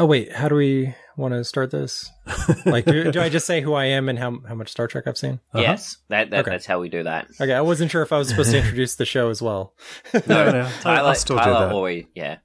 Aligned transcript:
Oh 0.00 0.06
wait, 0.06 0.32
how 0.32 0.48
do 0.48 0.54
we 0.54 0.94
want 1.16 1.34
to 1.34 1.44
start 1.44 1.70
this? 1.70 2.10
Like, 2.64 2.84
do, 2.86 3.10
do 3.12 3.20
I 3.20 3.28
just 3.28 3.46
say 3.46 3.60
who 3.60 3.74
I 3.74 3.86
am 3.86 4.08
and 4.08 4.18
how 4.18 4.38
how 4.46 4.54
much 4.54 4.70
Star 4.70 4.86
Trek 4.86 5.06
I've 5.06 5.18
seen? 5.18 5.34
Uh-huh. 5.52 5.60
Yes, 5.60 5.98
that, 6.08 6.30
that 6.30 6.40
Okay. 6.40 6.50
that's 6.50 6.66
how 6.66 6.80
we 6.80 6.88
do 6.88 7.02
that. 7.02 7.26
Okay, 7.40 7.52
I 7.52 7.60
wasn't 7.62 7.90
sure 7.90 8.02
if 8.02 8.12
I 8.12 8.18
was 8.18 8.28
supposed 8.28 8.50
to 8.52 8.58
introduce 8.58 8.94
the 8.96 9.04
show 9.04 9.28
as 9.30 9.40
well. 9.42 9.74
No, 10.14 10.50
no, 10.50 10.60
I'll- 10.60 10.70
Tyler, 10.82 11.08
I'll 11.08 11.14
still 11.14 11.36
do 11.36 11.42
Tyler 11.44 11.66
that. 11.66 11.74
always, 11.74 12.04
yeah. 12.14 12.38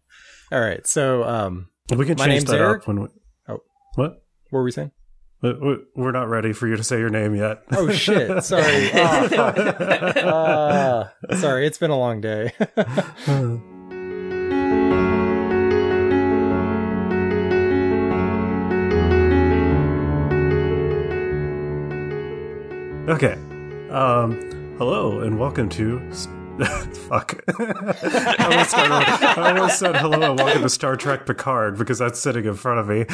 All 0.51 0.59
right, 0.61 0.85
so 0.87 1.23
um, 1.23 1.67
We 1.95 2.05
can 2.05 2.15
My 2.17 2.25
change 2.27 2.45
that 2.45 2.59
Eric. 2.59 2.81
up 2.83 2.87
when 2.87 3.01
we. 3.01 3.07
Oh. 3.49 3.59
What? 3.95 4.23
what 4.49 4.59
were 4.59 4.63
we 4.63 4.71
saying? 4.71 4.91
We- 5.41 5.53
we- 5.53 5.83
We're 5.95 6.11
not 6.11 6.29
ready 6.29 6.53
for 6.53 6.67
you 6.67 6.75
to 6.77 6.83
say 6.83 6.99
your 6.99 7.09
name 7.09 7.35
yet. 7.35 7.63
Oh 7.71 7.91
shit! 7.91 8.43
Sorry. 8.43 8.89
Oh. 8.93 11.09
Uh, 11.29 11.35
sorry, 11.37 11.67
it's 11.67 11.77
been 11.77 11.91
a 11.91 11.99
long 11.99 12.21
day. 12.21 12.51
Okay. 23.09 23.33
Um, 23.91 24.75
hello 24.77 25.19
and 25.19 25.37
welcome 25.37 25.67
to. 25.69 25.99
Fuck. 27.09 27.43
I, 27.59 28.35
almost 28.39 28.69
started- 28.69 28.93
I 29.39 29.49
almost 29.51 29.77
said 29.79 29.97
hello 29.97 30.29
and 30.31 30.39
welcome 30.39 30.61
to 30.61 30.69
Star 30.69 30.95
Trek 30.95 31.25
Picard 31.25 31.77
because 31.77 31.99
that's 31.99 32.17
sitting 32.19 32.45
in 32.45 32.53
front 32.53 32.79
of 32.79 32.87
me. 32.87 33.05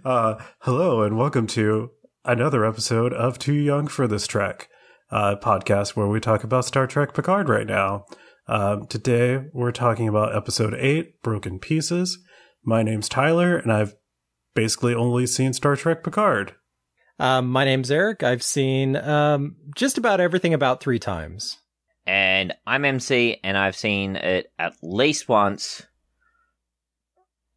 uh, 0.04 0.42
hello 0.62 1.02
and 1.02 1.16
welcome 1.16 1.46
to 1.48 1.90
another 2.24 2.64
episode 2.64 3.12
of 3.12 3.38
Too 3.38 3.54
Young 3.54 3.86
for 3.86 4.08
This 4.08 4.26
Trek 4.26 4.68
uh, 5.12 5.36
podcast 5.40 5.90
where 5.90 6.08
we 6.08 6.18
talk 6.18 6.42
about 6.42 6.64
Star 6.64 6.88
Trek 6.88 7.14
Picard 7.14 7.48
right 7.48 7.68
now. 7.68 8.04
Um, 8.48 8.88
today 8.88 9.44
we're 9.52 9.70
talking 9.70 10.08
about 10.08 10.34
episode 10.34 10.74
8, 10.74 11.22
Broken 11.22 11.60
Pieces. 11.60 12.18
My 12.64 12.82
name's 12.82 13.08
Tyler 13.08 13.56
and 13.56 13.72
I've 13.72 13.94
basically 14.56 14.92
only 14.92 15.28
seen 15.28 15.52
Star 15.52 15.76
Trek 15.76 16.02
Picard. 16.02 16.56
Um, 17.20 17.50
my 17.50 17.64
name's 17.64 17.90
Eric. 17.90 18.22
I've 18.22 18.42
seen 18.42 18.96
um, 18.96 19.56
just 19.76 19.98
about 19.98 20.20
everything 20.20 20.54
about 20.54 20.82
three 20.82 20.98
times. 20.98 21.58
And 22.06 22.54
I'm 22.66 22.84
MC, 22.84 23.38
and 23.44 23.58
I've 23.58 23.76
seen 23.76 24.16
it 24.16 24.50
at 24.58 24.74
least 24.82 25.28
once. 25.28 25.82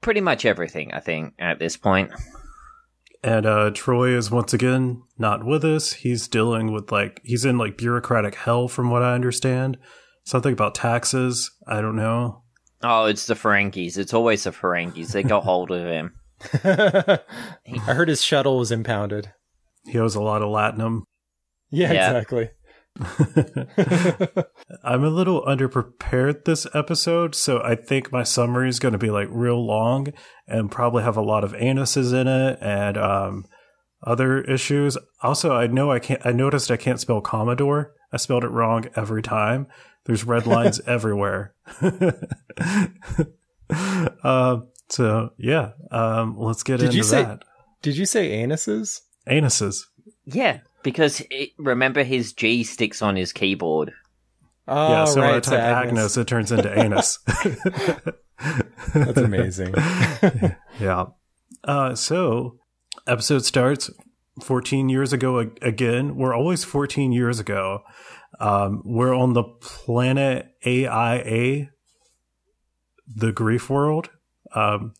Pretty 0.01 0.19
much 0.19 0.45
everything, 0.45 0.93
I 0.93 0.99
think, 0.99 1.33
at 1.39 1.59
this 1.59 1.77
point. 1.77 2.11
And 3.23 3.45
uh, 3.45 3.71
Troy 3.73 4.09
is 4.09 4.29
once 4.29 4.53
again 4.53 5.01
not 5.17 5.45
with 5.45 5.63
us. 5.63 5.93
He's 5.93 6.27
dealing 6.27 6.73
with 6.73 6.91
like 6.91 7.21
he's 7.23 7.45
in 7.45 7.57
like 7.57 7.77
bureaucratic 7.77 8.35
hell, 8.35 8.67
from 8.67 8.89
what 8.89 9.01
I 9.01 9.13
understand. 9.13 9.77
Something 10.25 10.51
about 10.51 10.75
taxes. 10.75 11.49
I 11.65 11.79
don't 11.79 11.95
know. 11.95 12.43
Oh, 12.81 13.05
it's 13.05 13.27
the 13.27 13.33
Ferengis. 13.33 13.97
It's 13.97 14.13
always 14.13 14.43
the 14.43 14.51
Ferengis. 14.51 15.13
They 15.13 15.23
got 15.23 15.43
hold 15.45 15.71
of 15.71 15.87
him. 15.87 16.15
I 16.65 17.19
heard 17.85 18.09
his 18.09 18.21
shuttle 18.21 18.57
was 18.57 18.71
impounded. 18.73 19.31
He 19.85 19.99
owes 19.99 20.15
a 20.15 20.21
lot 20.21 20.41
of 20.41 20.49
latinum. 20.49 21.01
Yeah, 21.71 21.91
Yeah. 21.91 22.07
exactly. 22.11 22.49
I'm 24.83 25.03
a 25.03 25.09
little 25.09 25.41
underprepared 25.45 26.45
this 26.45 26.67
episode, 26.75 27.33
so 27.35 27.59
I 27.63 27.73
think 27.75 28.11
my 28.11 28.21
summary 28.23 28.69
is 28.69 28.79
going 28.79 28.91
to 28.91 28.97
be 28.99 29.09
like 29.09 29.27
real 29.31 29.65
long 29.65 30.07
and 30.47 30.69
probably 30.71 31.01
have 31.03 31.17
a 31.17 31.21
lot 31.23 31.43
of 31.43 31.53
anuses 31.53 32.13
in 32.13 32.27
it 32.27 32.59
and 32.61 32.97
um, 32.97 33.45
other 34.05 34.41
issues. 34.41 34.97
Also, 35.23 35.53
I 35.55 35.65
know 35.67 35.91
I 35.91 35.97
can't. 35.99 36.23
I 36.25 36.31
noticed 36.33 36.69
I 36.69 36.77
can't 36.77 36.99
spell 36.99 37.19
Commodore. 37.21 37.93
I 38.11 38.17
spelled 38.17 38.43
it 38.43 38.49
wrong 38.49 38.85
every 38.95 39.23
time. 39.23 39.65
There's 40.05 40.23
red 40.23 40.45
lines 40.45 40.79
everywhere. 40.85 41.55
uh, 44.23 44.57
so 44.89 45.29
yeah, 45.37 45.71
um, 45.91 46.35
let's 46.37 46.63
get 46.63 46.77
Did 46.77 46.85
into 46.87 46.97
you 46.97 47.03
say- 47.03 47.23
that. 47.23 47.43
Did 47.81 47.97
you 47.97 48.05
say 48.05 48.31
anuses? 48.43 49.01
Anuses. 49.27 49.85
Yeah, 50.25 50.59
because 50.83 51.21
it, 51.29 51.51
remember 51.57 52.03
his 52.03 52.33
G 52.33 52.63
sticks 52.63 53.01
on 53.01 53.15
his 53.15 53.33
keyboard. 53.33 53.93
Oh, 54.67 54.89
yeah, 54.89 55.05
so 55.05 55.19
when 55.19 55.29
I 55.29 55.33
right. 55.33 55.43
type 55.43 55.53
so 55.53 55.57
Agnes, 55.57 56.17
it 56.17 56.27
turns 56.27 56.51
into 56.51 56.79
anus. 56.79 57.19
That's 58.93 59.17
amazing. 59.17 59.73
Yeah. 60.79 61.05
Uh, 61.63 61.95
so, 61.95 62.59
episode 63.07 63.45
starts 63.45 63.89
14 64.41 64.89
years 64.89 65.13
ago 65.13 65.37
again. 65.61 66.15
We're 66.15 66.33
always 66.33 66.63
14 66.63 67.11
years 67.11 67.39
ago. 67.39 67.81
Um, 68.39 68.81
we're 68.85 69.13
on 69.13 69.33
the 69.33 69.43
planet 69.43 70.47
AIA, 70.65 71.69
the 73.07 73.31
grief 73.31 73.69
world. 73.69 74.09
Um, 74.55 74.93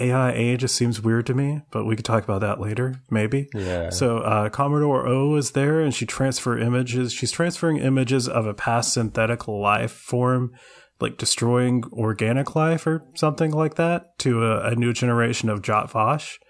AIA 0.00 0.56
just 0.56 0.74
seems 0.74 1.00
weird 1.00 1.26
to 1.26 1.34
me, 1.34 1.62
but 1.70 1.84
we 1.84 1.94
could 1.94 2.04
talk 2.04 2.24
about 2.24 2.40
that 2.40 2.60
later, 2.60 3.00
maybe. 3.10 3.48
yeah. 3.54 3.90
So 3.90 4.18
uh, 4.18 4.48
Commodore 4.48 5.06
O 5.06 5.36
is 5.36 5.52
there, 5.52 5.80
and 5.80 5.94
she 5.94 6.04
transfer 6.04 6.58
images. 6.58 7.12
She's 7.12 7.30
transferring 7.30 7.76
images 7.76 8.28
of 8.28 8.46
a 8.46 8.54
past 8.54 8.92
synthetic 8.92 9.46
life 9.46 9.92
form, 9.92 10.52
like 11.00 11.16
destroying 11.16 11.84
organic 11.92 12.56
life 12.56 12.86
or 12.86 13.06
something 13.14 13.52
like 13.52 13.76
that, 13.76 14.18
to 14.18 14.44
a, 14.44 14.72
a 14.72 14.74
new 14.74 14.92
generation 14.92 15.48
of 15.48 15.62
Zhat 15.62 15.90
Vash, 15.92 16.40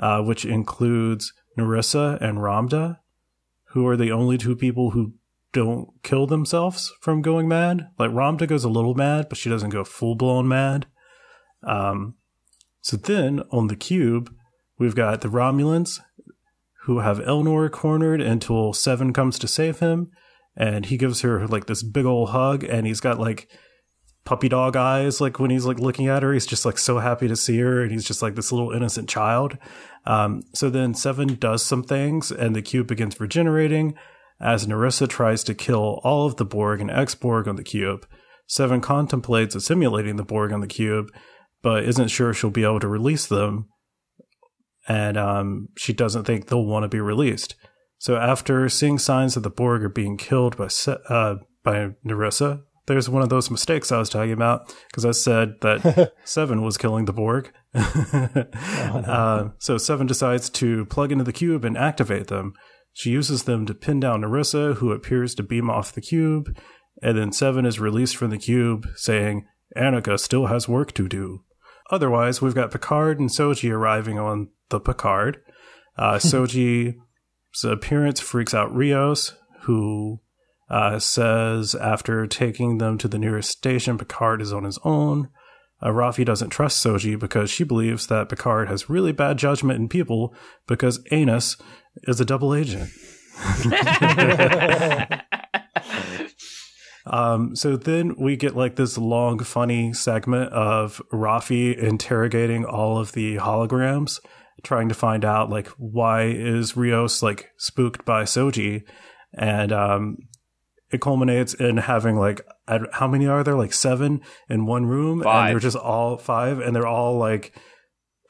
uh, 0.00 0.22
which 0.22 0.44
includes 0.44 1.32
Narissa 1.56 2.20
and 2.20 2.38
Ramdha, 2.38 2.98
who 3.68 3.86
are 3.86 3.96
the 3.96 4.10
only 4.10 4.36
two 4.36 4.56
people 4.56 4.90
who 4.90 5.14
don't 5.52 5.88
kill 6.02 6.26
themselves 6.26 6.92
from 7.00 7.22
going 7.22 7.46
mad. 7.46 7.86
Like 8.00 8.10
Ramdha 8.10 8.48
goes 8.48 8.64
a 8.64 8.68
little 8.68 8.94
mad, 8.94 9.28
but 9.28 9.38
she 9.38 9.48
doesn't 9.48 9.70
go 9.70 9.84
full 9.84 10.16
blown 10.16 10.48
mad. 10.48 10.86
Um, 11.62 12.16
so 12.84 12.98
then 12.98 13.42
on 13.50 13.68
the 13.68 13.76
cube, 13.76 14.30
we've 14.78 14.94
got 14.94 15.22
the 15.22 15.28
Romulans 15.28 16.00
who 16.82 16.98
have 16.98 17.18
Elnor 17.20 17.70
cornered 17.70 18.20
until 18.20 18.74
Seven 18.74 19.14
comes 19.14 19.38
to 19.38 19.48
save 19.48 19.78
him. 19.78 20.10
And 20.54 20.84
he 20.84 20.98
gives 20.98 21.22
her 21.22 21.46
like 21.46 21.64
this 21.64 21.82
big 21.82 22.04
old 22.04 22.28
hug, 22.28 22.62
and 22.62 22.86
he's 22.86 23.00
got 23.00 23.18
like 23.18 23.48
puppy 24.26 24.50
dog 24.50 24.76
eyes. 24.76 25.18
Like 25.18 25.40
when 25.40 25.50
he's 25.50 25.64
like 25.64 25.78
looking 25.78 26.08
at 26.08 26.22
her, 26.22 26.34
he's 26.34 26.44
just 26.44 26.66
like 26.66 26.76
so 26.76 26.98
happy 26.98 27.26
to 27.26 27.36
see 27.36 27.58
her, 27.58 27.80
and 27.82 27.90
he's 27.90 28.04
just 28.04 28.20
like 28.20 28.34
this 28.34 28.52
little 28.52 28.70
innocent 28.70 29.08
child. 29.08 29.56
Um, 30.04 30.42
so 30.52 30.68
then 30.68 30.92
Seven 30.92 31.36
does 31.36 31.64
some 31.64 31.84
things, 31.84 32.30
and 32.30 32.54
the 32.54 32.60
cube 32.60 32.86
begins 32.86 33.18
regenerating 33.18 33.94
as 34.42 34.66
Narissa 34.66 35.08
tries 35.08 35.42
to 35.44 35.54
kill 35.54 36.00
all 36.04 36.26
of 36.26 36.36
the 36.36 36.44
Borg 36.44 36.82
and 36.82 36.90
ex 36.90 37.14
Borg 37.14 37.48
on 37.48 37.56
the 37.56 37.64
cube. 37.64 38.06
Seven 38.46 38.82
contemplates 38.82 39.54
assimilating 39.54 40.16
the 40.16 40.22
Borg 40.22 40.52
on 40.52 40.60
the 40.60 40.66
cube, 40.66 41.10
but 41.64 41.82
isn't 41.84 42.08
sure 42.08 42.32
she'll 42.32 42.50
be 42.50 42.62
able 42.62 42.78
to 42.78 42.86
release 42.86 43.26
them 43.26 43.66
and 44.86 45.16
um, 45.16 45.68
she 45.76 45.92
doesn't 45.92 46.24
think 46.24 46.46
they'll 46.46 46.64
want 46.64 46.84
to 46.84 46.88
be 46.88 47.00
released. 47.00 47.56
So 47.98 48.16
after 48.16 48.68
seeing 48.68 48.98
signs 48.98 49.34
that 49.34 49.40
the 49.40 49.50
Borg 49.50 49.82
are 49.82 49.88
being 49.88 50.16
killed 50.16 50.56
by 50.56 50.68
uh, 51.08 51.36
by 51.62 51.90
Narissa, 52.06 52.62
there's 52.86 53.08
one 53.08 53.22
of 53.22 53.30
those 53.30 53.50
mistakes 53.50 53.90
I 53.90 53.98
was 53.98 54.10
talking 54.10 54.32
about 54.32 54.74
because 54.88 55.06
I 55.06 55.12
said 55.12 55.54
that 55.62 56.12
Seven 56.24 56.62
was 56.62 56.76
killing 56.76 57.06
the 57.06 57.14
Borg. 57.14 57.50
uh, 57.74 59.48
so 59.58 59.78
Seven 59.78 60.06
decides 60.06 60.50
to 60.50 60.84
plug 60.86 61.12
into 61.12 61.24
the 61.24 61.32
cube 61.32 61.64
and 61.64 61.78
activate 61.78 62.26
them. 62.26 62.52
She 62.92 63.10
uses 63.10 63.44
them 63.44 63.64
to 63.66 63.74
pin 63.74 64.00
down 64.00 64.20
Narissa, 64.20 64.74
who 64.76 64.92
appears 64.92 65.34
to 65.36 65.42
beam 65.42 65.70
off 65.70 65.92
the 65.92 66.02
cube, 66.02 66.54
and 67.02 67.16
then 67.16 67.32
Seven 67.32 67.64
is 67.64 67.80
released 67.80 68.16
from 68.16 68.30
the 68.30 68.38
cube, 68.38 68.86
saying, 68.94 69.46
Annika 69.76 70.20
still 70.20 70.46
has 70.46 70.68
work 70.68 70.92
to 70.92 71.08
do. 71.08 71.40
Otherwise, 71.90 72.40
we've 72.40 72.54
got 72.54 72.70
Picard 72.70 73.20
and 73.20 73.28
Soji 73.28 73.70
arriving 73.70 74.18
on 74.18 74.48
the 74.70 74.80
Picard. 74.80 75.40
Uh, 75.96 76.14
Soji's 76.18 76.94
appearance 77.64 78.20
freaks 78.20 78.54
out 78.54 78.74
Rios, 78.74 79.34
who 79.62 80.20
uh, 80.70 80.98
says 80.98 81.74
after 81.74 82.26
taking 82.26 82.78
them 82.78 82.98
to 82.98 83.08
the 83.08 83.18
nearest 83.18 83.50
station, 83.50 83.98
Picard 83.98 84.40
is 84.40 84.52
on 84.52 84.64
his 84.64 84.78
own. 84.84 85.28
Uh, 85.82 85.88
Rafi 85.88 86.24
doesn't 86.24 86.50
trust 86.50 86.84
Soji 86.84 87.18
because 87.18 87.50
she 87.50 87.64
believes 87.64 88.06
that 88.06 88.28
Picard 88.28 88.68
has 88.68 88.88
really 88.88 89.12
bad 89.12 89.36
judgment 89.36 89.78
in 89.78 89.88
people 89.88 90.34
because 90.66 91.04
Anus 91.10 91.56
is 92.04 92.20
a 92.20 92.24
double 92.24 92.54
agent. 92.54 92.90
Um, 97.06 97.54
so 97.54 97.76
then 97.76 98.14
we 98.18 98.36
get 98.36 98.56
like 98.56 98.76
this 98.76 98.96
long, 98.96 99.38
funny 99.40 99.92
segment 99.92 100.52
of 100.52 101.02
Rafi 101.12 101.76
interrogating 101.76 102.64
all 102.64 102.96
of 102.98 103.12
the 103.12 103.36
holograms, 103.36 104.20
trying 104.62 104.88
to 104.88 104.94
find 104.94 105.24
out 105.24 105.50
like 105.50 105.68
why 105.76 106.24
is 106.24 106.76
Rios 106.76 107.22
like 107.22 107.50
spooked 107.58 108.04
by 108.06 108.22
Soji, 108.22 108.82
and 109.36 109.70
um, 109.72 110.16
it 110.90 111.00
culminates 111.02 111.52
in 111.52 111.76
having 111.76 112.16
like 112.16 112.40
I 112.66 112.78
don't- 112.78 112.94
how 112.94 113.06
many 113.06 113.26
are 113.26 113.44
there? 113.44 113.54
Like 113.56 113.74
seven 113.74 114.22
in 114.48 114.64
one 114.64 114.86
room, 114.86 115.22
and 115.26 115.50
they're 115.50 115.58
just 115.58 115.76
all 115.76 116.16
five, 116.16 116.58
and 116.60 116.74
they're 116.74 116.86
all 116.86 117.18
like 117.18 117.54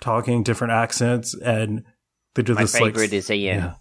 talking 0.02 0.42
different 0.42 0.72
accents, 0.72 1.32
and 1.44 1.82
they 2.34 2.42
do 2.42 2.54
My 2.54 2.62
this 2.62 2.74
like 2.74 2.94
favorite 2.94 3.12
is 3.12 3.30
Ian. 3.30 3.58
yeah. 3.58 3.74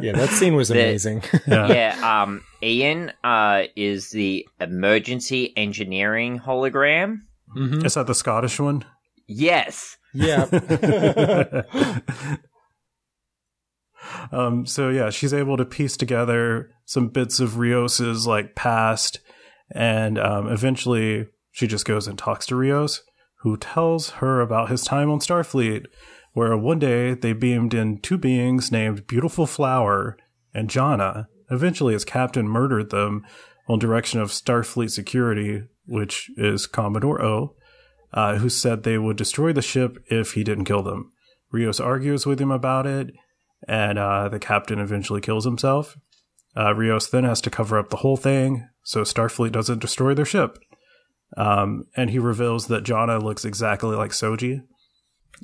yeah, 0.00 0.12
that 0.12 0.30
scene 0.30 0.54
was 0.54 0.68
The- 0.68 0.74
amazing. 0.80 1.22
yeah. 1.46 1.66
yeah, 1.68 2.22
um, 2.22 2.42
Ian 2.62 3.12
uh, 3.22 3.64
is 3.76 4.10
the 4.10 4.48
emergency 4.60 5.52
engineering 5.56 6.38
hologram. 6.38 7.18
Mhm. 7.56 7.84
Is 7.84 7.94
that 7.94 8.06
the 8.06 8.14
Scottish 8.14 8.58
one? 8.60 8.84
Yes. 9.26 9.96
Yeah. 10.12 10.46
um, 14.32 14.66
so 14.66 14.88
yeah, 14.88 15.10
she's 15.10 15.34
able 15.34 15.56
to 15.56 15.64
piece 15.64 15.96
together 15.96 16.70
some 16.84 17.08
bits 17.08 17.40
of 17.40 17.58
Rios's 17.58 18.26
like 18.26 18.54
past, 18.54 19.20
and 19.74 20.18
um, 20.18 20.48
eventually 20.48 21.26
she 21.50 21.66
just 21.66 21.84
goes 21.84 22.06
and 22.06 22.18
talks 22.18 22.46
to 22.46 22.56
Rios, 22.56 23.02
who 23.42 23.56
tells 23.56 24.10
her 24.10 24.40
about 24.40 24.70
his 24.70 24.84
time 24.84 25.10
on 25.10 25.20
Starfleet, 25.20 25.86
where 26.32 26.56
one 26.56 26.78
day 26.78 27.14
they 27.14 27.32
beamed 27.32 27.74
in 27.74 28.00
two 28.00 28.18
beings 28.18 28.72
named 28.72 29.06
Beautiful 29.06 29.46
Flower 29.46 30.16
and 30.54 30.70
Jana. 30.70 31.28
Eventually, 31.50 31.94
his 31.94 32.04
captain 32.04 32.48
murdered 32.48 32.90
them 32.90 33.24
on 33.68 33.78
direction 33.78 34.20
of 34.20 34.30
Starfleet 34.30 34.90
Security, 34.90 35.62
which 35.86 36.30
is 36.36 36.66
Commodore 36.66 37.22
O, 37.22 37.54
uh, 38.12 38.36
who 38.36 38.48
said 38.48 38.82
they 38.82 38.98
would 38.98 39.16
destroy 39.16 39.52
the 39.52 39.62
ship 39.62 39.98
if 40.06 40.32
he 40.32 40.44
didn't 40.44 40.64
kill 40.64 40.82
them. 40.82 41.12
Rios 41.50 41.80
argues 41.80 42.26
with 42.26 42.40
him 42.40 42.50
about 42.50 42.86
it, 42.86 43.10
and 43.66 43.98
uh, 43.98 44.28
the 44.28 44.38
captain 44.38 44.78
eventually 44.78 45.20
kills 45.20 45.44
himself. 45.44 45.96
Uh, 46.56 46.74
Rios 46.74 47.08
then 47.08 47.24
has 47.24 47.40
to 47.42 47.50
cover 47.50 47.78
up 47.78 47.90
the 47.90 47.98
whole 47.98 48.16
thing 48.16 48.68
so 48.82 49.02
Starfleet 49.02 49.52
doesn't 49.52 49.80
destroy 49.80 50.14
their 50.14 50.24
ship. 50.24 50.58
Um, 51.36 51.84
and 51.94 52.08
he 52.08 52.18
reveals 52.18 52.68
that 52.68 52.84
Jana 52.84 53.18
looks 53.18 53.44
exactly 53.44 53.94
like 53.94 54.12
Soji. 54.12 54.62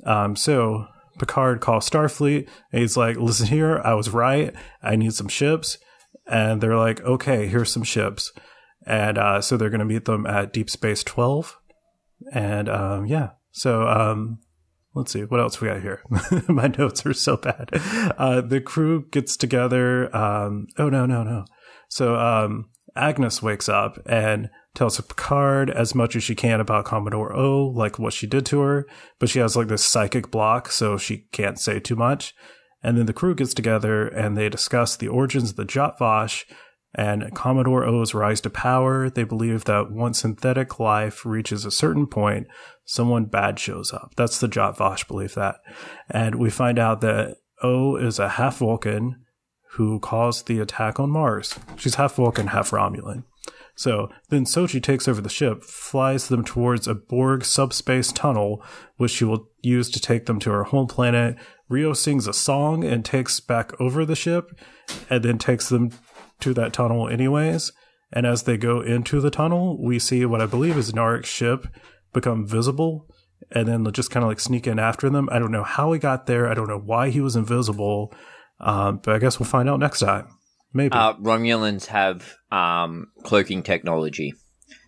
Um, 0.07 0.35
so 0.35 0.87
Picard 1.19 1.61
calls 1.61 1.89
Starfleet, 1.89 2.49
and 2.73 2.81
he's 2.81 2.97
like, 2.97 3.17
"Listen 3.17 3.49
here, 3.49 3.83
I 3.85 3.93
was 3.93 4.09
right. 4.09 4.55
I 4.83 4.97
need 4.97 5.13
some 5.13 5.29
ships." 5.29 5.77
And 6.27 6.61
they're 6.61 6.77
like, 6.77 7.01
"Okay, 7.01 7.47
here's 7.47 7.73
some 7.73 7.83
ships." 7.83 8.33
And 8.87 9.19
uh, 9.19 9.41
so 9.41 9.57
they're 9.57 9.71
going 9.71 9.79
to 9.81 9.85
meet 9.85 10.05
them 10.05 10.27
at 10.27 10.53
Deep 10.53 10.71
Space 10.71 11.03
Twelve. 11.03 11.59
And 12.33 12.69
um, 12.69 13.07
yeah, 13.07 13.31
so 13.53 13.87
um, 13.87 14.39
let's 14.95 15.13
see 15.13 15.23
what 15.23 15.41
else 15.41 15.61
we 15.61 15.69
got 15.69 15.83
here. 15.83 16.03
My 16.49 16.69
notes 16.69 17.05
are 17.05 17.13
so 17.13 17.37
bad. 17.37 17.71
Uh, 18.17 18.41
the 18.41 18.61
crew 18.61 19.07
gets 19.11 19.37
together. 19.37 20.15
Um, 20.17 20.69
oh 20.79 20.89
no, 20.89 21.07
no, 21.07 21.23
no. 21.23 21.45
So 21.89 22.17
um, 22.17 22.71
Agnes 22.97 23.43
wakes 23.43 23.69
up 23.69 23.99
and 24.07 24.51
tells 24.75 25.01
Picard 25.01 25.71
as 25.71 25.95
much 25.95 26.17
as 26.17 26.25
she 26.25 26.35
can 26.35 26.61
about 26.61 26.85
Commodore 26.85 27.35
O, 27.35 27.67
like 27.67 27.99
what 27.99 28.13
she 28.13 28.27
did 28.27 28.45
to 28.47 28.61
her, 28.61 28.87
but 29.19 29.29
she 29.29 29.39
has 29.39 29.57
like 29.57 29.69
this 29.69 29.85
psychic 29.85 30.31
block, 30.31 30.71
so 30.71 30.97
she 30.97 31.27
can't 31.33 31.59
say 31.59 31.79
too 31.79 31.97
much. 31.97 32.35
And 32.85 32.99
then 32.99 33.07
the 33.07 33.13
crew 33.13 33.35
gets 33.35 33.55
together 33.55 34.07
and 34.07 34.37
they 34.37 34.49
discuss 34.49 34.95
the 34.95 35.09
origins 35.09 35.51
of 35.51 35.57
the 35.57 35.65
Zhat 35.65 35.99
Vash 35.99 36.47
and 36.95 37.35
Commodore 37.35 37.85
Oh's 37.85 38.15
rise 38.15 38.41
to 38.43 38.51
power. 38.51 39.11
They 39.11 39.25
believe 39.25 39.65
that 39.65 39.91
once 39.91 40.21
synthetic 40.21 40.79
life 40.79 41.25
reaches 41.25 41.65
a 41.65 41.71
certain 41.71 42.07
point, 42.07 42.47
someone 42.85 43.25
bad 43.25 43.59
shows 43.59 43.93
up. 43.93 44.13
That's 44.17 44.39
the 44.39 44.49
Zhat 44.49 44.77
Vash 44.77 45.05
believe 45.09 45.35
that. 45.35 45.57
And 46.11 46.37
we 46.37 46.51
find 46.51 46.79
out 46.79 47.01
that 47.01 47.39
O 47.63 47.97
is 47.97 48.19
a 48.19 48.29
half 48.29 48.59
Vulcan 48.59 49.25
who 49.71 49.99
caused 49.99 50.47
the 50.47 50.61
attack 50.61 51.01
on 51.01 51.11
Mars. 51.11 51.59
She's 51.77 51.97
half 51.97 52.15
Vulcan, 52.15 52.49
half 52.49 52.71
Romulan. 52.71 53.25
So 53.77 54.09
then 54.29 54.45
Soji 54.45 54.81
takes 54.81 55.09
over 55.09 55.21
the 55.21 55.29
ship, 55.29 55.65
flies 55.65 56.29
them 56.29 56.45
towards 56.45 56.87
a 56.87 56.95
Borg 56.95 57.45
subspace 57.45 58.13
tunnel, 58.13 58.63
which 58.99 59.11
she 59.11 59.25
will 59.25 59.49
use 59.63 59.91
to 59.91 60.01
take 60.01 60.27
them 60.27 60.39
to 60.41 60.51
her 60.51 60.65
home 60.65 60.87
planet. 60.87 61.37
Rio 61.69 61.93
sings 61.93 62.27
a 62.27 62.33
song 62.33 62.85
and 62.85 63.05
takes 63.05 63.41
back 63.41 63.79
over 63.81 64.05
the 64.05 64.17
ship, 64.17 64.59
and 65.09 65.25
then 65.25 65.39
takes 65.39 65.69
them 65.69 65.91
to 66.41 66.53
that 66.55 66.73
tunnel 66.73 67.09
anyways. 67.09 67.73
And 68.13 68.27
as 68.27 68.43
they 68.45 68.57
go 68.57 68.81
into 68.81 69.21
the 69.21 69.31
tunnel, 69.31 69.83
we 69.83 69.99
see 69.99 70.25
what 70.25 70.41
I 70.41 70.47
believe 70.47 70.77
is 70.77 70.93
Narek's 70.93 71.29
ship 71.29 71.67
become 72.13 72.47
visible 72.47 73.09
and 73.51 73.67
then 73.67 73.91
just 73.93 74.11
kind 74.11 74.23
of 74.23 74.29
like 74.29 74.41
sneak 74.41 74.67
in 74.67 74.79
after 74.79 75.11
them. 75.11 75.29
I 75.33 75.39
don't 75.39 75.51
know 75.51 75.65
how 75.65 75.93
he 75.93 75.99
got 75.99 76.27
there. 76.27 76.49
I 76.49 76.55
don't 76.55 76.69
know 76.69 76.79
why 76.79 77.11
he 77.11 77.21
was 77.21 77.35
invisible. 77.37 78.15
Um, 78.61 79.01
but 79.03 79.15
I 79.15 79.19
guess 79.19 79.41
we'll 79.41 79.49
find 79.49 79.69
out 79.69 79.81
next 79.81 80.01
time. 80.01 80.29
Maybe. 80.73 80.93
Uh, 80.93 81.15
Romulans 81.15 81.87
have 81.87 82.37
um, 82.53 83.09
cloaking 83.25 83.63
technology. 83.63 84.35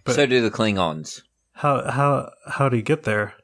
But- 0.05 0.15
so 0.15 0.27
do 0.27 0.41
the 0.41 0.51
Klingons. 0.51 1.21
how 1.55 1.91
how 1.91 2.31
how 2.49 2.69
did 2.69 2.77
he 2.77 2.83
get 2.83 3.03
there? 3.03 3.35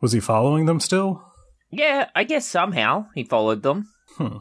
Was 0.00 0.12
he 0.12 0.20
following 0.20 0.66
them 0.66 0.80
still? 0.80 1.22
Yeah, 1.72 2.08
I 2.14 2.24
guess 2.24 2.46
somehow 2.46 3.06
he 3.14 3.24
followed 3.24 3.62
them. 3.62 3.88
Hmm. 4.16 4.38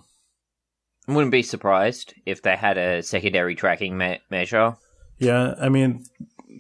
I 1.08 1.14
wouldn't 1.14 1.32
be 1.32 1.44
surprised 1.44 2.14
if 2.26 2.42
they 2.42 2.56
had 2.56 2.78
a 2.78 3.02
secondary 3.02 3.56
tracking 3.56 3.98
me- 3.98 4.20
measure. 4.30 4.76
Yeah, 5.18 5.56
I 5.60 5.70
mean, 5.70 6.04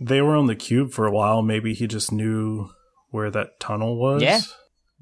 they 0.01 0.21
were 0.21 0.35
on 0.35 0.47
the 0.47 0.55
cube 0.55 0.91
for 0.91 1.05
a 1.05 1.11
while. 1.11 1.41
Maybe 1.41 1.73
he 1.73 1.87
just 1.87 2.11
knew 2.11 2.69
where 3.09 3.29
that 3.29 3.59
tunnel 3.59 3.97
was. 3.97 4.21
Yeah. 4.21 4.39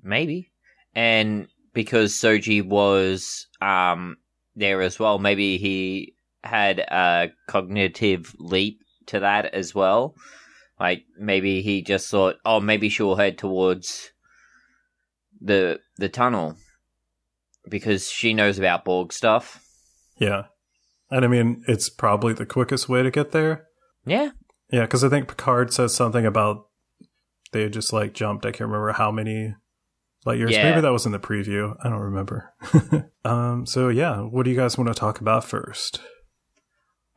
Maybe. 0.02 0.52
And 0.96 1.48
because 1.74 2.14
Soji 2.14 2.66
was 2.66 3.48
um, 3.62 4.18
there 4.56 4.82
as 4.82 5.00
well, 5.00 5.20
maybe 5.20 5.58
he 5.58 6.16
had 6.44 6.80
a 6.80 7.32
cognitive 7.48 8.36
leap 8.40 8.80
to 9.08 9.20
that 9.20 9.54
as 9.54 9.76
well. 9.76 10.16
Like 10.80 11.04
maybe 11.18 11.62
he 11.62 11.82
just 11.82 12.10
thought, 12.10 12.36
oh, 12.46 12.60
maybe 12.60 12.90
she'll 12.90 13.16
head 13.16 13.38
towards 13.38 14.12
the 15.42 15.80
the 15.98 16.10
tunnel 16.10 16.58
because 17.68 18.10
she 18.10 18.34
knows 18.34 18.58
about 18.58 18.86
Borg 18.86 19.14
stuff. 19.14 19.64
Yeah. 20.18 20.44
And 21.12 21.26
I 21.26 21.28
mean, 21.28 21.64
it's 21.68 21.90
probably 21.90 22.34
the 22.34 22.46
quickest 22.46 22.88
way 22.88 23.04
to 23.04 23.12
get 23.12 23.32
there. 23.32 23.68
Yeah, 24.06 24.32
Yeah, 24.72 24.82
because 24.82 25.04
I 25.04 25.10
think 25.10 25.28
Picard 25.28 25.74
says 25.74 25.94
something 25.94 26.26
about 26.26 26.68
they 27.52 27.68
just 27.70 27.92
like 27.92 28.14
jumped. 28.14 28.46
I 28.46 28.52
can't 28.52 28.70
remember 28.70 28.94
how 28.94 29.12
many 29.12 29.56
light 30.26 30.38
years. 30.38 30.52
Yeah. 30.52 30.70
Maybe 30.70 30.82
that 30.82 30.92
was 30.92 31.06
in 31.06 31.12
the 31.12 31.20
preview. 31.20 31.76
I 31.84 31.90
don't 31.90 32.00
remember. 32.00 32.54
um. 33.26 33.66
So 33.66 33.90
yeah, 33.90 34.22
what 34.22 34.44
do 34.44 34.52
you 34.52 34.58
guys 34.58 34.78
want 34.78 34.88
to 34.88 34.94
talk 34.94 35.20
about 35.20 35.44
first? 35.44 36.00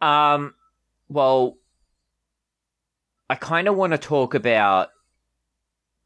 Um, 0.01 0.55
well, 1.09 1.57
I 3.31 3.37
kind 3.37 3.69
of 3.69 3.77
want 3.77 3.93
to 3.93 3.99
talk 3.99 4.35
about 4.35 4.89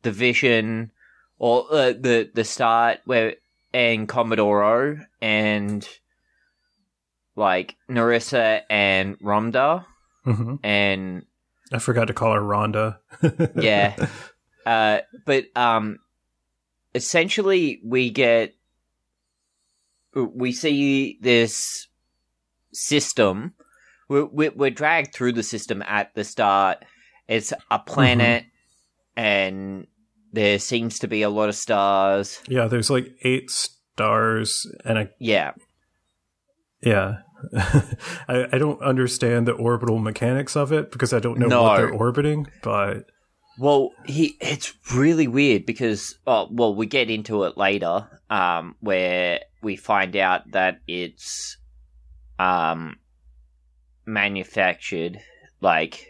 the 0.03 0.13
vision 0.13 0.93
or 1.39 1.67
uh, 1.71 1.93
the 1.93 2.31
the 2.35 2.45
start 2.45 3.01
where 3.05 3.37
and 3.73 4.09
Commodoro 4.09 5.05
and 5.21 5.89
like 7.35 7.77
Narissa 7.91 8.63
and 8.71 9.19
Ramdha 9.21 9.85
hmm 10.25 10.55
and 10.63 11.25
I 11.73 11.79
forgot 11.79 12.07
to 12.07 12.15
call 12.15 12.33
her 12.33 12.41
Rhonda. 12.41 12.99
Yeah. 13.61 13.97
uh, 14.65 15.01
but 15.25 15.47
um, 15.57 15.99
essentially 16.95 17.81
we 17.85 18.11
get 18.11 18.55
we 20.15 20.53
see 20.53 21.19
this 21.21 21.89
system. 22.73 23.55
We're, 24.09 24.25
we're, 24.25 24.53
we're 24.53 24.71
dragged 24.71 25.13
through 25.13 25.33
the 25.33 25.43
system 25.43 25.83
at 25.83 26.15
the 26.15 26.25
start. 26.25 26.85
It's 27.29 27.53
a 27.71 27.79
planet, 27.79 28.45
and 29.17 29.87
there 30.33 30.59
seems 30.59 30.99
to 31.01 31.09
be 31.09 31.23
a 31.23 31.31
lot 31.31 31.49
of 31.49 31.55
stars. 31.55 32.41
yeah, 32.49 32.67
there's 32.67 32.91
like 32.91 33.15
eight 33.23 33.51
stars, 33.51 34.67
and 34.85 34.99
I 34.99 35.11
Yeah, 35.19 35.53
yeah. 36.83 37.19
I, 38.29 38.47
I 38.53 38.59
don't 38.59 38.81
understand 38.81 39.47
the 39.47 39.53
orbital 39.53 39.99
mechanics 39.99 40.57
of 40.57 40.73
it 40.73 40.91
because 40.91 41.13
I 41.13 41.19
don't 41.19 41.39
know 41.39 41.49
what 41.49 41.77
they're 41.77 41.93
orbiting, 41.93 42.47
but 42.63 43.11
Well, 43.59 43.91
he 44.07 44.37
it's 44.41 44.73
really 44.95 45.29
weird 45.29 45.67
because 45.67 46.19
oh, 46.27 46.49
well, 46.51 46.75
we 46.75 46.87
get 46.87 47.11
into 47.11 47.45
it 47.45 47.57
later, 47.57 48.09
um, 48.31 48.77
where 48.81 49.41
we 49.63 49.77
find 49.77 50.17
out 50.17 50.51
that 50.53 50.81
it's 50.87 51.59
um 52.39 52.97
manufactured. 54.07 55.21
Like, 55.61 56.07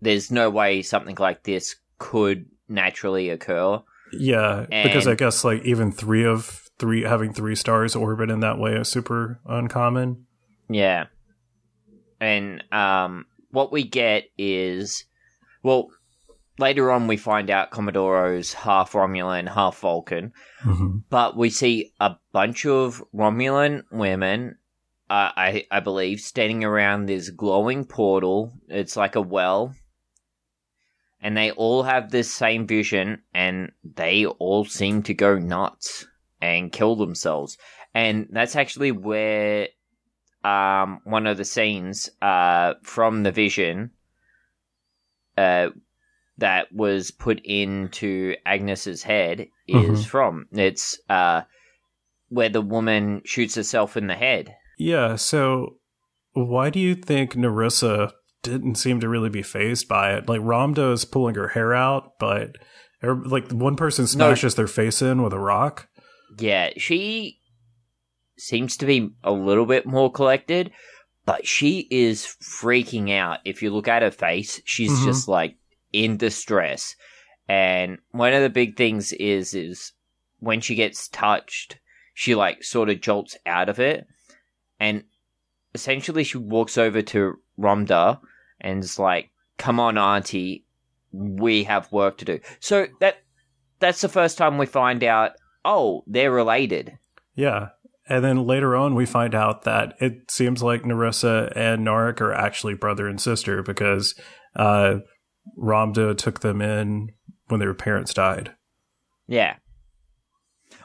there's 0.00 0.30
no 0.30 0.50
way 0.50 0.82
something 0.82 1.16
like 1.18 1.42
this 1.44 1.76
could 1.98 2.46
naturally 2.68 3.30
occur. 3.30 3.80
yeah, 4.12 4.66
because 4.82 5.06
I 5.06 5.14
guess 5.14 5.44
like 5.44 5.64
even 5.64 5.92
three 5.92 6.24
of 6.24 6.70
three 6.78 7.02
having 7.02 7.32
three 7.32 7.54
stars 7.54 7.96
orbit 7.96 8.30
in 8.30 8.40
that 8.40 8.58
way 8.58 8.74
is 8.74 8.88
super 8.88 9.40
uncommon. 9.46 10.26
Yeah. 10.68 11.06
And 12.20 12.62
um 12.72 13.26
what 13.50 13.72
we 13.72 13.84
get 13.84 14.24
is 14.36 15.04
well 15.62 15.88
later 16.58 16.90
on 16.90 17.06
we 17.06 17.16
find 17.16 17.50
out 17.50 17.70
Commodore 17.70 18.26
Oh's 18.26 18.52
half 18.52 18.92
Romulan, 18.92 19.52
half 19.52 19.78
Vulcan, 19.78 20.32
hmm 20.60 20.98
but 21.08 21.36
we 21.36 21.50
see 21.50 21.92
a 22.00 22.16
bunch 22.32 22.66
of 22.66 23.02
Romulan 23.14 23.82
women 23.90 24.56
uh, 25.08 25.30
I 25.36 25.66
I 25.70 25.80
believe 25.80 26.20
standing 26.20 26.64
around 26.64 27.06
this 27.06 27.30
glowing 27.30 27.84
portal. 27.84 28.52
It's 28.68 28.96
like 28.96 29.14
a 29.14 29.20
well. 29.20 29.74
And 31.26 31.36
they 31.36 31.50
all 31.50 31.82
have 31.82 32.12
this 32.12 32.32
same 32.32 32.68
vision 32.68 33.20
and 33.34 33.72
they 33.82 34.26
all 34.26 34.64
seem 34.64 35.02
to 35.02 35.14
go 35.14 35.36
nuts 35.36 36.06
and 36.40 36.70
kill 36.70 36.94
themselves. 36.94 37.58
And 37.94 38.28
that's 38.30 38.54
actually 38.54 38.92
where 38.92 39.66
um, 40.44 41.00
one 41.02 41.26
of 41.26 41.36
the 41.36 41.44
scenes 41.44 42.08
uh, 42.22 42.74
from 42.84 43.24
the 43.24 43.32
vision 43.32 43.90
uh, 45.36 45.70
that 46.38 46.72
was 46.72 47.10
put 47.10 47.40
into 47.44 48.36
Agnes's 48.46 49.02
head 49.02 49.48
is 49.66 50.04
Mhm. 50.04 50.06
from. 50.06 50.46
It's 50.52 51.00
uh, 51.08 51.40
where 52.28 52.50
the 52.50 52.62
woman 52.62 53.22
shoots 53.24 53.56
herself 53.56 53.96
in 53.96 54.06
the 54.06 54.14
head. 54.14 54.54
Yeah, 54.78 55.16
so 55.16 55.78
why 56.34 56.70
do 56.70 56.78
you 56.78 56.94
think 56.94 57.34
Narissa 57.34 58.12
didn't 58.46 58.76
seem 58.76 59.00
to 59.00 59.08
really 59.08 59.28
be 59.28 59.42
phased 59.42 59.88
by 59.88 60.14
it? 60.14 60.28
Like 60.28 60.40
Ramdha 60.40 60.92
is 60.92 61.04
pulling 61.04 61.34
her 61.34 61.48
hair 61.48 61.74
out, 61.74 62.18
but 62.18 62.56
er, 63.02 63.14
like 63.24 63.50
one 63.52 63.76
person 63.76 64.06
smashes 64.06 64.54
their 64.54 64.66
face 64.66 65.02
in 65.02 65.22
with 65.22 65.32
a 65.32 65.38
rock. 65.38 65.88
Yeah, 66.38 66.70
she 66.76 67.40
seems 68.38 68.76
to 68.78 68.86
be 68.86 69.10
a 69.24 69.32
little 69.32 69.66
bit 69.66 69.86
more 69.86 70.10
collected, 70.10 70.70
but 71.24 71.46
she 71.46 71.86
is 71.90 72.36
freaking 72.42 73.10
out. 73.16 73.38
If 73.44 73.62
you 73.62 73.70
look 73.70 73.88
at 73.88 74.02
her 74.02 74.10
face, 74.10 74.60
she's 74.64 74.92
Mhm. 74.92 75.04
just 75.04 75.28
like 75.28 75.56
in 75.92 76.16
distress. 76.16 76.94
And 77.48 77.98
one 78.10 78.32
of 78.32 78.42
the 78.42 78.50
big 78.50 78.76
things 78.76 79.12
is 79.12 79.54
is 79.54 79.92
when 80.38 80.60
she 80.60 80.74
gets 80.74 81.08
touched, 81.08 81.78
she 82.12 82.34
like 82.34 82.62
sort 82.64 82.90
of 82.90 83.00
jolts 83.00 83.36
out 83.46 83.68
of 83.68 83.78
it, 83.78 84.06
and 84.80 85.04
essentially 85.74 86.24
she 86.24 86.38
walks 86.38 86.76
over 86.76 87.02
to 87.02 87.34
Ramdha 87.58 88.20
and 88.60 88.82
is 88.82 88.98
like, 88.98 89.30
"Come 89.58 89.80
on, 89.80 89.98
Auntie, 89.98 90.64
we 91.12 91.64
have 91.64 91.92
work 91.92 92.18
to 92.18 92.24
do." 92.24 92.40
So 92.60 92.86
that 93.00 93.18
that's 93.80 94.00
the 94.00 94.08
first 94.08 94.38
time 94.38 94.58
we 94.58 94.66
find 94.66 95.04
out. 95.04 95.32
Oh, 95.64 96.04
they're 96.06 96.30
related. 96.30 96.98
Yeah. 97.34 97.68
And 98.08 98.24
then 98.24 98.46
later 98.46 98.76
on, 98.76 98.94
we 98.94 99.04
find 99.04 99.34
out 99.34 99.64
that 99.64 99.94
it 100.00 100.30
seems 100.30 100.62
like 100.62 100.82
Narissa 100.82 101.52
and 101.56 101.84
Narek 101.84 102.20
are 102.20 102.32
actually 102.32 102.74
brother 102.74 103.08
and 103.08 103.20
sister 103.20 103.62
because 103.62 104.14
uh, 104.54 104.98
Ramdha 105.58 106.16
took 106.16 106.40
them 106.40 106.62
in 106.62 107.10
when 107.48 107.60
their 107.60 107.74
parents 107.74 108.14
died. 108.14 108.54
Yeah. 109.26 109.56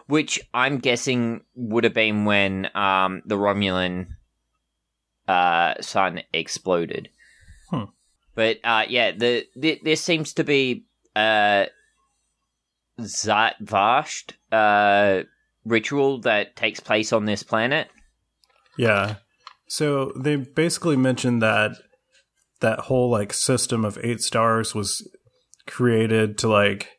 Which 0.07 0.39
I'm 0.53 0.79
guessing 0.79 1.41
would 1.55 1.83
have 1.83 1.93
been 1.93 2.25
when 2.25 2.69
um, 2.75 3.21
the 3.25 3.37
Romulan 3.37 4.07
uh, 5.27 5.75
sun 5.79 6.21
exploded. 6.33 7.09
Hmm. 7.71 7.85
But 8.35 8.57
uh, 8.63 8.85
yeah, 8.87 9.11
the, 9.11 9.47
the 9.55 9.81
there 9.83 9.95
seems 9.95 10.33
to 10.33 10.43
be 10.43 10.85
a 11.15 11.67
Zhat 12.99 13.53
Vash 13.59 14.25
uh, 14.51 15.23
ritual 15.65 16.19
that 16.21 16.55
takes 16.55 16.79
place 16.79 17.11
on 17.11 17.25
this 17.25 17.43
planet. 17.43 17.89
Yeah. 18.77 19.15
So 19.67 20.11
they 20.15 20.35
basically 20.35 20.97
mentioned 20.97 21.41
that 21.41 21.71
that 22.59 22.79
whole 22.81 23.09
like 23.09 23.33
system 23.33 23.83
of 23.83 23.97
eight 24.03 24.21
stars 24.21 24.75
was 24.75 25.07
created 25.67 26.37
to 26.39 26.47
like 26.47 26.89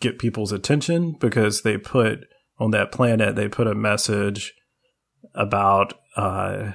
get 0.00 0.18
people's 0.18 0.52
attention 0.52 1.16
because 1.20 1.62
they 1.62 1.78
put 1.78 2.20
on 2.58 2.70
that 2.70 2.92
planet 2.92 3.34
they 3.34 3.48
put 3.48 3.66
a 3.66 3.74
message 3.74 4.54
about 5.34 5.94
uh 6.16 6.72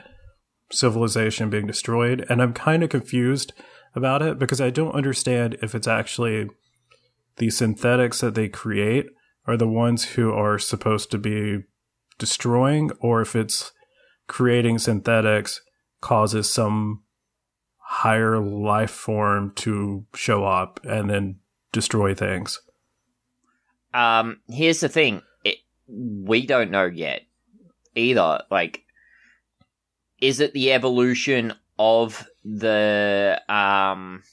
civilization 0.72 1.50
being 1.50 1.68
destroyed 1.68 2.26
and 2.30 2.42
I'm 2.42 2.54
kind 2.54 2.84
of 2.84 2.90
confused 2.90 3.54
about 3.96 4.22
it 4.22 4.38
because 4.38 4.62
I 4.62 4.70
don't 4.70 4.94
understand 4.94 5.58
if 5.62 5.74
it's 5.74 5.88
actually 5.88 6.50
the 7.38 7.50
synthetics 7.50 8.22
that 8.22 8.36
they 8.36 8.48
create 8.48 9.08
are 9.48 9.58
the 9.58 9.68
ones 9.68 10.06
who 10.06 10.32
are 10.32 10.60
supposed 10.60 11.10
to 11.12 11.18
be 11.18 11.64
destroying 12.18 12.92
or 13.00 13.22
if 13.22 13.36
it's 13.36 13.72
creating 14.28 14.78
synthetics 14.78 15.62
causes 16.02 16.52
some 16.52 17.04
higher 17.78 18.40
life 18.40 18.92
form 18.92 19.52
to 19.56 20.06
show 20.14 20.46
up 20.46 20.80
and 20.84 21.10
then 21.10 21.40
destroy 21.72 22.14
things. 22.14 22.62
Um, 23.94 24.42
here's 24.48 24.80
the 24.80 24.90
thing: 24.90 25.24
it, 25.44 25.58
we 25.88 26.46
don't 26.46 26.70
know 26.70 26.86
yet 26.86 27.24
either. 27.96 28.44
Like, 28.52 28.84
is 30.22 30.40
it 30.40 30.54
the 30.54 30.72
evolution 30.72 31.54
of 31.78 32.28
the 32.44 33.42
um, 33.48 34.24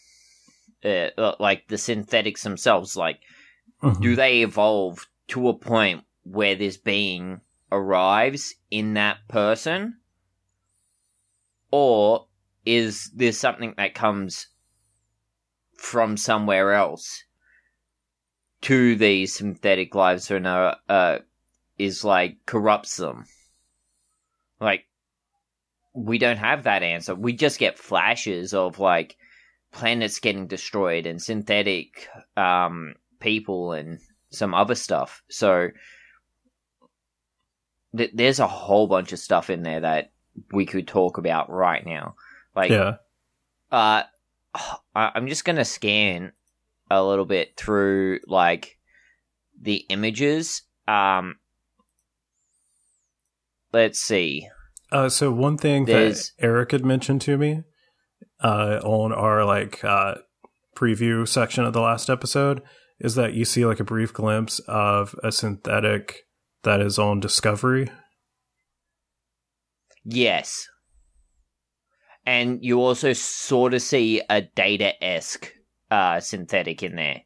uh, 0.85 1.33
like 1.39 1.69
the 1.69 1.79
synthetics 1.79 2.43
themselves? 2.43 2.97
Like, 2.97 3.21
do 4.01 4.17
they 4.17 4.43
evolve 4.43 5.07
to 5.29 5.49
a 5.49 5.55
point 5.55 6.05
where 6.25 6.55
this 6.55 6.77
being 6.77 7.41
arrives 7.71 8.55
in 8.71 8.95
that 8.95 9.19
person, 9.29 9.99
or 11.71 12.27
is 12.65 13.11
there 13.15 13.33
something 13.33 13.75
that 13.77 13.95
comes 13.95 14.49
from 15.77 16.17
somewhere 16.17 16.73
else? 16.73 17.25
to 18.63 18.97
these 18.97 19.35
synthetic 19.35 19.95
lives 19.95 20.31
and 20.31 20.47
uh, 20.47 20.75
uh 20.89 21.19
is 21.79 22.05
like 22.05 22.37
corrupts 22.47 22.97
them. 22.97 23.25
Like 24.61 24.87
we 25.97 26.19
don't 26.19 26.37
have 26.37 26.65
that 26.65 26.83
answer. 26.83 27.15
We 27.15 27.33
just 27.33 27.59
get 27.59 27.79
flashes 27.79 28.53
of 28.53 28.79
like 28.79 29.17
planets 29.73 30.21
getting 30.21 30.47
destroyed 30.47 31.07
and 31.07 31.21
synthetic 31.21 32.09
um 32.37 32.95
people 33.19 33.73
and 33.73 33.99
some 34.31 34.55
other 34.55 34.75
stuff. 34.75 35.23
So 35.31 35.71
th- 37.97 38.13
there's 38.13 38.41
a 38.41 38.47
whole 38.47 38.87
bunch 38.87 39.13
of 39.13 39.19
stuff 39.19 39.49
in 39.49 39.63
there 39.63 39.81
that 39.81 40.13
we 40.53 40.67
could 40.67 40.87
talk 40.87 41.17
about 41.17 41.51
right 41.51 41.85
now. 41.85 42.15
Like 42.55 42.71
yeah. 42.71 42.97
uh, 43.73 44.03
I- 44.95 45.13
I'm 45.15 45.29
just 45.29 45.47
gonna 45.47 45.65
scan 45.65 46.33
a 46.91 47.03
little 47.03 47.25
bit 47.25 47.57
through 47.57 48.21
like 48.27 48.79
the 49.59 49.85
images. 49.89 50.63
Um, 50.87 51.37
let's 53.73 54.01
see. 54.01 54.49
Uh, 54.93 55.09
so 55.09 55.33
one 55.33 55.57
thing 55.59 55.85
There's- 55.85 56.33
that 56.39 56.45
Eric 56.45 56.73
had 56.73 56.85
mentioned 56.85 57.21
to 57.23 57.37
me 57.37 57.63
uh, 58.43 58.81
on 58.85 59.13
our 59.13 59.45
like 59.45 59.83
uh, 59.85 60.17
preview 60.77 61.27
section 61.27 61.65
of 61.65 61.73
the 61.73 61.81
last 61.81 62.09
episode 62.09 62.63
is 63.01 63.15
that 63.15 63.35
you 63.35 63.45
see 63.45 63.67
like 63.67 63.81
a 63.81 63.85
brief 63.85 64.13
glimpse 64.13 64.59
of 64.69 65.15
a 65.23 65.31
synthetic 65.33 66.23
that 66.63 66.81
is 66.81 66.99
on 66.99 67.21
Discovery. 67.21 67.91
Yes, 70.05 70.69
and 72.25 72.65
you 72.65 72.81
also 72.81 73.13
sort 73.13 73.75
of 73.75 73.83
see 73.83 74.23
a 74.31 74.43
Data 74.43 74.93
esque 75.03 75.53
uh, 75.91 76.21
synthetic 76.21 76.83
in 76.83 76.95
there. 76.97 77.23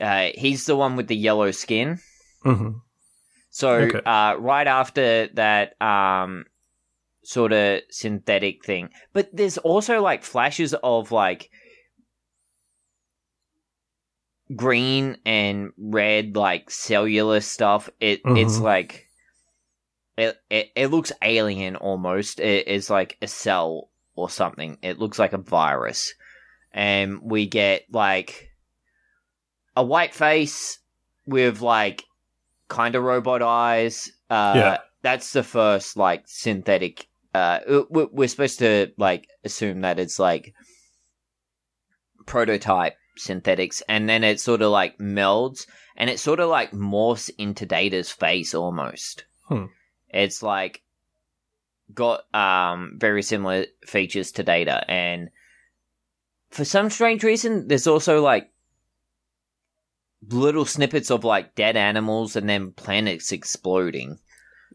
Uh, 0.00 0.30
he's 0.34 0.66
the 0.66 0.74
one 0.76 0.96
with 0.96 1.06
the 1.06 1.16
yellow 1.16 1.50
skin. 1.52 1.98
hmm 2.42 2.70
So 3.50 3.70
Okay. 3.70 4.00
uh, 4.04 4.34
right 4.38 4.66
after 4.66 5.28
that 5.34 5.80
um, 5.80 6.44
sort 7.24 7.52
of 7.52 7.80
synthetic 7.90 8.64
thing, 8.64 8.90
but 9.12 9.28
there's 9.32 9.58
also 9.58 10.00
like 10.02 10.24
flashes 10.24 10.74
of 10.82 11.12
like 11.12 11.50
green 14.54 15.16
and 15.24 15.72
red 15.78 16.36
like 16.36 16.70
cellular 16.70 17.40
stuff. 17.40 17.88
It 18.00 18.20
it's 18.24 18.58
Mhm. 18.58 18.62
like 18.62 19.08
it, 20.16 20.36
it 20.50 20.70
it 20.74 20.86
looks 20.88 21.12
alien 21.22 21.76
almost. 21.76 22.38
It 22.40 22.68
is 22.68 22.90
like 22.90 23.16
a 23.22 23.26
cell 23.26 23.88
or 24.14 24.28
something. 24.28 24.78
It 24.82 24.98
looks 24.98 25.18
like 25.18 25.32
a 25.32 25.38
virus, 25.38 26.12
and 26.72 27.20
we 27.22 27.46
get 27.46 27.84
like 27.90 28.50
a 29.74 29.82
white 29.82 30.14
face 30.14 30.78
with 31.26 31.60
like 31.62 32.04
kind 32.68 32.94
of 32.94 33.04
robot 33.04 33.42
eyes. 33.42 34.10
Uh, 34.28 34.52
Yeah. 34.56 34.78
That's 35.02 35.32
the 35.32 35.42
first 35.42 35.96
like 35.96 36.22
synthetic. 36.26 37.08
Uh, 37.34 37.84
we- 37.90 38.08
we're 38.12 38.28
supposed 38.28 38.58
to 38.58 38.92
like 38.98 39.28
assume 39.44 39.80
that 39.80 39.98
it's 39.98 40.18
like 40.18 40.54
prototype 42.26 42.94
synthetics, 43.16 43.82
and 43.88 44.08
then 44.08 44.24
it 44.24 44.40
sort 44.40 44.62
of 44.62 44.70
like 44.70 44.98
melds, 44.98 45.66
and 45.96 46.10
it 46.10 46.20
sort 46.20 46.40
of 46.40 46.48
like 46.48 46.72
morphs 46.72 47.30
into 47.38 47.66
Data's 47.66 48.10
face 48.10 48.54
almost. 48.54 49.24
Hmm. 49.48 49.66
It's 50.08 50.42
like 50.42 50.82
got 51.94 52.22
um 52.34 52.94
very 52.96 53.22
similar 53.22 53.66
features 53.86 54.32
to 54.32 54.42
Data, 54.42 54.84
and 54.90 55.30
for 56.50 56.64
some 56.64 56.90
strange 56.90 57.24
reason, 57.24 57.68
there's 57.68 57.86
also 57.86 58.22
like 58.22 58.50
little 60.28 60.64
snippets 60.64 61.10
of 61.10 61.24
like 61.24 61.54
dead 61.54 61.76
animals 61.76 62.36
and 62.36 62.48
then 62.48 62.72
planets 62.72 63.32
exploding. 63.32 64.18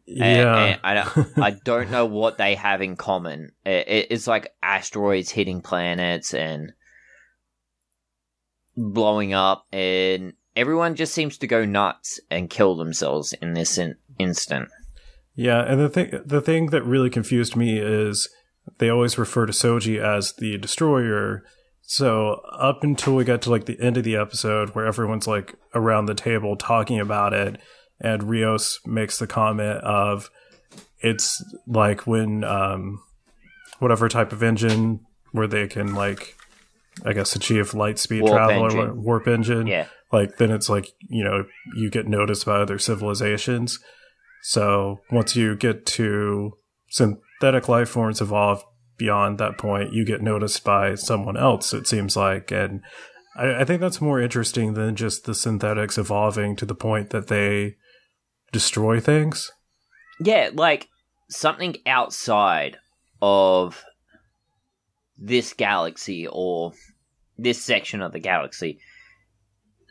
And- 0.08 0.18
Yeah. 0.18 0.58
and 0.64 0.80
I 0.84 0.94
don't, 0.94 1.38
I 1.38 1.52
don't 1.52 1.92
know 1.92 2.06
what 2.06 2.38
they 2.38 2.56
have 2.56 2.82
in 2.82 2.96
common. 2.96 3.52
It, 3.66 3.88
it- 3.88 4.08
it's 4.12 4.28
like 4.28 4.54
asteroids 4.64 5.30
hitting 5.32 5.62
planets 5.62 6.34
and 6.34 6.72
blowing 8.76 9.34
up, 9.34 9.66
and 9.72 10.34
everyone 10.56 10.96
just 10.96 11.14
seems 11.14 11.38
to 11.40 11.48
go 11.48 11.66
nuts 11.66 12.20
and 12.30 12.50
kill 12.50 12.76
themselves 12.76 13.34
in 13.42 13.54
this 13.54 13.78
in- 13.78 13.96
instant. 14.20 14.70
Yeah, 15.36 15.62
and 15.62 15.80
the 15.80 15.90
thing 15.90 16.20
the 16.26 16.42
thing 16.42 16.68
that 16.68 16.84
really 16.84 17.10
confused 17.10 17.56
me 17.56 17.78
is 17.80 18.28
they 18.80 18.90
always 18.90 19.18
refer 19.18 19.46
to 19.46 19.54
Soji 19.54 20.00
as 20.02 20.34
the 20.34 20.58
destroyer. 20.58 21.44
So 21.90 22.42
up 22.52 22.84
until 22.84 23.16
we 23.16 23.24
got 23.24 23.42
to 23.44 23.50
like 23.52 23.66
the 23.66 23.80
end 23.80 23.98
of 23.98 24.04
the 24.04 24.16
episode 24.18 24.70
where 24.76 24.86
everyone's 24.86 25.28
like 25.28 25.56
around 25.74 26.06
the 26.08 26.16
table 26.16 26.56
talking 26.58 27.00
about 27.00 27.34
it, 27.34 27.62
and 28.00 28.24
Rios 28.24 28.80
makes 28.86 29.20
the 29.20 29.28
comment 29.28 29.80
of 29.84 30.30
it's 31.00 31.44
like 31.68 32.08
when 32.08 32.44
um 32.44 33.02
whatever 33.80 34.10
type 34.10 34.32
of 34.32 34.42
engine 34.44 35.00
where 35.32 35.48
they 35.48 35.68
can 35.68 35.94
like 35.94 36.36
I 37.06 37.14
guess 37.14 37.36
achieve 37.36 37.74
light 37.74 38.00
speed 38.00 38.24
Warp 38.24 38.36
travel 38.36 38.64
or 38.64 38.66
engine. 38.66 38.80
what- 38.80 38.96
warp 38.98 39.28
engine. 39.28 39.68
Yeah. 39.68 39.88
Like 40.12 40.38
then 40.38 40.52
it's 40.52 40.70
like, 40.70 40.88
you 41.10 41.24
know, 41.24 41.46
you 41.76 41.90
get 41.90 42.08
noticed 42.08 42.46
by 42.46 42.56
other 42.62 42.80
civilizations. 42.80 43.78
So 44.42 45.02
once 45.12 45.36
you 45.36 45.56
get 45.56 45.86
to 45.88 46.54
synthetic 46.90 47.68
life 47.68 47.90
forms 47.90 48.22
evolve 48.22 48.64
beyond 48.98 49.38
that 49.38 49.58
point, 49.58 49.94
you 49.94 50.06
get 50.06 50.22
noticed 50.22 50.64
by 50.64 50.96
someone 50.96 51.36
else, 51.38 51.74
it 51.74 51.88
seems 51.88 52.16
like. 52.16 52.52
And 52.52 52.82
I, 53.36 53.62
I 53.62 53.66
think 53.66 53.82
that's 53.82 54.00
more 54.02 54.22
interesting 54.22 54.74
than 54.76 54.96
just 54.96 55.26
the 55.26 55.36
synthetics 55.36 55.98
evolving 55.98 56.56
to 56.56 56.66
the 56.66 56.74
point 56.76 57.10
that 57.10 57.28
they 57.28 57.76
destroy 58.52 59.00
things. 59.00 59.52
Yeah, 60.20 60.50
like 60.54 60.88
something 61.30 61.78
outside 61.86 62.78
of 63.22 63.84
this 65.18 65.54
galaxy 65.54 66.28
or 66.28 66.74
this 67.38 67.64
section 67.64 68.02
of 68.02 68.12
the 68.14 68.20
galaxy 68.20 68.80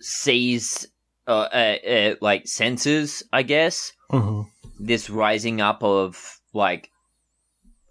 sees, 0.01 0.87
uh, 1.27 1.49
uh, 1.53 1.77
uh, 1.89 2.15
like 2.21 2.47
senses, 2.47 3.23
I 3.33 3.43
guess, 3.43 3.93
Mm-hmm. 4.13 4.43
this 4.79 5.11
rising 5.11 5.61
up 5.61 5.83
of 5.83 6.41
like 6.53 6.91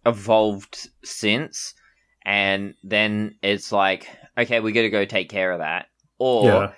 evolved 0.06 0.90
synths, 1.06 1.74
and 2.24 2.74
then 2.84 3.36
it's 3.42 3.72
like, 3.72 4.08
okay, 4.38 4.60
we 4.60 4.72
got 4.72 4.82
to 4.84 4.90
go 4.90 5.06
take 5.06 5.30
care 5.30 5.52
of 5.52 5.60
that, 5.60 5.88
or 6.20 6.46
Yeah. 6.46 6.72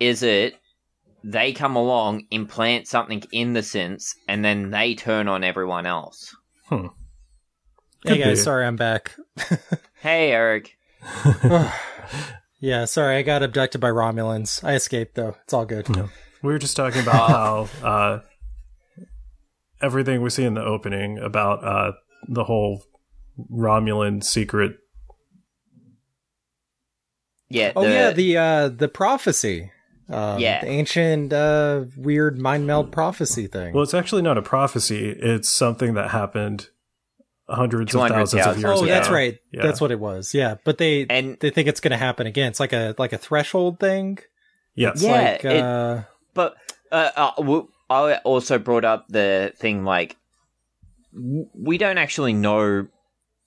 is 0.00 0.22
it 0.22 0.54
they 1.24 1.52
come 1.52 1.74
along, 1.74 2.26
implant 2.30 2.86
something 2.86 3.22
in 3.32 3.54
the 3.54 3.60
synths, 3.60 4.14
and 4.28 4.44
then 4.44 4.70
they 4.70 4.94
turn 4.94 5.26
on 5.26 5.42
everyone 5.42 5.86
else? 5.86 6.36
Hey 6.68 8.18
guys, 8.18 8.38
be. 8.38 8.42
sorry 8.42 8.66
I'm 8.66 8.76
back. 8.76 9.16
Hey, 10.04 10.32
Eric. 10.32 10.76
yeah, 12.60 12.84
sorry 12.84 13.16
I 13.16 13.22
got 13.22 13.42
abducted 13.42 13.80
by 13.80 13.88
Romulans. 13.88 14.62
I 14.62 14.74
escaped 14.74 15.14
though. 15.14 15.34
It's 15.44 15.54
all 15.54 15.64
good. 15.64 15.88
No. 15.88 16.10
We 16.42 16.52
were 16.52 16.58
just 16.58 16.76
talking 16.76 17.00
about 17.00 17.30
how 17.30 17.68
uh, 17.82 18.20
everything 19.80 20.20
we 20.20 20.28
see 20.28 20.44
in 20.44 20.52
the 20.52 20.62
opening 20.62 21.16
about 21.16 21.64
uh, 21.64 21.92
the 22.28 22.44
whole 22.44 22.82
Romulan 23.50 24.22
secret. 24.22 24.76
Yeah. 27.48 27.72
Oh 27.74 27.84
the- 27.84 27.90
yeah, 27.90 28.10
the 28.10 28.36
uh 28.36 28.68
the 28.68 28.88
prophecy. 28.88 29.70
Um, 30.08 30.38
Yeah. 30.38 30.62
ancient 30.64 31.32
uh 31.32 31.84
weird 31.96 32.38
mind 32.38 32.66
meld 32.66 32.92
prophecy 32.92 33.46
thing. 33.46 33.72
Well, 33.72 33.82
it's 33.82 33.94
actually 33.94 34.22
not 34.22 34.36
a 34.36 34.42
prophecy. 34.42 35.08
It's 35.08 35.48
something 35.48 35.94
that 35.94 36.10
happened 36.10 36.68
hundreds 37.48 37.94
of 37.94 38.00
200,000 38.00 38.38
thousands 38.38 38.56
of 38.56 38.62
years 38.62 38.80
oh, 38.80 38.84
ago. 38.84 38.92
that's 38.92 39.08
right. 39.10 39.38
Yeah. 39.52 39.62
That's 39.62 39.80
what 39.80 39.90
it 39.90 40.00
was. 40.00 40.34
Yeah, 40.34 40.56
but 40.64 40.78
they 40.78 41.06
and 41.08 41.38
they 41.40 41.50
think 41.50 41.68
it's 41.68 41.80
going 41.80 41.92
to 41.92 41.96
happen 41.96 42.26
again. 42.26 42.48
It's 42.48 42.60
like 42.60 42.72
a 42.72 42.94
like 42.98 43.12
a 43.12 43.18
threshold 43.18 43.80
thing. 43.80 44.18
Yes. 44.74 45.02
Yeah. 45.02 45.10
like 45.12 45.44
it- 45.44 45.62
uh 45.62 46.02
but 46.34 46.56
uh, 46.90 47.10
uh, 47.16 47.30
w- 47.36 47.68
I 47.88 48.16
also 48.24 48.58
brought 48.58 48.84
up 48.84 49.06
the 49.08 49.52
thing 49.56 49.84
like 49.84 50.16
we 51.12 51.78
don't 51.78 51.98
actually 51.98 52.32
know 52.32 52.88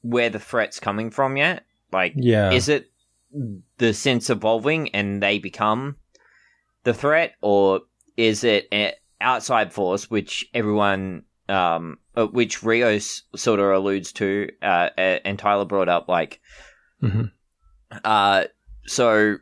where 0.01 0.29
the 0.29 0.39
threat's 0.39 0.79
coming 0.79 1.11
from 1.11 1.37
yet. 1.37 1.65
Like, 1.91 2.13
yeah. 2.15 2.51
is 2.51 2.69
it 2.69 2.89
the 3.31 3.87
synths 3.87 4.29
evolving 4.29 4.89
and 4.89 5.21
they 5.21 5.37
become 5.39 5.97
the 6.87 6.93
threat, 6.93 7.33
or 7.41 7.81
is 8.15 8.45
it 8.45 8.65
an 8.71 8.93
outside 9.19 9.73
force 9.73 10.09
which 10.09 10.47
everyone, 10.53 11.23
um, 11.49 11.99
uh, 12.15 12.27
which 12.27 12.63
Rios 12.63 13.23
sort 13.35 13.59
of 13.59 13.65
alludes 13.65 14.13
to, 14.13 14.47
uh, 14.61 14.89
and 14.97 15.37
Tyler 15.37 15.65
brought 15.65 15.89
up, 15.89 16.07
like, 16.07 16.39
Mhm. 17.03 17.31
uh, 18.05 18.45
so 18.85 19.37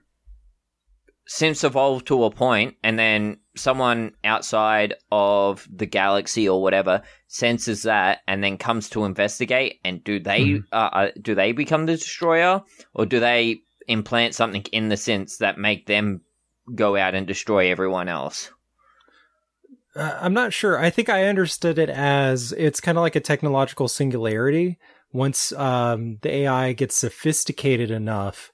synths 1.30 1.64
evolved 1.64 2.08
to 2.08 2.24
a 2.24 2.32
point, 2.32 2.78
and 2.84 2.98
then 2.98 3.38
someone 3.56 4.12
outside 4.24 4.96
of 5.12 5.68
the 5.72 5.86
galaxy 5.86 6.50
or 6.50 6.64
whatever 6.64 7.04
senses 7.28 7.84
that, 7.84 8.22
and 8.28 8.44
then 8.44 8.58
comes 8.58 8.90
to 8.90 9.06
investigate. 9.06 9.80
And 9.86 10.04
do 10.04 10.20
they 10.20 10.62
uh, 10.72 10.90
uh, 10.94 11.12
do 11.22 11.36
they 11.36 11.52
become 11.52 11.86
the 11.86 11.94
destroyer, 11.94 12.64
or 12.96 13.06
do 13.06 13.20
they 13.20 13.62
implant 13.88 14.34
something 14.34 14.64
in 14.72 14.90
the 14.90 14.98
sense 14.98 15.38
that 15.38 15.60
make 15.60 15.86
them 15.86 16.22
go 16.74 16.96
out 16.96 17.16
and 17.16 17.28
destroy 17.28 17.70
everyone 17.72 18.08
else? 18.10 18.52
Uh, 19.96 20.18
I'm 20.20 20.34
not 20.34 20.52
sure. 20.54 20.78
I 20.80 20.90
think 20.90 21.10
I 21.10 21.26
understood 21.26 21.78
it 21.80 21.90
as 21.90 22.52
it's 22.54 22.82
kind 22.82 22.98
of 22.98 23.02
like 23.02 23.16
a 23.16 23.22
technological 23.22 23.88
singularity. 23.88 24.78
Once 25.14 25.54
um, 25.54 26.18
the 26.22 26.30
AI 26.34 26.74
gets 26.74 26.96
sophisticated 26.96 27.92
enough, 27.92 28.52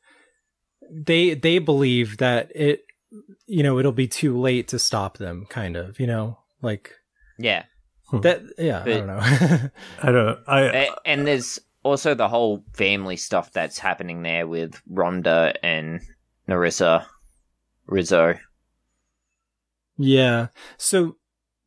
they 0.91 1.33
they 1.33 1.57
believe 1.57 2.17
that 2.17 2.51
it, 2.55 2.85
you 3.47 3.63
know, 3.63 3.79
it'll 3.79 3.91
be 3.91 4.07
too 4.07 4.39
late 4.39 4.67
to 4.67 4.77
stop 4.77 5.17
them. 5.17 5.47
Kind 5.49 5.75
of, 5.75 5.99
you 5.99 6.05
know, 6.05 6.37
like 6.61 6.93
Yeah, 7.39 7.63
that. 8.13 8.41
Yeah, 8.59 8.83
I 8.83 8.85
don't 8.85 9.07
know. 9.07 9.19
I 10.03 10.11
don't. 10.11 10.39
I 10.47 10.61
A- 10.61 10.95
and 11.05 11.25
there's 11.25 11.59
also 11.81 12.13
the 12.13 12.27
whole 12.29 12.63
family 12.73 13.17
stuff 13.17 13.51
that's 13.51 13.79
happening 13.79 14.21
there 14.21 14.45
with 14.45 14.79
Rhonda 14.93 15.55
and 15.63 16.01
Narissa 16.47 17.07
Rizzo. 17.91 18.39
yeah. 19.97 20.47
So 20.77 21.17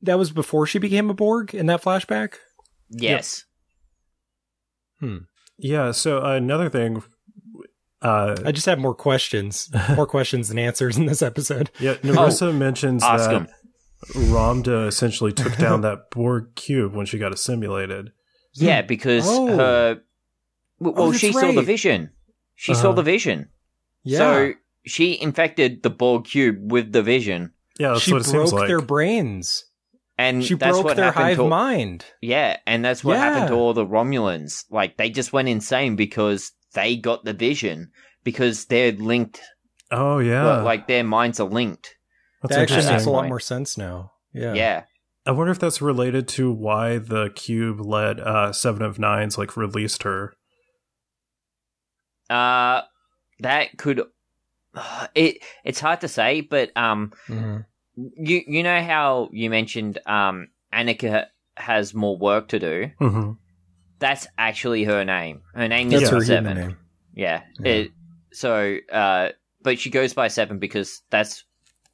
that 0.02 0.18
was 0.18 0.32
before 0.32 0.66
she 0.66 0.78
became 0.78 1.08
a 1.10 1.14
Borg 1.14 1.54
in 1.54 1.66
that 1.66 1.82
flashback. 1.82 2.34
Yes. 2.90 3.44
Hmm. 5.00 5.18
Yeah. 5.58 5.92
So 5.92 6.18
uh, 6.24 6.32
another 6.32 6.68
thing. 6.68 7.02
Uh, 8.02 8.36
I 8.44 8.52
just 8.52 8.66
have 8.66 8.78
more 8.78 8.94
questions, 8.94 9.70
more 9.96 10.06
questions 10.06 10.48
than 10.48 10.58
answers 10.58 10.98
in 10.98 11.06
this 11.06 11.22
episode. 11.22 11.70
yeah, 11.80 11.94
Narissa 12.02 12.54
mentions 12.54 13.02
ask 13.02 13.30
that 13.30 13.34
him. 13.36 13.48
Ramdha 14.30 14.86
essentially 14.88 15.32
took 15.32 15.56
down 15.56 15.80
that 15.82 16.10
Borg 16.10 16.54
cube 16.54 16.94
when 16.94 17.06
she 17.06 17.16
got 17.18 17.32
assimilated. 17.32 18.10
Yeah, 18.54 18.82
because 18.82 19.24
Oh. 19.26 19.46
her. 19.56 20.00
Well, 20.80 20.92
Oh, 20.96 21.06
that's 21.10 21.20
she 21.20 21.32
saw 21.32 21.52
the 21.52 21.62
vision. 21.62 22.10
She 22.54 22.74
sau 22.74 22.88
Uh-huh. 22.90 22.96
the 22.96 23.02
vision. 23.02 23.48
Yeah. 24.02 24.18
So 24.18 24.52
she 24.86 25.20
infected 25.20 25.82
the 25.82 25.90
Borg 25.90 26.24
cube 26.24 26.70
with 26.72 26.92
the 26.92 27.02
vision. 27.02 27.52
Yeah, 27.78 27.90
that's 27.92 28.02
she 28.02 28.12
what 28.12 28.26
it 28.26 28.30
broke 28.30 28.48
seems 28.48 28.52
like. 28.52 28.68
their 28.68 28.80
brains. 28.80 29.64
And 30.16 30.44
She 30.44 30.54
that's 30.54 30.72
broke 30.76 30.84
what 30.84 30.96
their 30.96 31.06
happened 31.06 31.24
hive 31.24 31.36
to 31.38 31.48
mind. 31.48 32.04
Yeah, 32.22 32.58
and 32.66 32.84
that's 32.84 33.02
what 33.02 33.16
happened 33.16 33.48
to 33.48 33.54
all 33.54 33.74
the 33.74 33.84
Romulans. 33.84 34.64
Like 34.70 34.96
they 34.96 35.10
just 35.10 35.32
went 35.32 35.48
insane 35.48 35.96
because 35.96 36.52
they 36.74 36.96
got 36.96 37.24
the 37.24 37.32
vision 37.32 37.90
because 38.22 38.66
they're 38.66 38.92
linked. 38.92 39.40
oh 39.90 40.18
yeah, 40.20 40.44
well, 40.44 40.64
like 40.64 40.86
their 40.86 41.02
minds 41.02 41.40
are 41.40 41.48
linked. 41.48 41.96
that's 42.42 42.54
that 42.54 42.62
actually 42.70 42.92
makes 42.92 43.06
a 43.06 43.10
lot 43.10 43.26
more 43.26 43.40
sense 43.40 43.76
now. 43.76 44.12
Yeah. 44.32 44.54
Yeah. 44.54 44.82
I 45.26 45.32
wonder 45.32 45.50
if 45.50 45.58
that's 45.58 45.80
related 45.82 46.28
to 46.28 46.52
why 46.52 46.98
the 46.98 47.30
cube 47.34 47.80
let 47.80 48.20
uh, 48.20 48.52
Seven 48.52 48.82
of 48.82 48.98
Nines 49.00 49.36
like 49.38 49.56
released 49.56 50.02
her. 50.04 50.34
Uh 52.30 52.82
that 53.40 53.76
could 53.78 54.02
it 55.14 55.38
it's 55.64 55.80
hard 55.80 56.00
to 56.02 56.08
say, 56.08 56.40
but 56.40 56.76
um 56.76 57.12
Mhm. 57.28 57.64
you 57.96 58.42
you 58.46 58.62
know 58.62 58.82
how 58.82 59.28
you 59.32 59.50
mentioned 59.50 59.98
um 60.06 60.48
Annika 60.72 61.26
has 61.56 61.94
more 61.94 62.16
work 62.18 62.48
to 62.48 62.58
do. 62.58 62.90
hmm 62.98 63.32
That's 64.00 64.26
actually 64.36 64.84
her 64.84 65.04
name. 65.04 65.42
Her 65.54 65.68
name 65.68 65.88
That's 65.90 66.04
is 66.04 66.10
her 66.10 66.20
Seven. 66.24 66.56
name. 66.56 66.76
Yeah. 67.14 67.42
Yeah. 67.60 67.70
It, 67.72 67.90
so, 68.32 68.76
uh, 68.92 69.28
but 69.62 69.78
she 69.78 69.88
goes 69.90 70.12
by 70.14 70.26
Seven 70.26 70.58
because 70.58 71.02
that's 71.10 71.44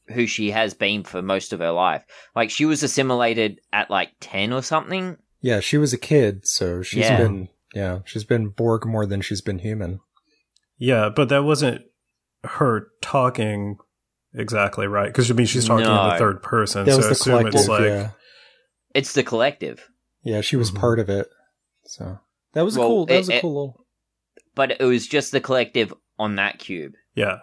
who 0.08 0.26
she 0.26 0.50
has 0.50 0.72
been 0.72 1.04
for 1.04 1.20
most 1.20 1.52
of 1.52 1.60
her 1.60 1.70
life. 1.72 2.02
Like 2.34 2.48
she 2.50 2.64
was 2.64 2.82
assimilated 2.82 3.60
at 3.70 3.90
like 3.90 4.12
ten 4.20 4.50
or 4.54 4.62
something. 4.62 5.18
Yeah, 5.42 5.60
she 5.60 5.76
was 5.76 5.92
a 5.92 5.98
kid, 5.98 6.46
so 6.46 6.80
she's 6.82 7.04
Yeah. 7.04 7.18
been 7.18 7.48
yeah, 7.74 7.98
she's 8.06 8.24
been 8.24 8.48
Borg 8.48 8.86
more 8.86 9.04
than 9.04 9.20
she's 9.20 9.42
been 9.42 9.58
human. 9.58 10.00
Yeah, 10.78 11.10
but 11.14 11.28
that 11.28 11.44
wasn't 11.44 11.82
her 12.44 12.88
talking 13.02 13.76
exactly 14.34 14.86
right 14.86 15.06
because 15.08 15.30
I 15.30 15.34
mean 15.34 15.46
she's 15.46 15.66
talking 15.66 15.86
in 15.86 15.92
the 15.92 16.16
third 16.18 16.42
person, 16.42 16.84
That 16.84 16.92
so 16.92 16.96
was 16.98 17.06
the 17.06 17.12
assume 17.12 17.38
collective. 17.38 17.60
it's 17.60 17.68
like 17.68 17.80
yeah. 17.82 18.10
It's 18.94 19.12
the 19.12 19.22
collective, 19.22 19.88
yeah, 20.22 20.40
she 20.40 20.56
was 20.56 20.70
Mhm. 20.70 20.78
part 20.80 20.98
of 20.98 21.08
it. 21.08 21.28
So 21.84 22.18
that 22.54 22.62
was 22.62 22.76
Well, 22.78 22.88
cool. 22.88 23.06
That 23.06 23.14
it- 23.14 23.18
was 23.18 23.28
a 23.30 23.34
it- 23.36 23.40
cool. 23.42 23.54
Little... 23.54 23.86
but 24.54 24.70
it 24.80 24.84
was 24.84 25.06
just 25.06 25.32
the 25.32 25.40
collective 25.40 25.92
on 26.18 26.36
that 26.36 26.58
cube. 26.58 26.94
yeah, 27.14 27.38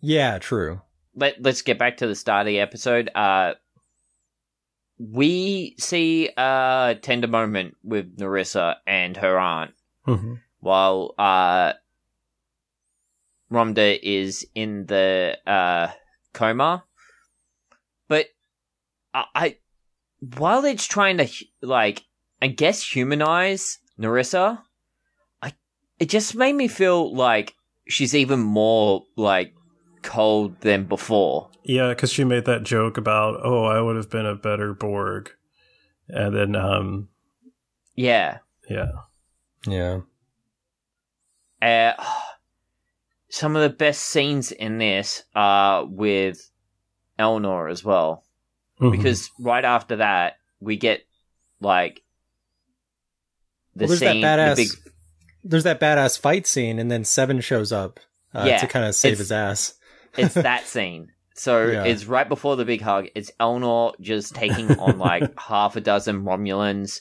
Yeah, 0.00 0.38
true. 0.38 0.80
Let 1.14 1.42
Let's 1.42 1.62
get 1.62 1.78
back 1.78 1.98
to 1.98 2.06
the 2.06 2.14
start 2.14 2.40
of 2.42 2.46
the 2.46 2.58
episode. 2.60 3.10
Uh, 3.14 3.54
we 4.98 5.74
see 5.78 6.30
a 6.36 6.96
tender 7.00 7.26
moment 7.28 7.76
with 7.82 8.16
Narissa 8.18 8.76
and 8.86 9.16
her 9.16 9.38
aunt. 9.38 9.72
hmm 10.04 10.34
while 10.60 11.12
uh, 11.18 11.72
Ramdha 13.52 13.98
is 14.02 14.46
in 14.54 14.86
the 14.86 15.36
uh, 15.46 15.90
coma, 16.32 16.84
but 18.08 18.26
I, 19.12 19.24
I 19.34 19.56
while 20.38 20.64
it's 20.64 20.86
trying 20.86 21.18
to 21.18 21.28
like 21.60 22.04
I 22.40 22.48
guess 22.48 22.82
humanize 22.82 23.78
Narissa, 23.98 24.62
I 25.42 25.52
it 25.98 26.08
just 26.08 26.34
made 26.34 26.54
me 26.54 26.68
feel 26.68 27.14
like 27.14 27.54
she's 27.86 28.14
even 28.14 28.40
more 28.40 29.04
like 29.16 29.54
cold 30.02 30.60
than 30.60 30.84
before. 30.84 31.50
Yeah, 31.64 31.90
because 31.90 32.10
she 32.12 32.24
made 32.24 32.44
that 32.46 32.64
joke 32.64 32.96
about, 32.96 33.40
oh, 33.44 33.64
I 33.64 33.80
would 33.80 33.96
have 33.96 34.10
been 34.10 34.26
a 34.26 34.34
better 34.34 34.74
Borg, 34.74 35.30
and 36.08 36.34
then, 36.34 36.56
um, 36.56 37.08
Yeah. 37.94 38.38
yeah, 38.68 38.90
Yeah. 39.66 40.00
Uh, 41.60 41.92
some 43.34 43.56
of 43.56 43.62
the 43.62 43.70
best 43.74 44.02
scenes 44.02 44.52
in 44.52 44.76
this 44.76 45.22
are 45.34 45.86
with 45.86 46.50
Elnor 47.18 47.70
as 47.70 47.82
well. 47.82 48.24
Mhm. 48.78 48.92
Because 48.92 49.30
right 49.40 49.64
after 49.64 49.96
that, 49.96 50.34
we 50.60 50.76
get 50.76 51.00
like 51.58 52.02
the 53.74 53.84
Well, 53.86 53.88
there's 53.88 54.00
scene. 54.00 54.20
that 54.20 54.38
badass. 54.38 54.56
the 54.56 54.62
big, 54.64 54.92
There's 55.44 55.64
that 55.64 55.80
badass 55.80 56.20
fight 56.20 56.46
scene, 56.46 56.78
and 56.78 56.90
then 56.90 57.04
Seven 57.04 57.40
shows 57.40 57.72
up 57.72 57.98
uh, 58.34 58.44
Yeah, 58.46 58.58
to 58.58 58.66
kind 58.66 58.84
of 58.84 58.94
save 58.94 59.16
his 59.18 59.32
ass. 59.32 59.74
it's 60.18 60.34
that 60.50 60.66
scene. 60.66 61.10
So 61.34 61.66
Yeah. 61.68 61.84
it's 61.84 62.04
right 62.04 62.28
before 62.28 62.56
the 62.56 62.66
big 62.66 62.82
hug. 62.82 63.08
It's 63.14 63.30
Elnor 63.40 63.94
just 64.00 64.34
taking 64.34 64.78
on 64.78 64.98
like 64.98 65.38
half 65.40 65.74
a 65.76 65.80
dozen 65.80 66.22
Romulans, 66.24 67.00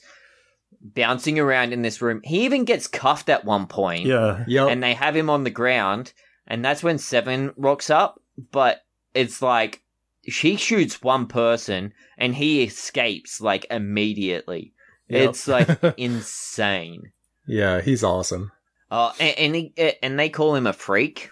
bouncing 0.84 1.39
around 1.39 1.74
in 1.74 1.82
this 1.82 2.02
room. 2.02 2.22
He 2.24 2.46
even 2.46 2.65
gets 2.65 2.88
cuffed 2.88 3.30
at 3.30 3.46
one 3.46 3.67
point. 3.67 4.06
yeah, 4.06 4.44
Yep. 4.48 4.70
and 4.70 4.84
they 4.84 4.94
have 4.94 5.15
him 5.15 5.30
on 5.30 5.44
the 5.44 5.50
ground, 5.50 6.13
and 6.48 6.63
that's 6.65 6.84
when 6.84 6.98
Seven 6.98 7.54
rocks 7.58 7.89
up. 7.89 8.20
But 8.52 8.82
it's 9.13 9.41
like 9.41 9.82
she 10.28 10.56
shoots 10.56 11.02
one 11.02 11.28
person, 11.28 11.94
and 12.17 12.34
he 12.36 12.63
escapes 12.63 13.41
like 13.41 13.65
immediately. 13.70 14.74
Yep. 15.10 15.30
It's 15.30 15.48
like 15.48 15.67
insane. 15.98 17.12
yeah, 17.48 17.82
he's 17.82 18.04
awesome. 18.04 18.52
Uh, 18.89 19.12
and 19.20 19.36
and, 19.38 19.56
he, 19.56 19.74
and 20.04 20.20
they 20.20 20.30
call 20.30 20.56
him 20.56 20.67
a 20.67 20.74
freak, 20.74 21.30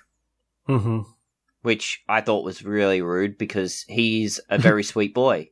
hmm 0.67 1.01
which 1.61 2.01
I 2.07 2.21
thought 2.21 2.45
was 2.45 2.63
really 2.63 3.01
rude 3.01 3.37
because 3.37 3.83
he's 3.89 4.39
a 4.49 4.57
very 4.57 4.81
sweet 4.91 5.13
boy. 5.13 5.49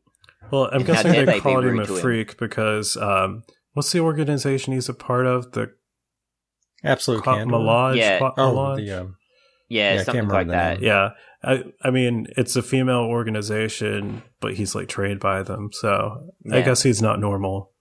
Well, 0.51 0.69
I'm 0.71 0.79
And 0.79 0.87
how 0.87 0.93
guessing 0.93 1.11
dare 1.11 1.25
they 1.25 1.31
they 1.33 1.37
be 1.39 1.41
called 1.41 1.65
him 1.65 1.79
a 1.79 1.85
to 1.85 1.95
him. 1.95 1.99
freak 2.01 2.37
because, 2.37 2.95
um, 2.95 3.43
what's 3.77 3.91
the 3.91 3.99
organization 4.01 4.73
he's 4.73 4.89
a 4.89 4.93
part 4.93 5.25
of? 5.25 5.51
The 5.53 5.71
Absolute 6.83 7.23
Qua- 7.23 7.35
candor. 7.37 7.51
Melange? 7.57 7.97
Yeah. 7.97 8.17
Qua- 8.19 8.33
Oh, 8.37 8.53
Melange? 8.53 8.85
the 8.87 9.01
um, 9.01 9.15
Yeah, 9.69 9.93
Yeah, 9.95 9.99
I 10.01 10.03
something 10.03 10.27
like 10.27 10.47
remember 10.47 10.51
that. 10.53 10.79
name. 10.81 10.87
Yeah, 10.87 11.09
I 11.43 11.63
I 11.83 11.89
mean 11.91 12.27
it's 12.37 12.55
a 12.55 12.61
female 12.61 13.01
organization, 13.01 14.23
but 14.41 14.55
he's 14.55 14.75
like 14.75 14.87
trained 14.89 15.19
by 15.19 15.43
them, 15.43 15.69
so 15.71 16.31
I 16.51 16.61
guess 16.61 16.83
he's 16.83 17.01
not 17.01 17.19
normal. 17.19 17.71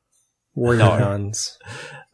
warrior 0.55 0.79
No. 0.85 0.99
nuns. 0.99 1.59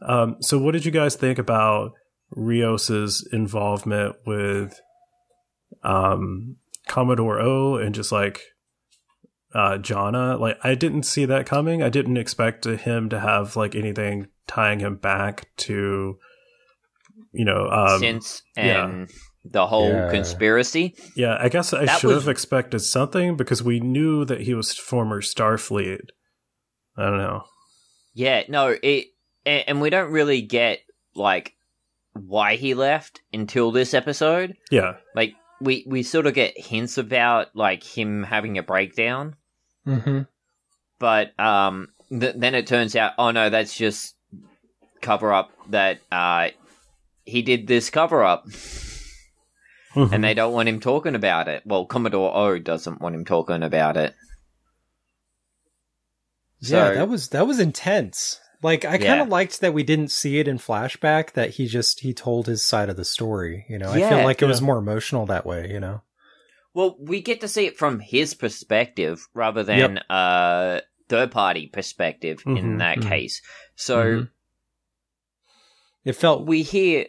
Um, 0.01 0.35
so 0.41 0.57
what 0.59 0.71
did 0.73 0.85
you 0.85 0.91
guys 0.91 1.15
think 1.15 1.39
about 1.39 1.91
Rios's 2.35 3.27
involvement 3.31 4.15
with 4.25 4.79
um, 5.83 6.57
Commodore 6.87 7.39
O 7.39 7.75
and 7.77 7.95
just 7.95 8.11
like 8.11 8.41
uh, 9.53 9.77
Jana? 9.77 10.37
Like 10.37 10.57
I 10.63 10.75
didn't 10.75 11.03
see 11.03 11.25
that 11.25 11.45
coming. 11.45 11.81
I 11.83 11.89
didn't 11.89 12.17
expect 12.17 12.65
him 12.65 13.09
to 13.09 13.19
have 13.19 13.55
like 13.55 13.75
anything 13.75 14.27
tying 14.47 14.79
him 14.79 14.95
back 14.97 15.47
to 15.57 16.17
you 17.31 17.45
know 17.45 17.67
um, 17.69 17.99
Since 17.99 18.43
yeah. 18.55 18.85
and 18.85 19.09
the 19.45 19.67
whole 19.67 19.89
Yeah. 19.89 20.09
conspiracy. 20.11 20.95
Yeah, 21.15 21.37
I 21.39 21.49
guess 21.49 21.73
I 21.73 21.85
That 21.85 21.99
should 21.99 22.09
was- 22.09 22.23
have 22.23 22.29
expected 22.31 22.79
something 22.79 23.35
because 23.35 23.61
we 23.63 23.79
knew 23.79 24.25
that 24.25 24.41
he 24.41 24.53
was 24.53 24.73
former 24.77 25.21
Starfleet. 25.21 25.99
I 26.97 27.03
don't 27.03 27.17
know. 27.17 27.43
Yeah, 28.13 28.43
no, 28.47 28.75
it 28.81 29.07
and, 29.45 29.63
and 29.67 29.81
we 29.81 29.89
don't 29.89 30.11
really 30.11 30.41
get 30.41 30.79
like 31.15 31.53
why 32.13 32.55
he 32.55 32.73
left 32.75 33.21
until 33.33 33.71
this 33.71 33.93
episode. 33.93 34.53
Yeah, 34.71 34.97
Like 35.15 35.33
we 35.59 35.83
we 35.87 36.03
sort 36.03 36.27
of 36.27 36.33
get 36.35 36.57
hints 36.57 36.97
about 36.97 37.47
like 37.55 37.83
him 37.83 38.23
having 38.23 38.57
a 38.57 38.63
breakdown, 38.63 39.35
Mm-hmm. 39.87 40.21
but 40.99 41.37
um 41.39 41.89
th- 42.09 42.35
then 42.37 42.55
it 42.55 42.67
turns 42.67 42.95
out 42.95 43.13
oh 43.17 43.31
no, 43.31 43.49
that's 43.49 43.75
just 43.75 44.15
cover 45.01 45.33
up 45.33 45.51
that 45.69 45.99
uh 46.11 46.49
he 47.25 47.41
did 47.41 47.67
this 47.67 47.89
cover 47.89 48.23
up 48.23 48.45
Mm-hmm. 49.95 50.11
and 50.11 50.23
they 50.23 50.33
don't 50.33 50.53
want 50.53 50.67
him 50.67 50.79
talking 50.79 51.13
about 51.13 51.47
it. 51.47 51.61
Well, 51.67 51.85
Commodore 51.85 52.35
O 52.35 52.57
doesn't 52.57 52.99
want 52.99 53.13
him 53.13 53.25
talking 53.25 53.61
about 53.61 53.95
it. 53.95 54.15
yeah, 56.61 56.93
that 56.93 57.07
was 57.09 57.29
that 57.29 57.45
was 57.45 57.59
intense. 57.59 58.39
Like 58.63 58.85
I 58.85 58.97
kind 58.97 59.21
of 59.21 59.27
liked 59.27 59.59
that 59.61 59.73
we 59.73 59.83
didn't 59.83 60.09
see 60.09 60.39
it 60.39 60.47
in 60.47 60.57
flashback. 60.57 61.33
That 61.33 61.51
he 61.51 61.67
just 61.67 61.99
he 61.99 62.13
told 62.13 62.47
his 62.47 62.63
side 62.63 62.89
of 62.89 62.95
the 62.95 63.05
story. 63.05 63.65
You 63.69 63.77
know, 63.77 63.91
I 63.91 63.99
feel 64.09 64.23
like 64.23 64.41
it 64.41 64.45
was 64.47 64.61
more 64.61 64.77
emotional 64.79 65.25
that 65.27 65.45
way. 65.45 65.69
You 65.69 65.79
know. 65.79 66.01
Well, 66.73 66.95
we 66.99 67.21
get 67.21 67.41
to 67.41 67.47
see 67.47 67.65
it 67.67 67.77
from 67.77 67.99
his 67.99 68.33
perspective 68.33 69.27
rather 69.33 69.63
than 69.63 69.99
uh 70.09 70.81
third 71.09 71.31
party 71.31 71.67
perspective 71.67 72.41
in 72.45 72.55
Mhm, 72.55 72.77
that 72.79 72.97
mhm. 72.99 73.07
case. 73.09 73.41
So 73.75 74.03
Mhm. 74.05 74.29
It 76.05 76.13
felt 76.13 76.45
we 76.45 76.63
hear 76.63 77.05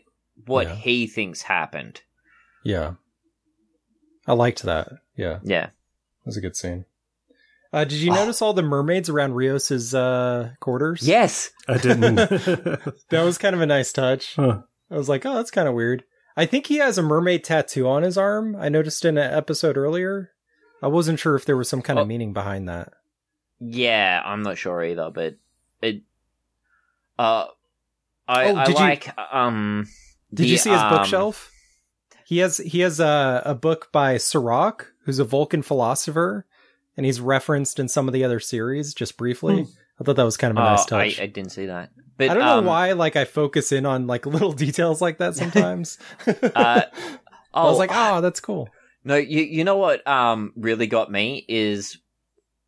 what 0.46 0.66
Yeah. 0.68 0.74
he 0.76 1.06
thinks 1.06 1.42
happened. 1.42 2.02
yeah. 2.64 2.94
I 4.26 4.32
liked 4.32 4.62
that. 4.62 4.88
Yeah, 5.16 5.40
Yeah. 5.42 5.66
it 5.66 5.72
was 6.24 6.36
a 6.38 6.40
good 6.40 6.56
scene. 6.56 6.86
Uh, 7.74 7.84
did 7.84 7.98
you 7.98 8.10
notice 8.10 8.40
all 8.40 8.54
the 8.54 8.62
mermaids 8.62 9.08
around 9.10 9.34
Rios's 9.34 9.94
uh, 9.94 10.52
quarters? 10.60 11.06
Yes. 11.06 11.50
I 11.68 11.76
didn't. 11.76 12.14
that 13.10 13.22
was 13.24 13.36
kind 13.36 13.54
of 13.54 13.60
a 13.60 13.66
nice 13.66 13.92
touch. 13.92 14.34
Huh. 14.36 14.62
I 14.90 14.96
was 14.96 15.08
like, 15.10 15.26
oh, 15.26 15.34
that's 15.34 15.50
kind 15.50 15.68
of 15.68 15.74
weird. 15.74 16.04
I 16.36 16.46
think 16.46 16.66
he 16.66 16.76
has 16.78 16.98
a 16.98 17.02
mermaid 17.02 17.44
tattoo 17.44 17.86
on 17.88 18.02
his 18.02 18.18
arm. 18.18 18.56
I 18.56 18.68
noticed 18.68 19.04
in 19.04 19.16
an 19.18 19.32
episode 19.32 19.76
earlier. 19.76 20.30
I 20.82 20.88
wasn't 20.88 21.18
sure 21.20 21.36
if 21.36 21.44
there 21.44 21.56
was 21.56 21.68
some 21.68 21.82
kind 21.82 21.98
Oh. 21.98 22.02
of 22.02 22.08
meaning 22.08 22.32
behind 22.32 22.68
that. 22.68 22.92
Yeah, 23.60 24.20
I'm 24.24 24.42
not 24.42 24.58
sure 24.58 24.82
either, 24.84 25.10
but 25.14 25.36
it 25.80 26.02
uh 27.18 27.46
I, 28.26 28.50
Oh, 28.50 28.56
I 28.56 28.64
did 28.64 28.78
you- 29.06 29.12
um 29.32 29.86
Did 30.32 30.44
the, 30.44 30.48
you 30.48 30.56
see 30.58 30.70
his 30.70 30.80
um, 30.80 30.90
bookshelf? 30.90 31.50
He 32.26 32.38
has 32.38 32.56
he 32.58 32.80
has 32.80 32.98
a, 33.00 33.42
a 33.44 33.54
book 33.54 33.90
by 33.92 34.16
Surak, 34.16 34.86
who's 35.04 35.18
a 35.18 35.24
Vulcan 35.24 35.62
philosopher, 35.62 36.46
and 36.96 37.06
he's 37.06 37.20
referenced 37.20 37.78
in 37.78 37.88
some 37.88 38.08
of 38.08 38.14
the 38.14 38.24
other 38.24 38.40
series 38.40 38.92
just 38.94 39.16
briefly. 39.16 39.66
I 40.00 40.04
thought 40.04 40.16
that 40.16 40.24
was 40.24 40.36
kind 40.36 40.50
of 40.50 40.56
a 40.56 40.60
nice 40.60 40.90
oh, 40.90 40.96
I, 40.96 41.08
touch. 41.08 41.20
I 41.20 41.26
didn't 41.26 41.52
see 41.52 41.66
that. 41.66 41.90
But 42.16 42.30
I 42.30 42.34
don't 42.34 42.44
know 42.44 42.58
um, 42.58 42.64
why, 42.64 42.92
like 42.92 43.16
I 43.16 43.24
focus 43.24 43.72
in 43.72 43.86
on 43.86 44.06
like 44.06 44.26
little 44.26 44.52
details 44.52 45.00
like 45.00 45.18
that 45.18 45.34
sometimes. 45.36 45.98
Uh, 46.26 46.32
I 46.54 46.88
oh, 47.54 47.70
was 47.70 47.78
like, 47.78 47.90
oh, 47.92 48.20
that's 48.20 48.40
cool. 48.40 48.68
No, 49.06 49.16
you 49.16 49.42
you 49.42 49.64
know 49.64 49.76
what 49.76 50.06
um 50.06 50.54
really 50.56 50.86
got 50.86 51.12
me 51.12 51.44
is 51.46 51.98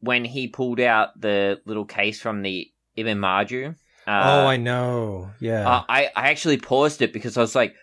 when 0.01 0.23
he 0.23 0.49
pulled 0.49 0.81
out 0.81 1.19
the 1.19 1.63
little 1.65 1.87
case 1.87 2.21
from 2.21 2.43
the 2.43 2.71
Ibn 2.95 3.19
Majid. 3.19 3.75
Uh, 4.07 4.23
oh, 4.23 4.47
I 4.47 4.59
know. 4.59 5.31
Yeah. 5.41 5.67
uh, 5.67 5.85
I 5.89 6.11
I 6.15 6.29
actually 6.29 6.59
paused 6.59 7.01
it 7.01 7.15
because 7.15 7.39
I 7.39 7.41
was 7.41 7.55
like, 7.55 7.75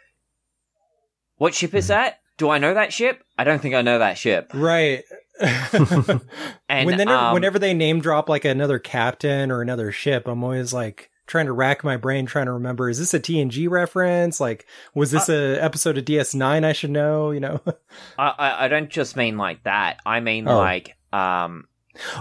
"What 1.37 1.55
ship 1.55 1.73
is 1.73 1.87
that? 1.87 2.19
Do 2.37 2.51
I 2.51 2.59
know 2.59 2.75
that 2.75 2.93
ship? 2.93 3.23
I 3.39 3.43
don't 3.43 3.59
think 3.59 3.73
I 3.73 3.81
know 3.81 3.97
that 3.97 4.19
ship." 4.19 4.51
right. 4.53 5.03
And 6.69 6.85
when 6.87 6.97
they, 6.97 7.05
um, 7.05 7.33
whenever 7.33 7.59
they 7.59 7.73
name 7.73 7.99
drop 8.01 8.29
like 8.29 8.45
another 8.45 8.79
captain 8.79 9.51
or 9.51 9.61
another 9.61 9.91
ship, 9.91 10.27
I'm 10.27 10.43
always 10.43 10.73
like 10.73 11.09
trying 11.25 11.45
to 11.45 11.53
rack 11.53 11.83
my 11.83 11.95
brain 11.97 12.25
trying 12.25 12.47
to 12.47 12.51
remember 12.51 12.89
is 12.89 12.99
this 12.99 13.13
a 13.13 13.19
TNG 13.19 13.69
reference? 13.69 14.39
Like 14.39 14.65
was 14.93 15.11
this 15.11 15.29
Uh, 15.29 15.57
a 15.59 15.63
episode 15.63 15.97
of 15.97 16.05
DS9 16.05 16.63
I 16.65 16.73
should 16.73 16.89
know, 16.91 17.31
you 17.31 17.39
know? 17.39 17.61
I, 18.17 18.65
I 18.65 18.67
don't 18.67 18.89
just 18.89 19.15
mean 19.15 19.37
like 19.37 19.63
that. 19.63 19.99
I 20.05 20.19
mean 20.19 20.47
Oh. 20.47 20.57
like 20.57 20.95
um 21.13 21.67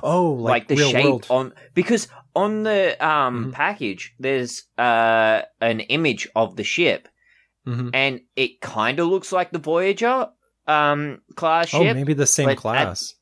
oh, 0.02 0.32
like, 0.32 0.50
like, 0.50 0.68
the 0.68 0.76
shape 0.76 1.04
world. 1.04 1.26
on 1.30 1.52
because 1.74 2.08
on 2.36 2.62
the 2.62 2.96
um 3.04 3.46
Mhm. 3.46 3.52
package 3.52 4.14
there's 4.20 4.64
uh 4.78 5.42
an 5.60 5.80
image 5.80 6.28
of 6.36 6.56
the 6.56 6.64
ship 6.64 7.08
Mhm. 7.66 7.90
and 7.94 8.20
it 8.36 8.60
kind 8.60 8.98
of 9.00 9.08
looks 9.08 9.32
like 9.32 9.50
the 9.50 9.58
Voyager 9.58 10.28
um 10.66 11.20
class 11.34 11.68
ship. 11.68 11.80
Oh, 11.80 11.94
maybe 11.94 12.14
the 12.14 12.26
same 12.26 12.46
but 12.46 12.52
at- 12.52 12.58
class. 12.58 13.14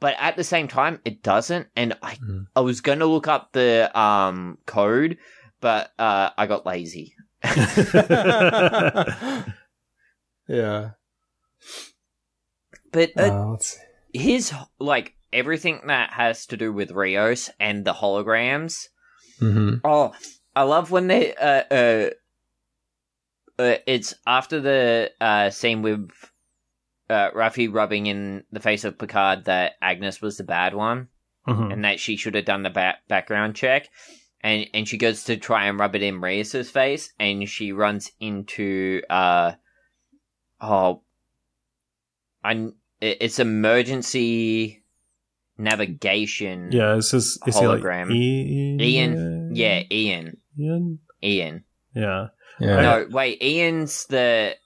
but 0.00 0.14
at 0.18 0.36
the 0.36 0.44
same 0.44 0.68
time 0.68 1.00
it 1.04 1.22
doesn't. 1.22 1.68
And 1.76 1.96
I 2.02 2.14
Mhm. 2.16 2.46
I 2.56 2.60
was 2.60 2.80
gonna 2.80 3.06
look 3.06 3.28
up 3.28 3.52
the 3.52 3.90
um 3.98 4.58
code, 4.66 5.18
but 5.60 5.92
uh 5.98 6.30
I 6.36 6.46
got 6.46 6.66
lazy. 6.66 7.14
yeah. 10.48 10.90
But 12.92 13.10
uh, 13.18 13.22
Uh, 13.22 13.56
his 14.12 14.52
like 14.78 15.14
everything 15.32 15.80
that 15.86 16.10
has 16.12 16.46
to 16.46 16.56
do 16.56 16.72
with 16.72 16.90
Rios 16.90 17.50
and 17.58 17.84
the 17.84 17.94
holograms. 17.94 18.88
Mhm. 19.40 19.80
Oh, 19.84 20.12
I 20.54 20.62
love 20.64 20.90
when 20.90 21.06
they 21.08 21.34
uh 21.34 21.64
uh 21.70 22.10
uh, 23.58 23.76
it's 23.86 24.14
after 24.26 24.60
the 24.60 25.10
uh, 25.20 25.50
scene 25.50 25.82
with 25.82 26.10
uh, 27.12 27.30
Rafi 27.32 27.72
rubbing 27.72 28.06
in 28.06 28.44
the 28.50 28.60
face 28.60 28.84
of 28.84 28.98
Picard 28.98 29.44
that 29.44 29.74
Agnes 29.82 30.20
was 30.22 30.36
the 30.38 30.44
bad 30.44 30.74
one 30.74 31.08
Mhm. 31.46 31.72
and 31.72 31.84
that 31.84 32.00
she 32.00 32.16
should 32.16 32.34
have 32.34 32.44
done 32.44 32.62
the 32.62 32.70
ba- 32.70 32.98
background 33.08 33.54
check. 33.56 33.88
And 34.40 34.66
and 34.74 34.88
she 34.88 34.96
goes 34.98 35.24
to 35.24 35.36
try 35.36 35.66
and 35.66 35.78
rub 35.78 35.94
it 35.94 36.02
in 36.02 36.20
Rios's 36.20 36.70
face, 36.70 37.12
and 37.20 37.48
she 37.48 37.70
runs 37.72 38.10
into 38.18 39.02
uh 39.08 39.52
oh, 40.60 41.02
I 42.42 42.68
it's 43.00 43.38
emergency 43.38 44.82
navigation. 45.58 46.70
Yeah, 46.72 46.96
is 46.96 47.10
his 47.12 47.38
is 47.46 47.58
he 47.58 47.66
like 47.66 47.80
Hologram. 47.82 48.10
Ian? 48.12 48.80
Ian, 48.80 49.50
yeah, 49.54 49.82
Ian, 49.90 50.36
Ian. 50.58 50.98
Ian. 51.22 51.64
Yeah, 51.94 52.28
Yeah. 52.58 52.80
No, 52.82 53.06
wait, 53.10 53.42
Ian's 53.42 54.06
the 54.06 54.56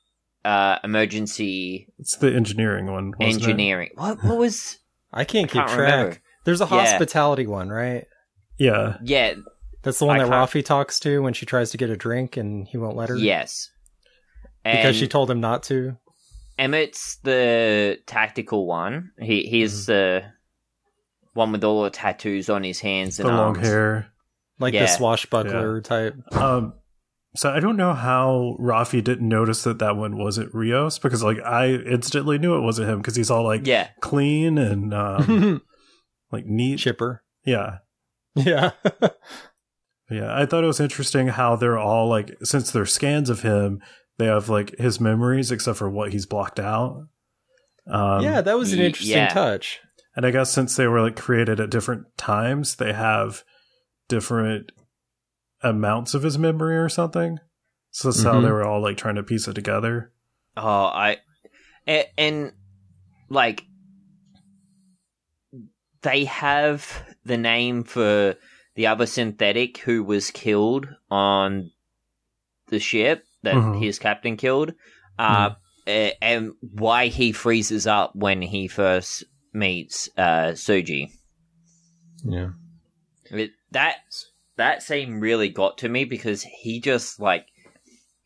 uh 0.47 0.79
emergency 0.85 1.89
it's 1.99 2.17
the 2.17 2.33
engineering 2.35 2.87
one. 2.87 3.13
Wasn't 3.19 3.43
engineering. 3.43 3.91
What 3.95 4.23
what 4.25 4.39
was? 4.39 4.79
I 5.13 5.25
can't 5.25 5.51
keep 5.51 5.61
Can't 5.61 5.71
track. 5.71 5.91
remember. 5.93 6.17
There's 6.45 6.61
a 6.61 6.65
Yeah. 6.65 6.69
hospitality 6.87 7.47
one, 7.47 7.69
right? 7.69 8.07
Yeah, 8.59 8.99
Yeah, 9.03 9.35
That's 9.83 9.99
the 9.99 10.07
one 10.07 10.17
I 10.21 10.25
that 10.25 10.31
can't- 10.31 10.51
Rafi 10.51 10.65
talks 10.65 10.99
to 11.01 11.21
when 11.23 11.33
she 11.35 11.45
tries 11.47 11.71
to 11.73 11.77
get 11.77 11.91
a 11.91 11.97
drink 11.97 12.37
and 12.37 12.67
he 12.69 12.77
won't 12.79 12.97
let 12.97 13.09
her. 13.09 13.17
yes. 13.17 13.71
Because 14.65 14.97
she 14.97 15.07
told 15.09 15.31
him 15.31 15.41
not 15.41 15.63
to. 15.65 15.97
Emmett's 16.59 17.19
the 17.23 17.99
tactical 18.07 18.67
one. 18.67 19.11
He 19.21 19.43
he's 19.43 19.87
the 19.87 20.25
one 21.35 21.53
with 21.53 21.63
all 21.65 21.83
the 21.85 21.91
tattoos 21.91 22.49
on 22.49 22.65
his 22.65 22.81
hands 22.81 23.21
and 23.21 23.29
the 23.29 23.33
long 23.33 23.57
arms. 23.57 23.67
hair. 23.69 24.07
Like 24.59 24.73
Yeah. 24.75 24.83
the 24.83 24.87
swashbuckler 24.89 25.83
type. 25.83 26.15
Um, 26.33 26.73
so 27.37 27.51
I 27.51 27.61
don't 27.61 27.77
know 27.77 27.93
how 27.93 28.57
Rafi 28.59 29.03
didn't 29.03 29.29
notice 29.29 29.63
that 29.65 29.79
that 29.79 29.97
one 29.97 30.19
wasn't 30.19 30.55
Rios 30.55 30.99
because 30.99 31.23
like 31.23 31.39
I 31.43 31.69
instantly 31.69 32.39
knew 32.39 32.57
it 32.57 32.63
wasn't 32.63 32.89
him 32.89 32.99
because 32.99 33.17
he's 33.17 33.31
all 33.31 33.45
like 33.45 33.67
Yeah, 33.67 33.89
clean 34.01 34.59
and 34.59 34.93
um, 34.95 35.63
like 36.33 36.47
neat. 36.47 36.79
Chipper. 36.79 37.23
Yeah, 37.45 37.79
Yeah. 38.35 38.73
yeah. 40.11 40.37
I 40.37 40.47
thought 40.47 40.65
it 40.65 40.69
was 40.69 40.81
interesting 40.81 41.29
how 41.29 41.57
they're 41.57 41.79
all 41.79 42.09
like 42.09 42.37
since 42.43 42.71
they're 42.71 42.87
scans 42.87 43.31
of 43.31 43.43
him, 43.43 43.81
they 44.19 44.27
have 44.27 44.49
like 44.49 44.77
his 44.79 45.01
memories 45.01 45.51
except 45.51 45.79
for 45.79 45.91
what 45.91 46.13
he's 46.13 46.27
blocked 46.27 46.61
out. 46.61 47.07
Um, 47.89 48.23
yeah, 48.23 48.41
that 48.41 48.59
was 48.59 48.73
an 48.73 48.81
interesting 48.81 49.17
yeah. 49.17 49.29
touch. 49.29 49.81
And 50.17 50.25
I 50.25 50.31
guess 50.31 50.51
since 50.51 50.77
they 50.77 50.87
were 50.87 51.03
like 51.03 51.17
created 51.17 51.61
at 51.61 51.71
different 51.71 52.07
times, 52.17 52.77
they 52.77 52.93
have 52.93 53.45
different 54.09 54.73
amounts 55.67 56.15
of 56.15 56.23
his 56.23 56.39
memory 56.39 56.77
or 56.77 56.89
something. 56.89 57.39
So 57.91 58.09
that's 58.09 58.23
how 58.23 58.41
Mhm. 58.41 58.43
they 58.45 58.51
were 58.51 58.65
all 58.65 58.81
like 58.83 58.97
trying 58.97 59.15
to 59.17 59.23
piece 59.23 59.49
it 59.49 59.55
together. 59.55 60.13
Oh, 60.57 60.87
I 60.87 61.19
and, 61.87 62.07
and 62.19 62.53
like 63.29 63.65
they 66.03 66.25
have 66.25 67.03
the 67.25 67.37
name 67.37 67.83
for 67.85 68.37
the 68.75 68.87
other 68.87 69.07
synthetic 69.07 69.79
who 69.79 70.05
was 70.05 70.31
killed 70.31 70.89
on 71.11 71.71
the 72.69 72.79
ship 72.79 73.25
that 73.43 73.55
Mhm. 73.55 73.81
his 73.81 73.99
captain 73.99 74.37
killed, 74.37 74.73
uh, 75.19 75.51
a- 75.87 76.15
and 76.23 76.53
why 76.61 77.07
he 77.09 77.33
freezes 77.33 77.87
up 77.87 78.15
when 78.15 78.43
he 78.43 78.69
first 78.69 79.25
meets 79.53 80.09
uh, 80.19 80.51
Soji. 80.53 81.11
Yeah. 82.25 82.51
It, 83.31 83.53
that 83.71 83.97
that 84.57 84.83
scene 84.83 85.21
really 85.21 85.49
got 85.49 85.79
to 85.79 85.89
me 85.89 86.05
because 86.05 86.43
he 86.43 86.81
just 86.81 87.21
like 87.21 87.47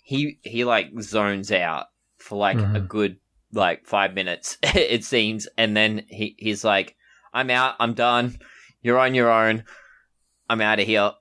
he 0.03 0.39
he 0.43 0.65
like 0.65 0.89
zones 1.01 1.51
out 1.53 1.87
for 2.19 2.37
like 2.39 2.59
a 2.59 2.61
Mhm. 2.81 2.89
good 2.89 3.17
like 3.53 3.87
five 3.87 4.15
minutes 4.15 4.57
it 4.63 5.05
seems 5.05 5.49
and 5.59 5.77
then 5.77 6.03
he 6.09 6.37
he's 6.39 6.63
like 6.65 6.95
i'm 7.35 7.51
out 7.51 7.75
i'm 7.81 7.95
done 7.95 8.39
you're 8.83 8.99
on 8.99 9.15
your 9.15 9.31
own 9.31 9.65
i'm 10.49 10.61
out 10.61 10.79
of 10.79 10.87
here 10.87 11.13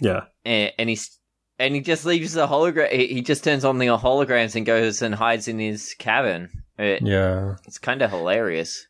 Yeah. 0.00 0.24
and, 0.44 0.72
and 0.78 0.88
he's 0.88 1.18
and 1.58 1.74
he 1.74 1.80
just 1.80 2.04
leaves 2.06 2.32
the 2.32 2.46
hologram 2.46 2.90
he 2.92 3.20
just 3.20 3.44
turns 3.44 3.64
on 3.64 3.78
the 3.78 3.86
holograms 3.86 4.54
and 4.56 4.64
goes 4.64 5.02
and 5.02 5.14
hides 5.14 5.48
in 5.48 5.58
his 5.58 5.94
cabin 5.98 6.48
It- 6.78 7.02
Yeah. 7.02 7.56
it's 7.66 7.78
kind 7.78 8.00
of 8.02 8.10
hilarious 8.10 8.86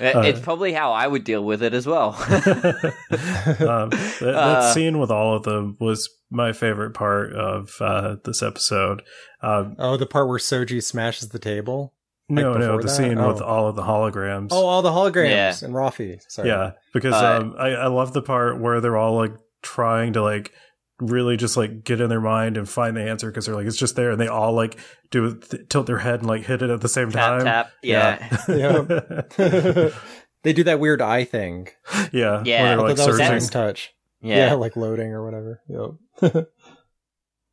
it's 0.00 0.40
probably 0.40 0.72
how 0.72 0.92
i 0.92 1.06
would 1.06 1.24
deal 1.24 1.44
with 1.44 1.62
it 1.62 1.74
as 1.74 1.86
well 1.86 2.14
um, 2.18 3.90
that, 3.90 4.16
that 4.20 4.34
Uh, 4.34 4.72
scene 4.72 4.98
with 4.98 5.10
all 5.10 5.34
of 5.36 5.42
them 5.42 5.76
was 5.80 6.08
my 6.30 6.52
favorite 6.52 6.92
part 6.94 7.32
of 7.32 7.70
uh, 7.80 8.16
this 8.24 8.42
episode. 8.42 9.02
Um, 9.42 9.76
Oh, 9.78 9.96
the 9.96 10.04
part 10.06 10.28
where 10.28 10.38
Soji 10.38 10.82
smashes 10.82 11.28
the 11.30 11.38
table? 11.38 11.94
no, 12.28 12.50
Like 12.52 12.60
no, 12.60 12.66
before 12.66 12.82
the 12.82 12.88
that? 12.88 12.94
scene 12.94 13.26
with 13.26 13.40
Oh. 13.40 13.44
all 13.46 13.68
of 13.68 13.76
the 13.76 13.82
holograms. 13.82 14.48
Oh, 14.50 14.66
all 14.66 14.82
the 14.82 14.90
holograms 14.90 15.30
Yeah. 15.30 15.54
and 15.62 15.74
Rafi. 15.74 16.20
Sorry. 16.28 16.48
yeah, 16.48 16.72
because 16.92 17.14
Uh, 17.14 17.38
um, 17.40 17.54
I, 17.58 17.68
I 17.70 17.86
love 17.86 18.12
the 18.12 18.20
part 18.22 18.60
where 18.60 18.80
they're 18.82 18.96
all 18.98 19.16
like 19.16 19.32
trying 19.62 20.12
to 20.14 20.22
like 20.22 20.52
really 21.00 21.36
just 21.36 21.56
like 21.56 21.84
get 21.84 22.00
in 22.00 22.08
their 22.08 22.20
mind 22.20 22.56
and 22.56 22.68
find 22.68 22.96
the 22.96 23.02
answer 23.02 23.28
because 23.30 23.46
they're 23.46 23.54
like 23.54 23.66
it's 23.66 23.76
just 23.76 23.94
there 23.96 24.10
and 24.10 24.20
they 24.20 24.26
all 24.28 24.52
like 24.52 24.76
do 25.10 25.36
th- 25.38 25.68
tilt 25.68 25.86
their 25.86 25.98
head 25.98 26.20
and 26.20 26.26
like 26.28 26.44
hit 26.44 26.60
it 26.62 26.70
at 26.70 26.80
the 26.80 26.88
same 26.88 27.10
tap 27.10 27.38
time. 27.38 27.44
tap 27.44 27.70
yeah 27.82 28.38
yeah, 28.48 29.90
they 30.42 30.52
do 30.52 30.64
that 30.64 30.80
weird 30.80 31.00
eye 31.00 31.24
thing. 31.24 31.68
yeah, 32.12 32.42
Yeah. 32.44 32.62
Where 32.62 32.72
I 32.72 32.76
they're, 32.76 32.76
like 32.78 32.96
that 32.96 33.06
was 33.06 33.16
a 33.16 33.18
searching. 33.18 33.32
nice 33.32 33.48
touch. 33.50 33.94
yeah. 34.20 34.54
like 34.54 34.76
loading 34.76 35.12
or 35.12 35.24
whatever. 35.24 35.60
Yep. 35.68 36.46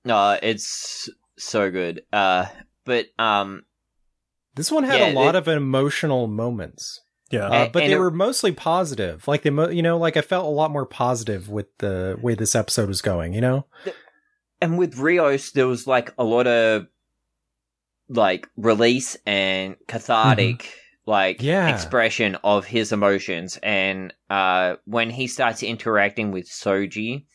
No, 0.07 0.37
it's 0.41 1.09
so 1.37 1.71
good. 1.71 2.03
Uh, 2.13 2.45
but 2.85 3.07
um, 3.17 3.63
this 4.53 4.71
one 4.71 4.83
had 4.83 4.99
Yeah, 4.99 5.11
a 5.11 5.13
lot 5.13 5.33
it- 5.35 5.39
of 5.39 5.47
emotional 5.47 6.27
moments. 6.27 7.01
Yeah, 7.35 7.47
Uh, 7.47 7.51
And- 7.53 7.71
but 7.73 7.83
and 7.83 7.91
they 7.91 7.95
it- 7.95 7.99
were 7.99 8.11
mostly 8.11 8.51
positive. 8.51 9.27
Like 9.27 9.41
they, 9.43 9.49
mo- 9.49 9.69
you 9.69 9.81
know, 9.81 9.97
like 9.97 10.17
I 10.17 10.21
felt 10.21 10.45
a 10.45 10.49
lot 10.49 10.71
more 10.71 10.85
positive 10.85 11.49
with 11.49 11.67
the 11.79 12.17
way 12.21 12.35
this 12.35 12.55
episode 12.55 12.87
was 12.87 13.01
going. 13.01 13.33
You 13.33 13.41
know, 13.41 13.65
and 14.61 14.77
with 14.77 14.97
Rios, 14.97 15.51
there 15.51 15.67
was 15.67 15.85
like 15.87 16.13
a 16.17 16.23
lot 16.23 16.47
of 16.47 16.87
like 18.09 18.47
release 18.55 19.17
and 19.25 19.75
cathartic, 19.87 20.69
like 21.05 21.41
Yeah. 21.41 21.69
expression 21.73 22.35
of 22.43 22.65
his 22.65 22.91
emotions. 22.91 23.57
And 23.63 24.13
uh, 24.29 24.75
when 24.85 25.09
he 25.09 25.27
starts 25.27 25.63
interacting 25.63 26.31
with 26.31 26.45
Soji, 26.47 27.25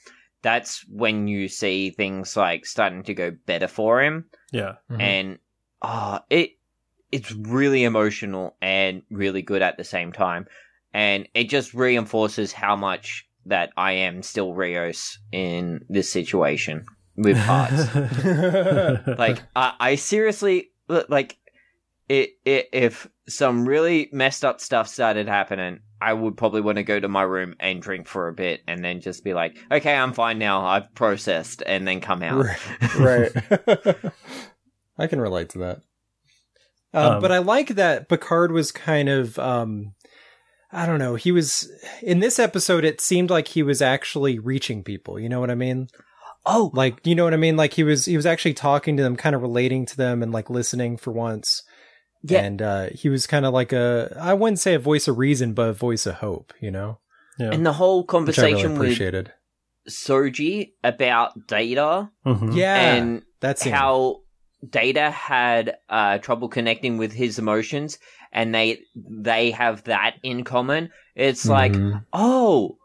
that's 0.43 0.85
when 0.89 1.27
you 1.29 1.49
see 1.49 1.91
things 1.91 2.37
like 2.37 2.65
starting 2.67 3.03
to 3.05 3.15
go 3.15 3.33
better 3.47 3.69
for 3.69 4.01
him. 4.03 4.27
yeah, 4.53 4.77
Mhm. 4.91 5.01
and 5.01 5.39
uh 5.83 6.19
it 6.29 6.51
it's 7.13 7.33
really 7.33 7.85
emotional 7.85 8.57
and 8.61 9.03
really 9.11 9.43
good 9.43 9.63
at 9.63 9.77
the 9.77 9.85
same 9.85 10.13
time 10.13 10.47
and 10.93 11.29
it 11.35 11.45
just 11.45 11.75
reinforces 11.75 12.53
how 12.53 12.77
much 12.77 13.27
that 13.47 13.71
I 13.77 13.93
am 13.93 14.23
still 14.23 14.55
Rios 14.55 15.19
in 15.33 15.85
this 15.89 16.11
situation 16.11 16.85
with 17.17 17.37
parts. 17.47 17.95
like 19.19 19.43
I, 19.57 19.75
I 19.81 19.95
seriously 19.95 20.71
like 20.89 21.39
it, 22.09 22.31
it 22.45 22.69
if 22.73 23.09
some 23.29 23.67
really 23.67 24.09
messed 24.13 24.45
up 24.45 24.61
stuff 24.61 24.89
started 24.89 25.29
happening 25.29 25.81
I 26.03 26.15
would 26.15 26.37
probably 26.37 26.63
want 26.63 26.77
to 26.77 26.83
go 26.83 26.99
to 26.99 27.09
my 27.09 27.23
room 27.23 27.55
and 27.61 27.83
drink 27.83 28.09
for 28.09 28.27
a 28.27 28.33
bit 28.33 28.63
and 28.67 28.83
then 28.85 29.01
just 29.01 29.23
be 29.23 29.35
like 29.35 29.59
okay 29.71 29.95
I'm 29.95 30.13
fine 30.13 30.39
now 30.39 30.65
I've 30.65 30.93
processed 30.95 31.63
and 31.65 31.87
then 31.87 32.01
come 32.01 32.23
out 32.23 32.47
right. 32.99 33.31
I 34.99 35.07
can 35.07 35.21
relate 35.21 35.49
to 35.51 35.59
that. 35.59 35.81
Uh, 36.93 37.13
Um, 37.13 37.21
but 37.21 37.33
I 37.33 37.39
like 37.39 37.69
that 37.71 38.09
Picard 38.09 38.53
was 38.53 38.73
kind 38.73 39.09
of, 39.09 39.39
um, 39.39 39.95
I 40.73 40.87
don't 40.87 40.99
know. 40.99 41.15
He 41.17 41.33
was 41.33 41.71
in 42.03 42.21
this 42.21 42.39
episode. 42.39 42.85
It 42.85 43.01
seemed 43.01 43.31
like 43.31 43.49
he 43.49 43.63
was 43.63 43.83
actually 43.83 44.39
reaching 44.39 44.83
people. 44.85 45.19
You 45.19 45.29
know 45.29 45.41
what 45.41 45.51
I 45.51 45.55
mean? 45.57 45.89
oh 46.47 46.71
Like, 46.73 47.07
you 47.07 47.15
know 47.15 47.25
what 47.25 47.35
I 47.35 47.39
mean? 47.39 47.57
Like 47.57 47.75
he 47.75 47.83
was, 47.85 48.07
he 48.07 48.17
was 48.17 48.27
actually 48.27 48.55
talking 48.55 48.97
to 48.97 49.03
them, 49.03 49.17
kind 49.17 49.37
of 49.37 49.43
relating 49.43 49.85
to 49.87 49.97
them, 49.97 50.23
and 50.23 50.33
like 50.33 50.49
listening 50.49 50.97
for 50.97 51.13
once. 51.13 51.63
Yeah. 52.23 52.41
And 52.41 52.63
uh, 52.63 52.89
he 52.93 53.09
was 53.09 53.27
kind 53.27 53.47
of 53.47 53.53
like 53.53 53.73
a, 53.73 54.17
I 54.21 54.35
wouldn't 54.35 54.59
say 54.59 54.75
a 54.75 54.79
voice 54.79 55.09
of 55.09 55.19
reason, 55.19 55.55
but 55.55 55.69
a 55.69 55.73
voice 55.73 56.07
of 56.07 56.17
hope. 56.17 56.53
You 56.61 56.71
know, 56.71 56.99
yeah. 57.39 57.51
and 57.51 57.65
the 57.65 57.73
whole 57.73 58.03
which 58.03 58.13
I 58.13 58.17
really 58.17 58.25
conversation 58.53 58.73
with 58.73 58.81
appreciated. 58.81 59.33
Soji 59.89 60.73
about 60.85 61.47
Data 61.47 62.11
Mhm. 62.27 62.55
Yeah, 62.55 62.95
and 62.95 63.23
that's 63.41 63.65
how 63.65 64.21
Data 64.69 65.11
had 65.11 65.77
uh, 65.89 66.19
trouble 66.19 66.49
connecting 66.49 66.99
with 66.99 67.13
his 67.13 67.39
emotions, 67.39 67.99
and 68.33 68.55
they 68.55 68.81
they 68.95 69.51
have 69.53 69.85
that 69.85 70.17
in 70.23 70.45
common. 70.45 70.91
It's 71.15 71.47
like, 71.47 71.73
Mhm. 71.73 72.05
oh, 72.13 72.77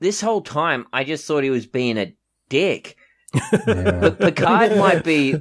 this 0.00 0.20
whole 0.20 0.42
time 0.42 0.86
I 0.92 1.04
just 1.04 1.26
thought 1.26 1.44
he 1.44 1.50
was 1.50 1.66
being 1.66 1.96
a 1.98 2.14
dick, 2.48 2.96
Yeah. 3.34 4.00
but 4.00 4.18
Picard 4.18 4.76
might 4.76 5.04
be 5.04 5.36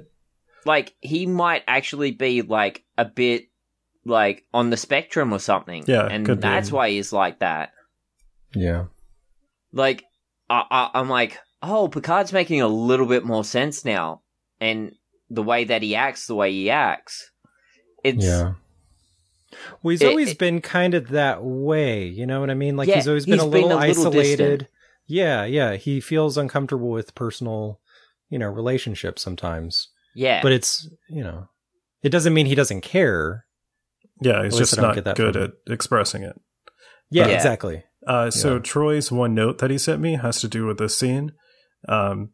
like 0.66 0.94
he 1.02 1.26
might 1.26 1.64
actually 1.68 2.12
be 2.12 2.42
like 2.42 2.84
a 2.98 3.06
bit 3.06 3.46
like 4.06 4.46
on 4.54 4.70
the 4.70 4.78
spectrum 4.78 5.34
or 5.34 5.40
something. 5.40 5.84
Yeah, 5.88 6.06
and 6.08 6.26
could 6.26 6.38
be. 6.40 6.42
that's 6.42 6.72
why 6.72 6.90
he's 6.92 7.12
like 7.12 7.40
that. 7.40 7.72
yeah. 8.54 8.86
like 9.74 10.04
I, 10.50 10.64
I, 10.72 10.90
I'm 11.00 11.10
like, 11.10 11.38
oh, 11.62 11.88
Picard's 11.88 12.32
making 12.34 12.62
a 12.62 12.68
little 12.68 13.06
bit 13.06 13.26
more 13.26 13.44
sense 13.44 13.84
now. 13.84 14.22
and 14.62 14.94
the 15.30 15.44
way 15.44 15.64
that 15.66 15.82
he 15.82 15.96
acts, 15.96 16.28
the 16.28 16.36
way 16.36 16.52
he 16.52 16.70
acts, 16.70 17.32
it's 18.04 18.24
Yeah. 18.26 18.54
Well, 19.82 19.92
he's 19.92 20.02
It- 20.02 20.08
always 20.10 20.32
it- 20.32 20.38
been 20.40 20.62
kind 20.62 20.94
of 20.94 21.10
that 21.10 21.44
way. 21.44 22.06
You 22.06 22.26
know 22.26 22.40
what 22.42 22.50
I 22.50 22.54
mean? 22.54 22.76
Like 22.78 22.88
Yeah, 22.90 22.96
he's 22.96 23.08
always 23.08 23.26
been 23.26 23.36
he's 23.36 23.44
a 23.44 23.46
been 23.50 23.64
little 23.64 23.78
a 23.78 23.88
little 23.88 24.08
isolated. 24.08 24.38
distant. 24.60 24.68
Yeah, 25.08 25.46
yeah. 25.46 25.76
He 25.76 26.02
feels 26.02 26.38
uncomfortable 26.38 26.90
with 26.90 27.16
personal, 27.16 27.80
you 28.30 28.38
know, 28.40 28.48
relationships 28.50 29.22
sometimes. 29.22 29.90
yeah. 30.16 30.42
But 30.42 30.52
it's, 30.52 30.90
you 31.10 31.24
know, 31.24 31.48
it 32.04 32.10
doesn't 32.10 32.34
mean 32.34 32.46
he 32.48 32.56
doesn't 32.56 32.82
care. 32.82 33.46
Yeah, 34.22 34.44
he's 34.44 34.58
just 34.58 34.78
I 34.78 34.82
don't 34.82 34.96
get 34.96 35.04
that 35.06 35.16
good 35.16 35.38
at 35.38 35.52
expressing 35.68 36.24
it. 36.24 36.40
Yeah, 37.10 37.28
Yeah. 37.28 37.36
exactly. 37.36 37.84
Uh, 38.06 38.32
so 38.32 38.56
Yeah. 38.56 38.62
Troy's 38.62 39.12
one 39.12 39.34
note 39.36 39.60
that 39.60 39.70
he 39.72 39.78
sent 39.78 40.02
me 40.02 40.16
has 40.16 40.42
to 40.42 40.48
do 40.48 40.66
with 40.66 40.78
this 40.80 40.98
scene. 40.98 41.34
Um, 41.88 42.32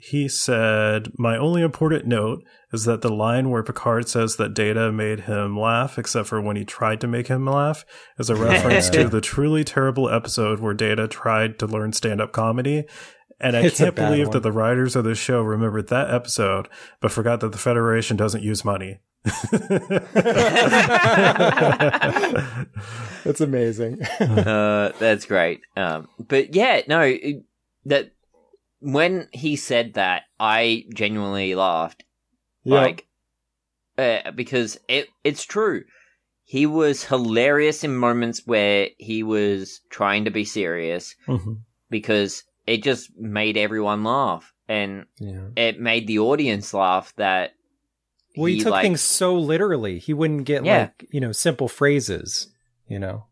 he 0.00 0.28
said, 0.28 1.08
"My 1.18 1.36
only 1.36 1.60
important 1.60 2.06
note 2.06 2.44
is 2.72 2.84
that 2.84 3.00
the 3.02 3.12
line 3.12 3.50
where 3.50 3.62
Picard 3.64 4.08
says 4.08 4.36
that 4.36 4.54
Data 4.54 4.92
made 4.92 5.20
him 5.20 5.58
laugh, 5.58 5.98
except 5.98 6.28
for 6.28 6.40
when 6.40 6.54
he 6.56 6.64
tried 6.64 7.00
to 7.00 7.08
make 7.08 7.26
him 7.26 7.44
laugh, 7.44 7.84
is 8.18 8.30
a 8.30 8.36
reference 8.48 8.88
to 8.90 9.08
the 9.08 9.20
truly 9.20 9.64
terrible 9.64 10.08
episode 10.08 10.60
where 10.60 10.72
Data 10.74 11.08
tried 11.08 11.58
to 11.58 11.66
learn 11.66 11.92
stand-up 11.92 12.30
comedy." 12.32 12.84
And 13.40 13.56
I 13.56 13.60
It's 13.66 13.78
can't 13.78 13.94
believe 13.94 14.26
one. 14.28 14.32
that 14.34 14.42
the 14.42 14.50
writers 14.52 14.96
of 14.96 15.04
the 15.04 15.14
show 15.14 15.42
remembered 15.42 15.88
that 15.88 16.12
episode, 16.12 16.68
but 17.00 17.12
forgot 17.12 17.38
that 17.40 17.52
the 17.52 17.58
Federation 17.58 18.16
doesn't 18.16 18.42
use 18.42 18.64
money. 18.64 18.98
That's 23.24 23.40
amazing. 23.40 24.02
uh, 24.02 24.92
that's 24.98 25.24
great. 25.26 25.60
Um, 25.76 26.08
but 26.18 26.54
yeah, 26.54 26.82
no, 26.88 27.00
it- 27.02 27.44
that 27.84 28.10
when 28.80 29.28
he 29.32 29.56
said 29.56 29.94
that, 29.94 30.22
I 30.38 30.84
genuinely 30.94 31.54
laughed. 31.54 32.04
Like, 32.64 33.06
uh, 33.96 34.30
because 34.32 34.78
it 34.88 35.08
it's 35.24 35.44
true. 35.44 35.84
He 36.44 36.66
was 36.66 37.04
hilarious 37.04 37.82
in 37.84 37.96
moments 37.96 38.42
where 38.46 38.88
he 38.98 39.22
was 39.22 39.80
trying 39.90 40.24
to 40.26 40.30
be 40.30 40.44
serious 40.44 41.14
Mhm. 41.26 41.60
because 41.90 42.44
it 42.66 42.82
just 42.82 43.10
made 43.18 43.56
everyone 43.56 44.04
laugh 44.04 44.52
and 44.68 45.06
yeah. 45.18 45.48
it 45.56 45.80
made 45.80 46.06
the 46.06 46.18
audience 46.18 46.74
laugh 46.74 47.14
that 47.16 47.54
Well, 48.36 48.46
he, 48.46 48.60
took 48.60 48.72
like- 48.72 48.82
things 48.82 49.00
so 49.00 49.34
literally. 49.34 49.98
He 49.98 50.12
wouldn't 50.12 50.44
get 50.44 50.64
Yeah. 50.64 50.78
like 50.78 51.06
you 51.10 51.20
know 51.20 51.32
simple 51.32 51.68
phrases. 51.68 52.48
You 52.86 52.98
know, 52.98 53.24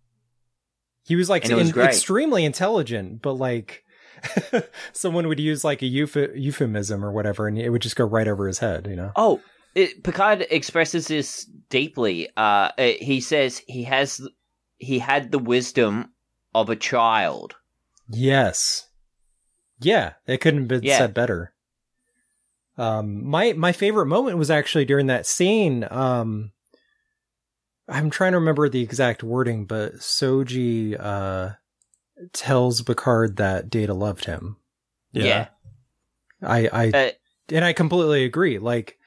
he 1.04 1.14
was 1.16 1.28
like 1.30 1.44
it 1.48 1.54
was 1.54 1.76
extremely 1.76 2.44
intelligent, 2.44 3.20
but 3.22 3.34
like 3.34 3.84
someone 4.92 5.28
would 5.28 5.40
use 5.40 5.64
like 5.64 5.82
a 5.82 5.86
euph- 5.86 6.32
euphemism 6.34 7.04
or 7.04 7.12
whatever, 7.12 7.46
and 7.48 7.58
it 7.58 7.70
would 7.70 7.82
just 7.82 7.96
go 7.96 8.04
right 8.04 8.28
over 8.28 8.46
his 8.46 8.58
head. 8.58 8.86
You 8.88 8.96
know. 8.96 9.12
Oh, 9.16 9.40
it, 9.74 10.02
Picard 10.02 10.46
expresses 10.50 11.08
this 11.08 11.44
deeply. 11.70 12.28
Uh, 12.36 12.70
it- 12.78 13.02
he 13.02 13.20
says 13.20 13.62
he 13.66 13.84
has 13.84 14.20
he 14.78 14.98
had 14.98 15.30
the 15.32 15.38
wisdom 15.38 16.12
of 16.54 16.70
a 16.70 16.76
child. 16.76 17.54
Yes. 18.08 18.88
Yeah, 19.80 20.14
it 20.26 20.38
couldn't 20.40 20.60
have 20.60 20.68
been 20.68 20.82
Yeah. 20.82 20.98
said 20.98 21.14
better. 21.14 21.52
Um, 22.78 23.26
my 23.26 23.52
my 23.54 23.72
favorite 23.72 24.06
moment 24.06 24.38
was 24.38 24.50
actually 24.50 24.84
during 24.84 25.06
that 25.06 25.26
scene. 25.26 25.86
Um, 25.90 26.52
I'm 27.88 28.10
trying 28.10 28.32
to 28.32 28.38
remember 28.38 28.68
the 28.68 28.82
exact 28.82 29.22
wording, 29.22 29.64
but 29.66 29.94
Soji 29.96 30.96
uh 30.98 31.52
tells 32.32 32.82
Picard 32.82 33.36
that 33.36 33.68
Data 33.70 33.94
loved 33.94 34.24
him. 34.26 34.56
Yeah. 35.12 35.48
I 36.42 36.68
I 36.72 36.88
Uh, 36.90 37.10
and 37.50 37.64
I 37.64 37.72
completely 37.72 38.24
agree. 38.24 38.58
Like, 38.58 38.98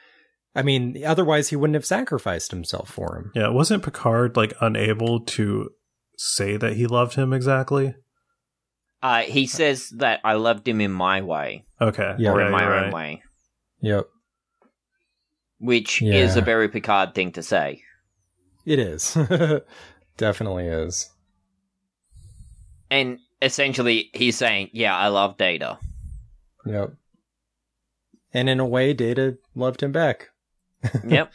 I 0.56 0.62
mean, 0.64 1.04
otherwise 1.06 1.50
he 1.50 1.56
wouldn't 1.56 1.76
have 1.76 1.86
sacrificed 1.86 2.52
himself 2.52 2.90
for 2.90 3.18
him. 3.18 3.32
Yeah, 3.36 3.50
wasn't 3.50 3.84
Picard 3.84 4.36
like 4.38 4.54
unable 4.62 5.20
to 5.22 5.70
say 6.18 6.58
that 6.58 6.74
he 6.74 6.88
loved 6.88 7.16
him 7.16 7.34
exactly? 7.34 7.96
uh, 9.02 9.22
he 9.22 9.48
says 9.48 9.90
that 9.92 10.20
I 10.26 10.34
loved 10.34 10.68
him 10.68 10.82
in 10.82 10.92
my 10.92 11.22
way 11.22 11.64
Okay, 11.80 12.16
Yeah. 12.18 12.32
or 12.34 12.40
yeah, 12.42 12.46
in 12.48 12.52
my 12.52 12.64
own 12.66 12.84
right. 12.86 12.94
way, 12.94 13.24
Yep, 13.82 14.08
which 15.60 16.02
Yeah. 16.02 16.16
is 16.16 16.36
a 16.36 16.42
very 16.42 16.68
Picard 16.70 17.14
thing 17.16 17.32
to 17.34 17.44
say. 17.44 17.84
it 18.66 18.78
is. 18.80 19.18
Definitely 20.18 20.68
is. 20.68 21.10
And 22.92 23.20
essentially, 23.42 24.10
he's 24.14 24.38
saying, 24.38 24.70
"Yeah, 24.74 24.96
I 24.98 25.08
love 25.08 25.38
Data." 25.38 25.78
Yep. 26.66 26.94
And 28.34 28.50
in 28.50 28.60
a 28.60 28.66
way, 28.66 28.94
Data 28.94 29.38
loved 29.56 29.82
him 29.82 29.92
back. 29.92 30.30
yep. 31.08 31.32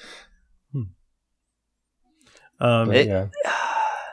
Um, 2.61 2.93
It- 2.93 3.09
yeah. 3.09 3.29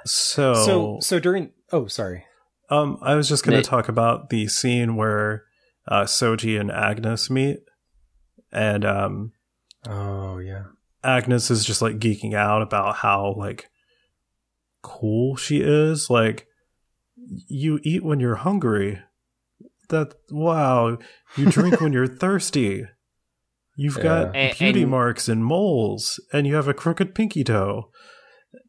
so, 0.06 0.54
So 0.54 0.98
so 1.02 1.20
during 1.20 1.52
oh 1.72 1.88
sorry. 1.88 2.26
um, 2.70 2.98
I 3.02 3.16
was 3.16 3.30
just 3.30 3.46
going 3.46 3.62
to 3.62 3.68
talk 3.70 3.88
about 3.88 4.30
the 4.30 4.48
scene 4.48 4.96
where 4.96 5.46
uh, 5.88 6.04
Soji 6.04 6.60
and 6.60 6.72
Agnes 6.72 7.30
meet, 7.30 7.60
and 8.52 8.84
um, 8.86 9.34
Oh 9.88 10.38
yeah. 10.40 10.64
Agnes 11.04 11.50
is 11.52 11.66
just 11.66 11.82
like 11.82 12.00
geeking 12.00 12.34
out 12.34 12.62
about 12.62 12.98
how 12.98 13.34
like 13.38 13.70
cool 14.82 15.36
she 15.36 15.62
is. 15.62 16.10
Like, 16.10 16.48
you 17.48 17.80
eat 17.84 18.04
when 18.04 18.20
you're 18.20 18.36
hungry. 18.36 19.00
That 19.90 20.16
wow, 20.30 20.98
you 21.38 21.52
drink 21.52 21.82
when 21.82 21.94
you're 21.94 22.08
thirsty. 22.24 22.86
You've 23.76 24.00
got 24.00 24.34
Yeah. 24.36 24.52
A- 24.52 24.56
beauty 24.58 24.82
and- 24.84 24.92
marks 24.92 25.28
and 25.30 25.44
moles, 25.46 26.20
and 26.34 26.46
you 26.48 26.56
have 26.56 26.68
a 26.68 26.74
crooked 26.74 27.14
pinky 27.16 27.44
toe. 27.44 27.90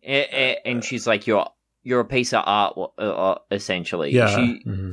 A- 0.05 0.29
a- 0.33 0.61
and 0.65 0.85
she's 0.85 1.07
like, 1.07 1.27
"You're 1.27 1.47
you're 1.83 2.01
a 2.01 2.05
piece 2.05 2.33
of 2.33 2.43
art, 2.47 2.75
uh, 2.77 3.03
uh, 3.03 3.39
essentially." 3.51 4.13
Yeah. 4.13 4.35
She, 4.35 4.63
Mm-hmm. 4.67 4.93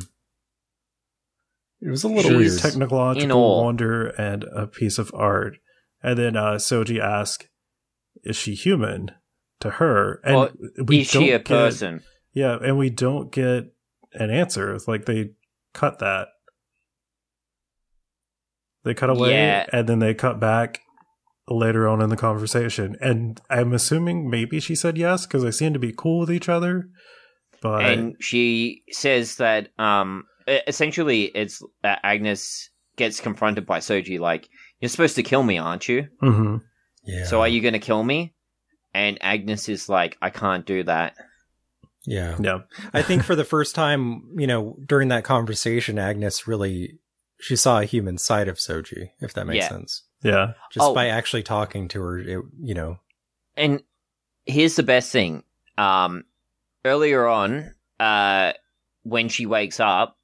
It 1.81 1.89
was 1.89 2.03
a 2.03 2.09
little 2.09 2.35
weird. 2.37 2.59
Technological 2.59 3.63
wonder 3.63 4.07
and 4.07 4.43
a 4.43 4.67
piece 4.67 4.97
of 4.97 5.11
art. 5.13 5.57
And 6.03 6.17
then 6.19 6.35
uh, 6.35 6.55
Soji 6.55 6.99
asks, 6.99 7.47
"Is 8.23 8.35
she 8.35 8.53
human?" 8.55 9.11
To 9.61 9.71
her, 9.71 10.21
and 10.23 10.35
Or 10.35 10.51
we 10.85 11.01
is 11.01 11.07
she 11.07 11.17
a 11.17 11.19
don't 11.19 11.27
get- 11.39 11.45
person? 11.45 12.01
Yeah, 12.33 12.57
and 12.63 12.77
we 12.77 12.89
don't 12.89 13.31
get 13.31 13.73
an 14.13 14.29
answer. 14.29 14.73
It's 14.73 14.87
like 14.87 15.05
they 15.05 15.31
cut 15.73 15.99
that. 15.99 16.27
They 18.83 18.93
cut 18.93 19.09
away, 19.09 19.31
Yeah. 19.33 19.65
and 19.73 19.87
then 19.89 19.99
they 19.99 20.13
cut 20.13 20.39
back 20.39 20.81
later 21.47 21.87
on 21.87 22.01
in 22.01 22.09
the 22.09 22.15
conversation. 22.17 22.95
And 23.01 23.41
I'm 23.49 23.73
assuming 23.73 24.29
maybe 24.29 24.59
she 24.59 24.75
said 24.75 24.97
yes 24.97 25.25
because 25.25 25.43
they 25.43 25.51
seem 25.51 25.73
to 25.73 25.79
be 25.79 25.93
cool 25.95 26.19
with 26.19 26.31
each 26.31 26.47
other. 26.47 26.89
But 27.61 27.83
and 27.85 28.15
she 28.21 28.83
says 28.91 29.35
that 29.35 29.69
um 29.77 30.23
essentially 30.47 31.23
it's 31.35 31.61
uh, 31.83 31.95
Agnes 32.03 32.69
gets 32.95 33.19
confronted 33.19 33.65
by 33.65 33.79
Soji 33.79 34.17
like 34.17 34.47
you're 34.79 34.87
supposed 34.89 35.15
to 35.17 35.23
kill 35.23 35.43
me 35.43 35.57
aren't 35.57 35.87
you 35.89 36.07
Mhm. 36.23 36.61
yeah. 37.03 37.25
so 37.25 37.41
are 37.41 37.47
you 37.47 37.61
going 37.61 37.73
to 37.73 37.79
kill 37.79 38.03
me 38.03 38.33
and 38.93 39.17
Agnes 39.21 39.67
is 39.69 39.89
like 39.89 40.17
I 40.21 40.29
can't 40.31 40.65
do 40.65 40.83
that 40.83 41.15
Yeah. 42.05 42.37
yeah, 42.39 42.59
I 42.93 43.01
think 43.01 43.23
for 43.23 43.35
the 43.35 43.43
first 43.43 43.75
time, 43.75 44.23
you 44.37 44.47
know, 44.47 44.77
during 44.85 45.09
that 45.09 45.23
conversation, 45.25 45.99
Agnes 45.99 46.47
really 46.47 46.99
she 47.41 47.55
saw 47.55 47.79
a 47.79 47.85
human 47.85 48.17
side 48.17 48.47
of 48.49 48.57
Soji, 48.57 49.11
if 49.21 49.33
that 49.33 49.45
makes 49.47 49.63
Yeah. 49.65 49.69
sense. 49.69 50.03
yeah, 50.23 50.53
Just 50.71 50.87
Oh. 50.87 50.93
by 50.93 51.07
actually 51.07 51.43
talking 51.43 51.87
to 51.89 52.01
her, 52.01 52.17
it, 52.19 52.41
you 52.61 52.73
know. 52.73 52.99
and 53.55 53.81
here's 54.45 54.75
the 54.75 54.83
best 54.83 55.11
thing 55.11 55.43
um 55.77 56.23
earlier 56.85 57.27
on 57.27 57.73
uh 57.99 58.53
when 59.03 59.29
she 59.29 59.45
wakes 59.45 59.79
up 59.79 60.17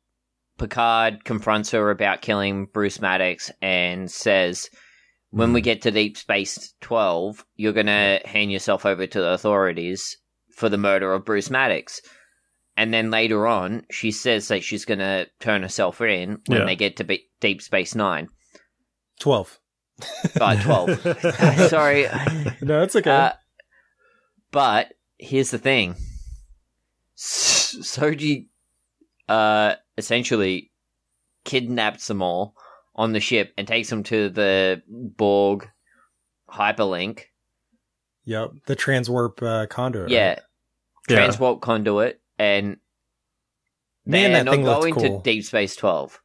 Picard 0.58 1.26
confronts 1.26 1.72
her 1.72 1.90
about 1.92 2.22
killing 2.22 2.66
Bruce 2.68 3.02
Maddox 3.02 3.52
and 3.62 4.10
says 4.10 4.70
when 5.32 5.52
we 5.52 5.60
get 5.60 5.82
to 5.82 5.92
Deep 5.92 6.16
Space 6.16 6.74
12, 6.80 7.46
you're 7.58 7.74
going 7.74 7.88
to 7.88 8.22
hand 8.24 8.54
yourself 8.54 8.86
over 8.86 9.06
to 9.06 9.20
the 9.20 9.32
authorities 9.32 10.18
for 10.56 10.70
the 10.70 10.78
murder 10.78 11.14
of 11.14 11.26
Bruce 11.26 11.50
Maddox. 11.52 12.02
And 12.78 12.94
then 12.94 13.12
later 13.12 13.46
on, 13.48 13.84
she 13.92 14.12
says 14.12 14.48
that 14.50 14.64
she's 14.64 14.84
going 14.86 15.00
to 15.00 15.28
turn 15.40 15.62
herself 15.62 16.02
in 16.02 16.40
when 16.48 16.60
Yeah. 16.62 16.66
they 16.66 16.76
get 16.76 16.98
to 16.98 17.04
be- 17.04 17.30
Deep 17.40 17.62
Space 17.62 17.94
Nine. 17.96 18.28
12. 19.20 19.60
Uh, 20.42 20.62
12. 20.62 21.00
Sorry. 21.70 22.06
No, 22.62 22.82
it's 22.84 22.96
okay. 22.98 23.10
Uh, 23.12 23.32
but 24.52 24.94
here's 25.18 25.52
the 25.52 25.58
thing 25.58 25.96
Soji 27.18 28.48
uh, 29.30 29.76
essentially 29.98 30.72
kidnaps 31.46 32.08
them 32.08 32.22
all 32.22 32.56
on 32.96 33.14
the 33.14 33.20
ship 33.20 33.54
and 33.58 33.68
takes 33.68 33.90
them 33.90 34.04
to 34.04 34.30
the 34.30 34.82
Borg 34.88 35.70
hyperlink. 36.50 37.24
Yep. 38.26 38.52
The 38.66 38.76
transwarp 38.76 39.42
uh, 39.42 39.68
conduit. 39.68 40.10
Yeah, 40.10 40.40
right? 41.10 41.40
Yeah. 41.40 41.56
conduit, 41.62 42.20
and 42.38 42.78
Man, 44.06 44.32
they're 44.32 44.40
that 44.40 44.46
not 44.46 44.52
thing 44.56 44.64
looked 44.66 44.82
going 44.82 44.94
cool. 44.94 45.20
to 45.22 45.24
Deep 45.24 45.44
Space 45.46 45.76
Twelve. 45.76 46.20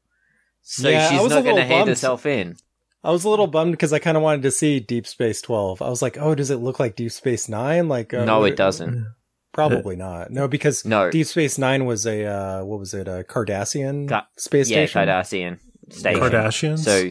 So 0.63 0.89
Yeah, 0.89 1.07
I 1.07 1.11
she's 1.11 1.21
was 1.23 1.33
a 1.33 1.35
not 1.37 1.45
going 1.45 1.57
to 1.57 1.63
little 1.63 1.69
hand 1.69 1.81
bummed. 1.83 1.89
herself 1.89 2.27
in. 2.27 2.57
I 3.03 3.11
was 3.11 3.25
a 3.25 3.31
little 3.31 3.47
bummed 3.47 3.73
because 3.73 3.95
I 3.95 3.99
kind 3.99 4.17
of 4.19 4.23
wanted 4.23 4.43
to 4.43 4.51
see 4.51 4.79
Deep 4.81 5.07
Space 5.07 5.41
Twelve. 5.41 5.81
I 5.81 5.89
was 5.89 6.03
like, 6.03 6.19
oh, 6.19 6.35
does 6.35 6.51
it 6.51 6.57
look 6.57 6.79
like 6.79 6.97
Deep 6.97 7.13
Space 7.13 7.49
Nine? 7.49 7.89
Like, 7.89 8.13
uh, 8.13 8.25
no, 8.25 8.45
it 8.45 8.57
doesn't. 8.57 9.07
Probably 9.53 9.97
not. 9.97 10.31
No, 10.31 10.47
because 10.47 10.85
No. 10.85 11.11
Deep 11.11 11.27
Space 11.27 11.59
Nine 11.59 11.85
was 11.87 12.07
a 12.07 12.25
uh, 12.25 12.65
what 12.65 12.79
was 12.79 12.93
it? 12.95 13.09
A 13.09 13.25
Cardassian 13.27 14.09
Ca- 14.09 14.27
space 14.37 14.69
Yeah, 14.71 14.85
station. 14.87 15.01
Cardassian 15.09 15.59
station. 15.91 16.21
Kardashians. 16.23 16.79
So 16.81 17.11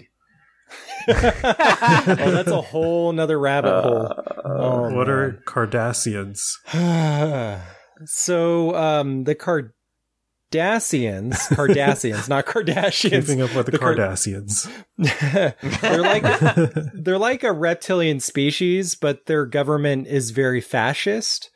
oh, 1.08 2.32
that's 2.32 2.52
a 2.52 2.62
whole 2.62 3.12
nother 3.12 3.40
rabbit 3.40 3.82
hole. 3.82 4.14
Oh, 4.46 4.82
what 4.94 5.08
man. 5.08 5.10
are 5.10 5.44
Cardassians? 5.46 6.40
so 8.06 8.76
um 8.76 9.24
the 9.26 9.36
Cardassians, 9.36 11.34
Cardassians, 11.50 12.30
not 12.30 12.46
Kardashians. 12.46 13.10
Keeping 13.28 13.42
up 13.42 13.56
with 13.56 13.68
the, 13.68 13.74
The 13.74 13.80
Card- 13.80 13.98
Cardassians. 13.98 14.72
they're 15.82 16.02
like 16.02 16.94
they're 16.94 17.18
like 17.18 17.44
a 17.44 17.52
reptilian 17.52 18.20
species, 18.20 18.96
but 18.96 19.26
their 19.26 19.46
government 19.46 20.08
is 20.08 20.32
very 20.32 20.62
fascist. 20.62 21.50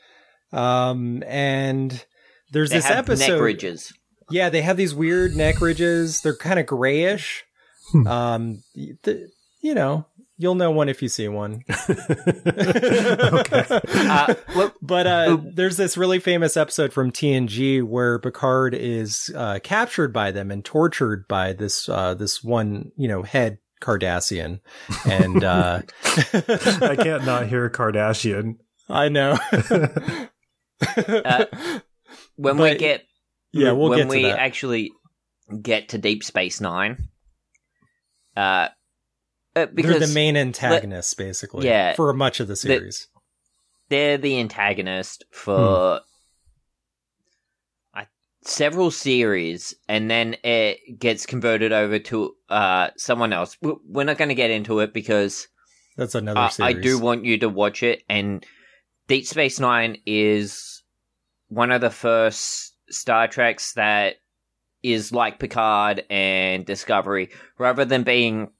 Um 0.51 1.23
and 1.27 2.05
there's 2.51 2.69
they 2.69 2.77
this 2.77 2.85
have 2.85 3.09
episode 3.09 3.33
neck 3.33 3.41
ridges. 3.41 3.93
Yeah, 4.29 4.49
they 4.49 4.61
have 4.61 4.77
these 4.77 4.95
weird 4.95 5.35
neck 5.35 5.59
ridges. 5.59 6.21
They're 6.21 6.35
kind 6.35 6.59
of 6.59 6.65
grayish. 6.65 7.43
Hmm. 7.91 8.07
Um 8.07 8.63
the, 9.03 9.29
you 9.63 9.73
know, 9.73 10.05
you'll 10.37 10.53
know 10.55 10.69
one 10.69 10.89
if 10.89 11.01
you 11.01 11.07
see 11.09 11.27
one. 11.27 11.63
okay. 11.89 13.65
Uh, 14.05 14.35
well, 14.55 14.73
But 14.81 15.07
uh, 15.07 15.37
there's 15.53 15.77
this 15.77 15.97
really 15.97 16.19
famous 16.19 16.57
episode 16.57 16.91
from 16.93 17.11
TNG 17.11 17.81
where 17.81 18.19
Picard 18.19 18.75
is 18.75 19.31
uh, 19.35 19.59
captured 19.63 20.11
by 20.13 20.31
them 20.31 20.51
and 20.51 20.63
tortured 20.63 21.27
by 21.27 21.53
this 21.53 21.87
uh, 21.89 22.13
this 22.13 22.43
one 22.43 22.91
you 22.97 23.07
know 23.07 23.23
head 23.23 23.57
Cardassian, 23.81 24.59
and 25.09 25.43
uh, 25.43 25.81
I 26.03 26.95
can't 27.01 27.25
not 27.25 27.47
hear 27.47 27.69
Kardashian. 27.69 28.57
I 28.89 29.09
know. 29.09 29.37
Uh, 30.97 31.45
when 32.35 32.57
we 32.57 32.75
get 32.75 33.03
yeah, 33.53 33.71
we'll 33.71 33.89
when 33.89 33.99
get 33.99 34.03
to 34.03 34.09
we 34.09 34.23
that. 34.23 34.39
actually 34.39 34.91
get 35.61 35.89
to 35.89 35.97
Deep 35.97 36.23
Space 36.23 36.59
Nine, 36.61 37.07
uh, 38.35 38.67
uh 39.55 39.67
They're 39.71 39.99
the 39.99 40.07
main 40.13 40.35
antagonists, 40.35 41.13
basically. 41.13 41.67
Yeah. 41.67 41.93
for 41.93 42.13
much 42.13 42.39
of 42.39 42.47
the 42.47 42.55
series. 42.55 43.07
they're 43.89 44.17
the 44.17 44.39
antagonist 44.39 45.25
for 45.31 46.01
I, 47.93 48.07
several 48.41 48.91
series, 48.91 49.75
and 49.87 50.09
then 50.09 50.35
it 50.43 50.99
gets 50.99 51.25
converted 51.25 51.71
over 51.71 51.99
to 51.99 52.35
uh, 52.49 52.89
someone 52.97 53.33
else. 53.33 53.57
We're 53.61 54.03
not 54.03 54.17
going 54.17 54.29
to 54.29 54.35
get 54.35 54.51
into 54.51 54.79
it 54.79 54.93
because 54.93 55.47
That's 55.97 56.15
another 56.15 56.39
uh. 56.39 56.51
I 56.59 56.73
do 56.73 56.99
want 56.99 57.25
you 57.25 57.37
to 57.39 57.49
watch 57.49 57.83
it. 57.83 58.03
And 58.09 58.45
Deep 59.07 59.25
Space 59.27 59.59
Nine 59.59 59.97
is 60.05 60.81
one 61.49 61.71
of 61.71 61.81
the 61.81 61.91
first 61.91 62.75
Star 62.89 63.27
Treks 63.27 63.73
that 63.73 64.15
is 64.81 65.11
like 65.11 65.39
Picard 65.39 66.03
and 66.09 66.65
Discovery, 66.65 67.29
rather 67.57 67.85
than 67.85 68.03
being 68.03 68.51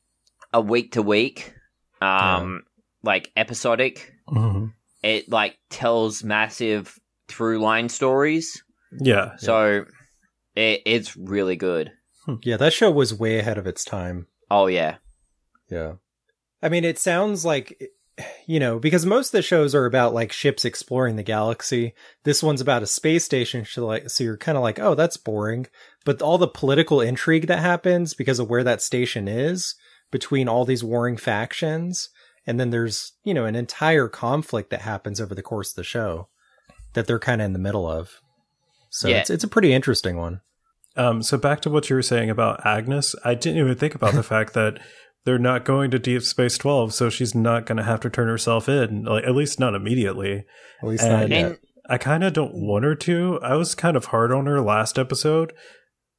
a 0.54 0.62
week 0.62 0.94
to 0.94 1.02
week, 1.02 1.54
um, 2.02 2.64
like 3.04 3.32
episodic 3.36 4.12
Mhm. 4.30 4.74
it 5.02 5.30
like 5.30 5.58
tells 5.70 6.24
massive 6.24 6.98
through 7.28 7.60
line 7.60 7.90
stories. 7.90 8.64
Yeah. 9.00 9.36
So 9.38 9.86
it, 10.56 10.82
it's 10.86 11.18
really 11.18 11.56
good. 11.56 11.92
Yeah, 12.44 12.58
that 12.58 12.72
show 12.74 12.90
was 12.92 13.14
way 13.14 13.40
ahead 13.40 13.58
of 13.58 13.68
its 13.68 13.84
time. 13.84 14.28
Oh 14.50 14.68
yeah. 14.68 14.98
Yeah. 15.70 15.94
I 16.62 16.70
mean, 16.70 16.86
it 16.86 16.98
sounds 17.00 17.44
like, 17.44 17.92
you 18.46 18.60
know, 18.60 18.80
because 18.80 19.06
most 19.06 19.28
of 19.30 19.32
the 19.34 19.42
shows 19.42 19.76
are 19.76 19.86
about 19.86 20.14
like 20.14 20.32
ships 20.32 20.64
exploring 20.64 21.16
the 21.18 21.24
galaxy. 21.24 21.94
This 22.24 22.42
one's 22.44 22.62
about 22.62 22.84
a 22.84 22.88
space 22.88 23.26
station. 23.26 23.66
So, 23.66 23.86
like, 23.86 24.10
so 24.10 24.24
you're 24.24 24.38
kind 24.38 24.58
of 24.58 24.62
like, 24.64 24.80
oh, 24.80 24.96
that's 24.96 25.18
boring. 25.18 25.68
But 26.06 26.22
all 26.22 26.38
the 26.38 26.48
political 26.48 27.02
intrigue 27.02 27.48
that 27.48 27.60
happens 27.60 28.14
because 28.14 28.40
of 28.40 28.50
where 28.50 28.64
that 28.64 28.82
station 28.82 29.28
is 29.28 29.76
between 30.14 30.48
all 30.48 30.64
these 30.64 30.84
warring 30.84 31.18
factions. 31.18 32.10
And 32.46 32.60
then 32.60 32.70
there's, 32.70 33.14
you 33.24 33.34
know, 33.34 33.46
an 33.46 33.56
entire 33.56 34.08
conflict 34.08 34.70
that 34.70 34.82
happens 34.82 35.20
over 35.20 35.34
the 35.34 35.42
course 35.42 35.72
of 35.72 35.76
the 35.76 35.84
show 35.84 36.30
that 36.94 37.08
they're 37.08 37.20
kind 37.20 37.42
of 37.42 37.46
in 37.48 37.54
the 37.54 37.60
middle 37.60 37.90
of. 37.90 38.22
So 38.92 39.08
Yeah. 39.10 39.18
it's, 39.18 39.30
it's 39.32 39.44
a 39.44 39.48
pretty 39.48 39.74
interesting 39.74 40.18
one. 40.18 40.42
Um, 40.96 41.24
so 41.24 41.38
back 41.38 41.62
to 41.62 41.72
what 41.72 41.90
you 41.90 41.96
were 41.96 42.04
saying 42.04 42.30
about 42.30 42.64
Agnes, 42.64 43.16
I 43.26 43.34
didn't 43.34 43.58
even 43.58 43.76
think 43.76 43.96
about 43.96 44.14
the 44.14 44.22
fact 44.34 44.54
that 44.54 44.80
they're 45.26 45.40
not 45.40 45.66
going 45.66 45.90
to 45.92 45.98
Deep 46.00 46.22
Space 46.22 46.58
Twelve, 46.58 46.94
so 46.94 47.10
she's 47.10 47.34
not 47.34 47.66
going 47.66 47.78
to 47.78 47.84
have 47.84 48.02
to 48.02 48.10
turn 48.10 48.28
herself 48.28 48.70
in, 48.70 49.06
like 49.06 49.24
at 49.24 49.34
least 49.34 49.60
not 49.60 49.74
immediately. 49.74 50.44
At 50.82 50.88
least 50.88 51.06
not 51.08 51.30
yet. 51.30 51.60
I 51.90 51.98
kind 51.98 52.24
of 52.24 52.34
don't 52.34 52.54
want 52.54 52.84
her 52.86 52.94
to. 52.94 53.40
I 53.42 53.56
was 53.56 53.74
kind 53.74 53.96
of 53.98 54.06
hard 54.06 54.32
on 54.32 54.46
her 54.46 54.62
last 54.62 55.00
episode 55.00 55.54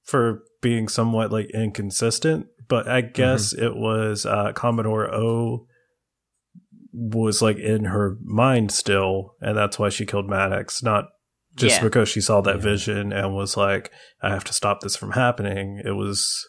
for 0.03 0.43
being 0.63 0.89
somewhat 0.89 1.31
like 1.31 1.51
inconsistent, 1.55 2.47
but 2.69 2.89
I 2.89 3.01
guess 3.01 3.53
it 3.53 3.75
was 3.77 4.25
uh, 4.27 4.53
Commodore 4.55 5.13
O 5.15 5.67
was 6.93 7.43
like 7.43 7.59
in 7.59 7.85
her 7.87 8.17
mind 8.25 8.71
still, 8.73 9.35
and 9.41 9.57
that's 9.57 9.79
why 9.79 9.89
she 9.89 10.07
killed 10.07 10.29
Maddox, 10.29 10.83
not 10.83 11.07
just 11.57 11.77
Yeah. 11.79 11.83
because 11.83 12.09
she 12.09 12.21
saw 12.21 12.41
that 12.43 12.57
Yeah. 12.57 12.63
vision 12.63 13.13
and 13.13 13.35
was 13.35 13.57
like, 13.57 13.91
I 14.23 14.31
have 14.31 14.45
to 14.45 14.53
stop 14.53 14.81
this 14.81 14.97
from 14.97 15.13
happening. 15.13 15.81
It 15.85 15.93
was 15.93 16.49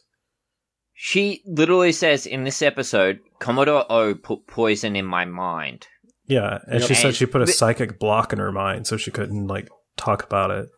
she 0.94 1.42
literally 1.46 1.92
says 1.92 2.26
in 2.26 2.44
this 2.46 2.62
episode, 2.62 3.20
Commodore 3.40 3.86
O 3.92 4.16
put 4.16 4.48
poison 4.48 4.96
in 4.96 5.06
my 5.06 5.26
mind. 5.26 5.88
yeah, 6.28 6.60
and 6.68 6.80
Yep. 6.80 6.88
she 6.88 6.96
said 6.96 7.06
And- 7.08 7.16
she 7.16 7.26
put 7.28 7.42
a 7.42 7.48
psychic 7.48 8.00
block 8.00 8.32
in 8.34 8.40
her 8.40 8.52
mind, 8.52 8.88
so 8.88 8.98
she 8.98 9.12
couldn't 9.12 9.46
like 9.48 9.68
talk 9.98 10.24
about 10.24 10.50
it. 10.52 10.70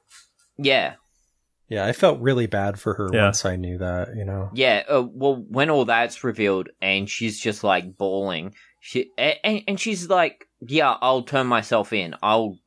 Yeah. 0.57 0.95
Yeah, 1.69 1.85
I 1.85 1.91
felt 1.91 2.19
really 2.21 2.47
bad 2.47 2.79
for 2.79 2.93
her 2.93 3.09
Yeah. 3.11 3.25
once 3.25 3.43
I 3.45 3.55
knew 3.57 3.77
that, 3.79 4.15
you 4.15 4.23
know. 4.23 4.49
Yeah. 4.53 4.83
Uh, 4.89 5.03
well, 5.11 5.43
when 5.49 5.69
all 5.69 5.83
that's 5.85 6.23
revealed 6.23 6.69
and 6.81 7.09
she's 7.09 7.39
just 7.39 7.63
like 7.63 7.97
bawling, 7.97 8.55
she 8.79 9.11
and, 9.17 9.63
and 9.67 9.79
she's 9.79 10.07
like, 10.09 10.47
"Yeah, 10.61 10.95
I'll 11.01 11.23
turn 11.23 11.47
myself 11.47 11.91
in. 11.91 12.15
I'll 12.23 12.57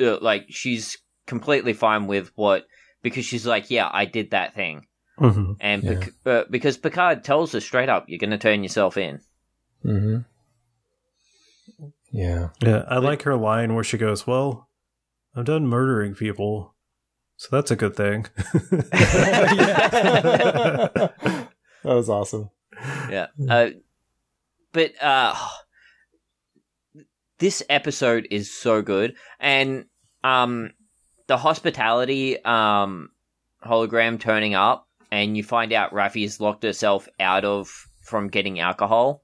uh, 0.00 0.18
like." 0.20 0.46
She's 0.50 0.98
completely 1.26 1.72
fine 1.72 2.06
with 2.06 2.30
what 2.34 2.66
because 3.02 3.24
she's 3.24 3.46
like, 3.46 3.70
"Yeah, 3.70 3.88
I 3.90 4.04
did 4.04 4.32
that 4.32 4.54
thing," 4.54 4.86
hmm 5.16 5.52
and 5.60 5.82
Yeah. 5.82 5.98
Pic- 6.00 6.14
uh, 6.26 6.44
because 6.50 6.76
Picard 6.76 7.24
tells 7.24 7.52
her 7.52 7.60
straight 7.60 7.88
up, 7.88 8.04
"You're 8.08 8.18
going 8.18 8.30
to 8.30 8.38
turn 8.38 8.62
yourself 8.62 8.98
in." 8.98 9.20
Mm-hmm. 9.84 10.18
Yeah. 12.10 12.48
Yeah, 12.62 12.84
I 12.88 12.98
like 12.98 13.22
her 13.22 13.36
line 13.36 13.74
where 13.74 13.84
she 13.84 13.96
goes, 13.96 14.26
"Well, 14.26 14.68
I'm 15.34 15.44
done 15.44 15.66
murdering 15.66 16.14
people, 16.14 16.71
so 17.42 17.48
that's 17.56 17.70
a 17.72 17.76
good 17.76 17.96
thing." 17.96 18.26
that 20.70 21.12
was 21.84 22.08
awesome. 22.08 22.50
yeah. 23.10 23.26
Uh, 23.48 23.70
but 24.72 24.92
uh, 25.02 25.34
this 27.38 27.62
episode 27.68 28.26
is 28.30 28.52
so 28.56 28.82
good, 28.82 29.14
and 29.40 29.86
um, 30.24 30.70
the 31.26 31.36
hospitality 31.36 32.42
um 32.44 33.10
hologram 33.64 34.18
turning 34.18 34.54
up, 34.54 34.88
and 35.10 35.36
you 35.36 35.42
find 35.44 35.72
out 35.72 35.92
Rafi's 35.92 36.40
locked 36.40 36.62
herself 36.64 37.08
out 37.20 37.44
of 37.44 37.68
from 38.02 38.28
getting 38.28 38.60
alcohol, 38.60 39.22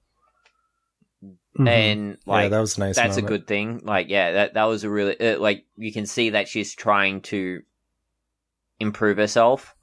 Mhm. 1.58 1.68
and 1.68 2.18
like 2.26 2.44
yeah, 2.44 2.48
that 2.50 2.60
was 2.60 2.76
a 2.76 2.80
nice. 2.80 2.96
that's 2.96 3.16
a 3.16 3.22
good 3.22 3.46
thing. 3.46 3.80
Like, 3.84 4.08
yeah, 4.08 4.32
that 4.32 4.54
that 4.54 4.64
was 4.64 4.84
a 4.84 4.90
really 4.90 5.18
uh, 5.18 5.38
like 5.40 5.64
you 5.76 5.92
can 5.92 6.06
see 6.06 6.30
that 6.30 6.48
she's 6.48 6.74
trying 6.74 7.22
to 7.22 7.62
improve 8.80 9.16
herself. 9.16 9.74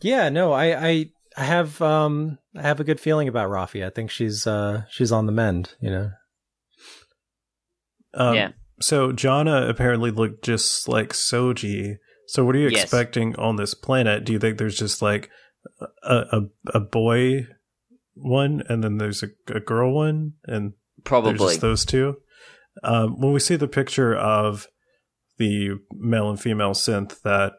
Yeah, 0.00 0.28
no, 0.30 0.52
I, 0.52 0.88
I, 0.88 1.10
I 1.36 1.44
have, 1.44 1.80
um, 1.80 2.38
I 2.56 2.62
have 2.62 2.80
a 2.80 2.84
good 2.84 2.98
feeling 3.00 3.28
about 3.28 3.48
Rafi. 3.50 3.86
I 3.86 3.90
think 3.90 4.10
she's, 4.10 4.46
uh, 4.46 4.82
she's 4.90 5.12
on 5.12 5.26
the 5.26 5.32
mend. 5.32 5.74
You 5.80 5.90
know. 5.90 6.10
um, 8.14 8.34
yeah. 8.34 8.52
So 8.80 9.12
Jana 9.12 9.68
apparently 9.68 10.10
looked 10.10 10.44
just 10.44 10.88
like 10.88 11.10
Soji. 11.10 11.98
So 12.26 12.44
what 12.44 12.56
are 12.56 12.58
you 12.58 12.68
Yes. 12.68 12.82
expecting 12.84 13.36
on 13.36 13.56
this 13.56 13.74
planet? 13.74 14.24
Do 14.24 14.32
you 14.32 14.40
think 14.40 14.58
there's 14.58 14.76
just 14.76 15.02
like 15.02 15.30
a 16.02 16.14
a, 16.32 16.40
a 16.74 16.80
boy 16.80 17.46
one, 18.14 18.62
and 18.68 18.82
then 18.82 18.98
there's 18.98 19.22
a, 19.22 19.28
a 19.54 19.60
girl 19.60 19.94
one, 19.94 20.32
and 20.46 20.72
Probably. 21.04 21.36
just 21.36 21.60
those 21.60 21.84
two. 21.84 22.16
Um, 22.82 23.20
when 23.20 23.32
we 23.32 23.38
see 23.40 23.54
the 23.56 23.68
picture 23.68 24.16
of 24.16 24.66
the 25.38 25.78
male 25.92 26.30
and 26.30 26.40
female 26.40 26.72
synth 26.72 27.20
that 27.22 27.52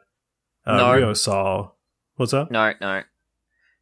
uh, 0.66 0.78
No. 0.78 0.94
Rios 0.94 1.22
saw, 1.22 1.72
what's 2.16 2.32
that? 2.32 2.52
No, 2.52 2.74
no. 2.80 3.02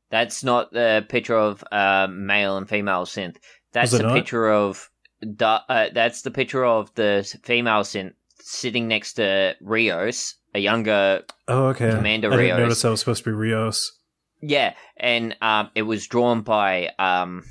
That's 0.10 0.44
not 0.44 0.74
the 0.74 1.06
picture 1.08 1.38
of 1.38 1.64
uh, 1.72 2.08
male 2.10 2.58
and 2.58 2.68
female 2.68 3.06
synth. 3.06 3.38
That's 3.72 3.94
a 3.94 4.04
not? 4.04 4.14
picture 4.14 4.50
of 4.52 4.89
the, 5.22 5.62
uh, 5.70 5.88
that's 5.94 6.24
the 6.24 6.32
picture 6.32 6.66
of 6.66 6.94
the 6.96 7.24
female 7.44 7.82
synth 7.82 8.14
sitting 8.39 8.88
next 8.88 9.14
to 9.14 9.56
Rios, 9.62 10.36
a 10.54 10.60
younger. 10.60 11.24
Oh, 11.48 11.68
okay. 11.68 11.92
Commander 11.92 12.28
I 12.30 12.38
didn't 12.38 12.46
Rios. 12.46 12.60
notice 12.60 12.82
that 12.82 12.89
was 12.89 13.00
supposed 13.00 13.24
to 13.24 13.30
be 13.30 13.36
Rios. 13.36 13.98
Yeah, 14.42 14.74
and 14.98 15.38
um, 15.42 15.70
it 15.76 15.84
was 15.84 16.08
drawn 16.08 16.42
by 16.42 16.89
um, 16.98 17.44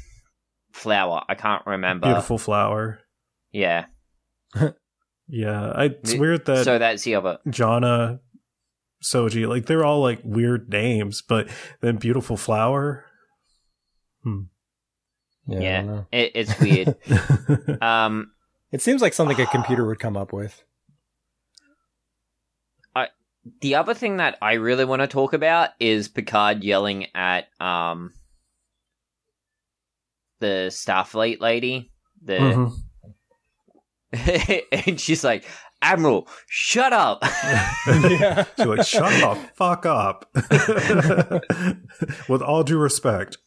Flower. 0.72 1.22
I 1.28 1.34
can't 1.34 1.64
remember. 1.66 2.06
Beautiful 2.06 2.38
flower. 2.38 3.00
Yeah. 3.52 3.86
Yeah, 5.32 5.70
I, 5.72 5.84
it's 5.84 6.12
The- 6.12 6.18
weird 6.18 6.44
that 6.46 6.64
so 6.64 6.78
that's 6.78 7.04
the 7.04 7.14
other. 7.14 7.38
Jana, 7.48 8.20
Soji, 9.02 9.46
like 9.48 9.66
they're 9.66 9.84
all 9.84 10.00
like 10.00 10.20
weird 10.24 10.68
names, 10.70 11.22
but 11.22 11.48
then 11.80 11.96
beautiful 11.98 12.36
flower. 12.36 13.04
Yeah, 15.46 15.60
Yeah. 15.60 16.02
It, 16.12 16.32
it's 16.34 16.58
weird. 16.60 16.96
um, 17.82 18.32
It 18.72 18.82
seems 18.82 19.00
like 19.02 19.12
something 19.14 19.40
a 19.40 19.46
computer 19.50 19.86
would 19.86 19.98
come 20.00 20.16
up 20.16 20.32
with. 20.32 20.62
I 22.94 23.08
the 23.60 23.76
other 23.76 23.94
thing 23.94 24.16
that 24.18 24.36
I 24.42 24.54
really 24.54 24.84
want 24.84 25.00
to 25.02 25.06
talk 25.08 25.32
about 25.32 25.70
is 25.80 26.08
Picard 26.08 26.62
yelling 26.64 27.06
at 27.14 27.46
um 27.60 28.12
the 30.40 30.68
Starfleet 30.70 31.40
lady. 31.40 31.92
The 32.22 32.34
Mhm. 32.34 32.72
and 34.72 35.00
she's 35.00 35.24
like, 35.24 35.44
Admiral, 35.82 36.28
shut 36.46 36.92
up. 36.92 37.20
yeah. 37.86 38.44
She's 38.56 38.66
like, 38.66 38.86
shut 38.86 39.10
the 39.12 39.48
fuck 39.54 39.86
up. 39.86 40.28
With 42.28 42.42
all 42.42 42.64
due 42.64 42.78
respect. 42.78 43.38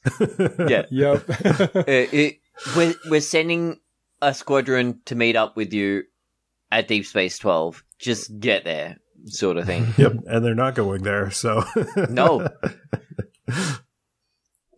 yeah. 0.67 0.85
Yep. 0.89 1.29
Uh, 1.29 1.83
it, 1.85 2.39
we're, 2.75 2.95
we're 3.09 3.21
sending 3.21 3.79
a 4.21 4.33
squadron 4.33 4.99
to 5.05 5.15
meet 5.15 5.35
up 5.35 5.55
with 5.55 5.73
you 5.73 6.03
at 6.71 6.87
Deep 6.87 7.05
Space 7.05 7.37
12. 7.37 7.83
Just 7.99 8.39
get 8.39 8.63
there, 8.63 8.97
sort 9.25 9.57
of 9.57 9.65
thing. 9.65 9.93
Yep. 9.97 10.13
And 10.25 10.43
they're 10.43 10.55
not 10.55 10.75
going 10.75 11.03
there, 11.03 11.29
so. 11.29 11.63
No. 12.09 12.49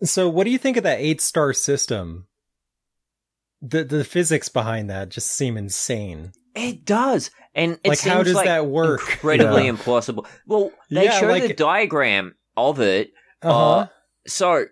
so, 0.03 0.29
what 0.29 0.43
do 0.43 0.49
you 0.49 0.57
think 0.57 0.77
of 0.77 0.83
that 0.83 0.99
eight 0.99 1.21
star 1.21 1.53
system? 1.53 2.27
The 3.68 3.84
the 3.84 4.03
physics 4.03 4.49
behind 4.49 4.89
that 4.89 5.09
just 5.09 5.32
seem 5.32 5.57
insane. 5.57 6.32
It 6.55 6.86
does. 6.86 7.32
And 7.53 7.80
it 7.84 7.89
Like, 7.89 7.99
how 8.01 8.24
does 8.24 8.34
like 8.34 8.45
that 8.45 8.66
work? 8.68 9.01
incredibly 9.01 9.63
Yeah. 9.63 9.70
impossible. 9.70 10.26
Well, 10.45 10.72
they 10.89 11.05
Yeah, 11.05 11.20
show 11.20 11.39
the 11.39 11.53
diagram 11.53 12.36
of 12.57 12.80
it. 12.80 13.11
Uh-huh. 13.41 13.78
Uh, 13.80 13.88
so, 14.28 14.66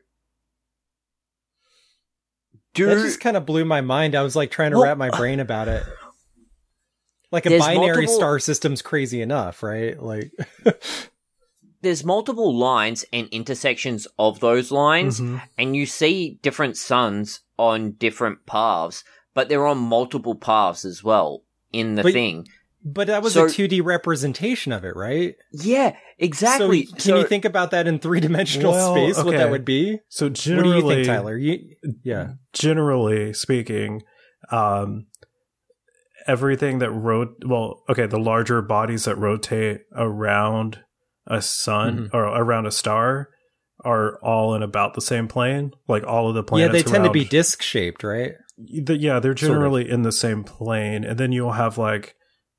do 2.73 2.85
that 2.87 2.95
just 2.95 3.19
kind 3.19 3.37
of 3.37 3.45
blew 3.45 3.65
my 3.65 3.81
mind. 3.81 4.15
I 4.15 4.23
was 4.23 4.35
like 4.35 4.51
trying 4.51 4.71
to 4.71 4.77
Well- 4.77 4.85
wrap 4.85 4.97
my 4.97 5.09
brain 5.09 5.39
about 5.39 5.67
it. 5.67 5.83
Like 7.31 7.47
a 7.47 7.57
binary 7.57 8.05
multiple- 8.05 8.13
star 8.15 8.37
system's 8.37 8.83
crazy 8.83 9.19
enough, 9.19 9.63
right? 9.63 9.99
Like, 9.99 10.31
there's 11.83 12.03
multiple 12.03 12.57
lines 12.57 13.05
and 13.13 13.27
intersections 13.27 14.07
of 14.17 14.39
those 14.39 14.71
lines, 14.71 15.19
Mhm. 15.19 15.41
and 15.57 15.75
you 15.75 15.85
see 15.85 16.39
different 16.41 16.77
suns 16.77 17.41
on 17.59 17.91
different 17.91 18.45
paths, 18.45 19.03
but 19.33 19.49
they're 19.49 19.67
on 19.67 19.77
multiple 19.77 20.35
paths 20.35 20.85
as 20.85 21.03
well 21.03 21.43
in 21.71 21.95
the 21.95 22.03
But- 22.03 22.13
thing. 22.13 22.47
but 22.83 23.07
that 23.07 23.21
was 23.21 23.33
So- 23.33 23.45
a 23.45 23.49
2D 23.49 23.81
representation 23.81 24.71
of 24.71 24.83
it, 24.83 24.95
right? 24.95 25.35
Yeah, 25.51 25.95
exactly. 26.17 26.85
So, 26.85 26.91
can 26.93 26.99
So- 27.01 27.19
you 27.19 27.27
think 27.27 27.45
about 27.45 27.71
that 27.71 27.87
in 27.87 27.99
three 27.99 28.19
dimensional 28.19 28.71
Well, 28.71 28.95
space? 28.95 29.23
What 29.23 29.31
that 29.37 29.51
would 29.51 29.65
be? 29.65 29.99
So 30.09 30.25
What 30.27 30.33
generally, 30.33 30.81
do 30.81 30.87
you 30.87 30.93
think, 30.95 31.07
Tyler? 31.07 31.37
You, 31.37 31.59
yeah. 32.03 32.33
generally 32.53 33.33
speaking, 33.33 34.03
um, 34.51 35.07
everything 36.27 36.79
that 36.79 36.91
rot 36.91 37.29
well, 37.45 37.83
okay, 37.89 38.05
the 38.05 38.19
larger 38.19 38.61
bodies 38.61 39.05
that 39.05 39.17
rotate 39.17 39.81
around 39.95 40.79
a 41.27 41.41
sun 41.41 41.97
Mm-hmm. 42.09 42.15
or 42.17 42.23
around 42.25 42.65
a 42.65 42.71
star 42.71 43.29
are 43.85 44.17
all 44.23 44.55
in 44.55 44.63
about 44.63 44.93
the 44.93 45.01
same 45.01 45.27
plane. 45.27 45.71
Like 45.87 46.03
all 46.05 46.29
of 46.29 46.35
the 46.35 46.43
planets. 46.43 46.73
Yeah, 46.73 46.81
they 46.83 46.89
tend 46.91 47.03
to 47.05 47.11
be 47.11 47.25
disc 47.25 47.61
shaped, 47.61 48.03
right? 48.03 48.33
The- 48.57 48.97
yeah, 48.97 49.19
they're 49.19 49.35
Sort 49.35 49.49
of. 49.51 49.55
generally 49.55 49.89
in 49.89 50.03
the 50.03 50.11
same 50.11 50.43
plane, 50.43 51.03
and 51.03 51.17
then 51.17 51.31
you'll 51.31 51.53
have 51.53 51.77
like 51.77 52.15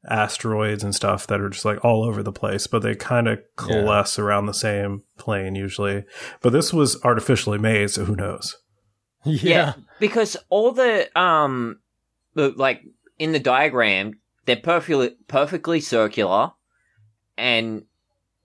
asteroids 0.08 0.84
and 0.84 0.94
stuff 0.94 1.26
that 1.28 1.40
are 1.40 1.48
just 1.48 1.64
like 1.64 1.82
all 1.84 2.04
over 2.04 2.22
the 2.22 2.32
place, 2.32 2.66
but 2.66 2.82
they 2.82 2.94
kind 2.94 3.26
of 3.28 3.38
coalesce 3.56 4.18
around 4.18 4.44
the 4.46 4.52
same 4.52 5.02
plane 5.16 5.54
usually. 5.54 6.04
But 6.42 6.50
this 6.50 6.72
was 6.74 7.02
artificially 7.04 7.58
made, 7.58 7.90
so 7.90 8.04
who 8.04 8.14
knows? 8.16 8.56
yeah, 9.24 9.74
because 10.00 10.36
all 10.50 10.72
the 10.72 11.08
um, 11.18 11.78
the, 12.34 12.50
like 12.50 12.82
in 13.18 13.32
the 13.32 13.38
diagram, 13.38 14.18
they're 14.44 14.56
perfectly 14.56 15.16
perfectly 15.28 15.80
circular, 15.80 16.52
and 17.38 17.84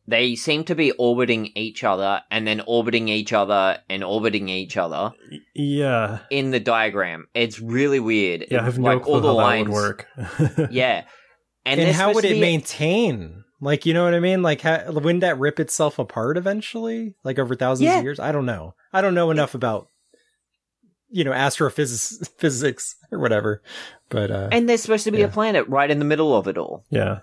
they 0.10 0.36
seem 0.36 0.64
to 0.66 0.76
be 0.76 0.92
orbiting 0.94 1.52
each 1.56 1.84
other, 1.84 2.22
and 2.32 2.48
then 2.48 2.62
orbiting 2.66 3.08
each 3.10 3.32
other, 3.34 3.78
and 3.90 4.04
orbiting 4.04 4.50
each 4.50 4.76
other 4.78 5.12
Yeah, 5.54 6.20
in 6.30 6.52
the 6.52 6.60
diagram. 6.60 7.28
It's 7.34 7.60
really 7.60 8.00
weird. 8.00 8.46
yeah, 8.50 8.62
I 8.62 8.64
have 8.66 8.80
no 8.80 8.94
like 8.96 9.04
clue 9.04 9.14
all 9.16 9.22
the 9.22 9.28
how 9.30 9.34
lines. 9.36 9.68
that 9.68 9.74
would 9.74 10.58
work. 10.58 10.70
Yeah, 10.72 11.04
and, 11.66 11.80
And, 11.80 11.96
how 11.96 12.14
would 12.14 12.26
it 12.26 12.34
be- 12.34 12.42
maintain? 12.42 13.44
Like, 13.62 13.86
you 13.86 13.94
know 13.94 14.06
what 14.06 14.14
I 14.14 14.22
mean? 14.22 14.42
Like, 14.42 14.62
how, 14.62 14.90
wouldn't 14.90 15.20
that 15.22 15.38
rip 15.38 15.60
itself 15.60 16.00
apart 16.00 16.38
eventually? 16.38 17.16
Like 17.26 17.38
over 17.38 17.56
thousands 17.56 17.88
Yeah. 17.88 17.98
of 17.98 18.04
years? 18.06 18.18
I 18.20 18.32
don't 18.32 18.46
know. 18.46 18.74
I 18.94 19.02
don't 19.02 19.14
know 19.14 19.32
enough 19.32 19.54
about, 19.54 19.90
you 21.10 21.26
know, 21.26 21.34
astrophysics 21.34 22.26
physics 22.38 22.96
or 23.12 23.20
whatever. 23.20 23.62
But 24.08 24.32
uh, 24.32 24.48
And 24.52 24.70
there's 24.70 24.82
supposed 24.82 25.04
to 25.04 25.12
be 25.12 25.18
Yeah. 25.20 25.26
a 25.26 25.30
planet 25.30 25.68
right 25.68 25.92
in 25.92 26.00
the 26.00 26.06
middle 26.06 26.34
of 26.36 26.48
it 26.48 26.58
all. 26.58 26.86
yeah, 26.90 27.20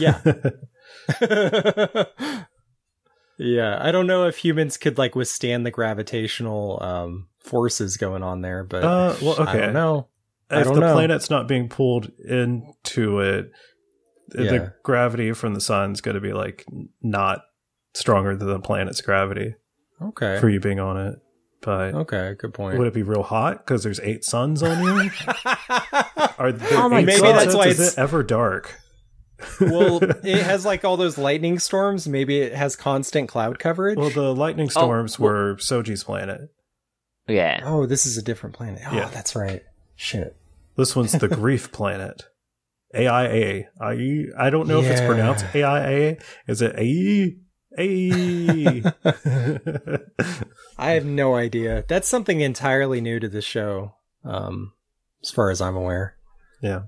yeah, 0.00 0.20
yeah. 3.38 3.78
I 3.80 3.92
don't 3.92 4.06
know 4.06 4.26
if 4.26 4.36
humans 4.38 4.76
could 4.76 4.98
like 4.98 5.14
withstand 5.14 5.64
the 5.64 5.70
gravitational 5.70 6.78
um, 6.82 7.28
forces 7.40 7.96
going 7.96 8.22
on 8.22 8.42
there, 8.42 8.64
but 8.64 8.84
Uh, 8.84 9.14
well, 9.22 9.36
I 9.38 9.42
okay. 9.50 9.60
don't 9.60 9.74
know. 9.74 10.08
I 10.50 10.60
if 10.60 10.64
don't 10.64 10.74
the 10.74 10.80
know. 10.80 10.94
planet's 10.94 11.30
not 11.30 11.46
being 11.46 11.68
pulled 11.68 12.10
into 12.26 13.20
it, 13.20 13.50
Yeah. 14.34 14.50
the 14.50 14.72
gravity 14.82 15.32
from 15.32 15.54
the 15.54 15.60
sun's 15.60 16.00
going 16.00 16.14
to 16.14 16.20
be 16.20 16.32
like 16.32 16.64
not 17.02 17.40
stronger 17.94 18.34
than 18.36 18.48
the 18.48 18.60
planet's 18.60 19.00
gravity 19.00 19.54
Okay. 20.00 20.38
for 20.40 20.48
you 20.48 20.58
being 20.60 20.80
on 20.80 20.96
it. 20.96 21.18
But 21.60 21.92
Okay. 21.94 22.34
Good 22.38 22.54
point. 22.54 22.78
would 22.78 22.86
it 22.86 22.94
be 22.94 23.02
real 23.02 23.24
hot 23.24 23.66
because 23.66 23.82
there's 23.82 23.98
eight 24.00 24.24
suns 24.24 24.62
on 24.62 24.82
you? 24.82 25.10
Are 26.38 26.52
there 26.52 26.78
Oh 26.78 26.88
my 26.88 27.00
eight 27.00 27.06
God. 27.06 27.12
suns? 27.16 27.22
Maybe 27.22 27.32
that's 27.38 27.54
why 27.54 27.66
Is 27.66 27.80
it's- 27.80 27.92
it 27.94 27.98
ever 27.98 28.22
dark? 28.22 28.74
Well, 29.60 30.02
it 30.24 30.42
has 30.42 30.64
like 30.64 30.84
all 30.84 30.96
those 30.96 31.18
lightning 31.18 31.58
storms. 31.58 32.08
Maybe 32.08 32.38
it 32.40 32.54
has 32.54 32.76
constant 32.76 33.28
cloud 33.28 33.58
coverage. 33.58 33.98
well, 33.98 34.10
the 34.10 34.34
lightning 34.34 34.70
storms 34.70 35.16
Oh, 35.18 35.22
well- 35.24 35.32
were 35.32 35.54
Soji's 35.56 36.04
planet. 36.04 36.50
Yeah. 37.28 37.60
oh, 37.64 37.84
this 37.86 38.06
is 38.06 38.16
a 38.16 38.22
different 38.22 38.56
planet. 38.56 38.80
Oh, 38.90 38.94
Yeah. 38.94 39.08
that's 39.08 39.36
right. 39.36 39.62
Shit. 39.96 40.34
This 40.76 40.96
one's 40.96 41.12
the 41.12 41.28
grief 41.28 41.70
planet. 41.72 42.22
AIA. 42.96 43.64
I 43.80 44.24
I 44.38 44.48
don't 44.48 44.66
know 44.66 44.80
if 44.80 44.86
it's 44.86 45.00
pronounced 45.02 45.44
AIA. 45.54 46.16
Is 46.46 46.62
it 46.62 46.74
A? 46.78 47.36
A? 47.78 48.82
I 50.78 50.90
have 50.92 51.04
no 51.04 51.34
idea. 51.34 51.84
That's 51.86 52.08
something 52.08 52.40
entirely 52.40 53.00
new 53.02 53.20
to 53.20 53.28
the 53.28 53.42
show, 53.42 53.94
um, 54.24 54.72
as 55.22 55.30
far 55.30 55.50
as 55.50 55.60
I'm 55.60 55.76
aware. 55.76 56.16
yeah. 56.62 56.82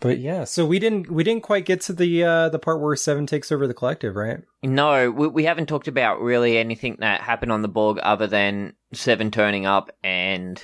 But 0.00 0.18
yeah, 0.18 0.44
so 0.44 0.64
we 0.64 0.78
didn't 0.78 1.10
we 1.10 1.22
didn't 1.22 1.42
quite 1.42 1.66
get 1.66 1.82
to 1.82 1.92
the 1.92 2.24
uh, 2.24 2.48
the 2.48 2.58
part 2.58 2.80
where 2.80 2.96
Seven 2.96 3.26
takes 3.26 3.52
over 3.52 3.66
the 3.66 3.74
collective, 3.74 4.16
right? 4.16 4.38
No, 4.62 5.10
we, 5.10 5.28
we 5.28 5.44
haven't 5.44 5.66
talked 5.66 5.88
about 5.88 6.22
really 6.22 6.56
anything 6.56 6.96
that 7.00 7.20
happened 7.20 7.52
on 7.52 7.60
the 7.60 7.68
Borg 7.68 7.98
other 7.98 8.26
than 8.26 8.72
Seven 8.94 9.30
turning 9.30 9.66
up 9.66 9.90
and 10.02 10.62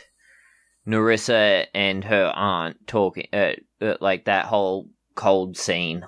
Narissa 0.87 1.67
and 1.75 2.03
her 2.05 2.33
aunt 2.35 2.87
talking, 2.87 3.27
uh, 3.33 3.53
uh, 3.83 3.97
like 4.01 4.25
that 4.25 4.47
whole 4.47 4.89
cold 5.15 5.59
scene. 5.59 6.05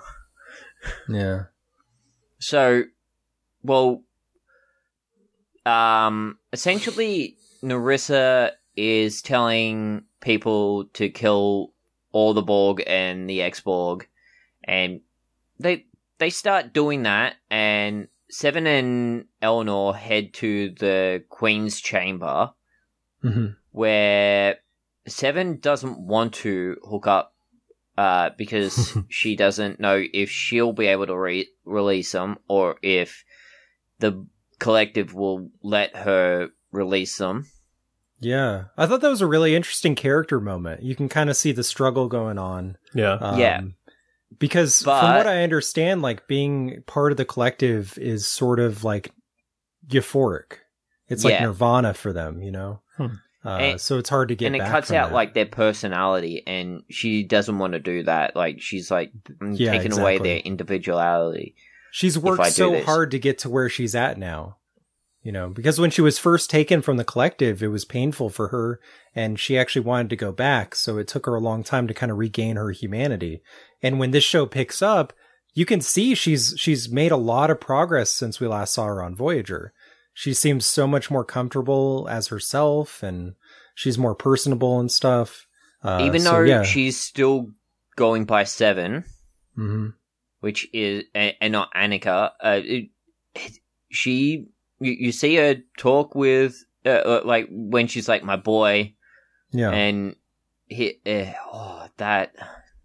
Yeah. 1.07 1.43
So, 2.39 2.83
well, 3.61 4.03
um, 5.65 6.39
essentially, 6.53 7.35
Narissa 7.61 8.51
is 8.75 9.21
telling 9.21 10.03
people 10.21 10.85
to 10.93 11.09
kill 11.09 11.73
all 12.11 12.33
the 12.33 12.41
Borg 12.41 12.83
and 12.85 13.29
the 13.29 13.41
X-Borg, 13.41 14.07
and 14.63 15.01
they 15.59 15.85
they 16.17 16.29
start 16.29 16.73
doing 16.73 17.03
that, 17.03 17.35
and 17.49 18.07
Seven 18.29 18.67
and 18.67 19.25
Elnor 19.41 19.95
head 19.95 20.33
to 20.35 20.71
the 20.71 21.23
Queen's 21.29 21.79
chamber, 21.79 22.51
hmm 23.21 23.47
where 23.71 24.57
Seven 25.07 25.59
doesn't 25.59 25.99
want 25.99 26.33
to 26.35 26.75
hook 26.83 27.07
up 27.07 27.33
uh, 27.97 28.29
because 28.37 28.97
she 29.09 29.35
doesn't 29.35 29.79
know 29.79 30.03
if 30.13 30.29
she'll 30.29 30.73
be 30.73 30.87
able 30.87 31.07
to 31.07 31.17
re- 31.17 31.49
release 31.65 32.11
them 32.13 32.37
or 32.47 32.77
if 32.81 33.23
the 33.99 34.25
collective 34.59 35.13
will 35.13 35.49
let 35.61 35.95
her 35.95 36.49
release 36.71 37.17
them. 37.17 37.47
Yeah, 38.21 38.65
I 38.77 38.85
thought 38.85 39.01
that 39.01 39.09
was 39.09 39.21
a 39.21 39.27
really 39.27 39.55
interesting 39.55 39.95
character 39.95 40.39
moment. 40.41 40.83
You 40.83 40.95
can 40.95 41.07
kind 41.09 41.29
of 41.29 41.37
see 41.37 41.51
the 41.51 41.63
struggle 41.63 42.07
going 42.07 42.37
on. 42.37 42.77
Yeah. 42.93 43.13
Um, 43.13 43.39
Yeah. 43.39 43.61
Because 44.37 44.83
But- 44.83 44.99
from 45.01 45.15
what 45.15 45.25
I 45.27 45.41
understand, 45.43 46.01
like 46.01 46.27
being 46.27 46.83
part 46.85 47.11
of 47.11 47.17
the 47.17 47.25
collective 47.25 47.97
is 47.97 48.27
sort 48.27 48.59
of 48.59 48.83
like 48.83 49.11
euphoric. 49.87 50.57
It's 51.07 51.23
like 51.23 51.41
nirvana 51.41 51.93
for 51.95 52.13
them, 52.13 52.41
you 52.43 52.51
know. 52.51 52.81
Hmm. 52.97 53.07
Uh, 53.43 53.49
And- 53.57 53.81
so 53.81 53.97
it's 53.97 54.09
hard 54.09 54.27
to 54.29 54.35
get. 54.35 54.47
and 54.47 54.55
it 54.55 54.59
cuts 54.59 54.87
from 54.89 54.97
out 54.97 55.09
that. 55.09 55.15
like 55.15 55.33
their 55.33 55.45
personality 55.47 56.43
and 56.45 56.83
she 56.89 57.23
doesn't 57.23 57.57
want 57.57 57.73
to 57.73 57.79
do 57.79 58.03
that 58.03 58.35
like 58.35 58.61
she's 58.61 58.91
like 58.91 59.11
I'm 59.41 59.53
Yeah, 59.53 59.71
taking 59.71 59.97
away 59.97 60.17
their 60.19 60.37
individuality 60.39 61.55
She's 61.91 62.19
worked 62.19 62.45
so 62.51 62.71
this. 62.71 62.85
hard 62.85 63.09
to 63.11 63.19
get 63.19 63.39
to 63.39 63.49
where 63.49 63.67
she's 63.69 63.95
at 63.95 64.19
now. 64.19 64.57
You 65.29 65.33
know, 65.33 65.49
because 65.49 65.79
when 65.79 65.91
she 65.91 66.01
was 66.01 66.17
first 66.17 66.49
taken 66.49 66.81
from 66.81 66.97
the 66.97 67.03
collective, 67.03 67.61
it 67.61 67.67
was 67.67 67.85
painful 67.85 68.31
for 68.31 68.47
her 68.47 68.79
and 69.13 69.39
she 69.39 69.59
actually 69.59 69.85
wanted 69.85 70.09
to 70.09 70.15
go 70.15 70.31
back. 70.31 70.73
So 70.73 70.97
it 70.97 71.07
took 71.07 71.27
her 71.27 71.35
a 71.35 71.39
long 71.39 71.63
time 71.63 71.87
to 71.87 71.93
kind 71.93 72.11
of 72.11 72.17
regain 72.17 72.55
her 72.55 72.71
humanity. 72.71 73.43
And 73.83 73.99
when 73.99 74.09
this 74.09 74.23
show 74.23 74.47
picks 74.47 74.81
up, 74.81 75.13
you 75.53 75.67
can 75.67 75.81
see 75.81 76.15
she's, 76.15 76.55
she's 76.57 76.89
made 76.89 77.11
a 77.11 77.15
lot 77.15 77.51
of 77.51 77.59
progress 77.59 78.11
since 78.11 78.39
we 78.39 78.47
last 78.47 78.73
saw 78.73 78.85
her 78.85 79.03
on 79.03 79.15
Voyager. 79.15 79.71
She 80.15 80.33
seems 80.33 80.65
so 80.65 80.87
much 80.87 81.11
more 81.11 81.23
comfortable 81.23 82.07
as 82.09 82.29
herself 82.29 83.03
and 83.03 83.35
she's 83.75 83.99
more 83.99 84.15
personable 84.15 84.79
and 84.79 84.91
stuff. 84.91 85.45
Uh, 85.83 85.99
even 86.05 86.21
so, 86.21 86.31
though 86.31 86.41
yeah. 86.41 86.63
she's 86.63 86.99
still 86.99 87.51
going 87.95 88.25
by 88.25 88.45
seven 88.45 89.03
Mhm. 89.55 89.93
which 90.39 90.67
is 90.73 91.03
and, 91.13 91.51
not 91.51 91.71
Annika 91.75 92.31
uh, 92.43 92.61
it, 92.63 92.89
she 93.91 94.47
you, 94.79 94.91
you 94.91 95.11
see 95.11 95.35
her 95.35 95.55
talk 95.77 96.15
with 96.15 96.63
uh, 96.85 96.89
uh, 96.89 97.21
like 97.25 97.47
when 97.51 97.87
she's 97.87 98.07
like 98.07 98.23
my 98.23 98.35
boy 98.35 98.93
yeah. 99.51 99.71
and 99.71 100.15
he 100.67 100.99
uh, 101.05 101.31
oh 101.51 101.87
that 101.97 102.33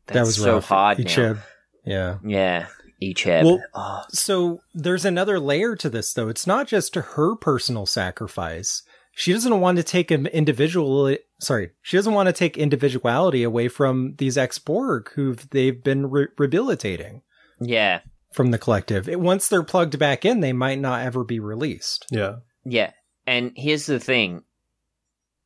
that's 0.07 0.15
that 0.15 0.21
was 0.21 0.37
so 0.37 0.55
rough. 0.55 0.69
hard 0.69 0.99
now. 0.99 1.05
Icheb. 1.05 1.39
Yeah. 1.85 2.19
yeah 2.25 2.67
Icheb 3.03 3.45
Well, 3.45 3.63
oh, 3.75 4.03
So 4.11 4.61
there's 4.75 5.05
another 5.05 5.39
layer 5.39 5.77
to 5.77 5.91
this, 5.91 6.13
though. 6.15 6.29
It's 6.29 6.47
not 6.47 6.67
just 6.67 6.95
to 6.95 7.03
her 7.03 7.37
personal 7.37 7.87
sacrifice. 7.87 8.83
She 9.17 9.33
doesn't 9.33 9.61
want 9.61 9.77
to 9.77 9.83
take 9.83 10.11
an 10.11 10.27
individual. 10.27 11.15
Sorry, 11.39 11.71
she 11.83 11.97
doesn't 11.97 12.15
want 12.15 12.29
to 12.29 12.33
take 12.33 12.57
individuality 12.57 13.43
away 13.43 13.69
from 13.69 14.15
these 14.19 14.37
ex 14.39 14.59
Borg 14.59 15.11
who 15.15 15.35
they've 15.35 15.83
been 15.83 16.11
re- 16.11 16.29
rehabilitating 16.39 17.23
yeah 17.61 18.01
from 18.35 18.51
the 18.51 18.59
collective. 18.59 19.09
It, 19.09 19.21
once 19.21 19.49
they're 19.49 19.63
plugged 19.63 19.99
back 19.99 20.25
in, 20.25 20.41
they 20.41 20.53
might 20.53 20.81
not 20.81 21.03
ever 21.07 21.23
be 21.25 21.39
released. 21.39 22.05
Yeah. 22.11 22.37
Yeah. 22.65 22.91
And 23.27 23.53
here's 23.57 23.87
the 23.87 24.01
thing. 24.01 24.43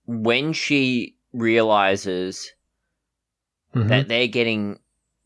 When 0.07 0.53
she 0.55 1.17
realizes 1.35 2.51
Mhm. 3.75 3.89
that 3.89 4.09
they're 4.09 4.27
getting 4.27 4.79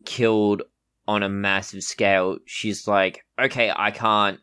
killed 0.05 0.63
on 1.07 1.23
a 1.23 1.29
massive 1.29 1.85
scale, 1.85 2.39
she's 2.47 2.89
like, 2.89 3.25
okay, 3.39 3.73
I 3.75 3.93
can't 3.93 4.41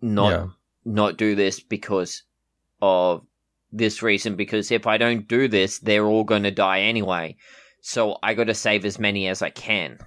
not 0.00 0.30
Yeah. 0.32 0.46
not 0.84 1.16
do 1.18 1.34
this 1.34 1.60
because 1.60 2.22
of 2.80 3.24
this 3.70 4.02
reason 4.02 4.34
because 4.34 4.70
if 4.70 4.86
I 4.86 4.96
don't 4.96 5.28
do 5.28 5.46
this, 5.46 5.78
they're 5.78 6.06
all 6.06 6.24
going 6.24 6.42
to 6.44 6.50
die 6.50 6.80
anyway. 6.80 7.36
So 7.82 8.18
I 8.22 8.34
got 8.34 8.44
to 8.44 8.54
save 8.54 8.84
as 8.84 8.98
many 8.98 9.28
as 9.28 9.42
I 9.42 9.50
can. 9.50 9.98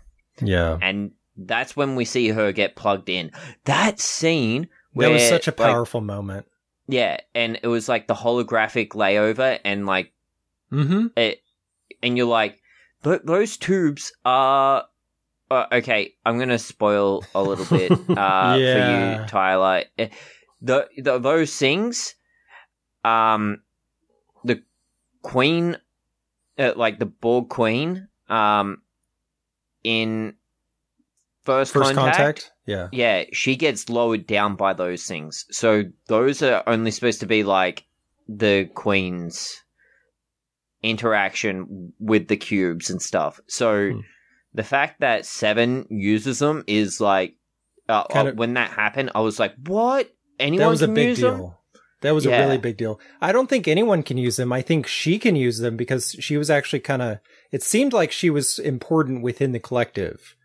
yeah, 0.41 0.77
And 0.81 1.11
that's 1.37 1.75
when 1.75 1.95
we 1.95 2.05
see 2.05 2.29
her 2.29 2.51
get 2.51 2.75
plugged 2.75 3.09
in. 3.09 3.31
That 3.65 3.99
scene 3.99 4.67
that 4.95 5.11
was 5.11 5.27
such 5.27 5.47
a 5.47 5.51
like, 5.51 5.57
powerful 5.57 6.01
moment. 6.01 6.45
yeah, 6.87 7.17
and 7.33 7.59
it 7.61 7.67
was 7.67 7.89
like 7.89 8.07
the 8.07 8.13
holographic 8.15 8.89
layover, 8.89 9.59
and 9.65 9.85
like 9.85 10.11
Mm-hmm. 10.71 11.07
it, 11.15 11.41
and 12.01 12.17
you're 12.17 12.25
like, 12.27 12.59
"Th- 13.03 13.21
those 13.23 13.57
tubes 13.57 14.11
are. 14.25 14.85
Uh, 15.51 15.65
okay, 15.73 16.15
I'm 16.25 16.39
gonna 16.39 16.57
spoil 16.57 17.23
a 17.35 17.43
little 17.43 17.65
bit 17.65 17.91
uh, 18.17 18.55
for 18.55 18.79
you, 18.79 19.25
Tyler. 19.27 19.83
Eh, 19.97 20.09
The, 20.61 20.87
the 20.97 21.19
those 21.19 21.55
things, 21.55 22.15
um, 23.03 23.61
the 24.43 24.63
queen, 25.21 25.77
uh, 26.57 26.73
like 26.75 26.97
the 26.97 27.05
Borg 27.05 27.49
queen, 27.49 28.07
um, 28.27 28.81
in 29.83 30.33
first, 31.45 31.73
First 31.73 31.93
contact, 31.93 32.17
contact. 32.17 32.51
Yeah. 32.65 32.87
yeah, 32.91 33.23
she 33.31 33.55
gets 33.55 33.89
lowered 33.89 34.27
down 34.27 34.55
by 34.55 34.73
those 34.73 35.05
things. 35.05 35.45
So 35.51 35.83
those 36.07 36.41
are 36.41 36.63
only 36.67 36.91
supposed 36.91 37.19
to 37.21 37.25
be 37.27 37.43
like 37.43 37.85
the 38.27 38.65
queen's 38.73 39.61
interaction 40.83 41.93
with 41.99 42.27
the 42.27 42.37
cubes 42.37 42.89
and 42.89 43.01
stuff. 43.01 43.39
So 43.47 43.91
Hmm. 43.91 43.99
the 44.53 44.63
fact 44.63 44.99
that 45.01 45.25
Seven 45.25 45.85
uses 45.89 46.39
them 46.39 46.63
is 46.67 47.01
like, 47.01 47.35
uh, 47.89 48.03
Kinda- 48.05 48.31
uh, 48.31 48.35
when 48.35 48.53
that 48.55 48.71
happened, 48.71 49.11
I 49.15 49.21
was 49.21 49.39
like, 49.39 49.53
what? 49.65 50.11
Anyone 50.39 50.65
that 50.65 50.69
was 50.69 50.81
a 50.81 50.87
big 50.87 51.09
use 51.09 51.19
deal. 51.19 51.31
them? 51.37 51.51
That 52.01 52.13
was 52.13 52.25
Yeah. 52.25 52.41
a 52.41 52.45
really 52.45 52.57
big 52.59 52.77
deal. 52.77 52.99
I 53.21 53.31
don't 53.31 53.47
think 53.49 53.67
anyone 53.67 54.03
can 54.03 54.17
use 54.17 54.35
them. 54.35 54.51
I 54.51 54.61
think 54.61 54.85
she 54.85 55.17
can 55.17 55.35
use 55.35 55.59
them 55.59 55.75
because 55.77 56.11
she 56.19 56.37
was 56.37 56.49
actually 56.51 56.81
kind 56.81 57.01
of. 57.01 57.17
It 57.51 57.63
seemed 57.63 57.93
like 57.93 58.11
she 58.11 58.29
was 58.29 58.59
important 58.59 59.23
within 59.23 59.53
the 59.53 59.59
collective. 59.59 60.35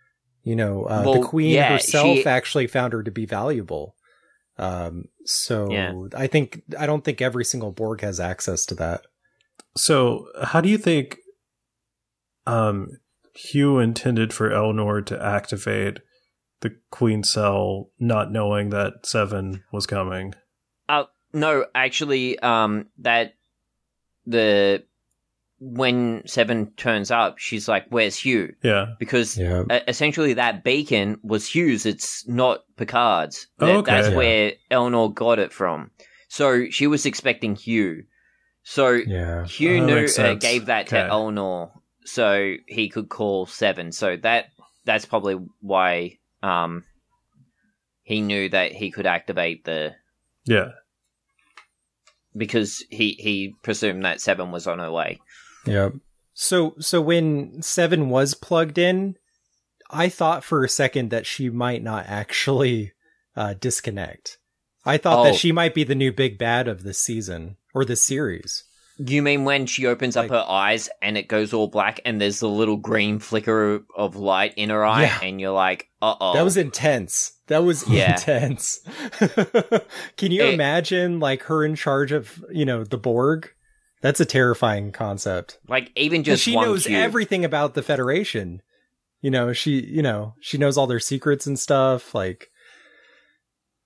You 0.43 0.57
know, 0.57 0.84
uh, 0.84 1.12
the 1.12 1.22
queen 1.22 1.51
yeah, 1.55 1.72
herself 1.72 2.18
she- 2.18 2.26
actually 2.26 2.66
found 2.66 2.93
her 2.93 3.03
to 3.03 3.11
be 3.11 3.26
valuable. 3.26 3.95
Um, 4.59 5.05
so 5.24 5.70
Yeah. 5.70 5.93
I 6.14 6.26
think 6.26 6.62
I 6.78 6.86
don't 6.86 7.05
think 7.05 7.20
every 7.20 7.45
single 7.45 7.72
Borg 7.72 8.01
has 8.03 8.20
access 8.20 8.64
to 8.66 8.74
that. 8.76 9.03
So, 9.76 10.26
how 10.43 10.61
do 10.61 10.68
you 10.68 10.78
think 10.78 11.18
um, 12.47 12.88
Hugh 13.34 13.78
intended 13.78 14.32
for 14.32 14.51
Elnor 14.51 15.05
to 15.07 15.22
activate 15.22 16.01
the 16.61 16.76
Queen 16.91 17.22
Cell, 17.22 17.91
not 17.99 18.32
knowing 18.32 18.70
that 18.70 19.07
Seven 19.07 19.62
was 19.72 19.86
coming? 19.86 20.34
Uh, 20.88 21.05
no, 21.32 21.66
actually, 21.74 22.38
um, 22.41 22.86
that 22.99 23.34
the 24.26 24.84
when 25.61 26.23
Seven 26.27 26.73
turns 26.77 27.11
up, 27.11 27.39
she's 27.39 27.69
like, 27.69 27.85
"Where's 27.91 28.17
Hugh?" 28.17 28.55
Yeah. 28.63 28.95
Because 28.99 29.37
Yeah, 29.39 29.65
essentially 29.87 30.33
that 30.35 30.65
beacon 30.65 31.19
was 31.23 31.47
Hugh's. 31.55 31.85
It's 31.87 32.27
not 32.27 32.61
Picard's. 32.77 33.47
Oh, 33.61 33.67
That- 33.67 33.77
okay. 33.77 33.91
That's 33.93 34.09
Yeah. 34.11 34.17
where 34.17 34.53
Elnor 34.71 35.15
got 35.15 35.39
it 35.39 35.53
from. 35.53 35.91
So 36.29 36.71
she 36.71 36.87
was 36.87 37.05
expecting 37.07 37.57
Hugh. 37.57 38.05
So 38.63 38.91
yeah, 38.93 39.47
Hugh 39.47 39.83
Oh, 39.83 39.87
knew 39.87 39.95
makes 39.97 40.19
uh, 40.19 40.35
gave 40.35 40.67
that 40.67 40.87
to 40.89 40.97
Elnor 40.97 41.71
so 42.05 42.55
he 42.67 42.89
could 42.89 43.09
call 43.09 43.47
Seven. 43.47 43.93
So 43.93 44.17
that 44.19 44.47
that's 44.87 45.05
probably 45.05 45.37
why 45.61 46.19
um 46.43 46.85
he 48.03 48.21
knew 48.23 48.49
that 48.49 48.73
he 48.73 48.91
could 48.91 49.07
activate 49.07 49.65
the 49.65 49.95
Yeah. 50.47 50.71
because 52.37 52.85
he 52.91 53.13
he 53.19 53.55
presumed 53.63 54.05
that 54.05 54.21
Seven 54.21 54.51
was 54.53 54.67
on 54.67 54.79
her 54.79 54.91
way. 54.93 55.21
Yeah. 55.67 55.91
So 56.35 56.75
so 56.79 57.01
when 57.01 57.61
Seven 57.63 58.09
was 58.09 58.35
plugged 58.35 58.79
in, 58.79 59.17
I 59.91 60.09
thought 60.09 60.45
for 60.45 60.65
a 60.65 60.69
second 60.69 61.11
that 61.11 61.27
she 61.27 61.51
might 61.51 61.83
not 61.83 62.07
actually 62.07 62.93
uh, 63.37 63.55
disconnect. 63.61 64.39
I 64.85 64.97
thought 64.97 65.19
Oh. 65.21 65.25
that 65.25 65.35
she 65.35 65.53
might 65.53 65.75
be 65.75 65.85
the 65.85 65.95
new 65.95 66.13
big 66.13 66.39
bad 66.39 66.67
of 66.69 66.83
this 66.83 66.99
season 66.99 67.57
or 67.75 67.85
the 67.85 67.97
series. 67.97 68.65
You 68.99 69.23
mean 69.23 69.45
when 69.45 69.65
she 69.67 69.87
opens 69.87 70.17
up 70.17 70.25
Like- 70.25 70.31
her 70.31 70.45
eyes 70.51 70.89
and 71.01 71.17
it 71.17 71.29
goes 71.29 71.53
all 71.55 71.69
black 71.69 72.01
and 72.05 72.21
there's 72.21 72.43
a 72.43 72.49
little 72.49 72.77
green 72.77 73.19
flicker 73.19 73.81
of 73.97 74.15
light 74.17 74.53
in 74.57 74.69
her 74.71 74.85
eye 74.85 75.03
Yeah. 75.05 75.19
and 75.23 75.41
you're 75.41 75.53
like, 75.53 75.89
uh 76.03 76.15
oh. 76.21 76.35
That 76.35 76.43
was 76.45 76.57
intense. 76.59 77.33
That 77.49 77.65
was 77.65 77.87
Yeah. 77.89 78.13
intense. 78.13 78.81
Can 80.17 80.31
you 80.33 80.43
It- 80.45 80.55
imagine 80.55 81.21
like 81.21 81.43
her 81.45 81.65
in 81.65 81.75
charge 81.77 82.13
of, 82.13 82.45
you 82.51 82.65
know, 82.65 82.85
the 82.85 82.99
Borg? 82.99 83.51
That's 84.01 84.20
a 84.20 84.24
terrifying 84.24 84.92
concept. 84.92 85.59
like 85.68 85.92
even 85.96 86.24
just 86.24 86.42
she 86.42 86.55
one 86.57 86.64
knows 86.66 86.86
cube. 86.86 86.96
everything 86.96 87.44
about 87.44 87.74
the 87.74 87.82
Federation. 87.82 88.62
You 89.20 89.30
know, 89.30 89.53
she, 89.53 89.80
you 89.84 90.01
know, 90.03 90.34
she 90.40 90.57
knows 90.57 90.78
all 90.78 90.86
their 90.86 91.01
secrets 91.01 91.46
and 91.46 91.59
stuff. 91.59 92.14
Like, 92.14 92.51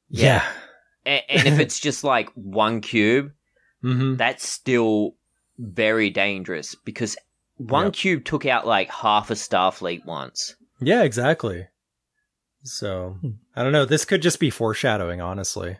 yeah. 0.08 0.44
and, 1.04 1.22
and 1.28 1.46
if 1.48 1.58
it's 1.58 1.80
just 1.80 2.04
like 2.04 2.28
one 2.34 2.80
cube, 2.80 3.32
hmm 3.82 4.14
that's 4.14 4.48
still 4.48 5.16
very 5.58 6.10
dangerous 6.10 6.74
because 6.74 7.16
one 7.56 7.86
Yep. 7.86 7.92
cube 7.94 8.24
took 8.24 8.46
out 8.46 8.66
like 8.66 8.90
half 8.90 9.30
a 9.30 9.34
Starfleet 9.34 10.04
once. 10.04 10.54
Yeah, 10.80 11.02
exactly. 11.02 11.66
So, 12.62 13.16
Hmm. 13.20 13.30
I 13.54 13.62
don't 13.62 13.72
know. 13.72 13.84
This 13.84 14.04
could 14.04 14.22
just 14.22 14.40
be 14.40 14.50
foreshadowing, 14.50 15.20
honestly. 15.20 15.76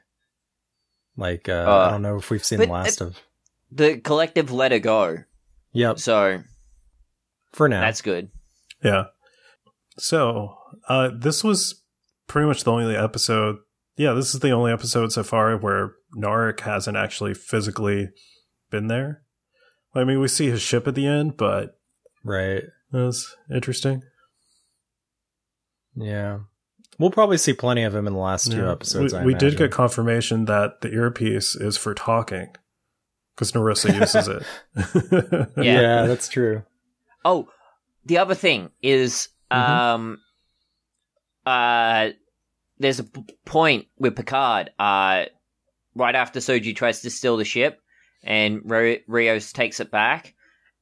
Like, 1.17 1.49
uh, 1.49 1.53
Uh, 1.67 1.87
I 1.87 1.91
don't 1.91 2.03
know 2.03 2.17
if 2.17 2.31
we've 2.31 2.45
seen 2.45 2.59
the 2.61 2.67
last 2.67 3.01
of. 3.01 3.17
The 3.75 3.99
collective 3.99 4.53
let 4.53 4.71
her 4.73 4.79
go, 4.79 5.19
Yep. 5.73 5.99
so 5.99 6.43
For 7.53 7.69
now. 7.69 7.81
that's 7.81 8.03
good. 8.03 8.31
Yeah. 8.83 9.05
So, 9.99 10.57
uh, 10.89 11.11
this 11.17 11.43
was 11.43 11.83
pretty 12.29 12.47
much 12.47 12.65
the 12.65 12.71
only 12.73 12.97
episode. 12.97 13.57
Yeah, 13.97 14.13
this 14.13 14.33
is 14.35 14.41
the 14.41 14.51
only 14.51 14.73
episode 14.73 15.13
so 15.13 15.23
far 15.23 15.57
where 15.57 15.93
Narek 16.17 16.61
hasn't 16.61 16.97
actually 16.97 17.35
physically 17.35 18.11
been 18.71 18.87
there. 18.89 19.23
I 19.95 20.05
mean, 20.05 20.21
we 20.21 20.29
see 20.29 20.51
his 20.51 20.63
ship 20.63 20.87
at 20.89 20.95
the 20.95 21.07
end, 21.07 21.37
but 21.37 21.79
right. 22.25 22.63
it 22.63 22.71
was 22.93 23.35
interesting. 23.53 24.03
Yeah. 25.97 26.41
We'll 26.99 27.11
probably 27.11 27.39
see 27.39 27.53
plenty 27.53 27.83
of 27.83 27.95
him 27.95 28.07
in 28.07 28.13
the 28.13 28.19
last 28.19 28.51
two 28.53 28.59
Yeah. 28.59 28.73
episodes. 28.73 29.13
We, 29.13 29.19
I 29.19 29.25
we 29.25 29.35
did 29.35 29.57
get 29.57 29.71
confirmation 29.73 30.45
that 30.47 30.81
the 30.81 30.93
earpiece 30.93 31.55
is 31.57 31.77
for 31.77 31.95
talking 31.95 32.55
because 33.35 33.53
Narissa 33.53 33.95
uses 33.99 34.29
it. 34.29 34.43
Yeah. 35.57 35.81
yeah. 35.81 36.07
that's 36.07 36.29
true. 36.29 36.63
Oh, 37.25 37.49
the 38.05 38.19
other 38.19 38.35
thing 38.35 38.71
is, 38.83 39.29
Mhm. 39.51 39.57
um, 39.57 40.19
uh, 41.47 42.11
there's 42.79 42.99
a 43.01 43.05
p- 43.05 43.25
point 43.45 43.87
with 43.99 44.17
Picard, 44.17 44.71
uh, 44.79 45.25
right 45.95 46.15
after 46.15 46.41
Soji 46.41 46.75
tries 46.75 47.01
to 47.03 47.11
steal 47.11 47.37
the 47.37 47.45
ship, 47.45 47.81
and 48.23 48.63
Ro- 48.65 48.97
Rios 49.07 49.53
takes 49.53 49.81
it 49.81 49.91
back, 49.91 50.35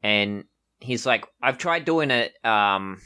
and 0.03 0.44
he's 0.80 1.05
like, 1.07 1.24
"I've 1.42 1.59
tried 1.59 1.84
doing 1.84 2.11
it, 2.11 2.34
um, 2.44 3.00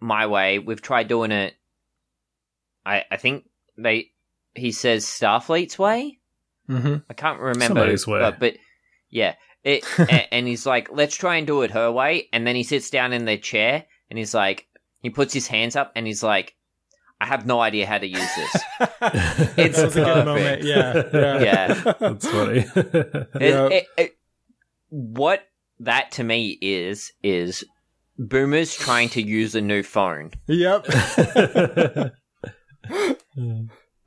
my 0.00 0.26
way. 0.26 0.58
We've 0.58 0.82
tried 0.82 1.08
doing 1.08 1.30
it. 1.32 1.54
I 2.84 3.04
I 3.10 3.16
think 3.16 3.44
they." 3.78 4.10
He 4.54 4.72
says 4.72 5.06
Starfleet's 5.06 5.78
way. 5.78 6.18
Mm-hmm. 6.68 6.96
I 7.10 7.14
can't 7.14 7.40
remember, 7.40 7.66
Somebody's 7.66 8.06
way. 8.06 8.20
But, 8.20 8.38
but 8.40 8.54
yeah, 9.10 9.34
it, 9.64 9.84
and 10.32 10.46
he's 10.46 10.64
like, 10.66 10.88
let's 10.92 11.16
try 11.16 11.36
and 11.36 11.46
do 11.46 11.62
it 11.62 11.70
her 11.72 11.90
way. 11.92 12.28
And 12.32 12.46
then 12.46 12.56
he 12.56 12.62
sits 12.62 12.90
down 12.90 13.12
in 13.12 13.24
the 13.24 13.36
chair 13.38 13.84
and 14.10 14.18
he's 14.18 14.34
like, 14.34 14.66
he 15.02 15.10
puts 15.10 15.32
his 15.34 15.46
hands 15.46 15.76
up 15.76 15.92
and 15.96 16.06
he's 16.06 16.22
like, 16.22 16.54
I 17.20 17.26
have 17.26 17.46
no 17.46 17.60
idea 17.60 17.86
how 17.86 17.98
to 17.98 18.06
use 18.06 18.18
this. 18.36 18.56
It's 19.56 19.76
That 19.78 19.84
was 19.84 19.96
a 19.96 20.00
good 20.00 20.04
perfect. 20.04 20.26
moment. 20.26 20.62
Yeah, 20.62 21.02
yeah, 21.12 21.42
Yeah. 21.42 21.92
That's 22.00 22.28
funny. 22.28 22.58
It- 22.74 23.28
Yeah. 23.40 23.68
it- 23.68 23.86
it- 23.96 24.16
what 24.88 25.42
that 25.80 26.10
to 26.12 26.24
me 26.24 26.58
is 26.60 27.12
is 27.22 27.64
boomers 28.18 28.74
trying 28.76 29.08
to 29.10 29.22
use 29.22 29.54
a 29.54 29.60
new 29.60 29.82
phone. 29.82 30.32
Yep. 30.48 30.86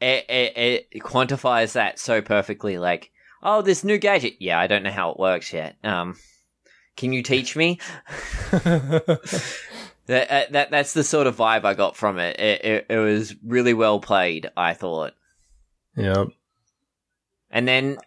It, 0.02 0.30
it, 0.30 0.88
it 0.91 1.02
quantifies 1.02 1.74
that 1.74 2.00
so 2.00 2.22
perfectly. 2.22 2.78
Like, 2.78 3.12
oh, 3.41 3.62
this 3.62 3.84
new 3.84 3.98
gadget. 3.98 4.36
Yeah, 4.39 4.60
I 4.60 4.68
don't 4.68 4.84
know 4.84 4.91
how 4.91 5.12
it 5.12 5.20
works 5.20 5.54
yet. 5.54 5.78
Um, 5.84 6.16
can 6.98 7.14
you 7.14 7.24
teach 7.24 7.56
me? 7.56 7.80
That, 10.08 10.32
uh, 10.32 10.52
that 10.52 10.72
that's 10.72 10.93
the 10.93 11.04
sort 11.04 11.26
of 11.26 11.36
vibe 11.36 11.66
I 11.66 11.74
got 11.74 11.96
from 11.96 12.20
it. 12.20 12.39
It, 12.39 12.66
it. 12.66 12.86
it 12.89 12.98
was 12.98 13.36
really 13.43 13.74
well 13.74 14.00
played, 14.00 14.50
I 14.56 14.74
thought. 14.74 15.14
yep. 15.98 16.28
And 17.50 17.68
then 17.68 17.98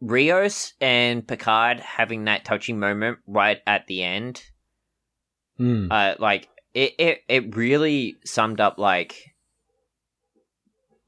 Rios 0.00 0.74
and 0.80 1.26
Picard 1.26 1.80
having 1.80 2.24
that 2.24 2.44
touching 2.44 2.78
moment 2.78 3.18
right 3.26 3.60
at 3.66 3.86
the 3.86 4.02
end. 4.02 4.42
Mm. 5.58 5.88
Uh, 5.90 6.16
like 6.18 6.48
it, 6.74 6.94
it, 6.98 7.22
it 7.28 7.56
really 7.56 8.16
summed 8.24 8.60
up 8.60 8.78
like 8.78 9.29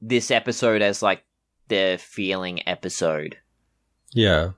this 0.05 0.29
episode 0.31 0.81
as 0.81 1.01
like 1.01 1.23
the 1.69 1.97
feeling 2.01 2.67
episode. 2.67 3.37
Yeah. 4.13 4.51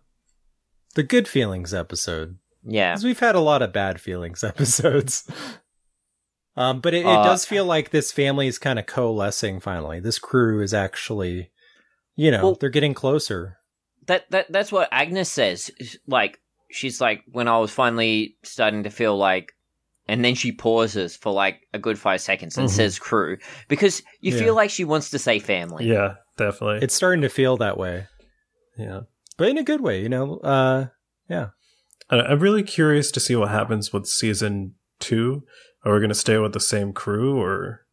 The 0.95 1.03
good 1.03 1.27
feelings 1.27 1.73
episode. 1.73 2.37
Yeah, 2.67 2.93
Because 2.93 3.03
we've 3.03 3.19
had 3.19 3.35
a 3.35 3.39
lot 3.41 3.61
of 3.61 3.71
bad 3.71 4.01
feelings 4.01 4.43
episodes. 4.51 5.29
Um, 6.57 6.79
but 6.81 6.93
it, 6.93 7.01
it 7.01 7.05
Uh, 7.05 7.23
does 7.23 7.45
feel 7.45 7.65
like 7.65 7.89
this 7.91 8.11
family 8.11 8.47
is 8.47 8.57
kind 8.57 8.79
of 8.79 8.85
coalescing 8.85 9.59
finally. 9.59 9.99
This 9.99 10.17
crew 10.19 10.61
is 10.63 10.73
actually, 10.73 11.51
you 12.15 12.31
know, 12.31 12.41
Well- 12.43 12.57
they're 12.59 12.69
getting 12.69 12.93
closer. 12.93 13.57
that 14.07 14.29
that 14.31 14.51
that's 14.51 14.71
what 14.71 14.87
Agnes 14.91 15.29
says. 15.31 15.69
Like 16.07 16.39
she's 16.71 16.99
like 17.01 17.23
when 17.31 17.47
I 17.47 17.57
was 17.59 17.71
finally 17.71 18.37
starting 18.43 18.83
to 18.83 18.89
feel 18.89 19.17
like, 19.17 19.53
and 20.07 20.23
then 20.23 20.35
she 20.35 20.51
pauses 20.51 21.15
for 21.15 21.31
like 21.33 21.61
a 21.73 21.79
good 21.79 21.97
five 21.99 22.21
seconds 22.21 22.57
and 22.57 22.67
Mhm. 22.67 22.71
says 22.71 22.99
"crew" 22.99 23.37
because 23.67 24.01
you 24.21 24.33
Yeah. 24.33 24.39
feel 24.39 24.55
like 24.55 24.69
she 24.69 24.83
wants 24.83 25.09
to 25.11 25.19
say 25.19 25.39
family. 25.39 25.85
yeah, 25.85 26.15
definitely. 26.37 26.79
It's 26.83 26.95
starting 26.95 27.21
to 27.21 27.29
feel 27.29 27.57
that 27.57 27.77
way, 27.77 28.07
yeah. 28.77 29.01
but 29.37 29.49
in 29.49 29.57
a 29.57 29.63
good 29.63 29.81
way, 29.81 30.01
you 30.01 30.09
know. 30.09 30.37
Uh, 30.39 30.87
yeah. 31.29 31.49
I- 32.09 32.21
I'm 32.21 32.39
really 32.39 32.63
curious 32.63 33.11
to 33.11 33.19
see 33.19 33.35
what 33.35 33.49
happens 33.49 33.91
with 33.91 34.07
season 34.07 34.75
two. 34.99 35.43
Are 35.83 35.93
we 35.93 35.99
going 35.99 36.09
to 36.09 36.15
stay 36.15 36.37
with 36.37 36.53
the 36.53 36.59
same 36.59 36.93
crew, 36.93 37.39
or 37.39 37.85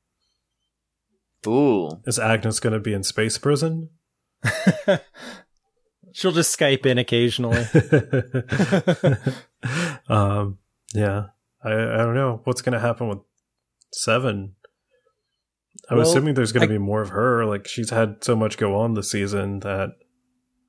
Ooh, 1.46 2.00
is 2.06 2.18
Agnes 2.18 2.60
going 2.60 2.72
to 2.72 2.78
be 2.80 2.92
in 2.92 3.02
space 3.02 3.36
prison? 3.38 3.90
She'll 6.14 6.32
just 6.32 6.56
Skype 6.58 6.84
in 6.86 6.98
occasionally. 6.98 7.64
um, 10.08 10.58
yeah, 10.94 11.26
I, 11.64 11.70
I 11.72 11.96
don't 11.98 12.14
know 12.14 12.40
what's 12.44 12.62
going 12.62 12.72
to 12.74 12.80
happen 12.80 13.08
with 13.08 13.18
Seven. 13.92 14.54
I'm 15.90 15.98
Well, 15.98 16.08
assuming 16.08 16.34
there's 16.34 16.52
going 16.52 16.66
to 16.66 16.72
be 16.72 16.78
more 16.78 17.02
of 17.02 17.10
her. 17.10 17.44
Like 17.44 17.66
she's 17.66 17.90
had 17.90 18.22
so 18.24 18.34
much 18.36 18.56
go 18.58 18.76
on 18.76 18.94
this 18.94 19.10
season 19.10 19.60
that 19.60 19.90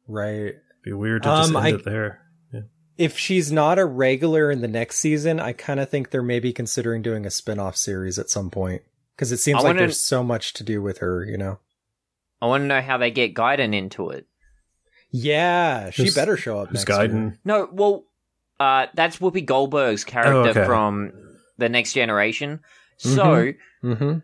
right. 0.08 0.34
it'd 0.36 0.62
be 0.84 0.94
weird 0.94 1.24
to 1.24 1.30
just 1.30 1.50
Um, 1.52 1.56
end 1.58 1.66
I- 1.66 1.70
it 1.80 1.86
there. 1.86 2.20
If 2.96 3.18
she's 3.18 3.52
not 3.52 3.80
a 3.80 3.86
regular 3.86 4.52
in 4.52 4.62
the 4.62 4.68
next 4.68 4.98
season, 5.00 5.40
I 5.40 5.52
kind 5.54 5.80
of 5.80 5.90
think 5.90 6.12
they're 6.12 6.22
maybe 6.22 6.54
considering 6.54 7.02
doing 7.02 7.26
a 7.26 7.32
spin-off 7.32 7.76
series 7.76 8.20
at 8.20 8.30
some 8.30 8.52
point 8.52 8.84
because 9.16 9.32
it 9.32 9.38
seems 9.38 9.56
I 9.56 9.60
like 9.62 9.70
wanna- 9.70 9.80
there's 9.80 10.00
so 10.00 10.24
much 10.24 10.54
to 10.54 10.64
do 10.64 10.80
with 10.80 11.00
her, 11.00 11.26
you 11.26 11.36
know. 11.38 11.58
I 12.40 12.46
want 12.46 12.62
to 12.62 12.68
know 12.68 12.82
how 12.82 13.00
they 13.00 13.10
get 13.10 13.34
Guinan 13.34 13.74
into 13.74 14.12
it. 14.12 14.28
Yeah, 15.12 15.90
she 15.90 16.04
Who's- 16.04 16.14
better 16.16 16.38
show 16.38 16.60
up 16.60 16.70
Who's 16.70 16.88
next 16.88 17.12
year. 17.14 17.40
No, 17.44 17.68
well, 17.72 18.06
uh, 18.64 18.88
that's 18.94 19.18
Whoopi 19.18 19.46
Goldberg's 19.46 20.04
character 20.04 20.32
Oh, 20.34 20.62
okay. 20.62 20.66
from 20.66 21.12
the 21.58 21.70
Next 21.70 21.94
Generation. 21.94 22.60
So 22.98 23.54
Mm-hmm. 23.84 24.20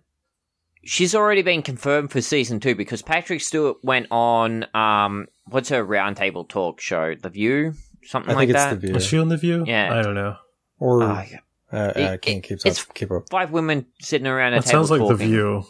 she's 0.83 1.13
already 1.13 1.41
been 1.41 1.61
confirmed 1.61 2.11
for 2.11 2.21
season 2.21 2.59
two 2.59 2.75
because 2.75 3.01
Patrick 3.01 3.41
Stewart 3.41 3.77
went 3.83 4.07
on 4.11 4.65
um, 4.73 5.27
what's 5.47 5.69
her 5.69 5.85
roundtable 5.85 6.47
talk 6.47 6.79
show, 6.79 7.15
The 7.15 7.29
View, 7.29 7.73
something 8.03 8.31
I 8.31 8.35
like 8.35 8.47
think 8.47 8.51
it's 8.51 8.63
that. 8.63 8.69
the 8.81 8.87
view, 8.87 8.93
Was 8.93 9.05
she 9.05 9.17
on 9.17 9.27
the 9.29 9.37
View? 9.37 9.63
Yeah. 9.67 9.93
I 9.93 10.01
don't 10.01 10.15
know. 10.15 10.35
or 10.79 11.03
Oh, 11.03 11.07
uh, 11.07 11.25
yeah. 11.29 11.39
uh, 11.77 11.91
It- 11.95 12.21
can't 12.21 12.37
it- 12.37 12.43
keep 12.43 12.57
it's- 12.65 12.81
up. 12.87 12.93
Keep 12.93 13.11
up. 13.11 13.29
Five 13.29 13.51
women 13.51 13.85
sitting 13.99 14.27
around 14.27 14.53
a 14.53 14.57
That 14.61 14.65
table 14.67 14.87
sounds 14.87 14.91
like 14.91 14.99
talking. 15.01 15.17
the 15.17 15.25
View. 15.25 15.63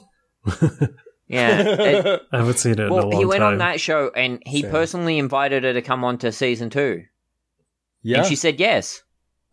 Yeah. 1.28 1.62
it- 1.62 2.22
I 2.32 2.38
haven't 2.38 2.58
seen 2.58 2.74
it 2.74 2.80
in 2.80 2.88
a 2.88 2.94
well, 2.94 3.10
long 3.10 3.20
he 3.20 3.26
went 3.26 3.42
time. 3.42 3.54
on 3.54 3.58
that 3.60 3.80
show 3.80 4.12
and 4.16 4.42
he 4.46 4.62
Same. 4.64 4.72
personally 4.72 5.18
invited 5.20 5.64
her 5.64 5.74
to 5.74 5.82
come 5.82 6.04
on 6.04 6.18
to 6.20 6.32
season 6.32 6.70
two, 6.70 7.04
yeah. 8.02 8.20
and 8.20 8.28
she 8.28 8.36
said 8.36 8.60
yes. 8.60 9.04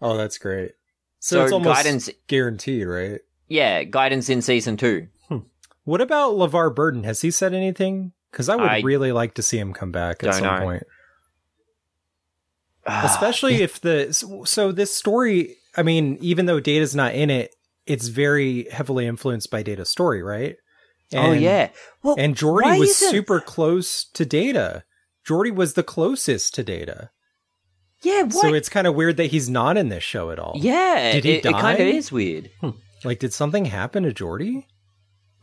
oh, 0.01 0.17
that's 0.17 0.39
great. 0.39 0.73
So, 1.19 1.37
So, 1.37 1.45
it's 1.45 1.53
almost 1.53 1.77
guidance, 1.77 2.11
guaranteed, 2.27 2.87
right? 2.87 3.21
yeah, 3.49 3.85
Guinan 3.85 4.29
in 4.29 4.43
season 4.43 4.77
two. 4.77 5.09
Hmm. 5.29 5.39
What 5.85 6.01
about 6.01 6.35
LeVar 6.35 6.75
Burton? 6.75 7.05
Has 7.05 7.23
he 7.23 7.31
said 7.31 7.55
anything? 7.55 8.13
Because 8.31 8.49
I 8.49 8.57
would 8.57 8.69
I 8.69 8.81
really 8.81 9.13
like 9.13 9.35
to 9.35 9.43
see 9.43 9.59
him 9.59 9.73
come 9.73 9.93
back 9.93 10.23
at 10.23 10.35
some 10.35 10.45
know. 10.45 10.61
point. 10.61 10.83
Especially 12.87 13.63
if 13.63 13.81
the 13.81 14.13
so- 14.13 14.45
so 14.45 14.73
this 14.73 14.95
story, 14.95 15.57
I 15.77 15.83
mean, 15.83 16.19
even 16.21 16.47
though 16.47 16.61
Data's 16.61 16.95
not 16.95 17.15
in 17.15 17.31
it, 17.31 17.55
it's 17.87 18.09
very 18.09 18.69
heavily 18.71 19.07
influenced 19.07 19.51
by 19.51 19.63
Data's 19.63 19.91
story, 19.91 20.23
right? 20.23 20.57
oh 21.15 21.33
yeah. 21.33 21.71
Well, 22.03 22.17
And 22.19 22.37
Geordi 22.37 22.79
was 22.79 22.97
super 22.97 23.41
close 23.41 24.05
to 24.15 24.25
Data. 24.25 24.85
Geordi 25.27 25.55
was 25.55 25.75
the 25.75 25.83
closest 25.85 26.55
to 26.55 26.65
Data. 26.65 27.11
Yeah. 28.03 28.23
What? 28.23 28.33
So 28.35 28.55
it's 28.55 28.69
kind 28.69 28.87
of 28.87 28.95
weird 28.95 29.17
that 29.17 29.27
he's 29.27 29.49
not 29.49 29.77
in 29.77 29.89
this 29.89 30.05
show 30.05 30.31
at 30.31 30.39
all. 30.39 30.55
yeah. 30.57 31.13
Did 31.13 31.25
he 31.25 31.33
it, 31.35 31.47
it 31.47 31.53
kind 31.53 31.79
die? 31.79 31.85
of 31.85 31.95
is 31.95 32.13
weird. 32.13 32.51
Like, 33.05 33.19
did 33.19 33.33
something 33.33 33.65
happen 33.67 34.03
to 34.05 34.13
Geordi? 34.13 34.65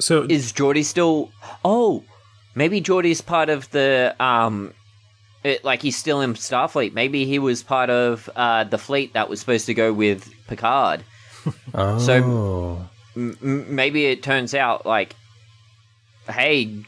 So 0.02 0.26
Is 0.30 0.52
Geordi 0.52 0.84
still? 0.84 1.32
Oh, 1.64 2.04
maybe 2.56 2.82
Geordi's 2.82 3.22
part 3.22 3.50
of 3.50 3.70
the 3.72 4.16
um. 4.20 4.74
It, 5.44 5.64
like 5.66 5.82
he's 5.82 5.98
still 5.98 6.22
in 6.22 6.36
Starfleet. 6.36 6.94
Maybe 6.94 7.26
he 7.26 7.38
was 7.38 7.64
part 7.64 7.90
of 7.90 8.30
uh, 8.36 8.64
the 8.64 8.78
fleet 8.78 9.12
that 9.14 9.28
was 9.30 9.42
supposed 9.42 9.66
to 9.66 9.74
go 9.74 9.92
with 9.94 10.30
Picard. 10.48 11.04
Oh. 11.74 12.00
So 12.00 12.88
m- 13.18 13.36
maybe 13.76 14.06
it 14.06 14.24
turns 14.24 14.54
out 14.56 14.86
like, 14.86 15.14
hey, 16.30 16.86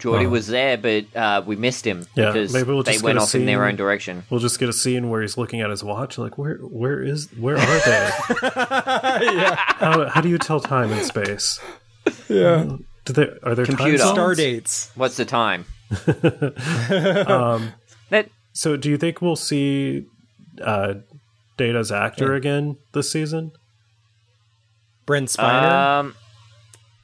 Geordi 0.00 0.26
Oh. 0.26 0.28
was 0.28 0.46
there, 0.48 0.76
but 0.76 1.04
uh, 1.16 1.42
we 1.46 1.56
missed 1.56 1.86
him 1.86 2.06
Yeah, 2.14 2.26
because 2.32 2.52
maybe 2.52 2.68
we'll 2.68 2.82
they 2.82 2.92
went 2.98 3.16
get 3.16 3.16
a 3.16 3.20
off 3.20 3.34
in 3.34 3.46
their 3.46 3.64
own 3.64 3.76
direction. 3.76 4.24
we'll 4.30 4.40
just 4.40 4.58
get 4.60 4.68
a 4.68 4.72
scene 4.72 5.08
where 5.08 5.22
he's 5.22 5.38
looking 5.38 5.60
at 5.62 5.70
his 5.70 5.82
watch, 5.82 6.18
like 6.18 6.36
where 6.36 6.56
where 6.58 7.02
is 7.02 7.28
where 7.38 7.56
are 7.56 7.80
they? 7.80 8.10
yeah. 9.26 9.54
how, 9.66 10.06
how 10.08 10.20
do 10.20 10.28
you 10.28 10.38
tell 10.38 10.60
time 10.60 10.92
in 10.92 11.02
space? 11.04 11.58
Yeah. 12.28 12.76
Do 13.06 13.12
they 13.12 13.28
are 13.42 13.54
there 13.54 13.64
Computer. 13.66 13.98
time 13.98 14.12
Star 14.14 14.34
dates. 14.34 14.90
What's 14.96 15.16
the 15.16 15.24
time? 15.24 15.64
um, 17.26 17.72
That 18.10 18.28
so 18.52 18.76
do 18.76 18.90
you 18.90 18.96
think 18.96 19.20
we'll 19.22 19.36
see 19.36 20.06
uh, 20.62 20.94
Data's 21.56 21.90
actor 21.92 22.32
Yeah. 22.32 22.38
again 22.38 22.76
this 22.92 23.10
season? 23.10 23.52
Brent 25.06 25.28
Spiner. 25.28 26.00
um, 26.00 26.06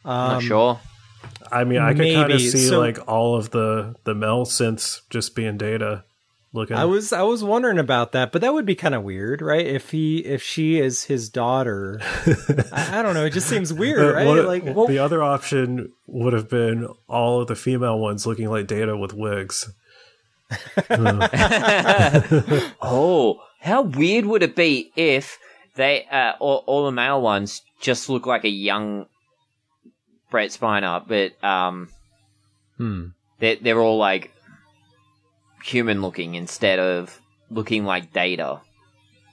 um, 0.05 0.32
not 0.32 0.43
sure. 0.43 0.80
I 1.53 1.64
mean, 1.64 1.80
I 1.80 1.92
could 1.94 2.12
kind 2.14 2.32
of 2.32 2.40
see 2.40 2.59
So- 2.68 2.80
like 2.80 2.98
all 3.09 3.36
of 3.36 3.50
the 3.50 3.94
the 4.05 4.14
Mel 4.14 4.44
synths 4.46 5.03
just 5.11 5.34
being 5.36 5.57
Data. 5.59 6.05
looking. 6.55 6.76
I 6.76 6.84
was 6.84 7.12
I 7.12 7.22
was 7.22 7.42
wondering 7.44 7.78
about 7.78 8.12
that, 8.12 8.30
but 8.32 8.40
that 8.42 8.53
would 8.55 8.66
be 8.66 8.74
kind 8.74 8.94
of 8.94 9.03
weird, 9.03 9.40
right? 9.42 9.66
If 9.66 9.90
he 9.90 10.18
if 10.18 10.42
she 10.42 10.78
is 10.78 11.05
his 11.05 11.28
daughter, 11.30 12.00
I, 12.72 12.98
I 12.98 13.03
don't 13.03 13.14
know. 13.14 13.24
It 13.24 13.30
just 13.32 13.48
seems 13.48 13.72
weird, 13.72 14.14
right? 14.14 14.26
what- 14.26 14.44
like, 14.46 14.64
the 14.64 14.98
other 14.98 15.22
option 15.22 15.92
would 16.07 16.32
have 16.34 16.48
been 16.50 16.88
all 17.09 17.40
of 17.40 17.48
the 17.48 17.57
female 17.57 17.98
ones 17.98 18.26
looking 18.26 18.48
like 18.50 18.66
Data 18.66 18.96
with 18.96 19.12
wigs. 19.14 19.70
oh, 22.82 23.40
how 23.61 23.82
weird 23.82 24.26
would 24.26 24.42
it 24.42 24.55
be 24.57 24.90
if 24.96 25.38
they 25.76 26.05
uh, 26.11 26.32
all, 26.40 26.62
all 26.66 26.84
the 26.86 26.92
male 26.92 27.20
ones 27.20 27.62
just 27.80 28.09
look 28.09 28.26
like 28.26 28.44
a 28.44 28.48
young 28.50 29.07
Brent 30.33 30.51
Spiner, 30.51 31.07
but 31.07 31.45
um, 31.49 31.89
hmm. 32.78 33.07
they're 33.39 33.57
they're 33.57 33.80
all 33.80 33.99
like 33.99 34.35
human 35.62 36.03
looking 36.03 36.35
instead 36.35 36.80
of 36.80 37.20
looking 37.51 37.85
like 37.85 38.12
Data. 38.12 38.61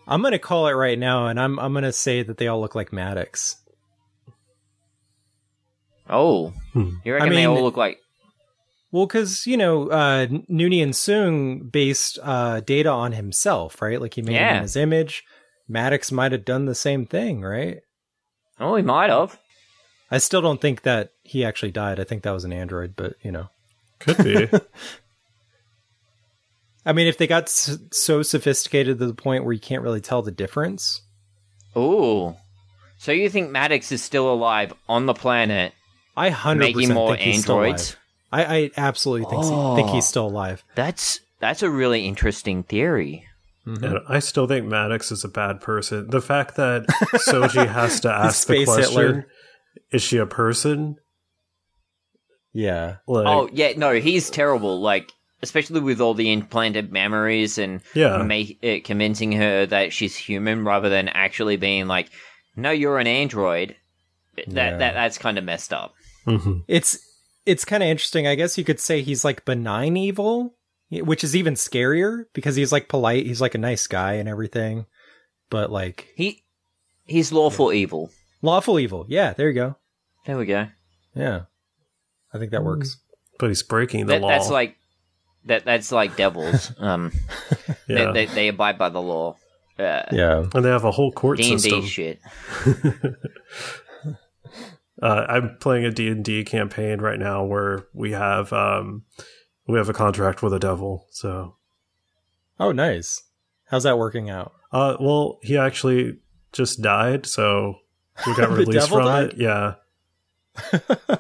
I'm 0.08 0.22
gonna 0.22 0.38
call 0.38 0.68
it 0.68 0.74
right 0.74 1.00
now, 1.00 1.26
and 1.28 1.39
I'm 1.39 1.58
I'm 1.58 1.74
gonna 1.74 1.91
say 1.91 2.22
that 2.22 2.38
they 2.38 2.47
all 2.47 2.62
look 2.62 2.76
like 2.76 2.93
Maddox. 2.93 3.56
Oh, 6.10 6.54
Hmm. 6.74 6.95
you 7.04 7.14
reckon 7.14 7.30
I 7.32 7.36
they 7.36 7.45
all 7.45 7.64
look 7.64 7.78
like? 7.78 8.00
Well, 8.91 9.06
because 9.06 9.45
you 9.47 9.56
know, 9.58 9.89
uh, 9.89 10.26
Noonien 10.28 10.89
Soong 10.89 11.72
based 11.72 12.18
uh, 12.22 12.60
data 12.62 12.89
on 12.89 13.12
himself, 13.12 13.82
right? 13.82 14.02
Like 14.02 14.16
he 14.16 14.22
made 14.22 14.34
him 14.34 14.41
Yeah. 14.41 14.56
in 14.58 14.62
his 14.64 14.76
image. 14.76 15.24
Maddox 15.68 16.12
might 16.12 16.32
have 16.32 16.45
done 16.45 16.66
the 16.66 16.74
same 16.76 17.06
thing, 17.06 17.41
right? 17.41 17.82
Oh, 18.60 18.76
he 18.76 18.82
might 18.82 19.12
have. 19.12 19.38
I 20.12 20.18
still 20.18 20.41
don't 20.41 20.60
think 20.60 20.82
that 20.84 21.12
he 21.24 21.45
actually 21.45 21.72
died. 21.72 21.99
I 21.99 22.03
think 22.03 22.24
that 22.24 22.32
was 22.32 22.43
an 22.45 22.53
android, 22.53 22.95
but 22.95 23.14
you 23.22 23.32
know, 23.32 23.49
Could 23.99 24.18
be. 24.24 24.49
I 26.86 26.93
mean, 26.93 27.07
if 27.07 27.18
they 27.18 27.28
got 27.28 27.49
so 27.49 28.22
sophisticated 28.24 28.99
to 28.99 29.05
the 29.05 29.14
point 29.14 29.43
where 29.43 29.53
you 29.53 29.60
can't 29.60 29.84
really 29.84 30.01
tell 30.01 30.22
the 30.22 30.32
difference, 30.32 31.01
Ooh. 31.78 32.36
So 32.97 33.12
you 33.12 33.30
think 33.30 33.51
Maddox 33.51 33.91
is 33.91 34.01
still 34.03 34.32
alive 34.34 34.74
on 34.89 35.05
the 35.05 35.14
planet, 35.14 35.74
I 36.18 36.30
hundred 36.32 36.60
making 36.62 36.76
percent 36.89 36.93
more 36.95 37.16
think 37.16 37.22
he's 37.22 37.41
still 37.43 37.55
androids? 37.62 37.97
alive. 38.32 38.47
I, 38.49 38.55
I 38.57 38.72
absolutely 38.78 39.30
think 39.30 39.43
Oh. 39.45 39.76
think 39.76 39.89
he's 39.89 40.05
still 40.05 40.28
alive. 40.28 40.64
That's 40.76 41.20
that's 41.39 41.62
a 41.64 41.70
really 41.70 42.05
interesting 42.05 42.64
theory. 42.64 43.26
Mhm. 43.68 43.84
and 43.84 43.99
I 44.07 44.20
still 44.20 44.47
think 44.47 44.66
Maddox 44.66 45.12
is 45.12 45.24
a 45.24 45.28
bad 45.30 45.62
person. 45.62 46.10
The 46.10 46.22
fact 46.22 46.55
that 46.55 46.86
Soji 47.28 47.68
has 47.68 47.99
to 48.01 48.10
ask 48.12 48.47
the 48.47 48.53
Space 48.55 48.66
question, 48.68 48.84
Hitler. 48.97 49.28
Is 49.91 50.01
she 50.01 50.17
a 50.17 50.25
person? 50.25 50.97
Yeah, 52.51 52.97
Like, 53.07 53.27
oh 53.27 53.49
yeah, 53.53 53.73
no, 53.77 53.93
he's 53.93 54.30
terrible. 54.30 54.82
Like 54.82 55.11
especially 55.41 55.80
with 55.80 56.01
all 56.01 56.13
the 56.13 56.32
implanted 56.34 56.91
memories 56.91 57.57
and 57.57 57.82
yeah. 57.93 58.21
make, 58.23 58.59
uh, 58.63 58.75
convincing 58.84 59.32
her 59.34 59.65
that 59.67 59.93
she's 59.93 60.15
human 60.15 60.65
rather 60.65 60.89
than 60.89 61.07
actually 61.07 61.55
being 61.55 61.88
like, 61.88 62.09
no, 62.57 62.71
you're 62.71 62.97
an 62.99 63.07
android. 63.07 63.75
That 64.36 64.47
Yeah. 64.47 64.77
that 64.77 64.93
that's 64.93 65.17
kind 65.17 65.38
of 65.38 65.43
messed 65.43 65.73
up. 65.73 65.93
Mhm. 66.25 66.63
it's 66.67 66.99
it's 67.45 67.65
kind 67.65 67.82
of 67.84 67.89
interesting. 67.89 68.27
I 68.27 68.36
guess 68.36 68.57
you 68.57 68.63
could 68.63 68.80
say 68.80 69.01
he's 69.01 69.23
like 69.23 69.45
benign 69.45 69.95
evil, 69.95 70.55
which 70.89 71.23
is 71.23 71.36
even 71.36 71.53
scarier 71.53 72.25
because 72.34 72.55
he's 72.55 72.71
like 72.71 72.89
polite. 72.89 73.25
He's 73.25 73.41
like 73.41 73.55
a 73.55 73.59
nice 73.59 73.86
guy 73.88 74.13
and 74.13 74.27
everything, 74.27 74.86
but 75.49 75.71
like 75.71 76.07
He 76.15 76.43
he's 77.05 77.32
lawful 77.32 77.71
evil. 77.71 78.11
Lawful 78.41 78.79
evil. 78.79 79.05
Yeah, 79.09 79.33
there 79.33 79.47
you 79.47 79.53
go. 79.55 79.75
There 80.25 80.37
we 80.37 80.45
go. 80.45 80.67
Yeah, 81.15 81.41
I 82.33 82.37
think 82.37 82.51
that 82.51 82.63
works. 82.63 82.97
But 83.39 83.47
he's 83.47 83.63
breaking 83.63 84.05
the 84.05 84.13
That, 84.13 84.21
law. 84.21 84.29
that's 84.29 84.49
like 84.49 84.75
that. 85.45 85.65
That's 85.65 85.91
like 85.91 86.15
devils. 86.17 86.71
Um, 86.79 87.11
yeah. 87.87 88.11
they, 88.11 88.25
they 88.25 88.33
they 88.33 88.47
abide 88.49 88.77
by 88.77 88.89
the 88.89 89.01
law. 89.01 89.35
Uh, 89.77 90.03
Yeah, 90.11 90.45
and 90.53 90.63
they 90.65 90.69
have 90.69 90.83
a 90.83 90.91
whole 90.91 91.11
court 91.11 91.37
D 91.37 91.51
and 91.51 91.61
system. 91.61 91.85
Shit. 91.85 92.19
uh, 95.01 95.25
I'm 95.29 95.57
playing 95.59 95.85
a 95.85 95.91
D&D 95.91 96.43
campaign 96.43 96.99
right 96.99 97.19
now 97.19 97.45
where 97.45 97.85
we 97.93 98.11
have 98.11 98.51
um, 98.51 99.03
we 99.67 99.77
have 99.77 99.89
a 99.89 99.93
contract 99.93 100.41
with 100.43 100.53
a 100.53 100.59
devil. 100.59 101.07
So, 101.11 101.55
Oh, 102.59 102.71
nice. 102.73 103.23
How's 103.69 103.83
that 103.83 103.97
working 103.97 104.29
out? 104.29 104.51
uh, 104.73 104.97
well, 104.99 105.39
he 105.41 105.57
actually 105.57 106.19
just 106.51 106.81
died, 106.81 107.25
so 107.25 107.75
we 108.28 108.36
got 108.36 108.49
released 108.57 108.89
from 108.89 109.05
died? 109.05 109.30
it. 109.34 109.38
Yeah. 109.38 109.76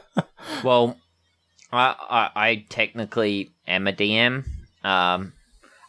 Well, 0.63 0.97
I, 1.71 1.95
I 2.35 2.49
I 2.49 2.65
technically 2.69 3.51
am 3.67 3.87
a 3.87 3.93
DM. 3.93 4.43
Um, 4.83 5.33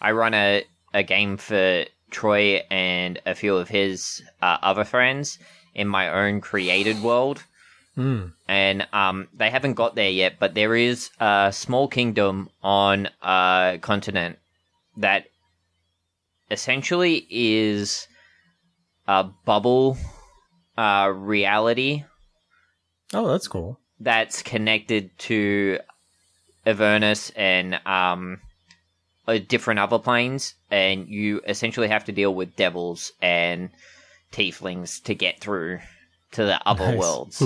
I 0.00 0.12
run 0.12 0.34
a 0.34 0.64
a 0.94 1.02
game 1.02 1.36
for 1.36 1.84
Troy 2.10 2.62
and 2.70 3.20
a 3.26 3.34
few 3.34 3.56
of 3.56 3.68
his 3.68 4.22
uh, 4.42 4.58
other 4.62 4.84
friends 4.84 5.38
in 5.74 5.88
my 5.88 6.08
own 6.08 6.40
created 6.40 7.02
world. 7.02 7.42
Hmm. 7.96 8.26
and 8.48 8.86
um, 8.92 9.26
they 9.34 9.50
haven't 9.50 9.74
got 9.74 9.96
there 9.96 10.08
yet. 10.08 10.36
But 10.38 10.54
there 10.54 10.76
is 10.76 11.10
a 11.18 11.50
small 11.52 11.88
kingdom 11.88 12.48
on 12.62 13.08
a 13.20 13.78
continent 13.82 14.38
that 14.96 15.26
essentially 16.50 17.26
is 17.28 18.06
a 19.08 19.24
bubble 19.24 19.98
uh, 20.80 21.08
reality 21.08 22.04
Oh, 23.12 23.28
that's 23.28 23.48
cool. 23.48 23.78
that's 23.98 24.42
connected 24.42 25.10
to 25.18 25.78
Avernus 26.64 27.30
and 27.36 27.74
um, 27.86 28.38
uh, 29.26 29.38
different 29.48 29.80
other 29.80 29.98
planes, 29.98 30.54
and 30.70 31.08
you 31.08 31.40
essentially 31.46 31.88
have 31.88 32.04
to 32.04 32.12
deal 32.12 32.34
with 32.34 32.54
devils 32.56 33.12
and 33.20 33.70
tieflings 34.32 35.02
to 35.04 35.14
get 35.14 35.40
through 35.40 35.80
to 36.32 36.44
the 36.44 36.60
other 36.68 36.86
Nice. 36.92 36.98
worlds. 36.98 37.42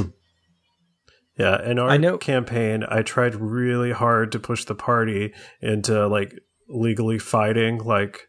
Yeah, 1.38 1.64
in 1.68 1.78
our 1.78 1.88
I 1.88 1.96
know- 1.96 2.18
campaign, 2.18 2.84
I 2.88 3.02
tried 3.02 3.34
really 3.36 3.92
hard 3.92 4.30
to 4.32 4.38
push 4.38 4.64
the 4.64 4.74
party 4.74 5.32
into 5.60 6.06
like 6.06 6.32
legally 6.68 7.18
fighting 7.18 7.78
like 7.78 8.28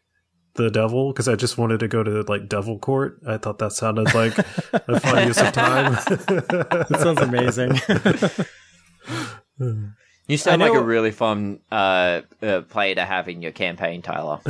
the 0.56 0.70
devil 0.70 1.12
because 1.12 1.28
I 1.28 1.36
just 1.36 1.58
wanted 1.58 1.80
to 1.80 1.88
go 1.88 2.02
to 2.02 2.22
like 2.22 2.48
devil 2.48 2.78
court. 2.78 3.20
I 3.26 3.38
thought 3.38 3.58
that 3.58 3.72
sounded 3.72 4.14
like 4.14 4.36
a 4.72 5.00
fun 5.00 5.26
use 5.26 5.40
of 5.40 5.52
time. 5.52 5.92
That 6.86 7.00
sounds 7.00 7.20
amazing. 7.20 7.72
You 10.28 10.36
sound 10.36 10.60
like 10.60 10.74
a 10.74 10.82
really 10.82 11.12
fun 11.12 11.60
uh, 11.70 12.22
uh, 12.42 12.62
player 12.62 12.96
to 12.96 13.04
have 13.04 13.28
in 13.28 13.42
your 13.42 13.52
campaign, 13.52 14.02
Tyler. 14.02 14.40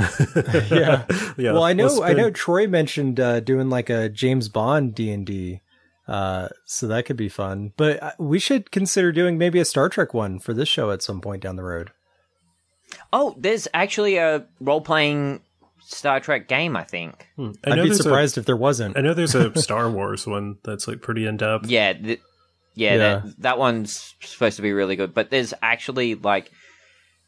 yeah. 0.70 1.04
yeah. 1.36 1.52
well, 1.52 1.64
I 1.64 1.74
know. 1.74 1.86
let's 1.86 2.00
I 2.00 2.14
know. 2.14 2.30
Troy 2.30 2.66
mentioned 2.66 3.20
uh, 3.20 3.40
doing 3.40 3.68
like 3.68 3.90
a 3.90 4.08
James 4.08 4.48
Bond 4.48 4.94
D 4.94 5.10
and 5.10 5.26
D, 5.26 5.60
uh, 6.08 6.48
so 6.64 6.86
that 6.86 7.04
could 7.04 7.18
be 7.18 7.28
fun. 7.28 7.72
But 7.76 8.02
uh, 8.02 8.12
we 8.18 8.38
should 8.38 8.70
consider 8.70 9.12
doing 9.12 9.36
maybe 9.36 9.60
a 9.60 9.66
Star 9.66 9.90
Trek 9.90 10.14
one 10.14 10.38
for 10.38 10.54
this 10.54 10.68
show 10.68 10.90
at 10.90 11.02
some 11.02 11.20
point 11.20 11.42
down 11.42 11.56
the 11.56 11.64
road. 11.64 11.90
oh, 13.12 13.34
there's 13.38 13.68
actually 13.74 14.16
a 14.16 14.46
role 14.60 14.80
playing 14.80 15.42
Star 15.88 16.18
Trek 16.20 16.48
game, 16.48 16.76
I 16.76 16.82
think. 16.84 17.26
Hmm. 17.36 17.52
I 17.64 17.70
I'd 17.70 17.74
be 17.76 17.82
there's 17.82 18.00
a- 18.00 18.02
surprised 18.02 18.38
if 18.38 18.44
there 18.44 18.56
wasn't. 18.56 18.96
I 18.98 19.00
know 19.02 19.14
there's 19.14 19.34
a 19.34 19.56
Star 19.60 19.90
Wars 19.90 20.26
one 20.26 20.56
that's 20.64 20.88
like 20.88 21.00
pretty 21.02 21.26
in 21.26 21.36
depth. 21.36 21.66
Yeah, 21.66 21.92
th- 21.92 22.20
yeah, 22.74 22.92
Yeah. 22.94 22.98
That, 22.98 23.40
that 23.42 23.58
one's 23.58 24.14
supposed 24.20 24.56
to 24.56 24.62
be 24.62 24.72
really 24.72 24.96
good. 24.96 25.14
But 25.14 25.30
there's 25.30 25.54
actually 25.62 26.14
like 26.16 26.50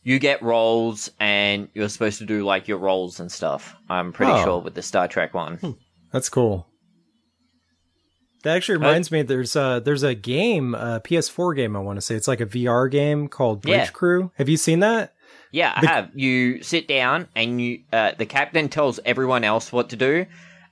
you 0.02 0.18
get 0.18 0.42
roles 0.42 1.10
and 1.20 1.68
you're 1.74 1.88
supposed 1.88 2.18
to 2.18 2.26
do 2.26 2.44
like 2.44 2.66
your 2.68 2.78
roles 2.78 3.20
and 3.20 3.30
stuff. 3.30 3.76
I'm 3.88 4.12
pretty 4.12 4.32
Oh. 4.32 4.44
sure 4.44 4.58
with 4.60 4.74
the 4.74 4.82
Star 4.82 5.06
Trek 5.08 5.34
one. 5.34 5.76
That's 6.12 6.28
cool. 6.28 6.66
That 8.44 8.56
actually 8.56 8.78
reminds 8.78 9.10
me. 9.10 9.22
There's 9.22 9.56
a 9.56 9.82
there's 9.84 10.02
a 10.04 10.14
game, 10.14 10.74
a 10.74 11.00
PS4 11.00 11.56
game. 11.56 11.74
I 11.76 11.80
want 11.80 11.96
to 11.96 12.00
say 12.00 12.14
it's 12.14 12.28
like 12.28 12.40
a 12.40 12.46
VR 12.46 12.90
game 12.90 13.28
called 13.28 13.62
Bridge 13.62 13.74
Yeah. 13.74 13.86
Crew. 13.86 14.30
Have 14.36 14.48
you 14.48 14.56
seen 14.56 14.78
that? 14.80 15.12
Yeah, 15.52 15.72
I 15.74 15.80
The- 15.80 15.86
have. 15.88 16.10
You 16.14 16.62
sit 16.62 16.86
down 16.88 17.28
and 17.34 17.60
you 17.60 17.80
uh, 17.92 18.12
the 18.18 18.26
captain 18.26 18.68
tells 18.68 19.00
everyone 19.04 19.44
else 19.44 19.72
what 19.72 19.90
to 19.90 19.96
do, 19.96 20.26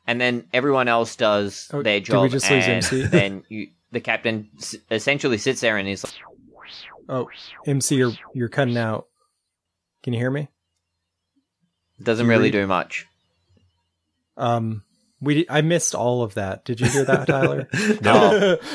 and 0.06 0.20
then 0.20 0.46
everyone 0.52 0.88
else 0.88 1.16
does 1.16 1.68
Oh, 1.72 1.82
their 1.82 2.00
did 2.00 2.04
job. 2.06 2.22
we 2.24 2.28
just 2.28 2.50
lose 2.50 2.64
and 2.64 2.72
MC? 2.84 3.02
then 3.06 3.42
you 3.48 3.68
the 3.92 4.00
captain 4.00 4.48
s- 4.58 4.76
essentially 4.90 5.38
sits 5.38 5.60
there 5.60 5.76
and 5.78 5.88
is 5.88 6.04
like, 6.04 6.12
Oh, 7.08 7.28
MC, 7.66 7.96
you're 7.96 8.12
you're 8.34 8.48
cutting 8.48 8.76
out. 8.76 9.06
Can 10.02 10.12
you 10.12 10.18
hear 10.18 10.30
me? 10.30 10.48
doesn't 12.02 12.26
really 12.26 12.44
read- 12.44 12.52
do 12.52 12.66
much. 12.66 13.06
Um, 14.36 14.82
we 15.20 15.46
I 15.48 15.62
missed 15.62 15.94
all 15.94 16.22
of 16.22 16.34
that. 16.34 16.64
Did 16.66 16.80
you 16.80 16.88
hear 16.88 17.04
that, 17.04 17.26
Tyler? 17.28 17.68
No. 18.02 18.58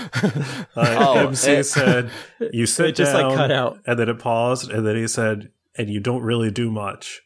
Oh. 0.75 0.81
Uh, 0.81 0.95
Oh, 0.99 1.27
MC 1.27 1.51
it- 1.51 1.63
said, 1.65 2.09
"You 2.51 2.65
sit 2.65 2.87
It 2.87 2.95
just, 2.95 3.13
like, 3.13 3.27
down," 3.27 3.37
cut 3.37 3.51
out. 3.51 3.79
and 3.85 3.99
then 3.99 4.09
it 4.09 4.19
paused, 4.19 4.71
and 4.71 4.87
then 4.87 4.95
he 4.95 5.07
said, 5.07 5.51
"And 5.81 5.89
you 5.89 5.99
don't 5.99 6.21
really 6.23 6.51
do 6.51 6.69
much." 6.71 7.21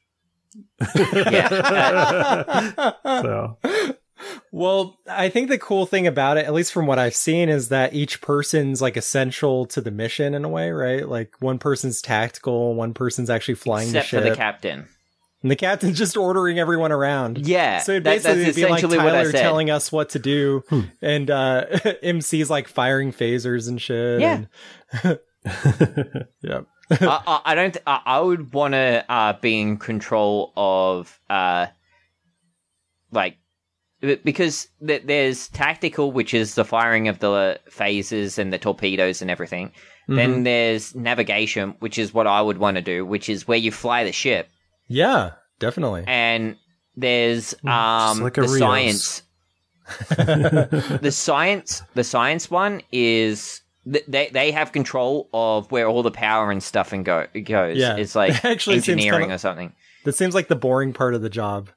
so 3.06 3.58
Well, 4.52 4.98
I 5.10 5.28
think 5.30 5.50
the 5.50 5.58
cool 5.58 5.86
thing 5.86 6.08
about 6.08 6.38
it, 6.38 6.46
at 6.46 6.54
least 6.54 6.72
from 6.72 6.88
what 6.88 6.98
I've 6.98 7.16
seen, 7.16 7.50
is 7.50 7.68
that 7.70 7.94
each 7.94 8.22
person's 8.22 8.82
like 8.82 8.96
essential 8.98 9.66
to 9.68 9.82
the 9.82 9.92
mission 9.92 10.34
in 10.34 10.46
a 10.46 10.50
way, 10.50 10.72
right? 10.72 11.08
Like 11.08 11.34
one 11.40 11.60
person's 11.60 12.02
tactical, 12.02 12.74
one 12.76 12.94
person's 12.94 13.30
actually 13.30 13.56
flying 13.56 13.90
Except 13.90 14.12
the 14.12 14.18
for 14.18 14.24
ship. 14.24 14.34
the 14.34 14.38
captain. 14.38 14.88
And 15.42 15.52
the 15.52 15.56
captain's 15.58 15.98
just 15.98 16.16
ordering 16.18 16.58
everyone 16.58 16.92
around. 16.94 17.46
Yeah, 17.46 17.80
So 17.80 17.92
it 17.94 18.04
that- 18.06 18.24
basically 18.24 18.44
that's 18.46 18.56
would 18.56 18.56
be 18.56 18.62
like 18.70 18.80
essentially 18.80 18.98
Tyler 18.98 19.32
telling 19.34 19.70
us 19.70 19.92
what 19.92 20.10
to 20.12 20.20
do, 20.20 20.64
and 21.02 21.30
uh, 21.30 21.66
MC's 22.02 22.50
like 22.50 22.68
firing 22.70 23.12
phasers 23.12 23.68
and 23.68 23.80
shit. 23.82 24.22
Yeah. 24.22 24.46
and- 25.04 25.20
yeah. 26.42 26.62
I, 26.92 27.22
I, 27.26 27.42
I 27.46 27.56
don't. 27.56 27.74
Th- 27.74 27.84
I, 27.88 28.02
I 28.06 28.20
would 28.20 28.54
want 28.54 28.74
to 28.74 29.06
uh, 29.10 29.34
be 29.42 29.60
in 29.60 29.78
control 29.78 30.54
of, 30.56 31.20
uh, 31.30 31.68
like, 33.12 33.38
because 34.02 34.68
th- 34.86 35.04
there's 35.06 35.48
tactical, 35.50 36.12
which 36.12 36.34
is 36.34 36.56
the 36.56 36.66
firing 36.66 37.08
of 37.08 37.20
the 37.20 37.60
phasers 37.70 38.38
and 38.38 38.54
the 38.54 38.60
torpedoes 38.60 39.22
and 39.22 39.32
everything. 39.32 39.70
Mm-hmm. 39.70 40.16
Then 40.16 40.44
there's 40.44 40.94
navigation, 40.94 41.76
which 41.80 41.98
is 41.98 42.14
what 42.14 42.28
I 42.28 42.42
would 42.42 42.60
want 42.60 42.76
to 42.76 42.82
do, 42.82 43.06
which 43.06 43.30
is 43.30 43.48
where 43.48 43.58
you 43.58 43.72
fly 43.72 44.04
the 44.04 44.12
ship. 44.12 44.48
Yeah, 44.88 45.32
definitely. 45.60 46.04
And 46.06 46.58
there's 46.96 47.56
um 47.64 48.22
like 48.22 48.38
a 48.38 48.42
the 48.42 48.48
Rios. 48.48 48.60
science. 48.60 49.22
the 50.10 51.12
science, 51.12 51.82
the 51.96 52.04
science 52.04 52.52
one 52.52 52.82
is. 52.92 53.62
Th- 53.92 54.06
They 54.08 54.30
they 54.32 54.52
have 54.52 54.72
control 54.72 55.30
of 55.34 55.72
where 55.72 55.88
all 55.88 56.04
the 56.04 56.12
power 56.12 56.52
and 56.52 56.62
stuff 56.62 56.94
and 56.94 57.04
go 57.06 57.28
goes. 57.46 57.78
Yeah. 57.78 57.96
it's 57.98 58.16
like 58.16 58.32
It 58.44 58.46
actually 58.46 58.76
seems 58.82 58.90
engineering 58.90 59.22
kinda- 59.22 59.36
or 59.36 59.40
something. 59.40 59.74
That 60.06 60.14
seems 60.14 60.36
like 60.36 60.48
the 60.48 60.56
boring 60.56 60.94
part 60.94 61.16
of 61.16 61.22
the 61.22 61.30
job. 61.30 61.70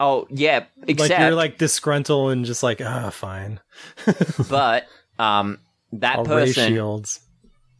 Oh 0.00 0.26
yeah, 0.30 0.64
except 0.86 1.10
like 1.10 1.20
you're 1.20 1.30
like 1.34 1.56
disgruntled 1.58 2.32
and 2.32 2.44
just 2.44 2.62
like, 2.62 2.80
ah, 2.82 3.10
fine. 3.10 3.60
but 4.50 4.86
um 5.18 5.58
that 5.92 6.18
I'll 6.18 6.24
person 6.24 6.68
shields. 6.68 7.20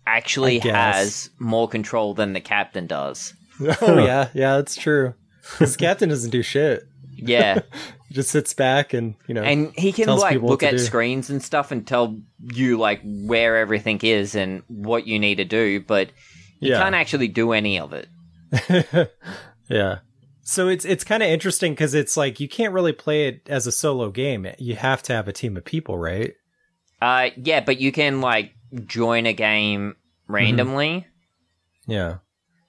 actually 0.06 0.58
has 0.60 1.28
more 1.38 1.68
control 1.68 2.14
than 2.14 2.32
the 2.32 2.40
captain 2.40 2.86
does. 2.86 3.34
Oh 3.80 3.98
yeah, 4.04 4.28
yeah, 4.34 4.56
that's 4.56 4.76
true. 4.76 5.14
This 5.58 5.76
captain 5.76 6.08
doesn't 6.10 6.30
do 6.30 6.42
shit. 6.42 6.84
Yeah, 7.14 7.54
He 7.54 7.60
just 8.16 8.30
sits 8.30 8.52
back 8.54 8.92
and 8.92 9.14
you 9.28 9.34
know. 9.34 9.42
and 9.44 9.72
he 9.76 9.92
can 9.92 10.08
like 10.08 10.42
look 10.42 10.62
at 10.64 10.72
do. 10.72 10.78
screens 10.78 11.30
and 11.30 11.40
stuff 11.42 11.70
and 11.70 11.86
tell 11.86 12.18
you 12.52 12.76
like 12.78 13.00
where 13.04 13.56
everything 13.58 14.00
is 14.02 14.34
and 14.34 14.62
what 14.66 15.06
you 15.06 15.18
need 15.20 15.36
to 15.36 15.44
do, 15.44 15.80
but 15.80 16.08
you 16.58 16.72
Yeah. 16.72 16.80
can't 16.82 16.94
actually 16.96 17.28
do 17.28 17.52
any 17.52 17.78
of 17.78 17.92
it. 17.92 18.08
yeah. 19.68 19.98
So 20.42 20.68
it's 20.68 20.84
it's 20.84 21.04
kind 21.04 21.22
of 21.22 21.28
interesting 21.28 21.72
because 21.72 21.94
it's 21.94 22.16
like 22.16 22.38
you 22.40 22.48
can't 22.48 22.72
really 22.72 22.92
play 22.92 23.28
it 23.28 23.42
as 23.48 23.66
a 23.66 23.72
solo 23.72 24.10
game. 24.10 24.46
You 24.58 24.76
have 24.76 25.02
to 25.04 25.12
have 25.12 25.28
a 25.28 25.32
team 25.32 25.56
of 25.56 25.64
people, 25.64 25.98
right? 25.98 26.34
Uh, 27.02 27.30
yeah, 27.36 27.60
but 27.60 27.78
you 27.80 27.92
can 27.92 28.20
like 28.20 28.52
join 28.86 29.26
a 29.26 29.32
game 29.32 29.96
randomly. 30.28 31.06
Yeah. 31.86 32.18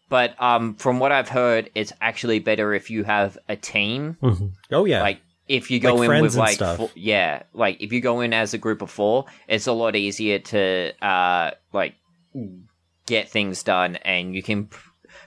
But 0.10 0.42
um, 0.42 0.76
from 0.76 1.00
what 1.00 1.12
I've 1.12 1.28
heard, 1.30 1.70
it's 1.76 1.92
actually 2.02 2.40
better 2.40 2.74
if 2.74 2.90
you 2.90 3.04
have 3.04 3.38
a 3.50 3.56
team. 3.56 4.18
Oh 4.72 4.86
yeah. 4.86 5.02
Like 5.02 5.20
if 5.48 5.72
you 5.72 5.80
go 5.80 5.96
Like 5.96 6.10
in 6.10 6.22
with 6.22 6.36
like 6.36 6.58
four, 6.60 6.90
yeah, 6.96 7.44
like 7.54 7.82
if 7.82 7.92
you 7.94 8.02
go 8.02 8.22
in 8.22 8.34
as 8.34 8.54
a 8.54 8.58
group 8.58 8.82
of 8.82 8.90
four, 8.92 9.26
it's 9.48 9.68
a 9.68 9.72
lot 9.74 9.96
easier 9.96 10.40
to 10.40 10.94
uh 11.06 11.52
like 11.74 11.96
get 13.06 13.30
things 13.30 13.64
done, 13.64 13.96
and 13.98 14.36
you 14.36 14.44
can 14.44 14.70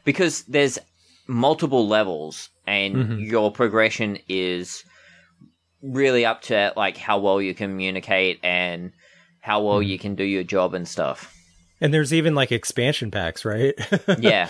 because 0.05 0.43
there's 0.45 0.79
multiple 1.27 1.87
levels, 1.89 2.51
and 2.66 2.97
Mhm. 2.97 3.31
your 3.31 3.51
progression 3.53 4.18
is 4.29 4.85
really 5.83 6.25
up 6.27 6.43
to 6.43 6.73
like 6.77 6.97
how 6.97 7.18
well 7.18 7.41
you 7.41 7.55
communicate 7.55 8.39
and 8.43 8.93
how 9.41 9.62
well 9.62 9.79
Mm-hmm. 9.81 9.89
you 9.91 9.99
can 9.99 10.14
do 10.14 10.25
your 10.25 10.43
job 10.45 10.75
and 10.75 10.87
stuff. 10.87 11.35
and 11.81 11.95
there's 11.95 12.12
even 12.12 12.35
like 12.35 12.53
expansion 12.53 13.11
packs, 13.11 13.45
right? 13.47 13.75
Yeah, 14.18 14.49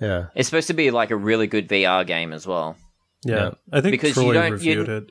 yeah. 0.00 0.26
it's 0.34 0.48
supposed 0.48 0.68
to 0.68 0.72
be 0.74 0.90
like 0.90 1.10
a 1.10 1.16
really 1.16 1.46
good 1.46 1.68
VR 1.68 2.06
game 2.06 2.32
as 2.32 2.46
well. 2.46 2.76
Yeah, 3.24 3.36
Yeah. 3.36 3.50
I 3.72 3.80
think 3.80 3.92
Because 3.92 4.16
you 4.16 4.32
don't- 4.32 4.46
you- 4.46 4.52
reviewed 4.52 4.88
it. 4.88 5.10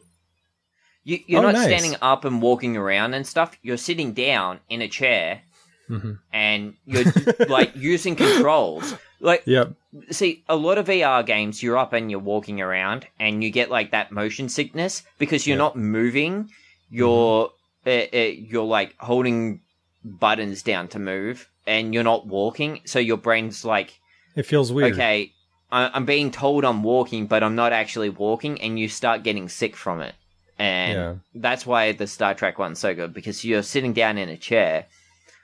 You, 1.04 1.20
you're 1.26 1.40
Oh, 1.40 1.44
not 1.44 1.54
nice. 1.56 1.66
standing 1.66 1.96
up 2.02 2.26
and 2.26 2.42
walking 2.42 2.78
around 2.78 3.14
and 3.16 3.26
stuff. 3.26 3.58
You're 3.64 3.78
sitting 3.78 4.14
down 4.14 4.60
in 4.70 4.82
a 4.84 4.88
chair 4.88 5.42
Mhm. 5.90 6.20
and 6.32 6.76
you're 6.86 7.06
like 7.50 7.72
using 7.76 8.16
controls. 8.16 8.94
Like, 9.20 9.42
Yep. 9.46 9.74
see, 10.12 10.44
a 10.48 10.56
lot 10.56 10.78
of 10.78 10.86
VR 10.88 11.24
games, 11.26 11.64
you're 11.64 11.78
up 11.78 11.94
and 11.94 12.12
you're 12.12 12.20
walking 12.20 12.62
around 12.62 13.08
and 13.20 13.44
you 13.44 13.50
get 13.50 13.72
like 13.72 13.92
that 13.92 14.12
motion 14.12 14.48
sickness 14.48 15.02
because 15.18 15.48
you're 15.48 15.58
Yeah. 15.58 15.64
not 15.64 15.76
moving. 15.76 16.50
You're 16.90 17.52
uh, 17.88 17.90
uh, 18.14 18.18
you're 18.18 18.64
like 18.66 18.94
holding 19.00 19.62
buttons 20.04 20.62
down 20.62 20.88
to 20.90 21.00
move 21.00 21.50
and 21.66 21.94
you're 21.96 22.04
not 22.04 22.28
walking. 22.28 22.82
So 22.86 23.00
your 23.00 23.18
brain's 23.18 23.66
like, 23.66 24.00
It 24.36 24.44
feels 24.46 24.72
weird. 24.72 24.94
okay, 24.94 25.34
I- 25.72 25.90
I'm 25.94 26.06
being 26.06 26.32
told 26.32 26.64
I'm 26.66 26.84
walking, 26.84 27.28
but 27.28 27.44
I'm 27.44 27.56
not 27.56 27.72
actually 27.74 28.10
walking, 28.10 28.60
and 28.62 28.78
you 28.80 28.88
start 28.90 29.24
getting 29.24 29.48
sick 29.50 29.76
from 29.76 30.02
it. 30.02 30.16
And 30.60 30.94
Yeah. 30.94 31.16
that's 31.34 31.66
why 31.66 31.92
the 31.94 32.08
Star 32.08 32.34
Trek 32.36 32.60
one's 32.60 32.80
so 32.80 32.94
good 32.94 33.14
because 33.14 33.44
you're 33.46 33.64
sitting 33.64 33.94
down 33.94 34.18
in 34.18 34.30
a 34.30 34.38
chair 34.38 34.86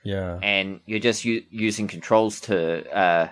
Yeah. 0.03 0.38
and 0.43 0.80
you're 0.86 0.99
just 0.99 1.25
u- 1.25 1.43
using 1.49 1.88
controls 1.88 2.39
to 2.41 2.86
uh, 2.95 3.30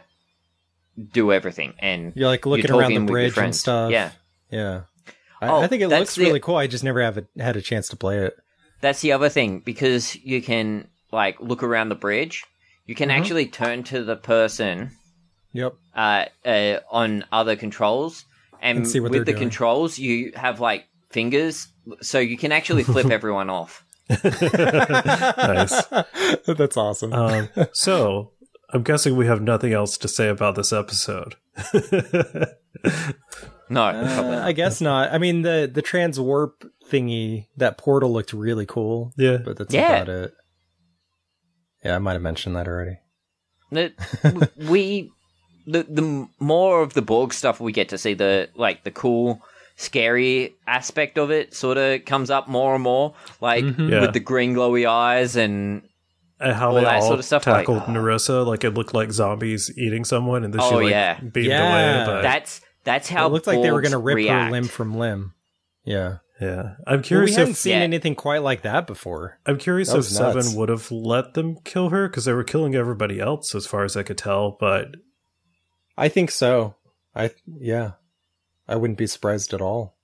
do 1.11 1.31
everything. 1.31 1.73
And 1.79 2.13
You're 2.15 2.27
like 2.29 2.45
looking 2.45 2.65
you're 2.67 2.77
around 2.77 2.89
the 2.91 2.95
talking 2.95 3.05
with 3.05 3.21
your 3.21 3.31
bridge 3.31 3.37
and 3.43 3.55
stuff. 3.55 3.91
Yeah, 3.91 4.11
Yeah. 4.49 4.81
I, 5.41 5.47
Oh, 5.49 5.61
I 5.61 5.67
think 5.67 5.81
it 5.83 5.89
looks 5.89 6.15
the- 6.15 6.23
really 6.23 6.39
cool. 6.39 6.55
I 6.55 6.65
just 6.67 6.83
never 6.83 7.01
have 7.03 7.17
a, 7.17 7.25
had 7.37 7.55
a 7.57 7.61
chance 7.61 7.87
to 7.89 7.95
play 7.97 8.19
it. 8.19 8.35
that's 8.81 9.01
the 9.01 9.11
other 9.11 9.29
thing 9.29 9.59
because 9.59 10.15
you 10.17 10.41
can 10.41 10.87
like 11.11 11.39
look 11.39 11.61
around 11.63 11.89
the 11.89 11.95
bridge. 11.95 12.43
You 12.85 12.95
can 12.95 13.09
Mhm. 13.09 13.17
actually 13.19 13.45
turn 13.47 13.83
to 13.83 14.03
the 14.03 14.15
person 14.15 14.91
Yep. 15.55 15.73
uh, 15.95 16.25
uh, 16.45 16.79
on 16.91 17.23
other 17.31 17.55
controls, 17.55 18.25
and, 18.61 18.79
And 18.79 18.87
see 18.87 18.99
what 18.99 19.11
with 19.11 19.25
the 19.25 19.31
doing. 19.31 19.41
controls, 19.43 19.97
you 19.97 20.31
have 20.35 20.59
like 20.59 20.85
fingers, 21.11 21.67
so 22.01 22.19
you 22.19 22.37
can 22.37 22.51
actually 22.51 22.83
flip 22.83 23.09
everyone 23.11 23.49
off. 23.49 23.83
nice. 24.09 25.83
That's 26.45 26.77
awesome. 26.77 27.13
Um, 27.13 27.49
so 27.73 28.31
I'm 28.71 28.83
guessing 28.83 29.15
we 29.15 29.25
have 29.27 29.41
nothing 29.41 29.73
else 29.73 29.97
to 29.99 30.07
say 30.07 30.27
about 30.27 30.55
this 30.55 30.71
episode. 30.73 31.35
No, 33.67 33.81
Uh. 33.81 34.41
I 34.45 34.51
guess 34.51 34.79
not. 34.79 35.11
I 35.11 35.17
mean, 35.17 35.41
the 35.41 35.69
the 35.73 35.81
trans 35.81 36.19
warp 36.19 36.63
thingy, 36.91 37.47
that 37.57 37.79
portal 37.79 38.13
looked 38.13 38.31
really 38.31 38.65
cool, 38.67 39.11
yeah. 39.17 39.37
but 39.43 39.57
that's 39.57 39.73
Yeah. 39.73 39.95
about 40.03 40.09
it. 40.09 40.33
Yeah, 41.83 41.95
I 41.95 41.99
might 41.99 42.13
have 42.13 42.21
mentioned 42.21 42.55
that 42.57 42.67
already. 42.67 42.99
The- 43.71 44.49
we 44.69 45.11
the 45.67 45.83
the 45.89 46.27
more 46.39 46.81
of 46.81 46.93
the 46.93 47.01
Borg 47.01 47.33
stuff 47.33 47.59
we 47.59 47.71
get 47.71 47.89
to 47.89 47.97
see, 47.97 48.13
the 48.13 48.49
like 48.55 48.83
the 48.83 48.91
cool, 48.91 49.41
scary 49.75 50.55
aspect 50.67 51.17
of 51.17 51.31
it 51.31 51.53
sort 51.53 51.77
of 51.77 52.05
comes 52.05 52.29
up 52.29 52.47
more 52.47 52.75
and 52.75 52.83
more, 52.83 53.13
like 53.41 53.63
Mhm. 53.63 53.89
Yeah. 53.91 54.01
with 54.01 54.13
the 54.13 54.19
green 54.19 54.53
glowy 54.55 54.87
eyes 54.87 55.35
and 55.35 55.81
And 56.39 56.53
how 56.53 56.69
all 56.69 56.75
they 56.75 56.81
that 56.81 56.95
all 57.01 57.07
sort 57.07 57.19
of 57.19 57.25
stuff, 57.25 57.47
like- 57.47 57.59
tackled 57.65 57.83
Narissa, 57.83 58.45
like 58.45 58.63
it 58.63 58.71
looked 58.73 58.93
like 58.93 59.11
zombies 59.11 59.71
eating 59.77 60.03
someone, 60.03 60.43
and 60.43 60.53
then 60.53 60.61
she 60.61 60.75
Oh, 60.75 60.79
like 60.79 60.91
yeah. 60.91 61.19
beamed 61.19 61.47
Yeah. 61.47 62.03
away. 62.03 62.05
But 62.05 62.21
that's 62.21 62.61
that's 62.83 63.09
how 63.09 63.25
it 63.27 63.31
looked 63.31 63.47
like 63.47 63.61
they 63.61 63.71
were 63.71 63.81
going 63.81 63.91
going 63.93 64.01
to 64.01 64.05
rip 64.05 64.15
react. 64.17 64.45
her 64.45 64.51
limb 64.51 64.65
from 64.65 64.95
limb. 64.95 65.33
Yeah. 65.85 66.17
yeah, 66.41 66.73
I'm 66.85 66.95
Well, 66.95 66.97
we 66.97 67.03
curious 67.03 67.35
hadn't 67.35 67.51
if 67.51 67.57
seen 67.57 67.71
Yeah. 67.77 67.79
anything 67.79 68.13
quite 68.15 68.41
like 68.43 68.61
that 68.63 68.85
before. 68.85 69.39
I'm 69.45 69.57
curious 69.57 69.89
if 69.89 69.95
nuts. 69.95 70.09
Seven 70.15 70.55
would 70.55 70.69
have 70.69 70.91
let 70.91 71.33
them 71.33 71.57
kill 71.63 71.89
her 71.89 72.07
because 72.09 72.25
they 72.25 72.33
were 72.33 72.43
killing 72.43 72.75
everybody 72.75 73.19
else, 73.19 73.55
as 73.55 73.65
far 73.65 73.83
as 73.85 73.95
I 73.97 74.03
could 74.03 74.17
tell. 74.17 74.57
But 74.59 74.95
I 75.97 76.09
think 76.09 76.31
so. 76.31 76.75
I 77.15 77.31
yeah. 77.45 77.93
I 78.67 78.75
wouldn't 78.75 78.97
be 78.97 79.07
surprised 79.07 79.53
at 79.53 79.61
all. 79.61 79.95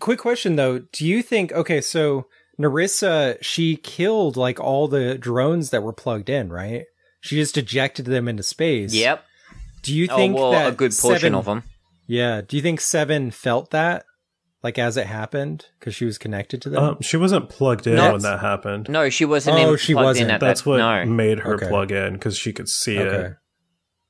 Quick 0.00 0.18
question 0.18 0.56
though, 0.56 0.80
do 0.92 1.06
you 1.06 1.22
think 1.22 1.52
okay, 1.52 1.80
so 1.80 2.26
Narissa 2.60 3.38
she 3.40 3.76
killed 3.76 4.36
like 4.36 4.60
all 4.60 4.88
the 4.88 5.16
drones 5.18 5.70
that 5.70 5.82
were 5.82 5.92
plugged 5.92 6.28
in, 6.28 6.52
right? 6.52 6.84
She 7.20 7.36
just 7.36 7.56
ejected 7.56 8.04
them 8.04 8.28
into 8.28 8.42
space. 8.42 8.92
Yep. 8.92 9.24
Do 9.82 9.94
you 9.94 10.06
think 10.06 10.12
Oh 10.12 10.16
think 10.16 10.36
well, 10.36 10.50
that 10.52 10.72
a 10.72 10.76
good 10.76 10.92
portion 10.92 11.20
Seven, 11.20 11.34
of 11.34 11.44
them. 11.46 11.62
Yeah. 12.06 12.42
Do 12.42 12.56
you 12.56 12.62
think 12.62 12.80
Seven 12.80 13.30
felt 13.30 13.70
that, 13.70 14.04
like 14.64 14.78
as 14.78 14.96
it 14.96 15.06
happened, 15.06 15.66
because 15.78 15.94
she 15.94 16.04
was 16.06 16.18
connected 16.18 16.60
to 16.62 16.70
them? 16.70 16.82
um, 16.82 17.00
she 17.02 17.16
wasn't 17.16 17.48
plugged 17.48 17.86
in 17.86 17.94
No. 17.96 18.12
when 18.12 18.22
that 18.22 18.40
happened. 18.40 18.88
No, 18.88 19.08
she 19.10 19.24
wasn't. 19.24 19.58
Oh, 19.58 19.72
in, 19.72 19.78
she 19.78 19.94
wasn't. 19.94 20.30
In 20.30 20.34
at 20.34 20.40
That's 20.40 20.62
that, 20.62 20.68
what 20.70 20.78
No. 20.78 21.04
made 21.04 21.40
her 21.40 21.54
Okay. 21.54 21.68
plug 21.68 21.92
in 21.92 22.14
because 22.14 22.36
she 22.36 22.52
could 22.52 22.68
see 22.68 22.98
okay. 22.98 23.26
it. 23.28 23.32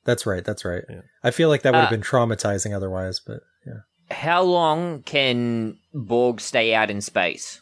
That's 0.05 0.25
right. 0.27 0.45
That's 0.45 0.65
right. 0.65 0.85
Yeah. 0.89 1.01
I 1.23 1.31
feel 1.31 1.49
like 1.51 1.63
that 1.63 1.73
would 1.73 1.81
have 1.81 1.89
Uh, 1.89 1.91
been 1.91 2.03
traumatizing 2.03 2.75
otherwise, 2.75 3.21
but 3.27 3.41
yeah. 3.67 3.81
How 4.11 4.43
long 4.43 5.03
can 5.03 5.79
Borg 5.93 6.41
stay 6.41 6.75
out 6.75 6.91
in 6.91 7.01
space? 7.01 7.61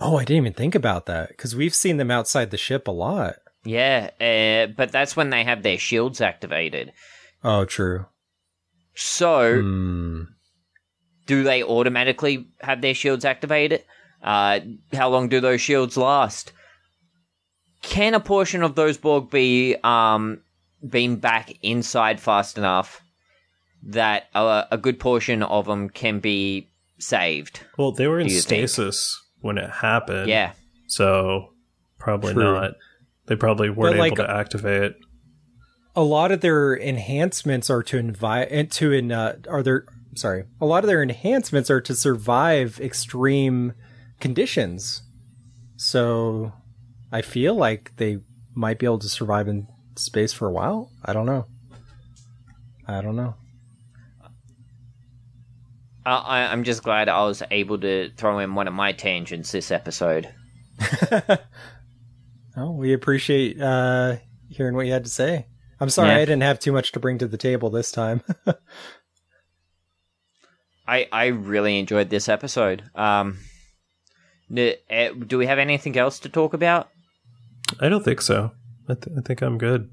Oh, 0.00 0.16
I 0.16 0.24
didn't 0.24 0.38
even 0.38 0.52
think 0.54 0.74
about 0.74 1.06
that 1.06 1.28
because 1.28 1.54
we've 1.54 1.74
seen 1.74 1.98
them 1.98 2.10
outside 2.10 2.50
the 2.50 2.56
ship 2.56 2.88
a 2.88 2.90
lot. 2.90 3.36
Yeah, 3.64 4.10
uh, 4.20 4.72
but 4.74 4.90
that's 4.90 5.14
when 5.14 5.30
they 5.30 5.44
have 5.44 5.62
their 5.62 5.78
shields 5.78 6.20
activated. 6.20 6.92
Oh, 7.44 7.64
true. 7.64 8.06
So, 8.94 9.60
Hmm. 9.60 10.22
Do 11.30 11.44
they 11.44 11.62
automatically 11.62 12.48
have 12.60 12.80
their 12.80 12.92
shields 12.92 13.24
activated? 13.24 13.84
Uh, 14.20 14.58
how 14.92 15.08
long 15.08 15.28
do 15.28 15.40
those 15.40 15.60
shields 15.60 15.96
last? 15.96 16.52
Can 17.82 18.14
a 18.14 18.20
portion 18.20 18.64
of 18.64 18.74
those 18.74 18.98
Borg 18.98 19.30
be 19.30 19.76
um, 19.84 20.40
been 20.86 21.16
back 21.16 21.52
inside 21.62 22.18
fast 22.18 22.58
enough 22.58 23.00
that 23.84 24.24
a, 24.34 24.66
a 24.72 24.76
good 24.76 24.98
portion 24.98 25.42
of 25.44 25.66
them 25.66 25.88
can 25.88 26.18
be 26.18 26.68
saved. 26.98 27.60
Well, 27.78 27.92
they 27.92 28.08
were 28.08 28.18
in 28.20 28.26
Do 28.26 28.34
you 28.34 28.40
think? 28.40 28.68
stasis 28.68 29.16
when 29.40 29.56
it 29.56 29.70
happened. 29.70 30.28
Yeah. 30.28 30.52
So 30.88 31.52
probably 31.98 32.34
True. 32.34 32.52
not. 32.54 32.72
They 33.26 33.36
probably 33.36 33.70
weren't 33.70 33.96
like- 33.98 34.12
able 34.14 34.24
to 34.24 34.30
activate. 34.30 34.94
a 35.94 36.02
lot 36.02 36.32
of 36.32 36.40
their 36.40 36.76
enhancements 36.76 37.70
are 37.70 37.82
to 37.84 37.96
invite 37.98 38.70
to 38.72 38.92
in 38.92 39.12
uh, 39.12 39.36
are 39.48 39.62
there 39.62 39.86
sorry 40.14 40.44
a 40.60 40.66
lot 40.66 40.82
of 40.84 40.88
their 40.88 41.02
enhancements 41.02 41.70
are 41.70 41.80
to 41.80 41.94
survive 41.94 42.80
extreme 42.80 43.72
conditions. 44.20 45.02
So 45.76 46.52
i 47.12 47.22
feel 47.22 47.54
like 47.54 47.92
they 47.96 48.18
might 48.54 48.78
be 48.78 48.86
able 48.86 48.98
to 48.98 49.08
survive 49.08 49.48
in 49.48 49.66
space 49.96 50.32
for 50.32 50.46
a 50.48 50.52
while. 50.52 50.90
I 51.04 51.12
don't 51.12 51.26
know. 51.26 51.46
I 52.86 53.00
don't 53.00 53.16
know. 53.16 53.34
I, 56.04 56.16
I, 56.16 56.52
I'm 56.52 56.64
just 56.64 56.82
glad 56.82 57.08
I 57.08 57.24
was 57.24 57.42
able 57.50 57.78
to 57.80 58.10
throw 58.16 58.38
in 58.38 58.54
one 58.54 58.66
of 58.68 58.74
my 58.74 58.92
tangents 58.92 59.52
this 59.52 59.70
episode. 59.70 60.28
oh 62.56 62.70
we 62.72 62.92
appreciate 62.92 63.60
uh 63.60 64.16
hearing 64.48 64.74
what 64.74 64.86
you 64.86 64.92
had 64.92 65.04
to 65.04 65.10
say. 65.10 65.46
I'm 65.78 65.90
sorry 65.90 66.08
Yeah. 66.10 66.16
i 66.16 66.20
didn't 66.20 66.42
have 66.42 66.58
too 66.58 66.72
much 66.72 66.92
to 66.92 67.00
bring 67.00 67.18
to 67.18 67.26
the 67.28 67.36
table 67.38 67.70
this 67.70 67.92
time 67.92 68.22
I, 70.90 71.06
I 71.12 71.26
really 71.26 71.78
enjoyed 71.78 72.10
this 72.10 72.28
episode. 72.28 72.82
Um, 72.96 73.38
eh, 74.56 75.12
do 75.24 75.38
we 75.38 75.46
have 75.46 75.60
anything 75.60 75.96
else 75.96 76.18
to 76.20 76.28
talk 76.28 76.52
about? 76.52 76.88
I 77.80 77.88
don't 77.88 78.04
think 78.04 78.20
so. 78.20 78.50
I, 78.88 78.94
th- 78.94 79.16
I 79.16 79.20
think 79.20 79.40
I'm 79.40 79.56
good. 79.56 79.88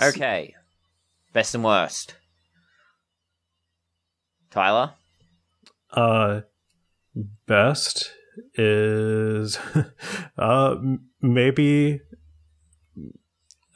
Okay. 0.00 0.54
Best 1.32 1.56
and 1.56 1.64
worst. 1.64 2.14
Tyler? 4.52 4.92
Uh, 5.92 6.42
best 7.48 8.12
is 8.54 9.58
uh 10.38 10.76
maybe 11.20 12.00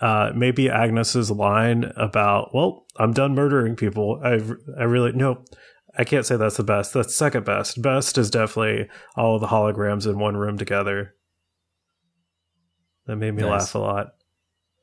uh 0.01 0.31
maybe 0.35 0.71
Agnes's 0.71 1.31
line 1.31 1.93
about 1.97 2.55
well 2.55 2.87
I'm 2.97 3.13
done 3.13 3.35
murdering 3.35 3.75
people. 3.75 4.21
I 4.23 4.41
I 4.79 4.85
really 4.85 5.11
no. 5.11 5.45
I 5.97 6.05
can't 6.05 6.27
say 6.27 6.37
that's 6.37 6.57
the 6.57 6.65
best. 6.65 6.93
That's 6.93 7.15
second 7.15 7.45
best. 7.45 7.81
Best 7.81 8.19
is 8.19 8.31
definitely 8.31 8.89
all 9.17 9.39
the 9.39 9.47
holograms 9.47 10.07
in 10.07 10.19
one 10.19 10.37
room 10.37 10.59
together. 10.59 11.15
That 13.07 13.17
made 13.17 13.33
me 13.35 13.43
Nice. 13.43 13.51
laugh 13.51 13.75
a 13.75 13.79
lot. 13.79 14.07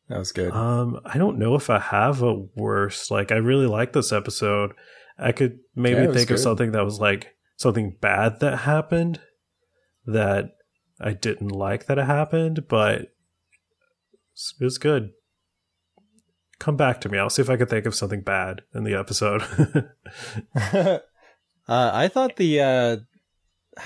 that 0.09 0.19
was 0.19 0.31
good 0.31 0.51
Um, 0.53 0.99
I 1.05 1.17
don't 1.17 1.39
know 1.39 1.55
if 1.55 1.69
I 1.69 1.79
have 1.79 2.21
a 2.21 2.33
worst. 2.55 3.09
Like, 3.11 3.31
I 3.31 3.37
really 3.37 3.65
like 3.67 3.93
this 3.93 4.11
episode. 4.11 4.73
I 5.17 5.31
could 5.31 5.59
maybe 5.75 6.01
Yeah, 6.03 6.11
think 6.13 6.29
of 6.31 6.39
something 6.39 6.71
that 6.71 6.85
was 6.85 6.99
like 6.99 7.33
something 7.57 7.95
bad 7.99 8.39
that 8.39 8.59
happened 8.59 9.19
that 10.05 10.51
I 10.99 11.13
didn't 11.13 11.49
like 11.49 11.85
that 11.87 11.97
it 11.99 12.05
happened, 12.05 12.67
but 12.67 13.01
it 13.01 13.09
was 14.63 14.77
good. 14.77 15.11
Come 16.61 16.77
back 16.77 17.01
to 17.01 17.09
me. 17.09 17.17
I'll 17.17 17.31
see 17.31 17.41
if 17.41 17.49
I 17.49 17.57
can 17.57 17.65
think 17.65 17.87
of 17.87 17.95
something 17.95 18.21
bad 18.21 18.61
in 18.75 18.83
the 18.83 18.93
episode. 18.93 19.41
uh, 20.55 20.99
I 21.67 22.07
thought 22.07 22.35
the 22.35 22.61
uh, 22.61 22.97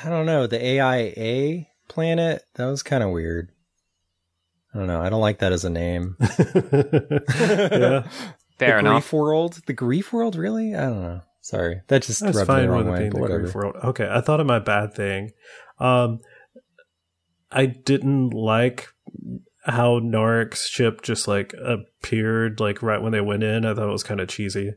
I 0.03 0.09
don't 0.09 0.25
know 0.25 0.45
the 0.45 0.81
Aia 0.81 1.67
planet 1.87 2.43
that 2.55 2.65
was 2.65 2.83
kind 2.83 3.01
of 3.01 3.11
weird. 3.11 3.53
I 4.73 4.79
don't 4.79 4.87
know. 4.87 5.01
I 5.01 5.07
don't 5.07 5.21
like 5.21 5.39
that 5.39 5.53
as 5.53 5.63
a 5.63 5.69
name. 5.69 6.17
yeah, 6.19 8.09
Fair 8.59 8.73
the 8.73 8.79
enough. 8.79 9.03
Grief 9.03 9.13
world, 9.13 9.61
the 9.67 9.73
grief 9.73 10.11
world, 10.11 10.35
really? 10.35 10.75
I 10.75 10.81
don't 10.81 11.01
know. 11.01 11.21
Sorry, 11.39 11.79
that 11.87 12.03
just 12.03 12.19
that's 12.19 12.35
rubbed 12.35 12.49
me 12.49 12.61
the 12.63 12.69
wrong 12.69 12.91
way. 12.91 13.07
the 13.07 13.17
whatever. 13.17 13.39
grief 13.39 13.55
world. 13.55 13.77
Okay, 13.85 14.09
I 14.11 14.19
thought 14.19 14.41
of 14.41 14.47
my 14.47 14.59
bad 14.59 14.93
thing. 14.93 15.31
Um, 15.79 16.19
I 17.49 17.67
didn't 17.67 18.31
like 18.31 18.89
how 19.65 19.99
Narek's 19.99 20.67
ship 20.67 21.01
just 21.01 21.27
like 21.27 21.53
appeared 21.63 22.59
like 22.59 22.81
right 22.81 23.01
when 23.01 23.11
they 23.11 23.21
went 23.21 23.43
in. 23.43 23.65
I 23.65 23.73
thought 23.73 23.89
it 23.89 23.91
was 23.91 24.03
kind 24.03 24.19
of 24.21 24.27
cheesy. 24.29 24.73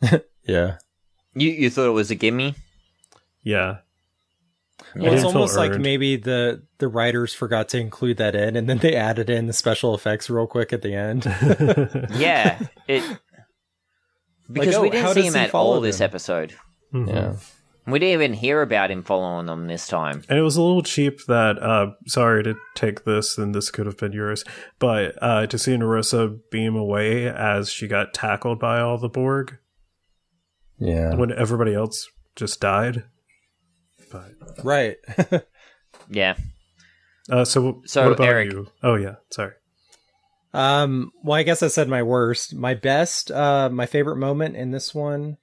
Yeah. 0.46 0.76
You 1.34 1.48
you 1.50 1.70
thought 1.70 1.86
it 1.86 1.92
was 1.92 2.10
a 2.10 2.14
gimme? 2.14 2.54
Yeah, 3.42 3.78
Well, 4.94 5.06
It 5.06 5.12
it's 5.14 5.22
didn't 5.22 5.24
almost 5.36 5.56
like 5.56 5.78
maybe 5.78 6.16
the 6.16 6.62
the 6.78 6.86
writers 6.88 7.32
forgot 7.32 7.68
to 7.70 7.78
include 7.78 8.18
that 8.18 8.34
in, 8.34 8.54
and 8.56 8.68
then 8.68 8.78
they 8.78 8.94
added 8.94 9.30
in 9.30 9.46
the 9.46 9.52
special 9.54 9.94
effects 9.94 10.28
real 10.30 10.46
quick 10.46 10.72
at 10.74 10.82
the 10.82 10.94
end. 10.94 11.24
Yeah. 12.18 12.58
It 12.86 13.02
because 14.52 14.74
oh, 14.74 14.82
we 14.82 14.90
how 14.90 15.14
didn't 15.14 15.14
see 15.14 15.26
him 15.28 15.36
at 15.36 15.46
all 15.54 15.72
follow 15.72 15.80
this 15.80 15.98
them? 15.98 16.04
episode. 16.04 16.54
Mhm. 16.92 17.08
yeah. 17.08 17.36
We 17.86 17.98
didn't 17.98 18.14
even 18.14 18.32
hear 18.32 18.62
about 18.62 18.90
him 18.90 19.02
following 19.02 19.46
them 19.46 19.66
this 19.66 19.86
time. 19.86 20.22
And 20.28 20.38
it 20.38 20.42
was 20.42 20.56
a 20.56 20.62
little 20.62 20.82
cheap 20.82 21.18
that 21.26 21.62
uh 21.62 21.92
sorry 22.06 22.42
to 22.44 22.54
take 22.74 23.04
this 23.04 23.36
and 23.36 23.54
this 23.54 23.70
could 23.70 23.84
have 23.86 23.98
been 23.98 24.12
yours, 24.12 24.42
but 24.78 25.14
uh 25.22 25.46
to 25.46 25.58
see 25.58 25.72
Narissa 25.72 26.38
beam 26.50 26.76
away 26.76 27.28
as 27.28 27.68
she 27.70 27.86
got 27.86 28.14
tackled 28.14 28.58
by 28.58 28.80
all 28.80 28.96
the 28.98 29.08
Borg 29.10 29.58
Yeah. 30.78 31.14
when 31.14 31.30
everybody 31.32 31.74
else 31.74 32.08
just 32.36 32.60
died. 32.60 33.04
But 34.10 34.32
Right. 34.64 34.96
Yeah. 36.10 36.34
uh 37.30 37.44
so, 37.44 37.82
So, 37.86 38.04
what 38.04 38.12
about 38.12 38.26
Eric. 38.28 38.52
you? 38.52 38.68
Oh 38.82 38.94
yeah, 38.96 39.16
sorry. 39.30 39.52
Um, 40.52 41.10
well, 41.22 41.36
I 41.38 41.42
guess 41.42 41.62
I 41.64 41.68
said 41.68 41.88
my 41.88 42.02
worst. 42.04 42.54
My 42.54 42.74
best, 42.74 43.30
uh, 43.32 43.68
my 43.72 43.86
favorite 43.86 44.16
moment 44.18 44.54
in 44.56 44.70
this 44.70 44.94
one, 44.94 45.36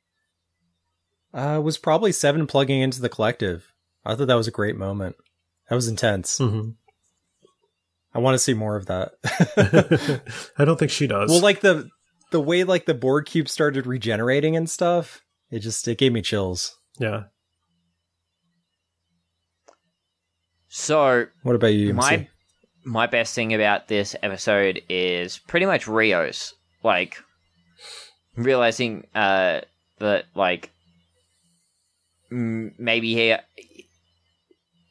uh, 1.33 1.61
was 1.63 1.77
probably 1.77 2.11
Seven 2.11 2.47
plugging 2.47 2.81
into 2.81 3.01
the 3.01 3.09
collective. 3.09 3.71
I 4.05 4.15
thought 4.15 4.27
that 4.27 4.35
was 4.35 4.47
a 4.47 4.51
great 4.51 4.75
moment. 4.75 5.15
That 5.69 5.75
was 5.75 5.87
intense. 5.87 6.39
Mhm. 6.39 6.75
I 8.13 8.19
want 8.19 8.35
to 8.35 8.39
see 8.39 8.53
more 8.53 8.75
of 8.75 8.87
that. 8.87 9.11
I 10.57 10.65
don't 10.65 10.77
think 10.77 10.91
she 10.91 11.07
does. 11.07 11.29
well, 11.29 11.39
like 11.41 11.61
the 11.61 11.89
the 12.31 12.41
way 12.41 12.63
like 12.63 12.85
the 12.85 12.93
Borg 12.93 13.25
cube 13.25 13.47
started 13.49 13.85
regenerating 13.85 14.55
and 14.55 14.69
stuff, 14.69 15.21
it 15.49 15.59
just 15.59 15.87
it 15.87 15.97
gave 15.97 16.11
me 16.13 16.21
chills. 16.21 16.77
yeah. 16.99 17.23
So 20.67 21.27
What 21.43 21.55
about 21.55 21.73
you? 21.73 21.93
my 21.93 22.13
MC? 22.13 22.27
my 22.83 23.05
best 23.07 23.35
thing 23.35 23.53
about 23.53 23.87
this 23.87 24.15
episode 24.23 24.81
is 24.89 25.37
pretty 25.37 25.65
much 25.65 25.87
Rios 25.87 26.53
like 26.83 27.17
realizing 28.35 29.05
uh 29.13 29.61
that 29.99 30.25
like 30.33 30.65
m- 30.65 30.71
maybe 32.31 33.13
he 33.13 33.35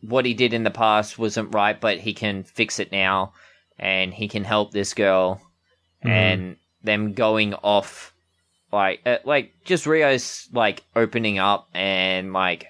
what 0.03 0.25
he 0.25 0.35
did 0.35 0.53
in 0.55 0.65
the 0.65 0.71
past 0.71 1.19
wasn't 1.19 1.55
right 1.55 1.81
but 1.81 1.99
he 1.99 2.13
can 2.15 2.43
fix 2.45 2.79
it 2.79 2.93
now 2.93 3.33
and 3.79 4.15
he 4.15 4.29
can 4.29 4.45
help 4.45 4.71
this 4.73 4.95
girl 4.95 5.41
Mhm. 6.05 6.11
and 6.11 6.57
them 6.83 7.13
going 7.13 7.53
off 7.55 8.13
like 8.73 9.01
uh, 9.05 9.19
like 9.25 9.53
just 9.65 9.87
Rios 9.87 10.49
like 10.53 10.83
opening 10.97 11.39
up 11.39 11.69
and 11.75 12.33
like 12.33 12.67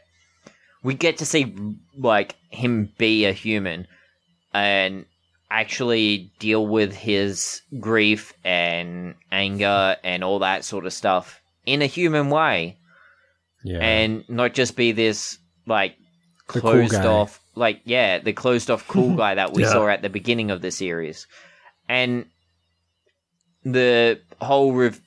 we 0.83 0.95
get 0.95 1.19
to 1.19 1.27
see 1.27 1.55
like 1.97 2.35
him 2.51 2.91
be 2.99 3.27
a 3.27 3.33
human 3.33 3.87
and 4.53 5.05
actually 5.51 6.31
deal 6.39 6.67
with 6.67 6.95
his 6.95 7.63
grief 7.79 8.33
and 8.45 9.15
anger 9.31 9.97
and 10.03 10.25
all 10.25 10.39
that 10.41 10.65
sort 10.65 10.87
of 10.87 10.93
stuff 10.93 11.41
in 11.67 11.83
a 11.83 11.87
human 11.87 12.31
way 12.31 12.77
yeah. 13.65 13.78
and 13.78 14.24
not 14.28 14.55
just 14.55 14.77
be 14.77 14.93
this 14.93 15.39
like 15.66 15.97
The 16.53 16.61
cool 16.61 16.61
closed 16.62 16.95
off 17.05 17.41
like 17.55 17.81
yeah 17.85 18.19
the 18.19 18.32
closed 18.32 18.70
off 18.70 18.87
cool 18.89 19.16
guy 19.23 19.35
that 19.35 19.53
we 19.53 19.62
Yeah. 19.62 19.70
saw 19.73 19.89
at 19.89 20.03
the 20.03 20.09
beginning 20.09 20.51
of 20.51 20.62
the 20.62 20.70
series 20.70 21.27
and 21.89 22.27
the 23.65 24.20
whole 24.41 24.73
rev- 24.73 25.01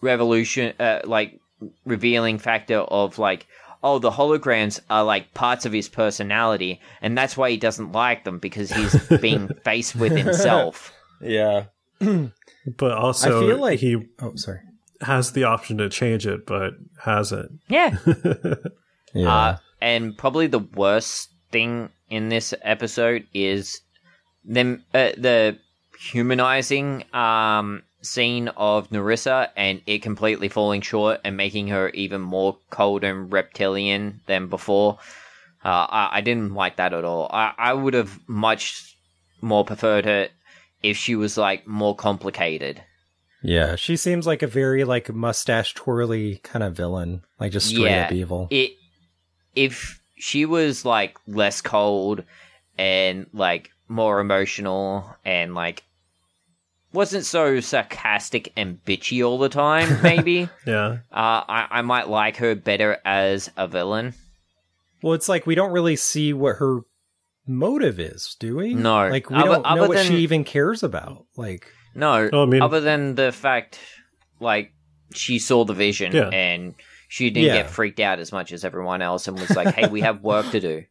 revolution 0.00 0.74
uh, 0.80 1.00
like 1.04 1.38
revealing 1.84 2.38
factor 2.38 2.78
of 2.78 3.18
like 3.18 3.46
oh 3.82 3.98
the 3.98 4.10
holograms 4.10 4.80
are 4.88 5.04
like 5.04 5.34
parts 5.34 5.66
of 5.66 5.72
his 5.72 5.88
personality 5.88 6.80
and 7.02 7.16
that's 7.18 7.36
why 7.36 7.50
he 7.50 7.56
doesn't 7.56 7.92
like 7.92 8.24
them 8.24 8.38
because 8.38 8.70
he's 8.70 8.94
being 9.20 9.48
faced 9.64 9.94
with 9.96 10.16
himself 10.16 10.92
yeah. 11.20 11.64
But 12.00 12.92
also 12.92 13.38
I 13.42 13.46
feel 13.46 13.58
like- 13.58 13.80
he 13.80 13.96
Oh, 14.20 14.36
sorry. 14.36 14.60
Has 15.02 15.32
the 15.32 15.44
option 15.44 15.78
to 15.78 15.88
change 15.88 16.26
it 16.26 16.46
but 16.46 16.74
hasn't. 17.04 17.60
yeah 17.68 17.96
Yeah. 19.14 19.34
Uh, 19.34 19.56
and 19.80 20.16
probably 20.16 20.46
the 20.46 20.58
worst 20.58 21.30
thing 21.50 21.90
in 22.10 22.28
this 22.28 22.54
episode 22.62 23.26
is 23.32 23.80
them 24.44 24.84
uh, 24.94 25.10
the 25.16 25.58
humanizing 25.98 27.04
um, 27.14 27.82
scene 28.02 28.48
of 28.48 28.90
Narissa 28.90 29.48
and 29.56 29.80
it 29.86 30.02
completely 30.02 30.48
falling 30.48 30.80
short 30.80 31.20
and 31.24 31.36
making 31.36 31.68
her 31.68 31.88
even 31.90 32.20
more 32.20 32.58
cold 32.70 33.04
and 33.04 33.32
reptilian 33.32 34.20
than 34.26 34.48
before. 34.48 34.98
Uh, 35.64 35.86
I, 35.90 36.08
I 36.12 36.20
didn't 36.20 36.54
like 36.54 36.76
that 36.76 36.92
at 36.92 37.04
all. 37.04 37.28
I, 37.32 37.52
I 37.58 37.72
would 37.72 37.94
have 37.94 38.20
much 38.28 38.96
more 39.40 39.64
preferred 39.64 40.04
her 40.04 40.28
if 40.82 40.96
she 40.96 41.16
was 41.16 41.36
like 41.36 41.66
more 41.66 41.96
complicated. 41.96 42.82
Yeah, 43.42 43.76
she 43.76 43.96
seems 43.96 44.26
like 44.26 44.42
a 44.42 44.46
very 44.48 44.84
like 44.84 45.12
mustache 45.12 45.74
twirly 45.74 46.38
kind 46.38 46.62
of 46.62 46.74
villain, 46.74 47.22
like 47.38 47.52
just 47.52 47.68
straight 47.68 47.90
Yeah. 47.90 48.06
up 48.06 48.12
evil. 48.12 48.48
It 48.50 48.72
if 49.54 50.00
she 50.16 50.44
was 50.44 50.84
like 50.84 51.16
less 51.26 51.60
cold 51.60 52.24
and 52.76 53.26
like 53.32 53.70
more 53.88 54.20
emotional 54.20 55.04
and 55.24 55.54
like 55.54 55.84
wasn't 56.92 57.24
so 57.24 57.60
sarcastic 57.60 58.52
and 58.56 58.82
bitchy 58.84 59.24
all 59.24 59.38
the 59.38 59.48
time, 59.48 60.00
maybe. 60.02 60.48
Yeah. 60.66 60.98
Uh, 61.12 61.44
I, 61.48 61.66
I 61.70 61.82
might 61.82 62.08
like 62.08 62.36
her 62.38 62.54
better 62.54 62.98
as 63.04 63.50
a 63.56 63.68
villain. 63.68 64.14
Well, 65.02 65.12
it's 65.12 65.28
like 65.28 65.46
we 65.46 65.54
don't 65.54 65.70
really 65.72 65.96
see 65.96 66.32
what 66.32 66.56
her 66.56 66.80
motive 67.46 68.00
is, 68.00 68.36
do 68.40 68.56
we? 68.56 68.74
No. 68.74 69.08
like 69.08 69.30
we 69.30 69.36
Other- 69.36 69.62
don't 69.62 69.76
know 69.76 69.86
what 69.88 69.96
than- 69.98 70.06
she 70.06 70.16
even 70.18 70.44
cares 70.44 70.82
about. 70.82 71.26
Like, 71.36 71.66
No, 71.94 72.28
Oh, 72.32 72.42
I 72.44 72.46
mean- 72.46 72.62
other 72.62 72.80
than 72.80 73.14
the 73.14 73.32
fact, 73.32 73.78
like, 74.40 74.72
she 75.14 75.38
saw 75.38 75.64
the 75.64 75.74
vision 75.74 76.12
Yeah. 76.12 76.28
and 76.28 76.74
she 77.08 77.30
didn't 77.30 77.46
Yeah. 77.46 77.62
get 77.62 77.70
freaked 77.70 78.00
out 78.00 78.18
as 78.18 78.30
much 78.32 78.52
as 78.52 78.64
everyone 78.64 79.00
else 79.02 79.26
and 79.26 79.38
was 79.38 79.50
like, 79.56 79.74
hey, 79.74 79.88
we 79.88 80.02
have 80.02 80.22
work 80.22 80.50
to 80.50 80.60
do. 80.60 80.84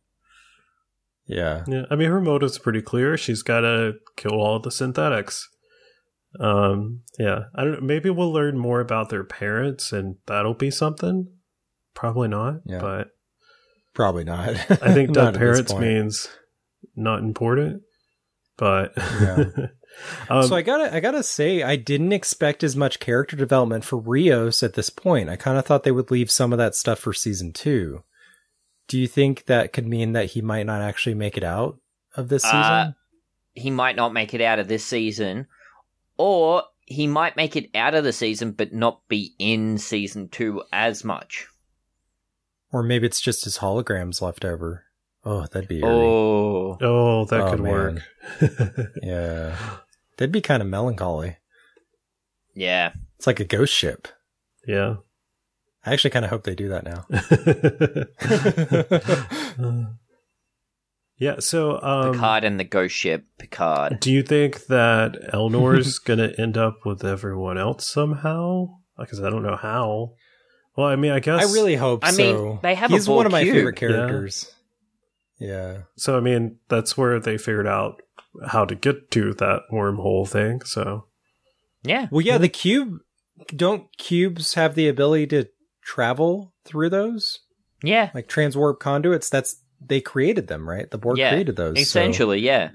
yeah, 1.28 1.64
Yeah. 1.68 1.84
I 1.92 1.96
mean, 1.96 2.10
her 2.10 2.22
motive's 2.22 2.58
pretty 2.58 2.82
clear. 2.82 3.18
She's 3.18 3.44
got 3.44 3.62
to 3.62 3.94
kill 4.16 4.34
all 4.34 4.60
the 4.60 4.72
synthetics. 4.72 5.48
Um. 6.40 7.02
Yeah. 7.18 7.46
I 7.56 7.64
don't. 7.64 7.84
Maybe 7.84 8.10
we'll 8.10 8.32
learn 8.34 8.58
more 8.58 8.80
about 8.80 9.10
their 9.10 9.24
parents, 9.24 9.92
and 9.92 10.18
that'll 10.28 10.54
be 10.54 10.70
something. 10.70 11.28
Probably 11.96 12.28
not. 12.28 12.58
Yeah. 12.66 12.80
But 12.80 13.08
probably 13.96 14.24
not. 14.24 14.50
I 14.50 14.94
think 14.94 15.10
Not 15.16 15.16
dead 15.16 15.34
this 15.34 15.38
parents 15.40 15.72
point. 15.72 15.84
means 15.86 16.28
not 16.96 17.20
important. 17.20 17.82
But 18.58 18.92
Yeah. 18.98 19.46
um, 20.30 20.44
so 20.44 20.56
I 20.56 20.62
gotta, 20.62 20.94
I 20.94 21.00
gotta 21.00 21.24
say, 21.24 21.64
I 21.64 21.76
didn't 21.76 22.14
expect 22.14 22.64
as 22.64 22.76
much 22.76 23.00
character 23.00 23.36
development 23.36 23.84
for 23.84 23.98
Rios 23.98 24.62
at 24.64 24.74
this 24.74 24.90
point. 24.90 25.30
I 25.30 25.36
kind 25.36 25.58
of 25.58 25.66
thought 25.66 25.84
they 25.84 25.92
would 25.92 26.12
leave 26.12 26.30
some 26.32 26.52
of 26.54 26.58
that 26.60 26.76
stuff 26.76 27.00
for 27.00 27.14
season 27.14 27.54
two. 27.54 28.04
Do 28.88 29.00
you 29.00 29.08
think 29.08 29.46
that 29.46 29.74
could 29.74 29.86
mean 29.88 30.14
that 30.14 30.28
he 30.32 30.42
might 30.42 30.66
not 30.66 30.82
actually 30.82 31.16
make 31.16 31.36
it 31.38 31.44
out 31.44 31.78
of 32.16 32.30
this 32.30 32.44
season? 32.44 32.58
Uh, 32.58 32.92
He 33.54 33.70
might 33.70 33.96
not 33.96 34.14
make 34.14 34.34
it 34.34 34.42
out 34.42 34.60
of 34.60 34.68
this 34.68 34.86
season, 34.86 35.48
or 36.18 36.64
he 36.86 37.06
might 37.08 37.36
make 37.36 37.56
it 37.58 37.70
out 37.76 37.96
of 37.96 38.04
the 38.06 38.14
season 38.14 38.52
but 38.54 38.74
not 38.74 39.02
be 39.10 39.34
in 39.40 39.78
season 39.78 40.30
two 40.30 40.64
as 40.72 41.04
much. 41.04 41.48
or 42.72 42.82
maybe 42.84 43.06
it's 43.08 43.20
just 43.22 43.44
his 43.46 43.58
holograms 43.58 44.22
left 44.22 44.46
over. 44.46 44.84
Oh, 45.26 45.46
that'd 45.52 45.68
be 45.68 45.82
eerie. 45.82 45.92
Oh. 46.08 46.78
oh, 46.80 47.26
that 47.26 47.42
Oh, 47.42 47.50
could 47.50 47.60
man. 47.62 48.04
work. 48.42 48.90
Yeah, 49.04 49.58
that'd 50.18 50.32
be 50.32 50.42
kind 50.42 50.62
of 50.62 50.68
melancholy. 50.68 51.38
Yeah. 52.56 52.94
It's 53.18 53.28
like 53.28 53.40
a 53.40 53.46
ghost 53.46 53.74
ship. 53.74 54.08
yeah. 54.68 54.96
I 55.86 55.94
actually 55.94 56.10
kind 56.10 56.26
of 56.26 56.32
hope 56.32 56.44
they 56.44 56.56
do 56.56 56.68
that 56.70 56.84
now. 56.84 57.06
yeah. 61.18 61.40
So, 61.40 61.82
um, 61.82 62.14
Picard 62.14 62.44
and 62.44 62.60
the 62.60 62.66
ghost 62.66 62.94
ship, 62.94 63.26
Picard. 63.40 64.00
do 64.02 64.12
you 64.12 64.22
think 64.22 64.66
that 64.68 65.18
Elnor's 65.32 65.98
going 66.00 66.20
to 66.20 66.38
end 66.40 66.58
up 66.58 66.86
with 66.86 67.06
everyone 67.06 67.58
else 67.58 67.88
somehow? 67.88 68.68
Because 68.98 69.22
I 69.22 69.30
don't 69.30 69.44
know 69.44 69.56
how. 69.56 70.14
Well, 70.76 70.88
I 70.88 70.98
mean, 70.98 71.12
I 71.12 71.20
guess. 71.20 71.50
I 71.50 71.54
really 71.54 71.76
hope 71.76 72.02
I 72.04 72.12
mean, 72.12 72.36
so. 72.36 72.60
they 72.62 72.76
have 72.76 72.92
a 72.92 72.94
He's 72.94 73.08
one 73.08 73.26
of 73.26 73.32
my 73.32 73.44
Borg 73.44 73.54
favorite 73.54 73.76
cube. 73.78 73.92
Yeah. 73.92 73.98
characters. 73.98 74.54
Yeah. 75.40 75.78
So, 75.96 76.18
I 76.18 76.20
mean, 76.20 76.58
that's 76.68 76.98
where 76.98 77.20
they 77.20 77.38
figured 77.38 77.68
out 77.68 78.02
how 78.48 78.66
to 78.66 78.76
get 78.76 79.10
to 79.12 79.34
that 79.36 79.62
wormhole 79.72 80.28
thing. 80.28 80.62
So, 80.66 81.06
Yeah. 81.84 82.08
Well, 82.12 82.22
yeah, 82.22 82.38
the 82.38 82.50
cube. 82.50 83.00
Don't 83.56 83.86
cubes 83.98 84.56
have 84.56 84.74
the 84.76 84.88
ability 84.88 85.28
to 85.28 85.46
travel 85.84 86.54
through 86.66 86.90
those 86.90 87.40
Yeah. 87.84 88.10
like 88.16 88.28
transwarp 88.28 88.80
conduits? 88.80 89.30
That's 89.30 89.62
they 89.80 90.02
created 90.02 90.48
them, 90.48 90.68
right? 90.68 90.90
The 90.90 90.98
Borg 90.98 91.18
Yeah, 91.20 91.30
created 91.30 91.56
those. 91.56 91.76
so- 91.78 91.82
Essentially, 91.82 92.40
yeah. 92.40 92.72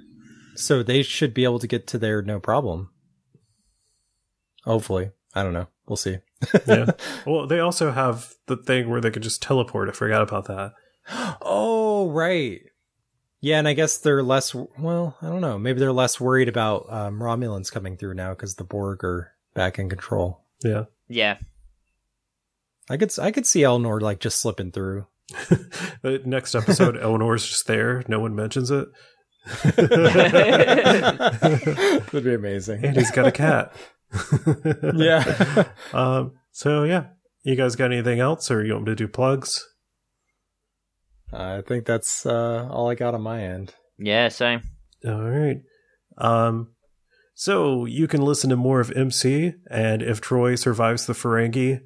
so 0.55 0.83
they 0.85 1.03
should 1.03 1.35
be 1.35 1.43
able 1.45 1.59
to 1.59 1.67
get 1.67 1.87
to 1.89 1.99
there 1.99 2.23
no 2.23 2.39
problem. 2.39 2.91
Hopefully, 4.65 5.11
I 5.35 5.43
don't 5.43 5.53
know. 5.53 5.67
We'll 5.87 5.97
see. 5.97 6.19
yeah. 6.67 6.87
well, 7.27 7.47
they 7.47 7.59
also 7.59 7.91
have 7.91 8.35
the 8.47 8.57
thing 8.57 8.89
where 8.89 9.01
they 9.01 9.11
could 9.11 9.23
just 9.25 9.43
teleport. 9.43 9.89
I 9.89 9.93
forgot 9.93 10.23
about 10.23 10.45
that. 10.47 10.73
Oh, 11.43 12.11
right. 12.11 12.61
Yeah, 13.43 13.59
and 13.59 13.67
I 13.67 13.73
guess 13.73 13.99
they're 13.99 14.23
less. 14.23 14.55
Well, 14.55 15.17
I 15.21 15.27
don't 15.27 15.41
know. 15.41 15.59
Maybe 15.59 15.81
they're 15.81 15.93
less 15.93 16.21
worried 16.21 16.49
about 16.49 16.87
um, 16.89 17.19
Romulans 17.19 17.73
coming 17.73 17.97
through 17.97 18.15
now 18.15 18.31
because 18.31 18.55
the 18.55 18.63
Borg 18.63 19.03
are 19.05 19.33
back 19.53 19.81
in 19.81 19.89
control. 19.89 20.45
Yeah. 20.63 20.85
Yeah. 21.09 21.39
I 22.89 22.97
could 22.97 23.13
I 23.19 23.33
could 23.33 23.45
see 23.45 23.63
Elnor 23.63 24.01
like 24.01 24.21
just 24.21 24.41
slipping 24.41 24.71
through. 24.71 25.07
The 26.03 26.23
next 26.27 26.55
episode, 26.55 26.95
Elnor's 26.95 27.45
just 27.45 27.67
there. 27.67 28.05
No 28.07 28.21
one 28.21 28.37
mentions 28.37 28.71
it. 28.71 28.87
That'd 32.13 32.25
be 32.25 32.35
amazing. 32.35 32.85
And 32.85 32.97
he's 32.97 33.11
got 33.11 33.27
a 33.27 33.33
cat. 33.33 33.75
yeah. 34.95 35.65
Um, 35.93 36.35
so 36.53 36.85
yeah, 36.85 37.07
you 37.43 37.57
guys 37.57 37.75
got 37.75 37.93
anything 37.93 38.21
else, 38.21 38.53
or 38.53 38.65
you 38.65 38.75
want 38.75 38.85
me 38.87 38.93
to 38.93 38.97
do 38.97 39.09
plugs? 39.09 39.67
I 41.33 41.63
think 41.63 41.87
that's 41.87 42.27
uh, 42.27 42.69
all 42.71 42.91
I 42.91 42.95
got 42.95 43.15
on 43.15 43.23
my 43.23 43.43
end. 43.43 43.75
Yeah, 43.99 44.29
same. 44.29 44.63
All 45.07 45.23
right. 45.23 45.61
Um, 46.19 46.73
so 47.35 47.87
you 47.87 48.07
can 48.07 48.23
listen 48.23 48.51
to 48.51 48.57
more 48.57 48.81
of 48.81 48.93
MC, 48.93 49.55
and 49.71 50.03
if 50.03 50.21
Troy 50.21 50.55
survives 50.55 51.07
the 51.07 51.15
Ferengi, 51.15 51.81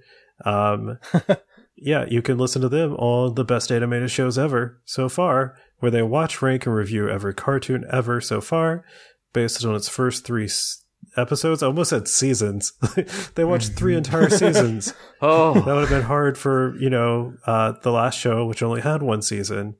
um, 0.44 0.98
yeah, 1.76 2.04
you 2.08 2.22
can 2.22 2.38
listen 2.38 2.62
to 2.62 2.68
them 2.68 2.94
on 2.94 3.34
the 3.34 3.44
best 3.44 3.70
animated 3.70 4.10
shows 4.10 4.38
ever 4.38 4.80
so 4.84 5.08
far, 5.08 5.56
where 5.78 5.90
they 5.90 6.02
watch, 6.02 6.42
rank, 6.42 6.66
and 6.66 6.74
review 6.74 7.08
every 7.08 7.34
cartoon 7.34 7.84
ever 7.90 8.20
so 8.20 8.40
far, 8.40 8.84
based 9.32 9.64
on 9.64 9.74
its 9.74 9.88
first 9.88 10.24
three 10.24 10.46
s- 10.46 10.84
episodes. 11.16 11.62
I 11.62 11.66
almost 11.66 11.90
said 11.90 12.08
seasons. 12.08 12.72
they 13.34 13.44
watched 13.44 13.72
three 13.72 13.96
entire 13.96 14.30
seasons. 14.30 14.92
Oh, 15.22 15.54
that 15.54 15.66
would 15.66 15.80
have 15.80 15.88
been 15.88 16.02
hard 16.02 16.36
for 16.36 16.76
you 16.78 16.90
know 16.90 17.32
uh, 17.46 17.72
the 17.82 17.90
last 17.90 18.18
show, 18.18 18.44
which 18.44 18.62
only 18.62 18.82
had 18.82 19.02
one 19.02 19.22
season. 19.22 19.76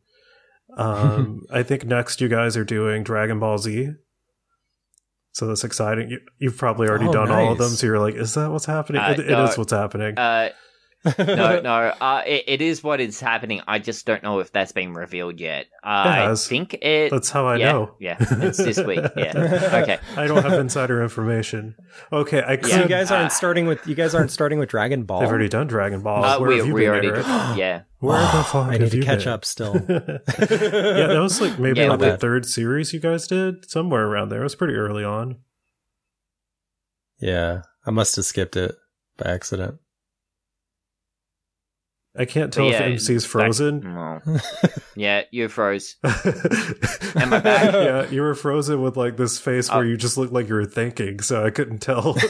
Um, 0.78 1.42
I 1.52 1.62
think 1.62 1.84
next 1.84 2.22
you 2.22 2.28
guys 2.28 2.56
are 2.56 2.64
doing 2.64 3.02
Dragon 3.04 3.38
Ball 3.38 3.58
Z, 3.58 3.90
so 5.32 5.46
that's 5.46 5.62
exciting. 5.62 6.08
You, 6.10 6.20
you've 6.38 6.56
probably 6.56 6.88
already 6.88 7.08
Oh, 7.08 7.12
done 7.12 7.30
all 7.30 7.52
of 7.52 7.58
them, 7.58 7.68
so 7.68 7.86
you're 7.86 7.98
like, 7.98 8.14
is 8.14 8.32
that 8.32 8.50
what's 8.50 8.64
happening? 8.64 9.02
Uh, 9.02 9.10
it, 9.10 9.20
it 9.20 9.28
no. 9.28 9.44
is 9.44 9.58
what's 9.58 9.72
happening. 9.72 10.14
No, 11.18 11.60
no. 11.64 11.70
Uh, 12.00 12.22
it, 12.26 12.44
it 12.46 12.62
is 12.62 12.82
what 12.84 13.00
is 13.00 13.20
happening. 13.20 13.60
I 13.66 13.78
just 13.78 14.04
don't 14.06 14.22
know 14.22 14.40
if 14.40 14.52
that's 14.52 14.72
been 14.72 14.92
revealed 14.94 15.40
yet. 15.40 15.66
Uh, 15.84 15.86
I 16.06 16.16
has. 16.28 16.46
think 16.46 16.74
it. 16.74 17.10
that's 17.10 17.30
how 17.30 17.46
I 17.46 17.56
yeah, 17.56 17.72
know. 17.72 17.94
Yeah, 18.00 18.16
it's 18.20 18.58
this 18.58 18.78
week. 18.78 19.00
Yeah. 19.16 19.32
Okay. 19.82 19.98
I 20.16 20.26
don't 20.26 20.42
have 20.42 20.54
insider 20.60 21.02
information. 21.02 21.74
Okay, 22.12 22.42
I 22.46 22.56
could. 22.56 22.70
So 22.70 22.82
you 22.82 22.88
guys 22.88 23.10
aren't 23.10 23.26
Uh, 23.26 23.34
starting 23.34 23.66
with 23.66 23.86
you 23.86 23.94
guys 23.94 24.14
aren't 24.14 24.30
starting 24.30 24.58
with 24.58 24.68
Dragon 24.68 25.04
Ball. 25.04 25.20
They've 25.20 25.28
already 25.28 25.48
done 25.48 25.66
Dragon 25.66 26.00
Ball. 26.02 26.24
Uh, 26.24 26.38
Where 26.40 26.48
we 26.50 26.58
have 26.58 26.66
you 26.66 26.74
we 26.74 26.80
been, 26.82 26.90
already. 26.90 27.08
Eric? 27.08 27.26
Yeah. 27.56 27.82
Where 28.00 28.20
the 28.20 28.44
fuck 28.44 28.66
I 28.66 28.72
need 28.72 28.80
have 28.82 28.90
to 28.90 28.96
you 28.98 29.02
catch 29.02 29.24
been? 29.24 29.32
up 29.32 29.44
still. 29.44 29.74
yeah, 29.88 30.18
that 30.28 31.18
was 31.20 31.40
like 31.40 31.58
maybe 31.58 31.80
Yeah, 31.80 31.90
like 31.90 32.00
the 32.00 32.16
third 32.18 32.44
series 32.46 32.92
you 32.92 33.00
guys 33.00 33.26
did, 33.26 33.70
somewhere 33.70 34.06
around 34.06 34.28
there. 34.28 34.40
It 34.40 34.44
was 34.44 34.54
pretty 34.54 34.74
early 34.74 35.02
on. 35.04 35.38
yeah, 37.18 37.62
I 37.86 37.90
must 37.90 38.16
have 38.16 38.24
skipped 38.26 38.56
it 38.56 38.74
by 39.16 39.30
accident. 39.30 39.76
I 42.18 42.24
can't 42.24 42.52
tell 42.52 42.66
yeah, 42.66 42.82
if 42.84 43.00
MC's 43.00 43.24
back- 43.24 43.30
frozen. 43.30 43.80
No. 43.80 44.20
Yeah, 44.98 45.24
you 45.30 45.48
froze. 45.48 45.96
Am 46.04 47.32
I 47.34 47.38
back? 47.40 47.74
Yeah, 47.74 48.08
you 48.08 48.22
were 48.22 48.34
frozen 48.34 48.80
with 48.80 48.96
like 48.96 49.18
this 49.18 49.38
face 49.38 49.68
where 49.70 49.80
Oh. 49.80 49.82
you 49.82 49.98
just 49.98 50.16
looked 50.16 50.32
like 50.32 50.48
you 50.48 50.54
were 50.54 50.64
thinking, 50.64 51.20
so 51.20 51.44
I 51.44 51.50
couldn't 51.50 51.78
tell. 51.80 52.16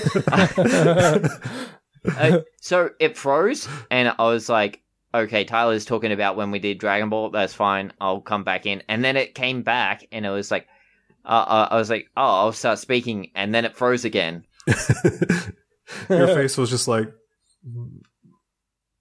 Uh, 2.16 2.38
so 2.60 2.90
it 3.00 3.16
froze, 3.16 3.66
and 3.90 4.14
I 4.16 4.22
was 4.26 4.48
like, 4.48 4.80
okay, 5.12 5.42
Tyler's 5.44 5.84
talking 5.84 6.12
about 6.12 6.36
when 6.36 6.52
we 6.52 6.60
did 6.60 6.78
Dragon 6.78 7.08
Ball. 7.08 7.30
That's 7.30 7.52
fine. 7.52 7.92
I'll 8.00 8.20
come 8.20 8.44
back 8.44 8.64
in. 8.64 8.80
And 8.88 9.04
then 9.04 9.16
it 9.16 9.34
came 9.34 9.62
back, 9.62 10.06
and 10.12 10.24
it 10.24 10.30
was 10.30 10.52
like, 10.52 10.68
uh, 11.24 11.28
uh, 11.48 11.68
I 11.72 11.76
was 11.76 11.90
like, 11.90 12.06
oh, 12.16 12.22
I'll 12.22 12.52
start 12.52 12.78
speaking. 12.78 13.32
And 13.34 13.52
then 13.52 13.64
it 13.64 13.74
froze 13.76 14.04
again. 14.04 14.44
Your 16.08 16.28
face 16.28 16.56
was 16.56 16.70
just 16.70 16.86
like. 16.86 17.12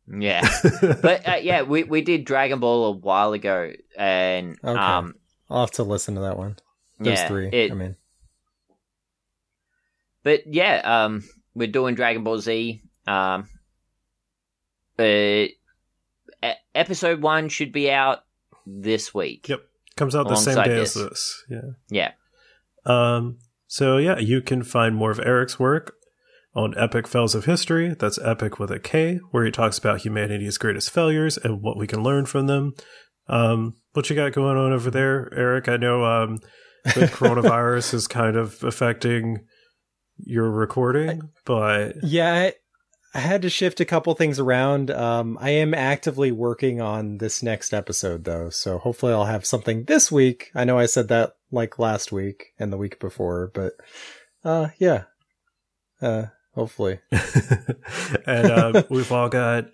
Yeah. 0.08 0.48
But 0.82 1.28
uh, 1.28 1.36
yeah, 1.42 1.64
we, 1.64 1.84
we 1.84 2.02
did 2.02 2.26
Dragon 2.26 2.60
Ball 2.60 2.86
a 2.86 2.92
while 2.92 3.34
ago. 3.34 3.72
And 3.98 4.58
Okay. 4.64 4.80
um, 4.80 5.16
I'll 5.50 5.62
have 5.62 5.72
to 5.72 5.84
listen 5.84 6.16
to 6.16 6.22
that 6.22 6.38
one. 6.38 6.58
Those 7.00 7.18
yeah, 7.20 7.28
three. 7.28 7.50
it- 7.50 7.72
I 7.72 7.76
mean, 7.76 7.96
But 10.24 10.42
yeah, 10.54 10.82
um, 11.06 11.24
we're 11.54 11.68
doing 11.68 11.96
Dragon 11.96 12.24
Ball 12.24 12.40
Z. 12.40 12.82
Um, 13.08 13.50
uh, 14.98 15.46
episode 16.74 17.22
one 17.22 17.50
should 17.50 17.72
be 17.72 17.92
out 17.92 18.20
this 18.66 19.14
week. 19.14 19.48
Yep. 19.50 19.62
Comes 19.98 20.16
out 20.16 20.28
the 20.28 20.36
same 20.36 20.54
Alongside 20.56 20.72
day 20.74 20.82
as 20.82 20.94
this. 20.94 21.10
this. 21.10 21.44
Yeah. 21.50 21.62
Yeah. 21.90 22.12
Um. 22.86 23.38
So 23.68 23.98
yeah, 23.98 24.20
you 24.20 24.42
can 24.42 24.64
find 24.64 24.96
more 24.96 25.12
of 25.12 25.20
Eric's 25.20 25.60
work 25.60 25.96
on 26.56 26.74
Epic 26.78 27.08
Fails 27.08 27.36
of 27.36 27.46
History. 27.46 27.96
That's 28.00 28.18
Epic 28.24 28.60
with 28.60 28.72
a 28.72 28.80
K, 28.80 29.20
where 29.32 29.44
he 29.44 29.52
talks 29.52 29.78
about 29.78 30.02
humanity's 30.02 30.58
greatest 30.58 30.90
failures 30.90 31.38
and 31.38 31.62
what 31.62 31.78
we 31.78 31.86
can 31.86 32.02
learn 32.02 32.26
from 32.26 32.48
them. 32.48 32.74
Um, 33.28 33.76
what 33.94 34.10
you 34.10 34.16
got 34.16 34.34
going 34.34 34.58
on 34.58 34.72
over 34.72 34.90
there, 34.90 35.30
Eric? 35.36 35.68
I 35.68 35.78
know 35.78 36.06
um, 36.06 36.40
the 36.84 36.92
coronavirus 37.14 37.94
is 37.94 38.08
kind 38.08 38.38
of 38.38 38.64
affecting 38.64 39.46
your 40.18 40.50
recording, 40.50 41.30
but 41.46 41.96
Yeah, 42.04 42.34
I, 42.34 42.54
I 43.14 43.20
had 43.20 43.42
to 43.42 43.50
shift 43.50 43.82
a 43.82 43.86
couple 43.86 44.14
things 44.14 44.40
around. 44.40 44.92
Um, 44.92 45.38
I 45.42 45.50
am 45.52 45.74
actively 45.74 46.32
working 46.32 46.80
on 46.80 47.18
this 47.18 47.44
next 47.44 47.74
episode 47.74 48.24
though, 48.24 48.50
so 48.50 48.78
hopefully 48.78 49.12
I'll 49.12 49.26
have 49.26 49.46
something 49.46 49.86
this 49.86 50.12
week. 50.12 50.52
I 50.56 50.64
know 50.64 50.80
I 50.80 50.86
said 50.86 51.10
that 51.10 51.34
like 51.52 51.80
last 51.80 52.12
week 52.12 52.54
and 52.60 52.72
the 52.72 52.78
week 52.78 53.00
before, 53.00 53.52
but 53.54 53.74
uh, 54.44 54.70
yeah, 54.78 55.04
uh, 56.02 56.26
hopefully. 56.56 57.00
and 58.26 58.52
uh, 58.52 58.84
we've 58.90 59.12
all 59.12 59.30
got 59.30 59.66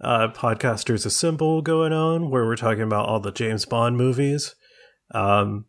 uh, 0.00 0.28
Podcasters 0.28 1.04
Assemble 1.06 1.62
going 1.62 1.92
on, 1.92 2.30
where 2.30 2.44
we're 2.46 2.56
talking 2.56 2.82
about 2.82 3.08
all 3.08 3.20
the 3.20 3.32
James 3.32 3.64
Bond 3.64 3.96
movies. 3.96 4.54
Um, 5.12 5.66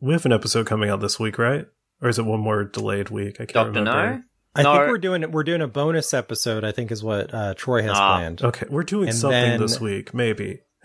we 0.00 0.12
have 0.12 0.26
an 0.26 0.32
episode 0.32 0.66
coming 0.66 0.90
out 0.90 1.00
this 1.00 1.18
week, 1.18 1.38
right? 1.38 1.66
Or 2.02 2.08
is 2.08 2.18
it 2.18 2.24
one 2.26 2.40
more 2.40 2.64
delayed 2.64 3.08
week? 3.08 3.36
I 3.36 3.46
can't 3.46 3.52
Doctor 3.54 3.70
remember. 3.80 3.90
No. 4.16 4.22
I 4.54 4.62
No. 4.62 4.72
think 4.74 4.88
we're 4.88 4.98
doing 4.98 5.30
we're 5.32 5.44
doing 5.44 5.60
a 5.62 5.68
bonus 5.68 6.12
episode. 6.14 6.64
I 6.64 6.72
think 6.72 6.90
is 6.90 7.02
what 7.02 7.32
uh, 7.32 7.54
Troy 7.54 7.82
has 7.82 7.92
Ah. 7.94 8.16
planned. 8.16 8.42
Okay, 8.42 8.66
we're 8.70 8.82
doing 8.82 9.08
And 9.08 9.16
something 9.18 9.40
then- 9.50 9.60
this 9.60 9.80
week, 9.80 10.12
maybe. 10.14 10.60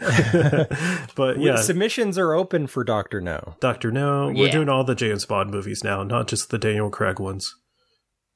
but 1.15 1.37
We- 1.37 1.45
yeah, 1.45 1.57
Submissions 1.57 2.17
are 2.17 2.33
open 2.33 2.67
for 2.67 2.83
Doctor 2.83 3.21
No. 3.21 3.55
Doctor 3.59 3.91
No, 3.91 4.31
we're 4.35 4.49
doing 4.49 4.67
all 4.69 4.83
the 4.83 4.95
James 4.95 5.25
Bond 5.25 5.51
movies 5.51 5.83
now, 5.83 6.03
not 6.03 6.27
just 6.27 6.49
the 6.49 6.57
Daniel 6.57 6.89
Craig 6.89 7.19
ones. 7.19 7.55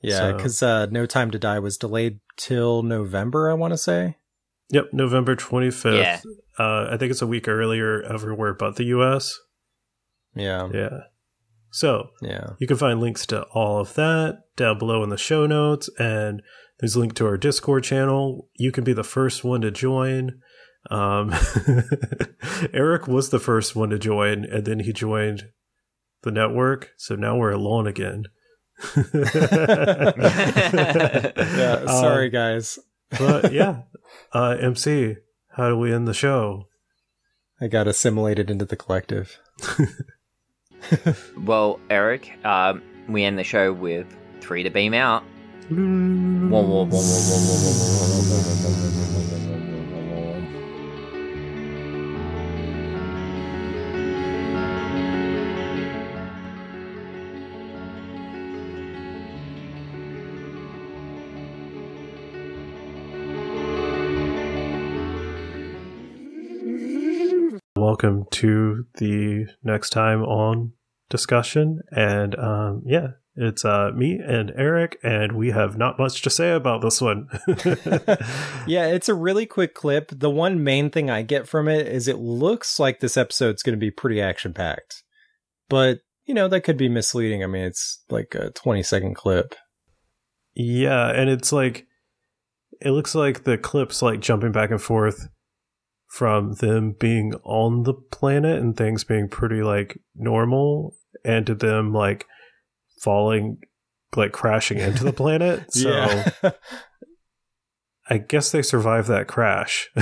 Yeah, 0.02 0.18
So- 0.18 0.34
because 0.38 0.62
uh, 0.64 0.86
No 0.88 1.06
Time 1.06 1.32
to 1.32 1.40
Die 1.40 1.60
was 1.60 1.78
delayed 1.78 2.20
till 2.38 2.84
November. 2.84 3.50
I 3.50 3.54
want 3.54 3.74
to 3.74 3.78
say. 3.78 4.18
Yep, 4.72 4.86
November 4.94 5.36
twenty 5.36 5.70
fifth. 5.72 5.96
Yeah. 5.96 6.20
Uh, 6.58 6.88
I 6.92 6.98
think 6.98 7.12
it's 7.12 7.22
a 7.22 7.28
week 7.28 7.48
earlier 7.48 8.02
everywhere 8.02 8.54
but 8.54 8.78
the 8.78 8.86
U.S. 8.86 9.38
Yeah, 10.36 10.70
Yeah. 10.74 10.98
So 11.72 12.10
yeah. 12.22 12.52
You 12.60 12.66
can 12.68 12.78
find 12.78 13.00
links 13.00 13.26
to 13.28 13.44
all 13.54 13.80
of 13.80 13.94
that 13.96 14.40
down 14.56 14.80
below 14.80 15.04
in 15.04 15.10
the 15.10 15.18
show 15.18 15.46
notes, 15.46 15.90
and 16.00 16.42
there's 16.80 16.96
a 16.96 17.00
link 17.00 17.14
to 17.16 17.26
our 17.28 17.38
Discord 17.38 17.84
channel. 17.84 18.50
You 18.56 18.72
can 18.72 18.84
be 18.84 18.94
the 18.94 19.04
first 19.04 19.44
one 19.44 19.62
to 19.62 19.72
join. 19.72 20.40
Um, 20.90 21.34
Eric 22.74 23.08
was 23.08 23.30
the 23.30 23.40
first 23.40 23.76
one 23.76 23.90
to 23.90 24.00
join, 24.00 24.46
and 24.46 24.66
then 24.66 24.80
he 24.80 24.94
joined 24.94 25.46
the 26.24 26.32
network. 26.32 26.92
So 26.98 27.16
now 27.16 27.38
we're 27.38 27.52
alone 27.52 27.88
again. 27.88 28.24
Yeah, 31.56 31.84
Uh, 31.88 32.02
sorry 32.02 32.30
guys. 32.30 32.80
but 33.18 33.52
yeah, 33.54 33.82
uh, 34.34 34.58
MC, 34.60 35.18
how 35.50 35.70
do 35.70 35.78
we 35.78 35.94
end 35.94 36.08
the 36.08 36.14
show? 36.14 36.68
I 37.62 37.68
got 37.68 37.88
assimilated 37.88 38.50
into 38.50 38.66
the 38.66 38.76
collective. 38.76 39.40
Well, 41.44 41.80
Eric, 41.90 42.32
um, 42.46 42.82
we 43.08 43.24
end 43.24 43.40
the 43.40 43.44
show 43.44 43.72
with 43.74 44.06
three 44.42 44.62
to 44.64 44.70
beam 44.70 44.94
out. 44.94 45.24
Welcome 67.86 68.26
to 68.32 68.88
the 68.96 69.46
next 69.64 69.92
time 69.92 70.24
on 70.24 70.72
discussion. 71.12 71.82
And 71.92 72.34
um, 72.34 72.82
yeah, 72.84 73.10
it's 73.36 73.64
uh, 73.64 73.92
me 73.94 74.18
and 74.18 74.52
Eric, 74.58 74.98
and 75.04 75.34
we 75.34 75.52
have 75.52 75.78
not 75.78 76.00
much 76.00 76.24
to 76.24 76.32
say 76.32 76.52
about 76.52 76.82
this 76.82 77.00
one. 77.00 77.30
Yeah, 78.66 78.88
it's 78.88 79.08
a 79.08 79.14
really 79.14 79.46
quick 79.46 79.76
clip. 79.76 80.10
The 80.12 80.32
one 80.32 80.64
main 80.64 80.90
thing 80.90 81.12
I 81.12 81.22
get 81.22 81.48
from 81.48 81.68
it 81.68 81.86
is 81.86 82.08
it 82.08 82.18
looks 82.18 82.80
like 82.80 83.02
this 83.02 83.18
episode's 83.18 83.62
going 83.62 83.78
to 83.78 83.80
be 83.80 83.92
pretty 83.92 84.20
action 84.20 84.52
packed. 84.52 85.04
But, 85.70 86.00
you 86.26 86.34
know, 86.34 86.48
that 86.48 86.62
could 86.62 86.78
be 86.78 86.90
misleading. 86.90 87.44
I 87.44 87.46
mean, 87.46 87.66
it's 87.66 88.04
like 88.10 88.34
a 88.34 88.50
20 88.50 88.82
second 88.82 89.14
clip. 89.14 89.54
Yeah, 90.56 91.12
and 91.12 91.30
it's 91.30 91.52
like 91.52 91.86
it 92.82 92.90
looks 92.90 93.14
like 93.14 93.44
the 93.44 93.60
clips 93.60 94.02
like 94.02 94.22
jumping 94.22 94.52
back 94.52 94.72
and 94.72 94.82
forth 94.82 95.28
from 96.08 96.54
them 96.56 96.96
being 97.00 97.34
on 97.44 97.84
the 97.84 97.94
planet 97.94 98.60
and 98.60 98.78
things 98.78 99.04
being 99.04 99.28
pretty 99.28 99.62
like 99.62 100.00
normal 100.16 100.96
and 101.24 101.46
to 101.46 101.56
them 101.56 101.94
like 101.94 102.26
falling 103.02 103.58
like 104.16 104.32
crashing 104.32 104.80
into 104.80 105.04
the 105.04 105.14
planet. 105.14 105.66
So. 105.72 106.54
I 108.08 108.20
guess 108.20 108.52
they 108.52 108.62
survived 108.62 109.08
that 109.08 109.28
crash. 109.28 109.90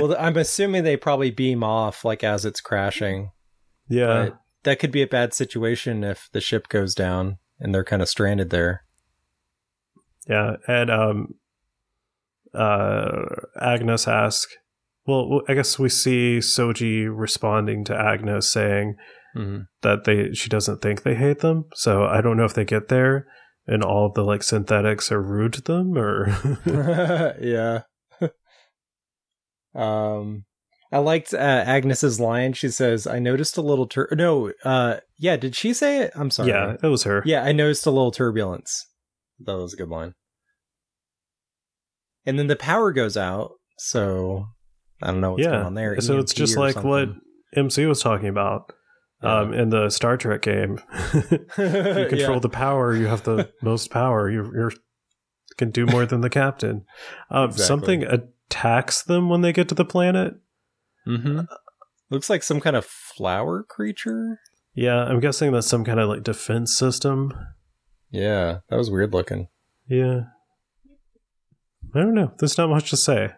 well, 0.00 0.16
I'm 0.18 0.36
assuming 0.36 0.82
they 0.82 0.96
probably 0.96 1.30
beam 1.30 1.62
off 1.62 2.04
like 2.04 2.24
as 2.24 2.44
it's 2.44 2.60
crashing. 2.60 3.30
yeah. 3.88 4.06
But 4.06 4.38
that 4.64 4.78
could 4.80 4.90
be 4.90 5.02
a 5.02 5.06
bad 5.06 5.32
situation 5.32 6.02
if 6.02 6.28
the 6.32 6.40
ship 6.40 6.68
goes 6.68 6.92
down 6.94 7.38
and 7.60 7.72
they're 7.72 7.84
kind 7.84 8.02
of 8.02 8.08
stranded 8.08 8.50
there. 8.50 8.82
Yeah, 10.28 10.56
and 10.66 10.90
um, 10.90 11.34
uh, 12.54 13.26
Agnes 13.60 14.08
asks, 14.08 14.56
well, 15.06 15.42
I 15.48 15.54
guess 15.54 15.78
we 15.78 15.88
see 15.88 16.38
Soji 16.38 17.06
responding 17.10 17.84
to 17.84 17.94
Agnes 17.98 18.50
saying 18.50 18.96
Mhm. 19.36 19.66
that 19.82 20.04
they 20.04 20.32
she 20.32 20.48
doesn't 20.48 20.80
think 20.80 21.02
they 21.02 21.14
hate 21.16 21.40
them. 21.40 21.64
So 21.74 22.04
I 22.04 22.20
don't 22.20 22.36
know 22.36 22.44
if 22.44 22.54
they 22.54 22.64
get 22.64 22.88
there 22.88 23.26
and 23.66 23.82
all 23.82 24.10
the 24.12 24.22
like 24.22 24.42
synthetics 24.42 25.10
are 25.10 25.20
rude 25.22 25.52
to 25.54 25.60
them 25.62 25.96
or 25.98 26.28
yeah. 27.40 27.82
um, 29.74 30.44
I 30.92 30.98
liked 30.98 31.34
uh, 31.34 31.36
Agnes's 31.66 32.20
line. 32.20 32.52
She 32.52 32.68
says, 32.68 33.06
"I 33.08 33.18
noticed 33.18 33.56
a 33.56 33.62
little 33.62 33.86
tur." 33.88 34.08
No, 34.12 34.52
uh, 34.64 35.00
yeah. 35.18 35.36
Did 35.36 35.56
she 35.56 35.72
say 35.74 35.98
it? 36.02 36.12
I'm 36.14 36.30
sorry. 36.30 36.50
yeah, 36.50 36.76
it 36.80 36.86
was 36.86 37.02
her. 37.02 37.22
Yeah, 37.26 37.42
I 37.42 37.50
noticed 37.52 37.86
a 37.86 37.90
little 37.90 38.12
turbulence. 38.12 38.86
That 39.40 39.56
was 39.56 39.74
a 39.74 39.76
good 39.76 39.88
line. 39.88 40.14
And 42.24 42.38
then 42.38 42.46
the 42.46 42.54
power 42.56 42.92
goes 42.92 43.16
out, 43.16 43.52
so 43.76 44.46
I 45.02 45.08
don't 45.10 45.20
know 45.20 45.32
what's 45.32 45.42
Yeah, 45.44 45.50
going 45.50 45.66
on 45.66 45.74
there. 45.74 46.00
so 46.00 46.18
it's 46.18 46.34
just 46.34 46.56
like 46.56 46.82
what. 46.82 47.08
MC 47.56 47.86
was 47.86 48.02
talking 48.02 48.26
about 48.26 48.72
um, 49.22 49.52
in 49.54 49.70
the 49.70 49.88
Star 49.88 50.16
Trek 50.16 50.42
game. 50.42 50.80
you 51.14 51.20
control 51.54 52.10
Yeah. 52.34 52.38
the 52.40 52.48
power, 52.50 52.96
you 52.96 53.06
have 53.06 53.22
the 53.22 53.48
most 53.62 53.90
power. 53.92 54.28
You 54.28 54.50
you're, 54.52 54.72
can 55.56 55.70
do 55.70 55.86
more 55.86 56.04
than 56.04 56.20
the 56.20 56.30
captain. 56.30 56.84
Um, 57.30 57.50
Exactly. 57.50 57.64
Something 57.64 58.02
attacks 58.04 59.02
them 59.04 59.28
when 59.28 59.42
they 59.42 59.52
get 59.52 59.68
to 59.68 59.74
the 59.76 59.84
planet. 59.84 60.34
Mm-hmm. 61.06 61.42
Looks 62.10 62.28
like 62.28 62.42
some 62.42 62.60
kind 62.60 62.74
of 62.74 62.84
flower 62.84 63.62
creature. 63.62 64.40
Yeah, 64.74 65.04
I'm 65.04 65.20
guessing 65.20 65.52
that's 65.52 65.68
some 65.68 65.84
kind 65.84 66.00
of 66.00 66.08
like 66.08 66.24
defense 66.24 66.76
system. 66.76 67.32
Yeah, 68.10 68.58
that 68.68 68.76
was 68.76 68.90
weird 68.90 69.12
looking. 69.12 69.46
Yeah. 69.88 70.22
I 71.94 72.00
don't 72.00 72.14
know. 72.14 72.32
There's 72.38 72.58
not 72.58 72.68
much 72.70 72.90
to 72.90 72.96
say. 72.96 73.30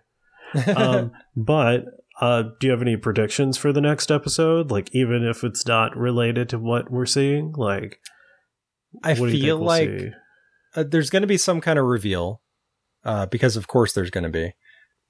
Um, 0.54 1.12
but 1.36 1.84
uh, 2.20 2.44
do 2.60 2.66
you 2.66 2.70
have 2.70 2.82
any 2.82 2.96
predictions 2.96 3.56
for 3.58 3.72
the 3.72 3.80
next 3.80 4.10
episode? 4.10 4.70
Like, 4.70 4.88
even 4.92 5.24
if 5.24 5.44
it's 5.44 5.66
not 5.66 5.96
related 5.96 6.48
to 6.50 6.58
what 6.58 6.90
we're 6.90 7.06
seeing, 7.06 7.52
like, 7.52 8.00
I 9.02 9.10
what 9.10 9.16
do 9.16 9.24
you 9.24 9.30
think 9.32 9.42
feel 9.44 9.58
we'll 9.58 9.66
like 9.66 10.12
uh, 10.74 10.84
there's 10.84 11.10
going 11.10 11.22
to 11.22 11.26
be 11.26 11.36
some 11.36 11.60
kind 11.60 11.78
of 11.78 11.84
reveal, 11.84 12.40
uh, 13.04 13.26
because 13.26 13.56
of 13.56 13.68
course 13.68 13.92
there's 13.92 14.10
going 14.10 14.24
to 14.24 14.30
be. 14.30 14.52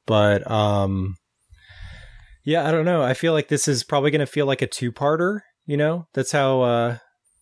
But 0.07 0.49
um, 0.51 1.17
yeah, 2.45 2.67
I 2.67 2.71
don't 2.71 2.85
know. 2.85 3.03
I 3.03 3.15
feel 3.15 3.33
like 3.33 3.49
this 3.49 3.69
is 3.69 3.85
probably 3.85 4.11
going 4.11 4.21
to 4.21 4.27
feel 4.27 4.47
like 4.47 4.63
a 4.63 4.67
two-parter. 4.67 5.41
You 5.67 5.77
know, 5.77 6.07
that's 6.15 6.33
how 6.33 6.63
uh, 6.63 6.99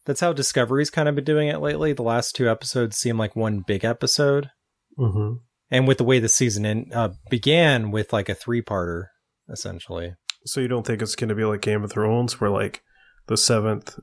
that's 0.07 0.21
how 0.21 0.33
Discovery's 0.33 0.91
kind 0.91 1.09
of 1.09 1.15
been 1.15 1.25
doing 1.25 1.49
it 1.49 1.61
lately. 1.61 1.93
The 1.93 2.03
last 2.03 2.35
two 2.35 2.51
episodes 2.51 2.97
seem 2.97 3.19
like 3.19 3.37
one 3.37 3.61
big 3.67 3.85
episode, 3.85 4.51
Mhm. 4.99 5.41
And 5.75 5.89
with 5.89 5.99
the 5.99 6.05
way 6.05 6.21
the 6.21 6.29
season 6.29 6.65
in, 6.65 6.93
uh, 6.95 7.09
began 7.29 7.91
with 7.91 8.13
like 8.13 8.29
a 8.29 8.35
three-parter, 8.35 9.07
essentially. 9.51 10.15
So 10.47 10.61
you 10.61 10.69
don't 10.69 10.87
think 10.87 11.03
it's 11.03 11.17
going 11.17 11.31
to 11.31 11.35
be 11.35 11.45
like 11.45 11.63
Game 11.63 11.83
of 11.83 11.91
Thrones, 11.91 12.41
where 12.41 12.49
like 12.49 12.85
the 13.27 13.37
seventh, 13.37 13.99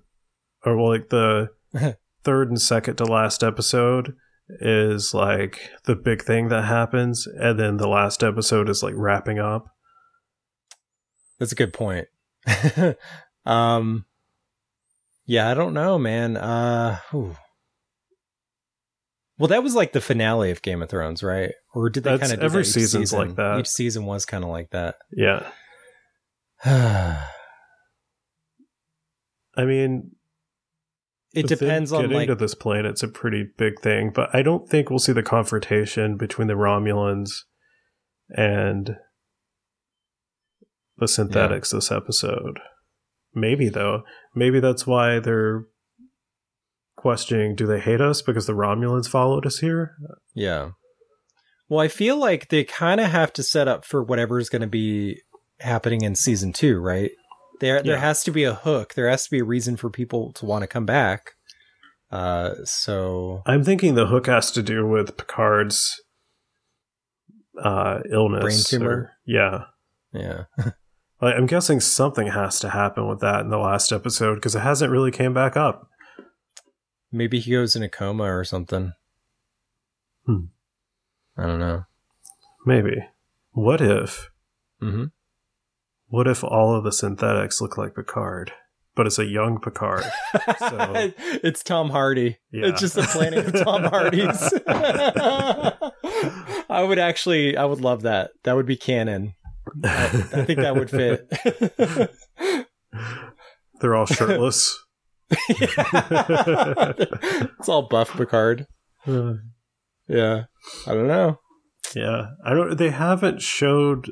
or 0.66 0.76
well, 0.76 0.90
like 0.90 1.08
the 1.10 1.48
third 2.26 2.50
and 2.50 2.62
second 2.62 2.98
to 2.98 3.06
last 3.06 3.42
episode 3.42 4.16
is 4.50 5.14
like 5.14 5.72
the 5.86 5.96
big 5.96 6.24
thing 6.24 6.50
that 6.50 6.64
happens, 6.64 7.26
and 7.26 7.58
then 7.58 7.78
the 7.78 7.88
last 7.88 8.22
episode 8.22 8.68
is 8.68 8.84
like 8.84 8.96
wrapping 8.98 9.40
up. 9.40 9.68
That's 11.40 11.54
a 11.54 11.56
good 11.56 11.72
point. 11.72 12.10
um, 13.46 14.06
Yeah, 15.26 15.50
I 15.50 15.54
don't 15.54 15.74
know, 15.74 15.98
man. 15.98 16.36
Uh, 16.36 17.00
ooh. 17.14 17.38
Well, 19.42 19.48
that 19.48 19.64
was 19.64 19.74
like 19.74 19.92
the 19.92 20.02
finale 20.02 20.52
of 20.52 20.62
Game 20.62 20.84
of 20.84 20.90
Thrones, 20.90 21.24
right? 21.24 21.50
Or 21.74 21.90
did 21.90 22.04
they 22.04 22.16
kind 22.16 22.32
of 22.32 22.44
every 22.44 22.64
season's 22.64 23.10
season? 23.10 23.28
like 23.28 23.36
that. 23.38 23.58
Each 23.60 23.68
season 23.68 24.06
was 24.06 24.24
kind 24.24 24.44
of 24.44 24.52
like 24.52 24.70
that. 24.70 24.98
Yeah. 25.12 25.50
I 26.64 27.26
mean, 29.66 30.12
it 31.34 31.48
depends 31.48 31.92
on 31.92 32.04
getting 32.04 32.18
like 32.18 32.28
to 32.28 32.36
this 32.36 32.54
planet's 32.54 33.02
a 33.02 33.08
pretty 33.08 33.48
big 33.58 33.80
thing, 33.80 34.12
but 34.14 34.30
I 34.32 34.44
don't 34.44 34.70
think 34.70 34.92
we'll 34.92 35.00
see 35.00 35.12
the 35.12 35.24
confrontation 35.24 36.18
between 36.18 36.48
the 36.48 36.54
Romulans 36.54 37.32
and 38.38 38.96
the 40.98 41.08
synthetics 41.08 41.72
this 41.72 41.92
episode. 41.92 42.60
Maybe 43.34 43.70
though. 43.70 44.04
Maybe 44.36 44.60
that's 44.60 44.86
why 44.86 45.18
they're 45.18 45.66
questioning 47.02 47.56
do 47.56 47.66
they 47.66 47.80
hate 47.80 48.00
us 48.02 48.22
because 48.22 48.46
the 48.46 48.54
Romulans 48.54 49.10
followed 49.10 49.46
us 49.46 49.58
here? 49.60 49.96
Yeah. 50.36 50.72
Well, 51.68 51.80
I 51.80 51.88
feel 51.88 52.18
like 52.18 52.50
they 52.50 52.64
kind 52.64 53.02
of 53.02 53.08
have 53.10 53.34
to 53.34 53.44
set 53.44 53.68
up 53.68 53.86
for 53.86 54.04
whatever 54.04 54.38
is 54.40 54.50
going 54.50 54.62
to 54.62 54.68
be 54.68 55.22
happening 55.60 56.02
in 56.04 56.16
season 56.16 56.54
two, 56.54 56.80
right? 56.80 57.12
There, 57.60 57.82
there 57.82 58.00
has 58.00 58.24
to 58.24 58.32
be 58.32 58.44
a 58.44 58.54
hook. 58.56 58.94
There 58.96 59.08
has 59.10 59.24
to 59.26 59.32
be 59.32 59.40
a 59.40 59.44
reason 59.44 59.78
for 59.78 59.90
people 59.90 60.32
to 60.34 60.46
want 60.46 60.64
to 60.64 60.68
come 60.68 60.86
back. 60.86 61.32
Uh, 62.12 62.56
so 62.66 63.42
I'm 63.46 63.64
thinking 63.64 63.96
the 63.96 64.08
hook 64.08 64.28
has 64.28 64.52
to 64.52 64.62
do 64.62 64.86
with 64.86 65.16
Picard's 65.18 66.02
uh 67.62 68.00
illness. 68.12 68.42
Brain 68.42 68.60
tumor? 68.82 68.92
or- 68.92 69.12
yeah. 69.26 69.64
yeah, 70.14 70.44
I'm 71.22 71.46
guessing 71.46 71.80
something 71.80 72.28
has 72.28 72.60
to 72.60 72.70
happen 72.70 73.08
with 73.08 73.20
that 73.20 73.42
in 73.42 73.50
the 73.50 73.58
last 73.58 73.92
episode 73.92 74.36
because 74.36 74.56
it 74.56 74.62
hasn't 74.62 74.92
really 74.92 75.12
came 75.12 75.34
back 75.34 75.56
up. 75.56 75.88
Maybe 77.12 77.40
he 77.40 77.52
goes 77.52 77.76
in 77.76 77.84
a 77.84 77.90
coma 77.90 78.24
or 78.24 78.44
something. 78.44 78.94
Hmm. 80.26 80.46
I 81.38 81.46
don't 81.48 81.60
know. 81.60 81.86
Maybe. 82.66 82.96
What 83.52 83.82
if? 83.82 84.30
hmm 84.80 85.06
What 86.08 86.28
if 86.28 86.44
all 86.44 86.76
of 86.76 86.84
the 86.84 86.92
synthetics 86.92 87.60
look 87.62 87.78
like 87.78 87.96
Picard, 87.96 88.52
but 88.96 89.08
it's 89.08 89.18
a 89.20 89.26
young 89.26 89.60
Picard? 89.60 90.04
So- 90.60 91.12
it's 91.44 91.64
Tom 91.64 91.90
Hardy. 91.90 92.38
Yeah. 92.52 92.68
It's 92.68 92.80
just 92.82 92.98
a 92.98 93.04
planet 93.04 93.48
of 93.48 93.64
Tom 93.64 93.84
Hardys. 93.84 94.54
I 96.70 96.84
would 96.84 97.00
actually, 97.00 97.58
I 97.58 97.66
would 97.66 97.82
love 97.82 98.04
that. 98.04 98.32
That 98.44 98.56
would 98.56 98.66
be 98.66 98.78
canon. 98.78 99.34
I, 99.84 100.04
I 100.34 100.46
think 100.46 100.60
that 100.60 100.76
would 100.76 100.90
fit. 100.90 101.30
They're 103.82 103.96
all 103.96 104.06
shirtless. 104.06 104.78
It's 107.60 107.70
all 107.70 107.88
buff 107.90 108.16
Picard. 108.16 108.68
Uh, 109.08 109.34
Yeah. 110.08 110.44
I 110.88 110.94
don't 110.94 111.08
know. 111.08 111.40
yeah, 111.96 112.28
I 112.46 112.54
don't. 112.54 112.78
They 112.78 112.90
haven't 112.90 113.42
showed. 113.42 114.10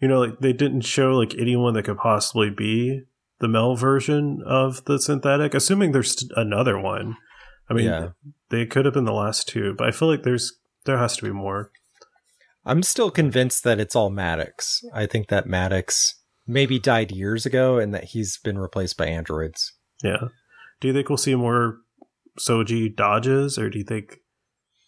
You 0.00 0.08
know, 0.08 0.20
like 0.20 0.38
they 0.40 0.52
didn't 0.52 0.82
show 0.82 1.12
like 1.12 1.34
anyone 1.38 1.74
that 1.74 1.84
could 1.84 1.96
possibly 1.98 2.50
be 2.50 3.02
the 3.40 3.48
Mel 3.48 3.74
version 3.74 4.42
of 4.46 4.84
the 4.84 4.98
synthetic. 5.00 5.54
Assuming 5.54 5.92
there's 5.92 6.28
another 6.36 6.78
one. 6.78 7.16
I 7.68 7.74
mean, 7.74 7.86
Yeah. 7.86 8.08
they 8.50 8.66
could 8.66 8.84
have 8.84 8.94
been 8.94 9.06
the 9.06 9.12
last 9.12 9.48
two, 9.48 9.74
but 9.76 9.88
I 9.88 9.90
feel 9.90 10.08
like 10.08 10.22
there's 10.22 10.52
there 10.84 10.98
has 10.98 11.16
to 11.16 11.24
be 11.24 11.30
more. 11.30 11.70
I'm 12.66 12.82
still 12.82 13.10
convinced 13.10 13.64
that 13.64 13.80
it's 13.80 13.96
all 13.96 14.10
Maddox. 14.10 14.82
I 14.94 15.06
think 15.06 15.28
that 15.28 15.46
Maddox 15.46 16.20
maybe 16.46 16.78
died 16.78 17.10
years 17.10 17.44
ago 17.46 17.78
and 17.78 17.92
that 17.94 18.04
he's 18.04 18.38
been 18.38 18.58
replaced 18.58 18.96
by 18.96 19.06
androids. 19.06 19.72
Yeah. 20.02 20.28
Do 20.84 20.88
you 20.88 20.92
think 20.92 21.08
we'll 21.08 21.16
see 21.16 21.34
more 21.34 21.78
Soji 22.38 22.94
dodges, 22.94 23.56
or 23.56 23.70
do 23.70 23.78
you 23.78 23.84
think 23.86 24.18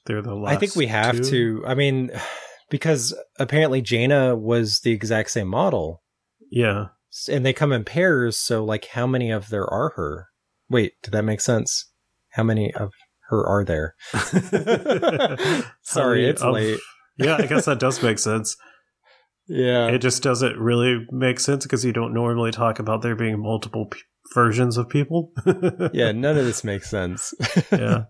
they're 0.04 0.20
the 0.20 0.34
last? 0.34 0.54
I 0.54 0.58
think 0.58 0.76
we 0.76 0.88
have 0.88 1.16
two? 1.16 1.62
to. 1.62 1.64
I 1.66 1.74
mean, 1.74 2.10
because 2.68 3.14
apparently 3.38 3.80
Jana 3.80 4.36
was 4.36 4.80
the 4.80 4.90
exact 4.90 5.30
same 5.30 5.48
model 5.48 6.02
Yeah. 6.50 6.88
and 7.32 7.46
they 7.46 7.54
come 7.54 7.72
in 7.72 7.82
pairs. 7.84 8.36
So, 8.36 8.62
like, 8.62 8.88
how 8.88 9.06
many 9.06 9.30
of 9.30 9.48
there 9.48 9.64
are 9.64 9.94
her? 9.96 10.26
Wait, 10.68 10.92
did 11.02 11.12
that 11.12 11.24
make 11.24 11.40
sense? 11.40 11.90
How 12.32 12.42
many 12.42 12.74
of 12.74 12.92
her 13.30 13.46
are 13.46 13.64
there? 13.64 13.94
Sorry, 15.80 16.28
it's 16.28 16.42
many 16.42 16.52
late. 16.52 16.80
yeah, 17.16 17.36
I 17.36 17.46
guess 17.46 17.64
that 17.64 17.80
does 17.80 18.02
make 18.02 18.18
sense. 18.18 18.54
Yeah. 19.48 19.86
It 19.86 20.00
just 20.00 20.22
doesn't 20.22 20.58
really 20.58 21.06
make 21.10 21.40
sense 21.40 21.64
because 21.64 21.86
you 21.86 21.94
don't 21.94 22.12
normally 22.12 22.50
talk 22.50 22.78
about 22.80 23.00
there 23.00 23.16
being 23.16 23.40
multiple 23.40 23.86
p- 23.86 24.00
versions 24.34 24.76
of 24.76 24.88
people. 24.88 25.32
yeah, 25.92 26.12
none 26.12 26.36
of 26.38 26.44
this 26.44 26.64
makes 26.64 26.90
sense. 26.90 27.32
yeah. 27.72 28.04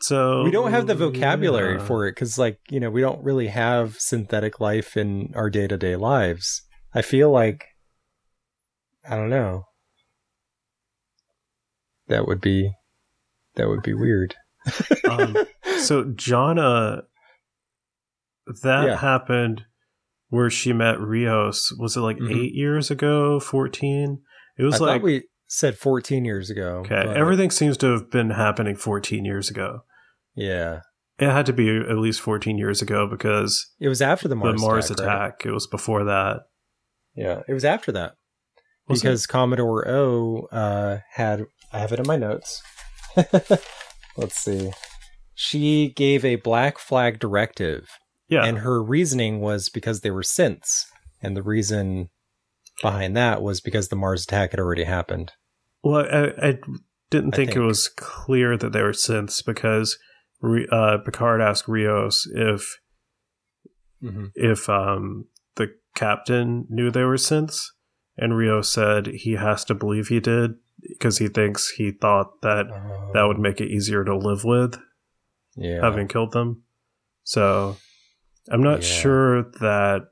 So 0.00 0.42
we 0.44 0.50
don't 0.50 0.70
have 0.70 0.86
the 0.86 0.94
vocabulary 0.94 1.78
yeah. 1.78 1.84
for 1.84 2.06
it 2.06 2.12
because, 2.12 2.38
like, 2.38 2.58
you 2.70 2.80
know, 2.80 2.90
we 2.90 3.00
don't 3.00 3.22
really 3.24 3.48
have 3.48 3.96
synthetic 3.98 4.60
life 4.60 4.96
in 4.96 5.32
our 5.34 5.50
day 5.50 5.66
to 5.66 5.76
day 5.76 5.96
lives. 5.96 6.62
I 6.94 7.02
feel 7.02 7.30
like, 7.30 7.64
I 9.08 9.16
don't 9.16 9.30
know. 9.30 9.64
That 12.08 12.26
would 12.26 12.40
be, 12.40 12.72
that 13.56 13.68
would 13.68 13.82
be 13.82 13.94
weird. 13.94 14.34
Um, 15.08 15.36
So 15.78 16.04
Jana, 16.16 17.02
that 18.62 18.86
Yeah. 18.86 18.96
happened 18.96 19.64
where 20.28 20.50
she 20.50 20.72
met 20.72 21.00
Rios. 21.00 21.72
Was 21.78 21.96
it 21.96 22.00
like 22.00 22.18
Mhm. 22.18 22.34
eight 22.34 22.54
years 22.54 22.90
ago? 22.90 23.38
Fourteen? 23.38 24.22
It 24.58 24.64
was 24.64 24.76
I 24.76 24.78
like 24.78 24.94
thought 25.00 25.02
we 25.04 25.24
said 25.46 25.76
14 25.78 26.24
years 26.24 26.50
ago. 26.50 26.82
okay. 26.86 27.12
Everything 27.14 27.50
seems 27.50 27.76
to 27.78 27.86
have 27.92 28.10
been 28.10 28.30
happening 28.30 28.76
fourteen 28.76 29.24
years 29.24 29.50
ago. 29.50 29.80
Yeah. 30.34 30.80
It 31.18 31.30
had 31.30 31.46
to 31.46 31.52
be 31.52 31.68
at 31.78 31.96
least 31.98 32.20
fourteen 32.20 32.58
years 32.58 32.82
ago 32.82 33.06
because 33.08 33.66
It 33.80 33.88
was 33.88 34.02
after 34.02 34.28
the 34.28 34.36
Mars, 34.36 34.60
the 34.60 34.66
Mars 34.66 34.90
attack. 34.90 35.04
attack. 35.06 35.32
right? 35.44 35.46
It 35.50 35.52
was 35.54 35.66
before 35.66 36.04
that. 36.04 36.40
Yeah. 37.14 37.42
It 37.48 37.54
was 37.54 37.64
after 37.64 37.92
that. 37.92 38.14
Was 38.88 39.00
it? 39.00 39.02
because 39.02 39.26
Commodore 39.26 39.88
O 39.88 40.46
uh, 40.52 40.98
had 41.12 41.44
I 41.72 41.78
have 41.78 41.92
it 41.92 41.98
in 42.00 42.06
my 42.06 42.16
notes. 42.16 42.62
Let's 44.16 44.36
see. 44.38 44.70
She 45.34 45.92
gave 45.94 46.24
a 46.24 46.36
black 46.36 46.78
flag 46.78 47.18
directive, 47.18 47.88
yeah, 48.28 48.44
and 48.44 48.58
her 48.58 48.82
reasoning 48.82 49.40
was 49.40 49.68
because 49.68 50.00
they 50.00 50.10
were 50.10 50.22
synths, 50.22 50.84
and 51.22 51.36
the 51.36 51.42
reason 51.42 52.08
behind 52.82 53.16
that 53.16 53.42
was 53.42 53.60
because 53.60 53.88
the 53.88 53.96
Mars 53.96 54.24
attack 54.24 54.50
had 54.52 54.60
already 54.60 54.84
happened. 54.84 55.32
Well, 55.82 56.04
I, 56.10 56.48
I 56.48 56.58
didn't 57.10 57.34
I 57.34 57.36
think, 57.36 57.56
it 57.56 57.60
was 57.60 57.88
clear 57.88 58.56
that 58.56 58.72
they 58.72 58.82
were 58.82 58.92
synths 58.92 59.44
because 59.44 59.98
uh, 60.72 60.98
Picard 61.04 61.40
asked 61.40 61.68
Rios 61.68 62.28
if 62.34 62.78
Mm-hmm. 64.02 64.26
if 64.34 64.68
um, 64.68 65.24
the 65.54 65.68
captain 65.94 66.66
knew 66.68 66.90
they 66.90 67.02
were 67.02 67.16
synths, 67.16 67.62
and 68.18 68.36
Rios 68.36 68.70
said 68.70 69.06
he 69.06 69.32
has 69.32 69.64
to 69.64 69.74
believe 69.74 70.08
he 70.08 70.20
did 70.20 70.52
because 70.86 71.16
he 71.16 71.28
thinks 71.28 71.70
he 71.70 71.92
thought 71.92 72.42
that 72.42 72.66
that 73.14 73.22
would 73.24 73.38
make 73.38 73.58
it 73.58 73.70
easier 73.70 74.04
to 74.04 74.14
live 74.14 74.44
with 74.44 74.78
yeah. 75.56 75.80
having 75.82 76.08
killed 76.08 76.32
them. 76.32 76.62
So 77.24 77.78
I'm 78.50 78.62
not 78.62 78.82
Yeah. 78.82 78.86
sure 78.86 79.42
that 79.60 80.02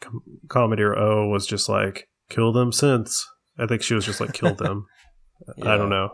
Com- 0.00 0.22
Commodore 0.48 0.98
O 0.98 1.28
was 1.28 1.46
just 1.46 1.68
like 1.68 2.07
kill 2.28 2.52
them 2.52 2.72
since. 2.72 3.26
I 3.58 3.66
think 3.66 3.82
she 3.82 3.94
was 3.94 4.04
just 4.04 4.20
like 4.20 4.32
kill 4.32 4.54
them. 4.54 4.86
I 5.62 5.76
don't 5.76 5.90
know. 5.90 6.10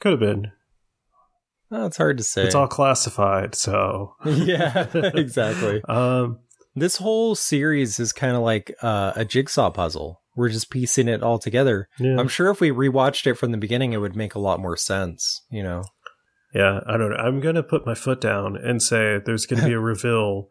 Could 0.00 0.12
have 0.12 0.20
been. 0.20 0.52
Oh, 1.70 1.84
it's 1.86 1.96
hard 1.98 2.16
to 2.18 2.24
say. 2.24 2.44
It's 2.44 2.54
all 2.54 2.66
classified, 2.68 3.54
so 3.54 4.14
yeah, 4.24 4.86
exactly. 4.94 5.82
Um, 5.88 6.38
This 6.74 6.96
whole 6.96 7.34
series 7.34 7.98
is 8.00 8.12
kind 8.12 8.36
of 8.36 8.42
like 8.42 8.74
uh, 8.82 9.12
a 9.16 9.24
jigsaw 9.24 9.70
puzzle. 9.70 10.22
We're 10.34 10.48
just 10.48 10.70
piecing 10.70 11.08
it 11.08 11.22
all 11.22 11.38
together. 11.38 11.88
yeah, 11.98 12.16
I'm 12.18 12.28
sure 12.28 12.48
if 12.50 12.60
we 12.60 12.70
rewatched 12.70 13.26
it 13.26 13.34
from 13.34 13.50
the 13.52 13.58
beginning, 13.58 13.92
it 13.92 13.98
would 13.98 14.16
make 14.16 14.34
a 14.34 14.38
lot 14.38 14.60
more 14.60 14.76
sense. 14.76 15.42
You 15.50 15.62
know? 15.62 15.82
yeah. 16.54 16.80
I 16.86 16.96
don't 16.96 17.10
know. 17.10 17.16
I'm 17.16 17.40
gonna 17.40 17.62
put 17.62 17.84
my 17.84 17.94
foot 17.94 18.20
down 18.20 18.56
and 18.56 18.80
say 18.80 19.18
there's 19.24 19.44
gonna 19.44 19.66
be 19.66 19.72
a 19.74 19.80
reveal 19.80 20.46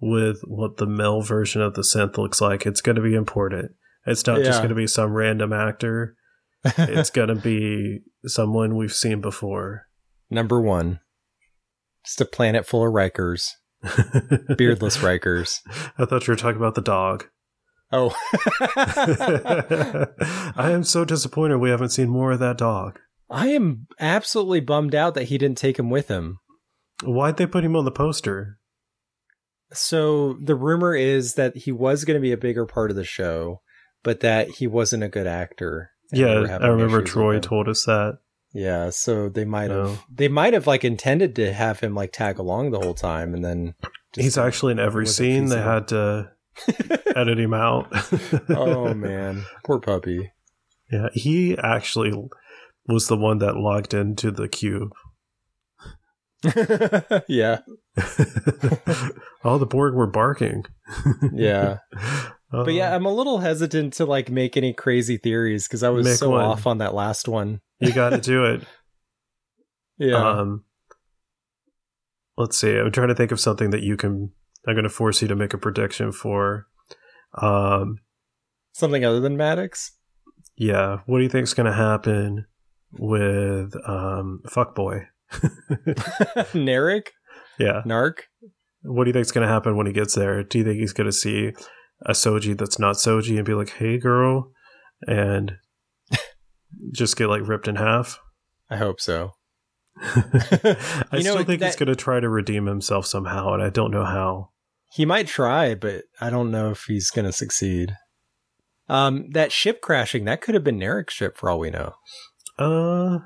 with 0.00 0.40
what 0.46 0.76
the 0.76 0.86
male 0.86 1.22
version 1.22 1.62
of 1.62 1.74
the 1.74 1.82
synth 1.82 2.16
looks 2.18 2.40
like. 2.40 2.64
It's 2.66 2.80
gonna 2.82 3.00
be 3.02 3.14
important. 3.14 3.72
It's 4.06 4.26
not 4.26 4.38
just 4.38 4.62
gonna 4.62 4.74
be 4.74 4.86
some 4.86 5.12
random 5.12 5.52
actor. 5.52 6.16
It's 6.76 7.08
gonna 7.08 7.36
be 7.36 8.00
someone 8.26 8.76
we've 8.76 8.92
seen 8.92 9.22
before. 9.22 9.86
Number 10.28 10.60
one, 10.60 11.00
just 12.04 12.20
a 12.20 12.26
planet 12.26 12.66
full 12.66 12.86
of 12.86 12.92
Rikers, 12.92 13.52
beardless 14.58 14.98
Rikers. 14.98 15.60
I 15.98 16.04
thought 16.04 16.26
you 16.26 16.32
were 16.32 16.36
talking 16.36 16.60
about 16.60 16.74
the 16.74 16.82
dog. 16.82 17.28
Oh, 17.92 18.14
I 20.54 20.70
am 20.70 20.84
so 20.84 21.04
disappointed 21.04 21.56
we 21.58 21.70
haven't 21.70 21.88
seen 21.88 22.08
more 22.08 22.32
of 22.32 22.38
that 22.40 22.58
dog. 22.58 23.00
I 23.28 23.48
am 23.48 23.86
absolutely 23.98 24.60
bummed 24.60 24.94
out 24.94 25.14
that 25.14 25.24
he 25.24 25.38
didn't 25.38 25.58
take 25.58 25.78
him 25.78 25.90
with 25.90 26.08
him. 26.08 26.38
Why'd 27.02 27.36
they 27.36 27.46
put 27.46 27.64
him 27.64 27.74
on 27.74 27.84
the 27.84 27.90
poster? 27.90 28.58
So 29.72 30.34
the 30.42 30.54
rumor 30.54 30.94
is 30.94 31.34
that 31.34 31.56
he 31.56 31.72
was 31.72 32.04
going 32.04 32.16
to 32.16 32.20
be 32.20 32.32
a 32.32 32.36
bigger 32.36 32.66
part 32.66 32.90
of 32.90 32.96
the 32.96 33.04
show, 33.04 33.60
but 34.02 34.20
that 34.20 34.48
he 34.48 34.66
wasn't 34.66 35.02
a 35.02 35.08
good 35.08 35.26
actor. 35.26 35.90
and 36.10 36.20
they 36.20 36.24
were 36.24 36.46
Yeah, 36.46 36.58
I 36.60 36.66
remember 36.68 37.02
Troy 37.02 37.38
told 37.40 37.68
us 37.68 37.84
that. 37.84 38.18
Yeah, 38.52 38.90
so 38.90 39.28
they 39.28 39.44
might 39.44 39.70
have 39.70 40.02
they 40.12 40.26
might 40.28 40.54
have 40.54 40.66
like 40.66 40.84
intended 40.84 41.36
to 41.36 41.52
have 41.52 41.80
him 41.80 41.94
like 41.94 42.12
tag 42.12 42.38
along 42.38 42.70
the 42.70 42.80
whole 42.80 42.94
time, 42.94 43.32
and 43.32 43.44
then 43.44 43.74
He's 44.16 44.36
actually 44.36 44.72
in 44.72 44.80
every 44.80 45.06
scene. 45.06 45.46
They 45.46 45.62
had 45.62 45.86
to 45.88 46.32
edit 47.16 47.38
him 47.38 47.54
out. 47.54 47.88
oh 48.48 48.92
man, 48.94 49.44
poor 49.64 49.78
puppy. 49.78 50.32
Yeah, 50.90 51.08
he 51.12 51.56
actually 51.56 52.12
was 52.88 53.06
the 53.06 53.16
one 53.16 53.38
that 53.38 53.56
logged 53.56 53.94
into 53.94 54.32
the 54.32 54.48
cube. 54.48 54.90
yeah, 57.28 57.60
All 59.44 59.58
the 59.58 59.66
Borg 59.66 59.94
were 59.94 60.06
barking. 60.06 60.64
yeah. 61.32 61.78
Uh, 62.52 62.64
But 62.64 62.74
yeah, 62.74 62.94
I'm 62.94 63.06
a 63.06 63.12
little 63.14 63.38
hesitant 63.38 63.92
to 63.94 64.04
like 64.06 64.30
make 64.30 64.56
any 64.56 64.72
crazy 64.72 65.16
theories 65.16 65.66
because 65.68 65.82
I 65.82 65.88
was 65.90 66.06
Make 66.06 66.16
so 66.16 66.30
one. 66.30 66.44
off 66.44 66.66
on 66.66 66.78
that 66.78 66.94
last 66.94 67.28
one. 67.28 67.60
you 67.78 67.92
got 67.92 68.10
to 68.10 68.18
do 68.18 68.44
it. 68.44 68.62
Yeah. 70.02 70.16
Um, 70.16 70.64
let's 72.38 72.56
see. 72.56 72.74
I'm 72.74 72.90
trying 72.90 73.08
to 73.08 73.14
think 73.14 73.32
of 73.32 73.38
something 73.40 73.68
that 73.68 73.82
you 73.82 73.98
can. 73.98 74.30
I'm 74.66 74.72
going 74.74 74.84
to 74.84 74.88
force 74.88 75.20
you 75.20 75.28
to 75.28 75.36
make 75.36 75.52
a 75.52 75.58
prediction 75.58 76.10
for. 76.10 76.66
Um, 77.34 77.98
Something 78.72 79.04
other 79.04 79.20
than 79.20 79.36
Maddox? 79.36 79.92
yeah. 80.56 81.00
What 81.04 81.18
do 81.18 81.22
you 81.24 81.28
think's 81.28 81.52
going 81.52 81.66
to 81.66 81.76
happen 81.76 82.46
with 82.92 83.74
um, 83.86 84.40
Fuckboy? 84.48 85.04
Narek? 86.54 87.08
Yeah. 87.58 87.82
Narc? 87.86 88.20
What 88.82 89.04
do 89.04 89.08
you 89.10 89.12
think's 89.12 89.32
going 89.32 89.46
to 89.46 89.52
happen 89.52 89.76
when 89.76 89.86
he 89.86 89.92
gets 89.92 90.14
there? 90.14 90.42
Do 90.42 90.58
you 90.58 90.64
think 90.64 90.78
he's 90.78 90.94
going 90.94 91.08
to 91.08 91.12
see 91.12 91.52
a 92.06 92.12
Soji 92.12 92.56
that's 92.56 92.78
not 92.78 92.96
Soji 92.96 93.36
and 93.36 93.44
be 93.46 93.54
like, 93.54 93.70
"Hey, 93.70 93.98
girl," 93.98 94.52
and 95.06 95.56
just 96.92 97.16
get 97.16 97.28
like 97.28 97.46
ripped 97.46 97.68
in 97.68 97.76
half? 97.76 98.18
I 98.70 98.76
hope 98.76 99.00
so. 99.00 99.32
I 100.02 100.14
You 101.12 101.24
know, 101.24 101.32
still 101.32 101.44
think 101.44 101.62
he's 101.62 101.76
going 101.76 101.88
to 101.88 101.96
try 101.96 102.20
to 102.20 102.28
redeem 102.28 102.66
himself 102.66 103.04
somehow, 103.06 103.52
and 103.52 103.62
I 103.62 103.68
don't 103.70 103.90
know 103.90 104.04
how. 104.04 104.50
He 104.92 105.04
might 105.04 105.26
try, 105.26 105.74
but 105.74 106.04
I 106.20 106.30
don't 106.30 106.50
know 106.50 106.70
if 106.70 106.84
he's 106.84 107.10
going 107.10 107.24
to 107.26 107.32
succeed. 107.32 107.96
Um, 108.88 109.30
that 109.32 109.52
ship 109.52 109.80
crashing, 109.80 110.24
that 110.24 110.40
could 110.40 110.54
have 110.54 110.64
been 110.64 110.78
Narek's 110.80 111.14
ship 111.14 111.36
for 111.36 111.48
all 111.50 111.58
we 111.60 111.70
know. 111.70 111.94
Uh, 112.58 113.18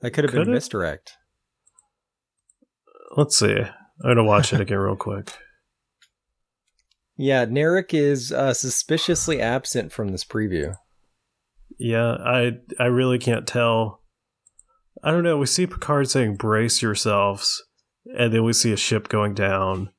That 0.00 0.10
could 0.10 0.24
have 0.24 0.32
been 0.34 0.48
it? 0.48 0.52
misdirect. 0.52 1.12
let's 3.16 3.38
see. 3.38 3.56
I'm 3.56 3.70
gonna 4.02 4.24
watch 4.24 4.52
it 4.52 4.60
again 4.60 4.78
real 4.78 4.96
quick. 4.96 5.32
Yeah, 7.20 7.46
Narek 7.46 7.92
is 7.94 8.30
uh, 8.32 8.54
suspiciously 8.54 9.40
absent 9.40 9.92
from 9.92 10.08
this 10.12 10.24
preview. 10.24 10.76
Yeah, 11.78 12.12
I 12.24 12.58
I 12.78 12.84
really 12.86 13.18
can't 13.18 13.46
tell. 13.46 14.02
I 15.02 15.10
don't 15.10 15.24
know. 15.24 15.36
We 15.36 15.46
see 15.46 15.66
Picard 15.66 16.08
saying 16.08 16.36
"brace 16.36 16.80
yourselves," 16.80 17.62
and 18.16 18.32
then 18.32 18.44
we 18.44 18.52
see 18.52 18.72
a 18.72 18.76
ship 18.76 19.08
going 19.08 19.34
down. 19.34 19.90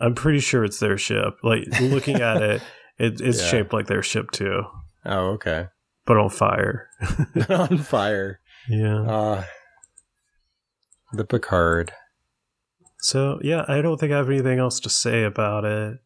I'm 0.00 0.14
pretty 0.14 0.40
sure 0.40 0.64
it's 0.64 0.80
their 0.80 0.98
ship. 0.98 1.34
Like 1.44 1.64
looking 1.80 2.16
at 2.20 2.42
it, 2.42 2.62
it 2.98 3.20
it's 3.20 3.40
Yeah. 3.40 3.48
shaped 3.48 3.72
like 3.72 3.86
their 3.86 4.02
ship 4.02 4.30
too, 4.32 4.62
Oh, 5.06 5.28
okay. 5.34 5.66
but 6.06 6.16
on 6.16 6.28
fire. 6.30 6.88
On 7.48 7.78
fire. 7.78 8.40
yeah. 8.68 9.00
Uh, 9.02 9.44
the 11.12 11.24
Picard. 11.24 11.92
So 13.00 13.38
yeah, 13.42 13.64
I 13.68 13.80
don't 13.80 13.98
think 13.98 14.12
I 14.12 14.16
have 14.16 14.28
anything 14.28 14.58
else 14.58 14.80
to 14.80 14.90
say 14.90 15.22
about 15.24 15.64
it. 15.64 15.98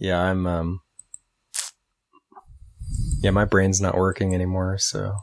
Yeah, 0.00 0.18
I'm, 0.20 0.46
um, 0.46 0.80
yeah, 3.22 3.30
my 3.30 3.44
brain's 3.44 3.80
not 3.80 3.96
working 3.96 4.34
anymore, 4.34 4.78
so. 4.78 5.14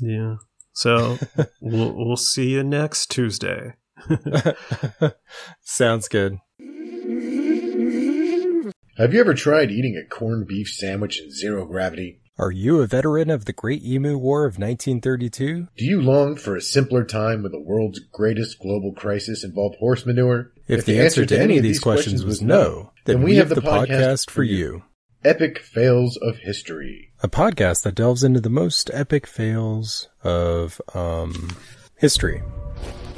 Yeah. 0.00 0.36
So 0.72 1.18
we'll 1.60 1.92
we'll 1.92 2.16
see 2.16 2.50
you 2.50 2.62
next 2.62 3.10
Tuesday. 3.10 3.74
Sounds 5.60 6.08
good. 6.08 6.38
Have 8.96 9.14
you 9.14 9.20
ever 9.20 9.34
tried 9.34 9.70
eating 9.70 9.96
a 9.96 10.08
corned 10.08 10.46
beef 10.46 10.68
sandwich 10.68 11.20
in 11.20 11.30
zero 11.30 11.66
gravity? 11.66 12.20
Are 12.40 12.50
you 12.50 12.80
a 12.80 12.86
veteran 12.86 13.28
of 13.28 13.44
the 13.44 13.52
Great 13.52 13.84
Emu 13.84 14.16
War 14.16 14.46
of 14.46 14.54
1932? 14.54 15.68
Do 15.76 15.84
you 15.84 16.00
long 16.00 16.36
for 16.36 16.56
a 16.56 16.62
simpler 16.62 17.04
time 17.04 17.42
when 17.42 17.52
the 17.52 17.60
world's 17.60 17.98
greatest 17.98 18.58
global 18.58 18.94
crisis 18.94 19.44
involved 19.44 19.76
horse 19.76 20.06
manure? 20.06 20.50
If, 20.66 20.86
the, 20.86 21.00
answer 21.00 21.26
to 21.26 21.38
any 21.38 21.58
of 21.58 21.62
these 21.62 21.78
questions 21.78 22.24
was 22.24 22.40
no, 22.40 22.92
then 23.04 23.20
we 23.20 23.36
have 23.36 23.50
the 23.50 23.56
podcast 23.56 24.30
for 24.30 24.42
you. 24.42 24.84
Epic 25.22 25.58
Fails 25.58 26.16
of 26.16 26.38
History. 26.38 27.12
A 27.22 27.28
podcast 27.28 27.82
that 27.82 27.94
delves 27.94 28.24
into 28.24 28.40
the 28.40 28.48
most 28.48 28.90
epic 28.94 29.26
fails 29.26 30.08
of, 30.24 30.80
um, 30.94 31.50
history. 31.96 32.42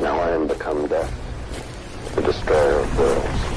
Now 0.01 0.19
I 0.19 0.31
am 0.33 0.49
become 0.49 0.89
death, 0.89 2.17
the 2.17 2.23
destroyer 2.23 2.81
of 2.81 2.99
worlds. 2.99 3.52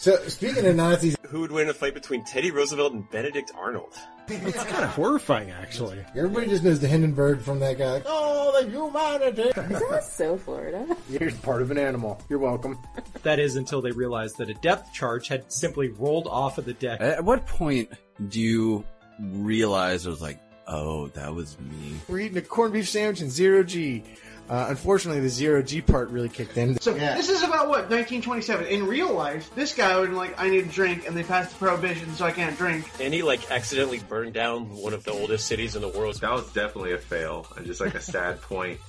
So, 0.00 0.16
speaking 0.28 0.64
of 0.64 0.76
Nazis, 0.76 1.14
Who 1.28 1.40
would 1.40 1.52
win 1.52 1.68
a 1.68 1.74
fight 1.74 1.92
between 1.92 2.24
Teddy 2.24 2.50
Roosevelt 2.50 2.94
and 2.94 3.10
Benedict 3.10 3.52
Arnold? 3.54 3.92
It's 4.28 4.64
kind 4.64 4.82
of 4.82 4.88
horrifying, 4.92 5.50
actually. 5.50 6.02
everybody 6.16 6.46
just 6.46 6.64
knows 6.64 6.80
the 6.80 6.88
Hindenburg 6.88 7.42
from 7.42 7.60
that 7.60 7.76
guy. 7.76 7.92
Like, 7.92 8.04
oh, 8.06 8.62
the 8.62 8.70
humanity! 8.70 9.52
That's 9.54 10.10
so 10.10 10.38
Florida. 10.38 10.96
You're 11.10 11.30
part 11.32 11.60
of 11.60 11.70
an 11.70 11.76
animal. 11.76 12.18
You're 12.30 12.38
welcome. 12.38 12.78
That 13.24 13.38
is 13.38 13.56
until 13.56 13.82
they 13.82 13.90
realized 13.90 14.38
that 14.38 14.48
a 14.48 14.54
depth 14.54 14.90
charge 14.94 15.28
had 15.28 15.52
simply 15.52 15.88
rolled 15.88 16.26
off 16.26 16.56
of 16.56 16.64
the 16.64 16.72
deck. 16.72 17.02
At 17.02 17.22
what 17.22 17.46
point 17.46 17.90
do 18.30 18.40
you 18.40 18.86
realize 19.20 20.06
it 20.06 20.08
was 20.08 20.22
like, 20.22 20.40
oh, 20.66 21.08
that 21.08 21.34
was 21.34 21.60
me? 21.60 21.96
We're 22.08 22.20
eating 22.20 22.38
a 22.38 22.40
corned 22.40 22.72
beef 22.72 22.88
sandwich 22.88 23.20
in 23.20 23.28
zero 23.28 23.62
G. 23.64 24.02
Uh, 24.50 24.66
unfortunately, 24.68 25.20
the 25.20 25.28
zero 25.28 25.62
G 25.62 25.80
part 25.80 26.10
really 26.10 26.28
kicked 26.28 26.56
in. 26.58 26.76
So 26.80 26.92
this 26.92 27.28
is 27.30 27.44
about 27.44 27.68
what 27.68 27.88
1927. 27.88 28.66
In 28.66 28.84
real 28.84 29.12
life, 29.14 29.48
this 29.54 29.72
guy 29.72 29.96
would 29.98 30.10
be 30.10 30.16
like, 30.16 30.40
"I 30.40 30.50
need 30.50 30.64
a 30.64 30.68
drink," 30.68 31.06
and 31.06 31.16
they 31.16 31.22
passed 31.22 31.52
the 31.52 31.58
prohibition, 31.58 32.12
so 32.16 32.24
I 32.24 32.32
can't 32.32 32.58
drink. 32.58 32.84
And 33.00 33.14
he 33.14 33.22
like 33.22 33.48
accidentally 33.52 34.00
burned 34.00 34.32
down 34.34 34.68
one 34.76 34.92
of 34.92 35.04
the 35.04 35.12
oldest 35.12 35.46
cities 35.46 35.76
in 35.76 35.82
the 35.82 35.88
world. 35.88 36.16
That 36.20 36.32
was 36.32 36.52
definitely 36.52 36.94
a 36.94 36.98
fail, 36.98 37.46
and 37.56 37.64
just 37.64 37.80
like 37.80 37.94
a 37.94 38.00
sad 38.00 38.42
point. 38.42 38.80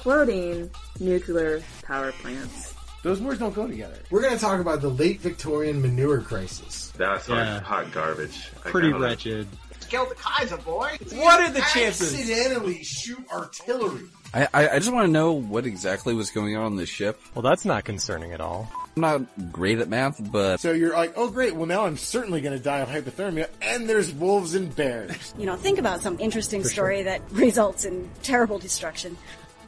Floating 0.00 0.70
nuclear 0.98 1.62
power 1.84 2.12
plants. 2.12 2.74
Those 3.02 3.20
words 3.20 3.38
don't 3.38 3.54
go 3.54 3.66
together. 3.66 3.96
We're 4.10 4.22
going 4.22 4.34
to 4.34 4.40
talk 4.40 4.60
about 4.60 4.80
the 4.80 4.88
late 4.90 5.20
Victorian 5.20 5.80
manure 5.82 6.20
crisis. 6.22 6.92
That's 6.96 7.28
Yeah. 7.28 7.60
hot 7.60 7.92
garbage. 7.92 8.50
I 8.64 8.70
Pretty 8.70 8.90
kinda- 8.92 9.06
wretched. 9.06 9.46
Kill 9.88 10.06
the 10.06 10.14
Kaiser, 10.14 10.56
boy. 10.58 10.96
What 11.14 11.40
are 11.40 11.50
the 11.50 11.62
chances? 11.74 12.14
Accidentally 12.14 12.82
shoot 12.84 13.24
artillery. 13.32 14.02
I, 14.32 14.48
I, 14.54 14.68
I 14.68 14.78
just 14.78 14.92
want 14.92 15.06
to 15.06 15.12
know 15.12 15.32
what 15.32 15.66
exactly 15.66 16.14
was 16.14 16.30
going 16.30 16.56
on 16.56 16.64
on 16.64 16.76
the 16.76 16.86
ship. 16.86 17.20
Well, 17.34 17.42
that's 17.42 17.64
not 17.64 17.84
concerning 17.84 18.32
at 18.32 18.40
all. 18.40 18.70
I'm 18.96 19.02
not 19.02 19.52
great 19.52 19.78
at 19.78 19.88
math, 19.88 20.20
but 20.30 20.60
So 20.60 20.72
you're 20.72 20.92
like, 20.92 21.14
oh 21.16 21.30
great, 21.30 21.54
well 21.54 21.66
now 21.66 21.84
I'm 21.84 21.96
certainly 21.96 22.40
going 22.40 22.56
to 22.56 22.62
die 22.62 22.78
of 22.78 22.88
hypothermia, 22.88 23.48
and 23.62 23.88
there's 23.88 24.12
wolves 24.12 24.54
and 24.54 24.74
bears. 24.74 25.34
You 25.38 25.46
know, 25.46 25.56
think 25.56 25.78
about 25.78 26.00
some 26.00 26.18
interesting 26.20 26.64
story 26.64 27.02
that 27.04 27.22
results 27.32 27.84
in 27.84 28.08
terrible 28.22 28.58
destruction. 28.58 29.16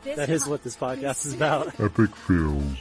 This 0.05 0.17
That 0.17 0.31
is 0.31 0.47
what 0.47 0.65
this 0.65 0.77
podcast 0.77 1.27
is 1.27 1.35
about. 1.35 1.69
Epic 1.81 2.15
fails. 2.17 2.77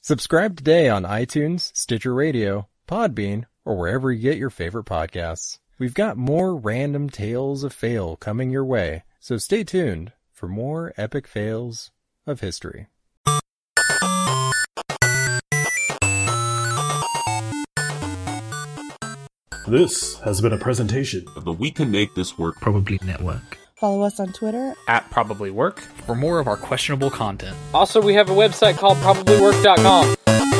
Subscribe 0.00 0.56
today 0.56 0.88
on 0.88 1.02
iTunes, 1.02 1.74
Stitcher 1.76 2.14
Radio, 2.14 2.68
Podbean, 2.88 3.44
or 3.64 3.76
wherever 3.76 4.12
you 4.12 4.22
get 4.22 4.38
your 4.38 4.50
favorite 4.50 4.86
podcasts. 4.86 5.58
We've 5.78 5.94
got 5.94 6.16
more 6.16 6.56
random 6.56 7.10
tales 7.10 7.64
of 7.64 7.72
fail 7.74 8.16
coming 8.16 8.50
your 8.50 8.64
way, 8.64 9.02
so 9.26 9.36
stay 9.36 9.64
tuned 9.64 10.12
for 10.30 10.46
more 10.46 10.92
epic 10.96 11.26
fails 11.26 11.90
of 12.28 12.38
history. 12.38 12.86
This 19.66 20.20
has 20.20 20.40
been 20.40 20.52
a 20.52 20.56
presentation 20.56 21.26
of 21.34 21.44
the 21.44 21.50
we 21.50 21.72
can 21.72 21.90
make 21.90 22.14
this 22.14 22.38
work. 22.38 22.60
Probably 22.60 23.00
Network. 23.04 23.58
Follow 23.74 24.02
us 24.02 24.20
on 24.20 24.32
Twitter. 24.32 24.76
At 24.86 25.10
Probably 25.10 25.50
Work 25.50 25.80
for 25.80 26.14
more 26.14 26.38
of 26.38 26.46
our 26.46 26.56
questionable 26.56 27.10
content. 27.10 27.56
Also, 27.74 28.00
we 28.00 28.14
have 28.14 28.30
a 28.30 28.32
website 28.32 28.78
called 28.78 28.96
probablywork.com. 28.98 30.55